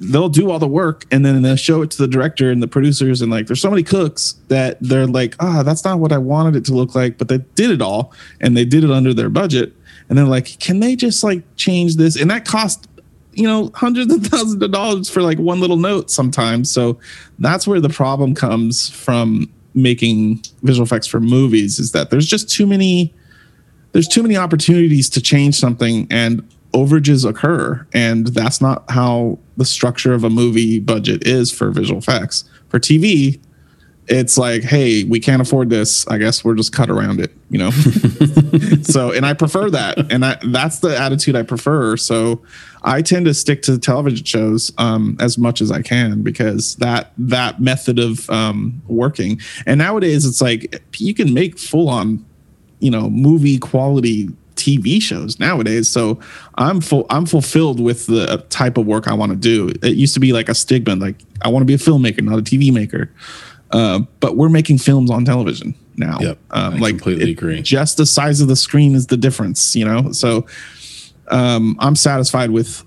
they'll 0.00 0.28
do 0.28 0.50
all 0.50 0.58
the 0.58 0.66
work 0.66 1.04
and 1.10 1.24
then 1.24 1.42
they'll 1.42 1.56
show 1.56 1.82
it 1.82 1.90
to 1.90 1.98
the 1.98 2.08
director 2.08 2.50
and 2.50 2.62
the 2.62 2.68
producers 2.68 3.20
and 3.20 3.30
like 3.30 3.46
there's 3.46 3.60
so 3.60 3.70
many 3.70 3.82
cooks 3.82 4.36
that 4.48 4.78
they're 4.80 5.06
like 5.06 5.36
ah 5.40 5.60
oh, 5.60 5.62
that's 5.62 5.84
not 5.84 5.98
what 5.98 6.12
i 6.12 6.18
wanted 6.18 6.56
it 6.56 6.64
to 6.64 6.72
look 6.72 6.94
like 6.94 7.18
but 7.18 7.28
they 7.28 7.38
did 7.54 7.70
it 7.70 7.82
all 7.82 8.12
and 8.40 8.56
they 8.56 8.64
did 8.64 8.84
it 8.84 8.90
under 8.90 9.14
their 9.14 9.28
budget. 9.28 9.72
And 10.08 10.18
they're 10.18 10.26
like 10.26 10.58
can 10.58 10.80
they 10.80 10.96
just 10.96 11.24
like 11.24 11.42
change 11.56 11.96
this? 11.96 12.20
And 12.20 12.30
that 12.30 12.44
cost 12.44 12.88
you 13.32 13.44
know 13.44 13.70
hundreds 13.74 14.12
of 14.12 14.26
thousands 14.26 14.62
of 14.62 14.70
dollars 14.70 15.10
for 15.10 15.22
like 15.22 15.38
one 15.38 15.60
little 15.60 15.76
note 15.76 16.10
sometimes. 16.10 16.70
So 16.70 16.98
that's 17.38 17.66
where 17.66 17.80
the 17.80 17.88
problem 17.88 18.34
comes 18.34 18.88
from 18.88 19.50
making 19.74 20.42
visual 20.62 20.84
effects 20.84 21.06
for 21.06 21.20
movies 21.20 21.78
is 21.78 21.92
that 21.92 22.10
there's 22.10 22.26
just 22.26 22.48
too 22.48 22.66
many 22.66 23.12
there's 23.92 24.08
too 24.08 24.22
many 24.22 24.36
opportunities 24.36 25.08
to 25.10 25.20
change 25.20 25.54
something. 25.54 26.08
And 26.10 26.46
overages 26.74 27.28
occur 27.28 27.86
and 27.94 28.26
that's 28.28 28.60
not 28.60 28.84
how 28.90 29.38
the 29.56 29.64
structure 29.64 30.12
of 30.12 30.24
a 30.24 30.30
movie 30.30 30.80
budget 30.80 31.26
is 31.26 31.52
for 31.52 31.70
visual 31.70 31.98
effects. 31.98 32.44
For 32.68 32.78
tv 32.78 33.40
it's 34.06 34.36
like 34.36 34.62
hey 34.62 35.04
we 35.04 35.18
can't 35.20 35.40
afford 35.40 35.70
this. 35.70 36.06
I 36.08 36.18
guess 36.18 36.44
we're 36.44 36.56
just 36.56 36.72
cut 36.72 36.90
around 36.90 37.20
it 37.20 37.32
you 37.48 37.58
know? 37.58 37.70
So 38.84 39.12
and 39.12 39.24
i 39.24 39.32
prefer 39.32 39.70
that 39.70 40.12
and 40.12 40.24
I, 40.24 40.38
that's 40.46 40.80
the 40.80 40.96
attitude 40.98 41.36
i 41.36 41.42
prefer. 41.42 41.96
So 41.96 42.42
i 42.82 43.00
tend 43.00 43.26
to 43.26 43.34
stick 43.34 43.62
to 43.62 43.78
television 43.78 44.24
shows 44.24 44.72
um, 44.78 45.16
as 45.20 45.38
much 45.38 45.60
as 45.60 45.70
i 45.70 45.80
can 45.80 46.22
because 46.22 46.76
that 46.76 47.12
that 47.16 47.60
method 47.60 47.98
of 47.98 48.28
um, 48.30 48.82
working. 48.88 49.40
And 49.66 49.78
nowadays 49.78 50.26
it's 50.26 50.42
like 50.42 50.82
you 50.98 51.14
can 51.14 51.32
make 51.32 51.58
full 51.58 51.88
on 51.88 52.24
you 52.80 52.90
know 52.90 53.08
movie 53.08 53.58
quality 53.58 54.28
TV 54.64 55.00
shows 55.00 55.38
nowadays. 55.38 55.90
So 55.90 56.18
I'm 56.54 56.80
full 56.80 57.06
I'm 57.10 57.26
fulfilled 57.26 57.80
with 57.80 58.06
the 58.06 58.44
type 58.48 58.78
of 58.78 58.86
work 58.86 59.06
I 59.06 59.14
want 59.14 59.30
to 59.30 59.36
do. 59.36 59.68
It 59.82 59.96
used 59.96 60.14
to 60.14 60.20
be 60.20 60.32
like 60.32 60.48
a 60.48 60.54
stigma, 60.54 60.96
like 60.96 61.16
I 61.42 61.48
want 61.48 61.62
to 61.62 61.66
be 61.66 61.74
a 61.74 61.78
filmmaker, 61.78 62.22
not 62.22 62.38
a 62.38 62.42
TV 62.42 62.72
maker. 62.72 63.10
Uh, 63.70 64.00
but 64.20 64.36
we're 64.36 64.48
making 64.48 64.78
films 64.78 65.10
on 65.10 65.24
television 65.24 65.74
now. 65.96 66.18
Yep, 66.20 66.38
um, 66.52 66.74
I 66.74 66.78
like 66.78 66.90
completely 66.94 67.30
it, 67.30 67.32
agree. 67.32 67.60
Just 67.60 67.96
the 67.96 68.06
size 68.06 68.40
of 68.40 68.48
the 68.48 68.56
screen 68.56 68.94
is 68.94 69.08
the 69.08 69.16
difference, 69.16 69.74
you 69.74 69.84
know. 69.84 70.12
So 70.12 70.46
um, 71.28 71.76
I'm 71.80 71.96
satisfied 71.96 72.50
with 72.50 72.84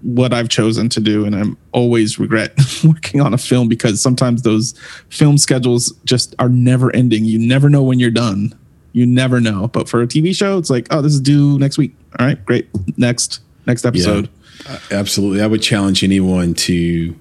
what 0.00 0.32
I've 0.32 0.48
chosen 0.48 0.88
to 0.90 1.00
do, 1.00 1.24
and 1.26 1.34
I'm 1.34 1.58
always 1.72 2.18
regret 2.18 2.58
working 2.84 3.20
on 3.20 3.34
a 3.34 3.38
film 3.38 3.68
because 3.68 4.00
sometimes 4.00 4.42
those 4.42 4.74
film 5.10 5.36
schedules 5.36 5.92
just 6.04 6.34
are 6.38 6.48
never 6.48 6.94
ending. 6.96 7.24
You 7.24 7.38
never 7.38 7.68
know 7.68 7.82
when 7.82 7.98
you're 7.98 8.10
done 8.10 8.54
you 8.96 9.04
never 9.04 9.42
know. 9.42 9.68
But 9.68 9.90
for 9.90 10.00
a 10.00 10.06
TV 10.06 10.34
show, 10.34 10.56
it's 10.56 10.70
like, 10.70 10.86
oh, 10.90 11.02
this 11.02 11.12
is 11.12 11.20
due 11.20 11.58
next 11.58 11.76
week. 11.76 11.94
All 12.18 12.24
right, 12.24 12.42
great. 12.46 12.66
Next, 12.96 13.40
next 13.66 13.84
episode. 13.84 14.30
Yeah, 14.64 14.78
absolutely. 14.90 15.42
I 15.42 15.46
would 15.46 15.60
challenge 15.60 16.02
anyone 16.02 16.54
to 16.54 17.14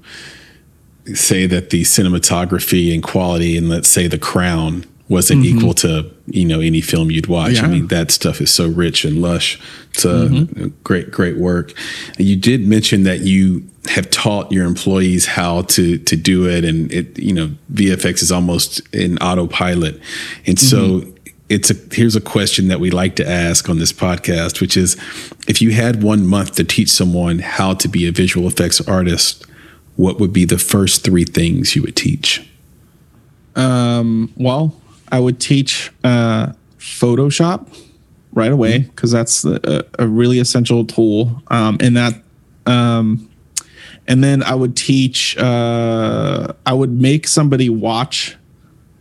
say 1.13 1.45
that 1.47 1.71
the 1.71 1.81
cinematography 1.81 2.93
and 2.93 3.03
quality 3.03 3.57
and 3.57 3.67
let's 3.67 3.89
say 3.89 4.07
the 4.07 4.17
crown 4.17 4.85
wasn't 5.09 5.43
mm-hmm. 5.43 5.57
equal 5.57 5.73
to 5.73 6.09
you 6.27 6.45
know 6.45 6.61
any 6.61 6.79
film 6.79 7.11
you'd 7.11 7.27
watch. 7.27 7.55
Yeah. 7.55 7.63
I 7.63 7.67
mean 7.67 7.87
that 7.87 8.09
stuff 8.09 8.39
is 8.39 8.51
so 8.51 8.69
rich 8.69 9.03
and 9.03 9.21
lush. 9.21 9.59
It's 9.91 10.05
a 10.05 10.07
mm-hmm. 10.07 10.67
great 10.83 11.11
great 11.11 11.37
work. 11.37 11.73
You 12.17 12.37
did 12.37 12.65
mention 12.65 13.03
that 13.03 13.19
you 13.19 13.69
have 13.89 14.09
taught 14.09 14.51
your 14.51 14.65
employees 14.65 15.27
how 15.27 15.63
to 15.63 15.99
to 15.99 16.15
do 16.15 16.49
it, 16.49 16.63
and 16.63 16.91
it 16.91 17.19
you 17.19 17.33
know 17.33 17.51
VFX 17.73 18.23
is 18.23 18.31
almost 18.31 18.81
in 18.95 19.19
autopilot, 19.19 19.99
and 20.47 20.57
mm-hmm. 20.57 21.03
so 21.05 21.14
it's 21.49 21.69
a 21.69 21.75
here's 21.91 22.15
a 22.15 22.21
question 22.21 22.67
that 22.69 22.79
we 22.79 22.89
like 22.89 23.15
to 23.17 23.27
ask 23.27 23.69
on 23.69 23.79
this 23.79 23.93
podcast, 23.93 24.61
which 24.61 24.75
is 24.75 24.95
if 25.47 25.61
you 25.61 25.71
had 25.71 26.01
one 26.01 26.25
month 26.25 26.55
to 26.55 26.63
teach 26.63 26.89
someone 26.91 27.39
how 27.39 27.73
to 27.75 27.87
be 27.87 28.07
a 28.07 28.11
visual 28.11 28.47
effects 28.47 28.81
artist, 28.87 29.45
what 29.95 30.19
would 30.19 30.33
be 30.33 30.45
the 30.45 30.57
first 30.57 31.03
three 31.03 31.25
things 31.25 31.75
you 31.75 31.81
would 31.81 31.95
teach? 31.95 32.49
Um, 33.55 34.33
well, 34.35 34.79
I 35.11 35.19
would 35.19 35.39
teach 35.39 35.91
uh, 36.03 36.53
Photoshop, 36.77 37.67
right 38.35 38.51
away 38.51 38.79
because 38.79 39.11
that's 39.11 39.43
a, 39.45 39.83
a 39.97 40.07
really 40.07 40.39
essential 40.39 40.85
tool. 40.85 41.41
Um, 41.47 41.77
and 41.79 41.97
that, 41.97 42.13
um, 42.67 43.29
and 44.07 44.23
then 44.23 44.43
I 44.43 44.53
would 44.53 44.77
teach. 44.77 45.35
Uh, 45.37 46.53
I 46.65 46.73
would 46.73 46.91
make 46.91 47.27
somebody 47.27 47.69
watch 47.69 48.35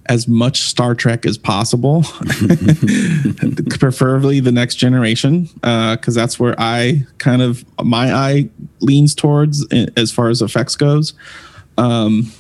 as 0.07 0.29
much 0.29 0.61
Star 0.63 0.95
Trek 0.95 1.25
as 1.25 1.39
possible, 1.39 2.03
preferably 3.71 4.41
the 4.41 4.53
next 4.53 4.77
generation, 4.77 5.45
because 5.55 6.17
uh, 6.17 6.21
that's 6.21 6.39
where 6.39 6.55
I 6.59 7.07
kind 7.19 7.43
of 7.43 7.65
my 7.83 8.13
eye 8.13 8.51
leans 8.81 9.15
towards 9.15 9.67
as 9.97 10.13
far 10.13 10.29
as 10.29 10.43
effects 10.43 10.77
goes. 10.77 11.15
Um, 11.79 12.31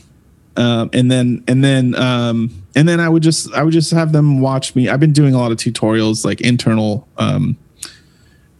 um, 0.56 0.90
and 0.92 1.10
then 1.10 1.42
and 1.48 1.64
then 1.64 1.94
um, 1.96 2.62
and 2.76 2.88
then 2.88 3.00
I 3.00 3.08
would 3.08 3.22
just 3.22 3.52
I 3.52 3.62
would 3.62 3.72
just 3.72 3.90
have 3.90 4.12
them 4.12 4.40
watch 4.40 4.74
me. 4.74 4.88
I've 4.88 5.00
been 5.00 5.12
doing 5.12 5.34
a 5.34 5.38
lot 5.38 5.50
of 5.50 5.58
tutorials, 5.58 6.24
like 6.24 6.40
internal 6.40 7.08
um, 7.18 7.56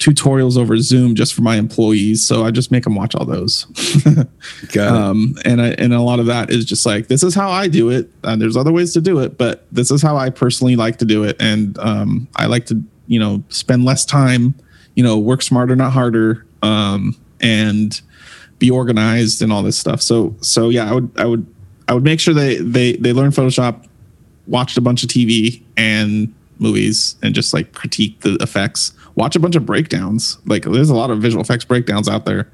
tutorials 0.04 0.58
over 0.58 0.76
Zoom 0.78 1.14
just 1.14 1.32
for 1.32 1.40
my 1.40 1.56
employees. 1.56 2.22
So 2.22 2.44
I 2.44 2.50
just 2.50 2.70
make 2.70 2.84
them 2.84 2.94
watch 2.94 3.14
all 3.14 3.24
those. 3.24 3.66
um, 4.78 5.34
and 5.46 5.62
I, 5.62 5.68
and 5.78 5.94
a 5.94 6.02
lot 6.02 6.20
of 6.20 6.26
that 6.26 6.50
is 6.50 6.66
just 6.66 6.84
like 6.84 7.08
this 7.08 7.22
is 7.22 7.34
how 7.34 7.50
I 7.50 7.68
do 7.68 7.88
it. 7.88 8.10
And 8.22 8.40
there's 8.40 8.56
other 8.56 8.72
ways 8.72 8.92
to 8.94 9.00
do 9.00 9.18
it, 9.20 9.38
but 9.38 9.66
this 9.72 9.90
is 9.90 10.02
how 10.02 10.16
I 10.18 10.28
personally 10.28 10.76
like 10.76 10.98
to 10.98 11.06
do 11.06 11.24
it. 11.24 11.36
And 11.40 11.78
um, 11.78 12.28
I 12.36 12.46
like 12.46 12.66
to 12.66 12.82
you 13.06 13.18
know 13.18 13.42
spend 13.48 13.84
less 13.86 14.04
time, 14.04 14.54
you 14.94 15.02
know, 15.02 15.18
work 15.18 15.40
smarter, 15.40 15.74
not 15.74 15.92
harder, 15.92 16.44
um, 16.62 17.16
and 17.40 18.00
be 18.58 18.70
organized 18.70 19.40
and 19.40 19.50
all 19.50 19.62
this 19.62 19.78
stuff. 19.78 20.02
So 20.02 20.36
so 20.42 20.68
yeah, 20.68 20.90
I 20.90 20.92
would 20.92 21.10
I 21.16 21.24
would 21.24 21.46
I 21.88 21.94
would 21.94 22.04
make 22.04 22.20
sure 22.20 22.34
they 22.34 22.56
they 22.58 22.92
they 22.92 23.14
learn 23.14 23.30
Photoshop, 23.30 23.86
watched 24.46 24.76
a 24.76 24.82
bunch 24.82 25.02
of 25.02 25.08
TV 25.08 25.62
and 25.78 26.34
movies, 26.58 27.16
and 27.22 27.34
just 27.34 27.54
like 27.54 27.72
critique 27.72 28.20
the 28.20 28.34
effects. 28.42 28.92
Watch 29.16 29.36
a 29.36 29.40
bunch 29.40 29.56
of 29.56 29.64
breakdowns. 29.64 30.38
Like 30.46 30.64
there's 30.64 30.90
a 30.90 30.94
lot 30.94 31.10
of 31.10 31.20
visual 31.20 31.42
effects 31.42 31.64
breakdowns 31.64 32.08
out 32.08 32.24
there. 32.24 32.50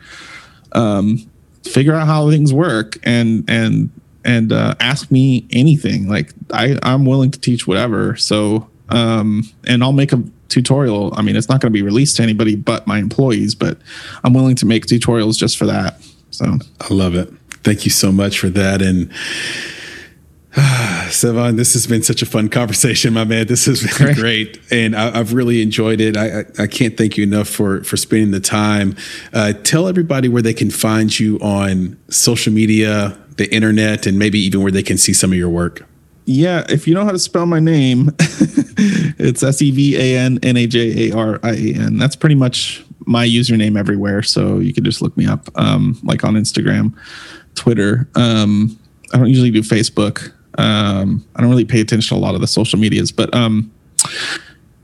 Um, 0.72 1.30
figure 1.64 1.94
out 1.94 2.06
how 2.06 2.30
things 2.30 2.52
work 2.52 2.98
and 3.02 3.44
and 3.48 3.90
and 4.24 4.52
uh, 4.52 4.74
ask 4.80 5.10
me 5.10 5.46
anything. 5.50 6.08
Like 6.08 6.32
I 6.52 6.78
I'm 6.82 7.04
willing 7.06 7.30
to 7.30 7.40
teach 7.40 7.66
whatever. 7.66 8.16
So 8.16 8.68
um, 8.90 9.48
and 9.66 9.82
I'll 9.82 9.92
make 9.92 10.12
a 10.12 10.22
tutorial. 10.48 11.14
I 11.16 11.22
mean, 11.22 11.36
it's 11.36 11.48
not 11.48 11.60
going 11.60 11.72
to 11.72 11.76
be 11.76 11.82
released 11.82 12.16
to 12.16 12.22
anybody 12.22 12.56
but 12.56 12.86
my 12.86 12.98
employees, 12.98 13.54
but 13.54 13.78
I'm 14.24 14.34
willing 14.34 14.56
to 14.56 14.66
make 14.66 14.86
tutorials 14.86 15.38
just 15.38 15.56
for 15.56 15.66
that. 15.66 16.02
So 16.30 16.58
I 16.80 16.92
love 16.92 17.14
it. 17.14 17.32
Thank 17.62 17.84
you 17.84 17.90
so 17.90 18.10
much 18.10 18.38
for 18.38 18.48
that. 18.50 18.82
And 18.82 19.12
Sevan, 21.10 21.56
this 21.56 21.74
has 21.74 21.86
been 21.86 22.02
such 22.02 22.22
a 22.22 22.26
fun 22.26 22.48
conversation, 22.48 23.14
my 23.14 23.22
man. 23.22 23.46
This 23.46 23.66
has 23.66 23.86
been 23.98 24.14
great, 24.16 24.60
and 24.72 24.96
I, 24.96 25.16
have 25.16 25.32
really 25.32 25.62
enjoyed 25.62 26.00
it. 26.00 26.16
I, 26.16 26.40
I, 26.40 26.44
I, 26.64 26.66
can't 26.66 26.96
thank 26.96 27.16
you 27.16 27.22
enough 27.22 27.46
for 27.46 27.84
for 27.84 27.96
spending 27.96 28.32
the 28.32 28.40
time. 28.40 28.96
Uh, 29.32 29.52
tell 29.52 29.86
everybody 29.86 30.28
where 30.28 30.42
they 30.42 30.52
can 30.52 30.70
find 30.70 31.16
you 31.20 31.38
on 31.38 31.96
social 32.08 32.52
media, 32.52 33.16
the 33.36 33.52
internet, 33.54 34.06
and 34.06 34.18
maybe 34.18 34.40
even 34.40 34.60
where 34.60 34.72
they 34.72 34.82
can 34.82 34.98
see 34.98 35.12
some 35.12 35.30
of 35.30 35.38
your 35.38 35.50
work. 35.50 35.86
Yeah, 36.24 36.66
if 36.68 36.88
you 36.88 36.94
know 36.94 37.04
how 37.04 37.12
to 37.12 37.18
spell 37.20 37.46
my 37.46 37.60
name, 37.60 38.10
it's 38.18 39.44
S 39.44 39.62
E 39.62 39.70
V 39.70 39.96
A 39.96 40.18
N 40.18 40.40
N 40.42 40.56
A 40.56 40.66
J 40.66 41.10
A 41.10 41.16
R 41.16 41.38
I 41.44 41.52
A 41.52 41.74
N. 41.74 41.96
That's 41.96 42.16
pretty 42.16 42.34
much 42.34 42.84
my 43.06 43.24
username 43.24 43.78
everywhere. 43.78 44.22
So 44.22 44.58
you 44.58 44.74
can 44.74 44.82
just 44.82 45.00
look 45.00 45.16
me 45.16 45.26
up, 45.26 45.48
um, 45.54 45.96
like 46.02 46.24
on 46.24 46.34
Instagram. 46.34 46.92
Twitter. 47.54 48.08
Um, 48.16 48.76
I 49.12 49.18
don't 49.18 49.28
usually 49.28 49.50
do 49.52 49.62
Facebook. 49.62 50.32
Um, 50.60 51.24
I 51.34 51.40
don't 51.40 51.50
really 51.50 51.64
pay 51.64 51.80
attention 51.80 52.16
to 52.16 52.20
a 52.20 52.22
lot 52.22 52.34
of 52.34 52.42
the 52.42 52.46
social 52.46 52.78
medias, 52.78 53.12
but 53.12 53.34
um, 53.34 53.72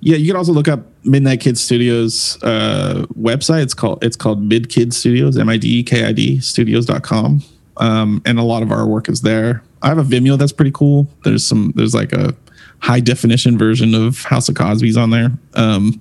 yeah, 0.01 0.17
you 0.17 0.27
can 0.27 0.37
also 0.37 0.53
look 0.53 0.69
up 0.69 0.87
Midnight 1.05 1.41
Kid 1.41 1.59
Studios 1.59 2.43
uh, 2.43 3.07
website. 3.19 3.63
It's 3.63 3.75
called 3.75 4.03
it's 4.03 4.17
called 4.17 4.43
Mid 4.43 4.69
Kid 4.69 4.95
Studios, 4.95 5.37
M 5.37 5.49
I 5.49 5.57
D 5.59 5.81
E 5.81 5.83
K 5.83 6.05
I 6.05 6.13
D 6.13 6.41
Studios.com. 6.41 7.43
Um, 7.79 8.23
and 8.25 8.39
a 8.39 8.43
lot 8.43 8.63
of 8.63 8.73
our 8.73 8.87
work 8.87 9.09
is 9.09 9.21
there. 9.21 9.63
I 9.83 9.89
have 9.89 9.99
a 9.99 10.03
Vimeo 10.03 10.39
that's 10.39 10.53
pretty 10.53 10.71
cool. 10.71 11.09
There's 11.25 11.47
some 11.47 11.73
there's 11.77 11.95
like 11.95 12.13
a 12.13 12.35
high 12.79 13.01
definition 13.01 13.59
version 13.59 13.95
of 13.95 14.23
House 14.23 14.49
of 14.49 14.55
Cosby's 14.55 14.97
on 14.97 15.11
there. 15.11 15.31
Um, 15.55 16.01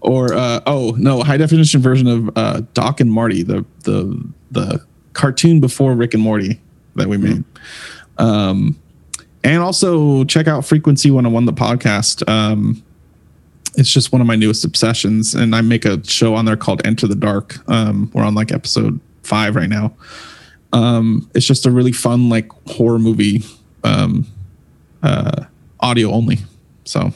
or 0.00 0.32
uh, 0.32 0.60
oh 0.66 0.94
no, 0.96 1.22
high 1.22 1.38
definition 1.38 1.80
version 1.80 2.06
of 2.06 2.30
uh, 2.36 2.62
Doc 2.74 3.00
and 3.00 3.10
Marty, 3.10 3.42
the 3.42 3.64
the 3.82 4.24
the 4.52 4.84
cartoon 5.14 5.58
before 5.58 5.94
Rick 5.94 6.14
and 6.14 6.22
Morty 6.22 6.60
that 6.94 7.08
we 7.08 7.16
made. 7.16 7.44
Um, 8.18 8.78
and 9.44 9.62
also 9.62 10.24
check 10.24 10.48
out 10.48 10.64
Frequency 10.64 11.10
101, 11.10 11.44
the 11.44 11.52
podcast. 11.52 12.28
Um, 12.28 12.82
it's 13.76 13.90
just 13.90 14.10
one 14.10 14.20
of 14.20 14.26
my 14.26 14.36
newest 14.36 14.64
obsessions. 14.64 15.34
And 15.34 15.54
I 15.54 15.60
make 15.60 15.84
a 15.84 16.04
show 16.04 16.34
on 16.34 16.46
there 16.46 16.56
called 16.56 16.84
Enter 16.84 17.06
the 17.06 17.14
Dark. 17.14 17.56
Um, 17.68 18.10
we're 18.12 18.24
on 18.24 18.34
like 18.34 18.50
episode 18.50 18.98
five 19.22 19.54
right 19.54 19.68
now. 19.68 19.94
Um, 20.72 21.30
it's 21.34 21.46
just 21.46 21.66
a 21.66 21.70
really 21.70 21.92
fun, 21.92 22.28
like 22.28 22.50
horror 22.66 22.98
movie, 22.98 23.44
um, 23.84 24.26
uh, 25.02 25.44
audio 25.80 26.10
only. 26.10 26.38
So, 26.84 27.12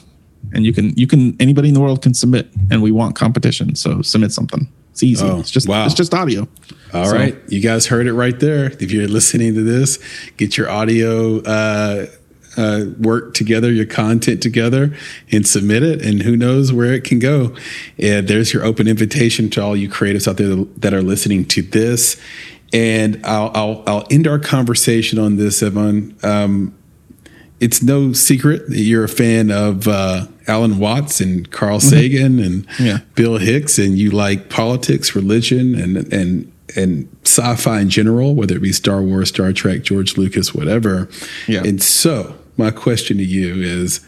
and 0.53 0.65
you 0.65 0.73
can, 0.73 0.95
you 0.95 1.07
can, 1.07 1.35
anybody 1.39 1.67
in 1.67 1.73
the 1.73 1.81
world 1.81 2.01
can 2.01 2.13
submit 2.13 2.49
and 2.69 2.81
we 2.81 2.91
want 2.91 3.15
competition. 3.15 3.75
So 3.75 4.01
submit 4.01 4.31
something. 4.31 4.71
It's 4.91 5.03
easy. 5.03 5.25
Oh, 5.25 5.39
it's 5.39 5.51
just, 5.51 5.67
wow. 5.67 5.85
it's 5.85 5.93
just 5.93 6.13
audio. 6.13 6.47
All 6.93 7.05
so, 7.05 7.15
right, 7.15 7.37
you 7.47 7.61
guys 7.61 7.87
heard 7.87 8.07
it 8.07 8.13
right 8.13 8.39
there. 8.39 8.65
If 8.65 8.91
you're 8.91 9.07
listening 9.07 9.53
to 9.55 9.63
this, 9.63 9.99
get 10.37 10.57
your 10.57 10.69
audio 10.69 11.41
uh, 11.41 12.07
uh, 12.57 12.85
work 12.99 13.33
together, 13.33 13.71
your 13.71 13.85
content 13.85 14.41
together, 14.41 14.95
and 15.31 15.47
submit 15.47 15.83
it. 15.83 16.01
And 16.03 16.21
who 16.21 16.35
knows 16.35 16.73
where 16.73 16.93
it 16.93 17.03
can 17.03 17.19
go. 17.19 17.55
And 17.97 18.27
there's 18.27 18.53
your 18.53 18.65
open 18.65 18.87
invitation 18.87 19.49
to 19.51 19.63
all 19.63 19.75
you 19.75 19.89
creatives 19.89 20.27
out 20.27 20.37
there 20.37 20.65
that 20.77 20.93
are 20.93 21.01
listening 21.01 21.45
to 21.45 21.61
this. 21.61 22.19
And 22.73 23.25
I'll 23.25 23.51
I'll, 23.53 23.83
I'll 23.87 24.07
end 24.09 24.27
our 24.27 24.39
conversation 24.39 25.19
on 25.19 25.37
this, 25.37 25.61
Evan. 25.61 26.17
Um, 26.23 26.77
it's 27.59 27.83
no 27.83 28.11
secret 28.11 28.69
that 28.69 28.79
you're 28.79 29.03
a 29.03 29.09
fan 29.09 29.51
of 29.51 29.87
uh, 29.87 30.25
Alan 30.47 30.79
Watts 30.79 31.21
and 31.21 31.49
Carl 31.51 31.77
mm-hmm. 31.77 31.89
Sagan 31.89 32.39
and 32.39 32.67
yeah. 32.79 32.99
Bill 33.13 33.37
Hicks, 33.37 33.77
and 33.77 33.97
you 33.97 34.09
like 34.09 34.49
politics, 34.49 35.15
religion, 35.15 35.75
and 35.75 36.11
and 36.11 36.51
and 36.75 37.09
sci-fi 37.23 37.81
in 37.81 37.89
general, 37.89 38.35
whether 38.35 38.55
it 38.55 38.61
be 38.61 38.71
Star 38.71 39.01
Wars, 39.01 39.29
Star 39.29 39.53
Trek, 39.53 39.83
George 39.83 40.17
Lucas, 40.17 40.53
whatever. 40.53 41.09
Yeah. 41.47 41.63
And 41.63 41.81
so, 41.81 42.35
my 42.57 42.71
question 42.71 43.17
to 43.17 43.23
you 43.23 43.61
is, 43.61 44.05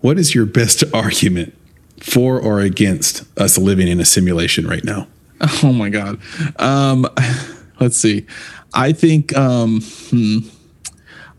what 0.00 0.18
is 0.18 0.34
your 0.34 0.46
best 0.46 0.84
argument 0.94 1.54
for 2.00 2.40
or 2.40 2.60
against 2.60 3.24
us 3.38 3.58
living 3.58 3.88
in 3.88 4.00
a 4.00 4.04
simulation 4.04 4.66
right 4.66 4.84
now? 4.84 5.06
Oh 5.62 5.72
my 5.72 5.88
God. 5.88 6.18
Um, 6.56 7.06
let's 7.80 7.96
see. 7.96 8.26
I 8.74 8.92
think. 8.92 9.36
Um, 9.36 9.82
hmm. 10.10 10.38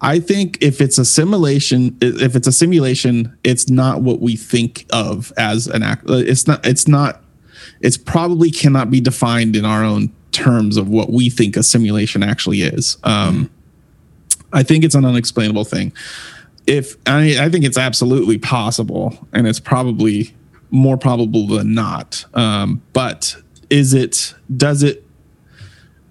I 0.02 0.20
think 0.20 0.58
if 0.62 0.80
it's 0.80 0.98
a 0.98 1.04
simulation, 1.04 1.98
if 2.02 2.34
it's 2.38 2.48
a 2.48 2.54
simulation, 2.54 3.38
it's 3.44 3.70
not 3.70 4.02
what 4.02 4.22
we 4.22 4.38
think 4.38 4.86
of 4.94 5.34
as 5.36 5.68
an 5.68 5.84
act. 5.84 6.06
It's 6.08 6.48
not. 6.48 6.66
It's 6.66 6.88
not. 6.88 7.22
It's 7.82 7.98
probably 7.98 8.52
cannot 8.52 8.90
be 8.90 9.02
defined 9.02 9.58
in 9.58 9.66
our 9.66 9.84
own 9.84 10.14
terms 10.44 10.78
of 10.78 10.88
what 10.88 11.12
we 11.12 11.30
think 11.30 11.58
a 11.58 11.64
simulation 11.64 12.24
actually 12.24 12.62
is. 12.62 12.98
Um, 13.04 13.50
I 14.54 14.64
think 14.64 14.84
it's 14.84 14.96
an 14.96 15.06
unexplainable 15.06 15.66
thing. 15.66 15.94
If 16.66 16.96
I, 17.06 17.38
I 17.40 17.50
think 17.50 17.66
it's 17.66 17.78
absolutely 17.78 18.38
possible, 18.38 19.28
and 19.34 19.48
it's 19.48 19.60
probably 19.60 20.34
more 20.72 20.98
probable 20.98 21.48
than 21.48 21.74
not. 21.74 22.26
Um, 22.34 22.82
but 22.94 23.36
is 23.70 23.94
it? 23.94 24.34
Does 24.56 24.84
it? 24.84 25.04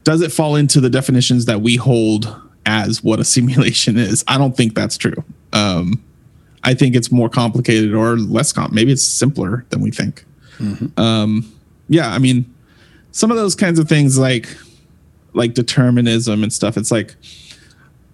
Does 0.04 0.20
it 0.22 0.32
fall 0.32 0.56
into 0.56 0.80
the 0.80 0.90
definitions 0.90 1.44
that 1.46 1.60
we 1.60 1.76
hold 1.76 2.34
as 2.66 3.02
what 3.02 3.20
a 3.20 3.24
simulation 3.24 3.96
is? 3.96 4.24
I 4.26 4.38
don't 4.38 4.56
think 4.56 4.74
that's 4.74 4.96
true. 4.96 5.24
Um, 5.52 6.02
I 6.64 6.74
think 6.74 6.96
it's 6.96 7.10
more 7.10 7.28
complicated 7.28 7.94
or 7.94 8.16
less 8.16 8.52
comp. 8.52 8.72
Maybe 8.72 8.92
it's 8.92 9.04
simpler 9.04 9.64
than 9.70 9.80
we 9.80 9.90
think. 9.90 10.24
Mm-hmm. 10.58 11.00
Um, 11.00 11.52
yeah, 11.88 12.10
I 12.10 12.18
mean, 12.18 12.52
some 13.12 13.30
of 13.30 13.36
those 13.36 13.54
kinds 13.54 13.78
of 13.78 13.88
things 13.88 14.18
like 14.18 14.48
like 15.34 15.54
determinism 15.54 16.42
and 16.42 16.52
stuff 16.52 16.76
it's 16.76 16.90
like 16.90 17.16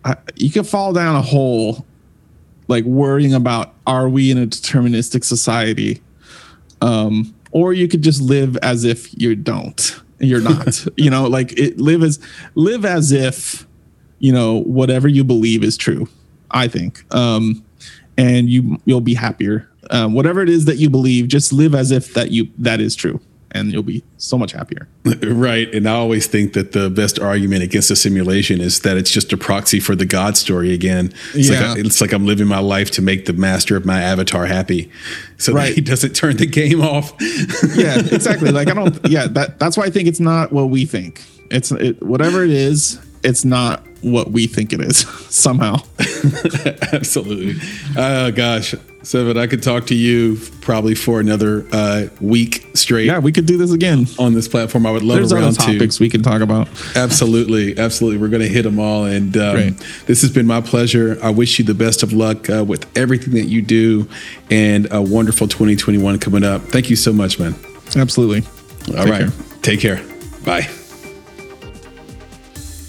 I, 0.04 0.16
you 0.36 0.50
could 0.50 0.66
fall 0.66 0.92
down 0.92 1.16
a 1.16 1.22
hole 1.22 1.84
like 2.68 2.84
worrying 2.84 3.34
about 3.34 3.74
are 3.86 4.08
we 4.08 4.30
in 4.30 4.38
a 4.38 4.46
deterministic 4.46 5.24
society? 5.24 6.02
Um 6.80 7.34
or 7.52 7.72
you 7.72 7.86
could 7.88 8.02
just 8.02 8.20
live 8.20 8.56
as 8.58 8.84
if 8.84 9.16
you 9.20 9.34
don't 9.34 10.00
you're 10.18 10.40
not 10.40 10.86
you 10.96 11.10
know 11.10 11.26
like 11.26 11.58
it 11.58 11.78
live 11.78 12.02
as 12.02 12.18
live 12.54 12.84
as 12.84 13.12
if 13.12 13.66
you 14.18 14.32
know 14.32 14.62
whatever 14.62 15.08
you 15.08 15.24
believe 15.24 15.62
is 15.62 15.76
true 15.76 16.08
i 16.50 16.68
think. 16.68 17.04
Um 17.14 17.64
and 18.16 18.48
you 18.48 18.80
you'll 18.84 19.00
be 19.00 19.14
happier. 19.14 19.68
Um, 19.90 20.14
whatever 20.14 20.40
it 20.40 20.48
is 20.48 20.64
that 20.64 20.76
you 20.76 20.88
believe 20.88 21.28
just 21.28 21.52
live 21.52 21.74
as 21.74 21.90
if 21.90 22.14
that 22.14 22.30
you 22.30 22.48
that 22.58 22.80
is 22.80 22.94
true 22.96 23.20
and 23.54 23.72
you'll 23.72 23.82
be 23.84 24.02
so 24.18 24.36
much 24.36 24.52
happier. 24.52 24.88
Right. 25.22 25.72
And 25.74 25.88
I 25.88 25.92
always 25.92 26.26
think 26.26 26.52
that 26.54 26.72
the 26.72 26.90
best 26.90 27.18
argument 27.18 27.62
against 27.62 27.90
a 27.90 27.96
simulation 27.96 28.60
is 28.60 28.80
that 28.80 28.96
it's 28.96 29.10
just 29.10 29.32
a 29.32 29.36
proxy 29.36 29.78
for 29.80 29.94
the 29.94 30.04
God 30.06 30.36
story 30.36 30.72
again. 30.72 31.12
It's, 31.34 31.48
Yeah. 31.50 31.70
like, 31.72 31.78
it's 31.84 32.00
like 32.00 32.12
I'm 32.12 32.26
living 32.26 32.46
my 32.46 32.58
life 32.58 32.90
to 32.92 33.02
make 33.02 33.26
the 33.26 33.32
master 33.32 33.76
of 33.76 33.84
my 33.86 34.00
avatar 34.02 34.46
happy. 34.46 34.90
So 35.38 35.52
that 35.54 35.72
he 35.74 35.80
doesn't 35.80 36.14
turn 36.14 36.36
the 36.36 36.46
game 36.46 36.80
off. 36.80 37.12
yeah, 37.76 37.98
exactly. 37.98 38.50
Like 38.50 38.68
I 38.68 38.74
don't. 38.74 38.98
Yeah, 39.08 39.26
that 39.28 39.58
that's 39.58 39.76
why 39.76 39.84
I 39.84 39.90
think 39.90 40.08
it's 40.08 40.20
not 40.20 40.52
what 40.52 40.70
we 40.70 40.84
think. 40.86 41.22
It's 41.50 41.70
it, 41.72 42.02
whatever 42.02 42.42
it 42.44 42.50
is. 42.50 42.98
It's 43.24 43.44
not 43.44 43.82
what 44.02 44.30
we 44.30 44.46
think 44.46 44.72
it 44.72 44.80
is 44.80 44.98
somehow. 45.30 45.76
Absolutely. 46.92 47.54
Oh, 47.96 48.30
gosh. 48.30 48.74
Sevan, 49.02 49.36
I 49.38 49.46
could 49.46 49.62
talk 49.62 49.86
to 49.88 49.94
you 49.94 50.38
probably 50.62 50.94
for 50.94 51.20
another 51.20 51.66
uh, 51.72 52.06
week 52.22 52.66
straight 52.72 53.04
Yeah, 53.06 53.18
we 53.18 53.32
could 53.32 53.44
do 53.44 53.58
this 53.58 53.70
again. 53.70 54.06
on 54.18 54.32
this 54.32 54.48
platform. 54.48 54.86
I 54.86 54.90
would 54.92 55.02
love 55.02 55.18
There's 55.18 55.32
a 55.32 55.36
other 55.36 55.44
round 55.44 55.60
two. 55.60 55.88
we 56.02 56.08
can 56.08 56.22
talk 56.22 56.40
about. 56.40 56.68
Absolutely, 56.96 57.78
absolutely. 57.78 58.18
We're 58.18 58.28
going 58.28 58.40
to 58.42 58.48
hit 58.48 58.62
them 58.62 58.78
all, 58.78 59.04
and 59.04 59.36
um, 59.36 59.76
this 60.06 60.22
has 60.22 60.30
been 60.30 60.46
my 60.46 60.62
pleasure. 60.62 61.18
I 61.22 61.28
wish 61.30 61.58
you 61.58 61.66
the 61.66 61.74
best 61.74 62.02
of 62.02 62.14
luck 62.14 62.48
uh, 62.48 62.64
with 62.66 62.86
everything 62.96 63.34
that 63.34 63.44
you 63.46 63.60
do, 63.60 64.08
and 64.50 64.90
a 64.90 65.02
wonderful 65.02 65.48
2021 65.48 66.18
coming 66.18 66.42
up. 66.44 66.62
Thank 66.62 66.88
you 66.88 66.96
so 66.96 67.12
much, 67.12 67.38
man. 67.38 67.54
Absolutely. 67.96 68.42
All 68.96 69.04
Take 69.04 69.12
right, 69.12 69.20
care. 69.20 69.32
take 69.60 69.80
care. 69.80 70.02
Bye. 70.46 70.83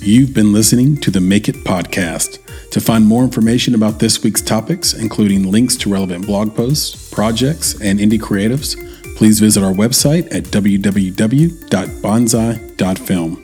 You've 0.06 0.34
been 0.36 0.54
listening 0.54 0.98
to 0.98 1.10
the 1.10 1.20
Make 1.20 1.50
It 1.50 1.64
podcast. 1.64 2.38
To 2.70 2.80
find 2.80 3.08
more 3.08 3.24
information 3.24 3.74
about 3.74 3.98
this 3.98 4.22
week's 4.22 4.40
topics, 4.40 4.94
including 4.94 5.50
links 5.50 5.76
to 5.78 5.92
relevant 5.92 6.28
blog 6.28 6.56
posts, 6.56 7.10
projects, 7.10 7.74
and 7.82 8.00
indie 8.00 8.20
creatives, 8.20 8.78
please 9.18 9.40
visit 9.40 9.64
our 9.64 9.74
website 9.74 10.32
at 10.32 10.44
www.bonsai.film. 10.44 13.44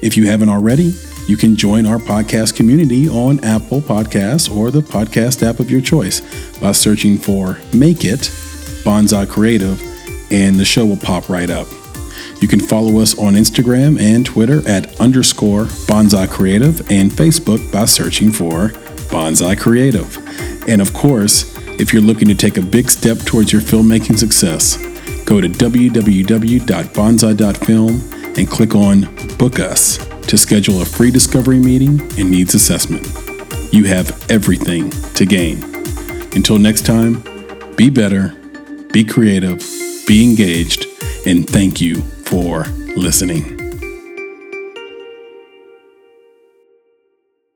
If 0.00 0.16
you 0.16 0.26
haven't 0.26 0.48
already, 0.48 0.94
you 1.26 1.36
can 1.36 1.56
join 1.56 1.84
our 1.84 1.98
podcast 1.98 2.56
community 2.56 3.06
on 3.06 3.44
Apple 3.44 3.82
Podcasts 3.82 4.50
or 4.50 4.70
the 4.70 4.80
podcast 4.80 5.46
app 5.46 5.60
of 5.60 5.70
your 5.70 5.82
choice 5.82 6.22
by 6.58 6.72
searching 6.72 7.18
for 7.18 7.58
Make 7.74 8.06
It 8.06 8.20
Bonsai 8.82 9.28
Creative, 9.28 9.78
and 10.32 10.58
the 10.58 10.64
show 10.64 10.86
will 10.86 10.96
pop 10.96 11.28
right 11.28 11.50
up. 11.50 11.68
You 12.40 12.46
can 12.46 12.60
follow 12.60 13.00
us 13.00 13.18
on 13.18 13.34
Instagram 13.34 14.00
and 14.00 14.24
Twitter 14.24 14.62
at 14.68 15.00
underscore 15.00 15.64
Bonsai 15.64 16.30
Creative 16.30 16.80
and 16.90 17.10
Facebook 17.10 17.72
by 17.72 17.84
searching 17.84 18.30
for 18.30 18.68
Bonsai 19.10 19.58
Creative. 19.58 20.16
And 20.68 20.80
of 20.80 20.94
course, 20.94 21.52
if 21.80 21.92
you're 21.92 22.02
looking 22.02 22.28
to 22.28 22.36
take 22.36 22.56
a 22.56 22.62
big 22.62 22.90
step 22.90 23.18
towards 23.18 23.52
your 23.52 23.60
filmmaking 23.60 24.16
success, 24.18 24.76
go 25.24 25.40
to 25.40 25.48
www.bonsai.film 25.48 28.38
and 28.38 28.48
click 28.48 28.76
on 28.76 29.00
Book 29.36 29.58
Us 29.58 29.98
to 30.28 30.38
schedule 30.38 30.82
a 30.82 30.84
free 30.84 31.10
discovery 31.10 31.58
meeting 31.58 32.00
and 32.18 32.30
needs 32.30 32.54
assessment. 32.54 33.04
You 33.72 33.82
have 33.84 34.30
everything 34.30 34.90
to 35.14 35.24
gain. 35.26 35.64
Until 36.36 36.58
next 36.58 36.84
time, 36.86 37.24
be 37.74 37.90
better, 37.90 38.36
be 38.92 39.02
creative, 39.04 39.58
be 40.06 40.22
engaged, 40.22 40.86
and 41.26 41.44
thank 41.48 41.80
you 41.80 42.04
for 42.28 42.64
listening. 42.94 43.57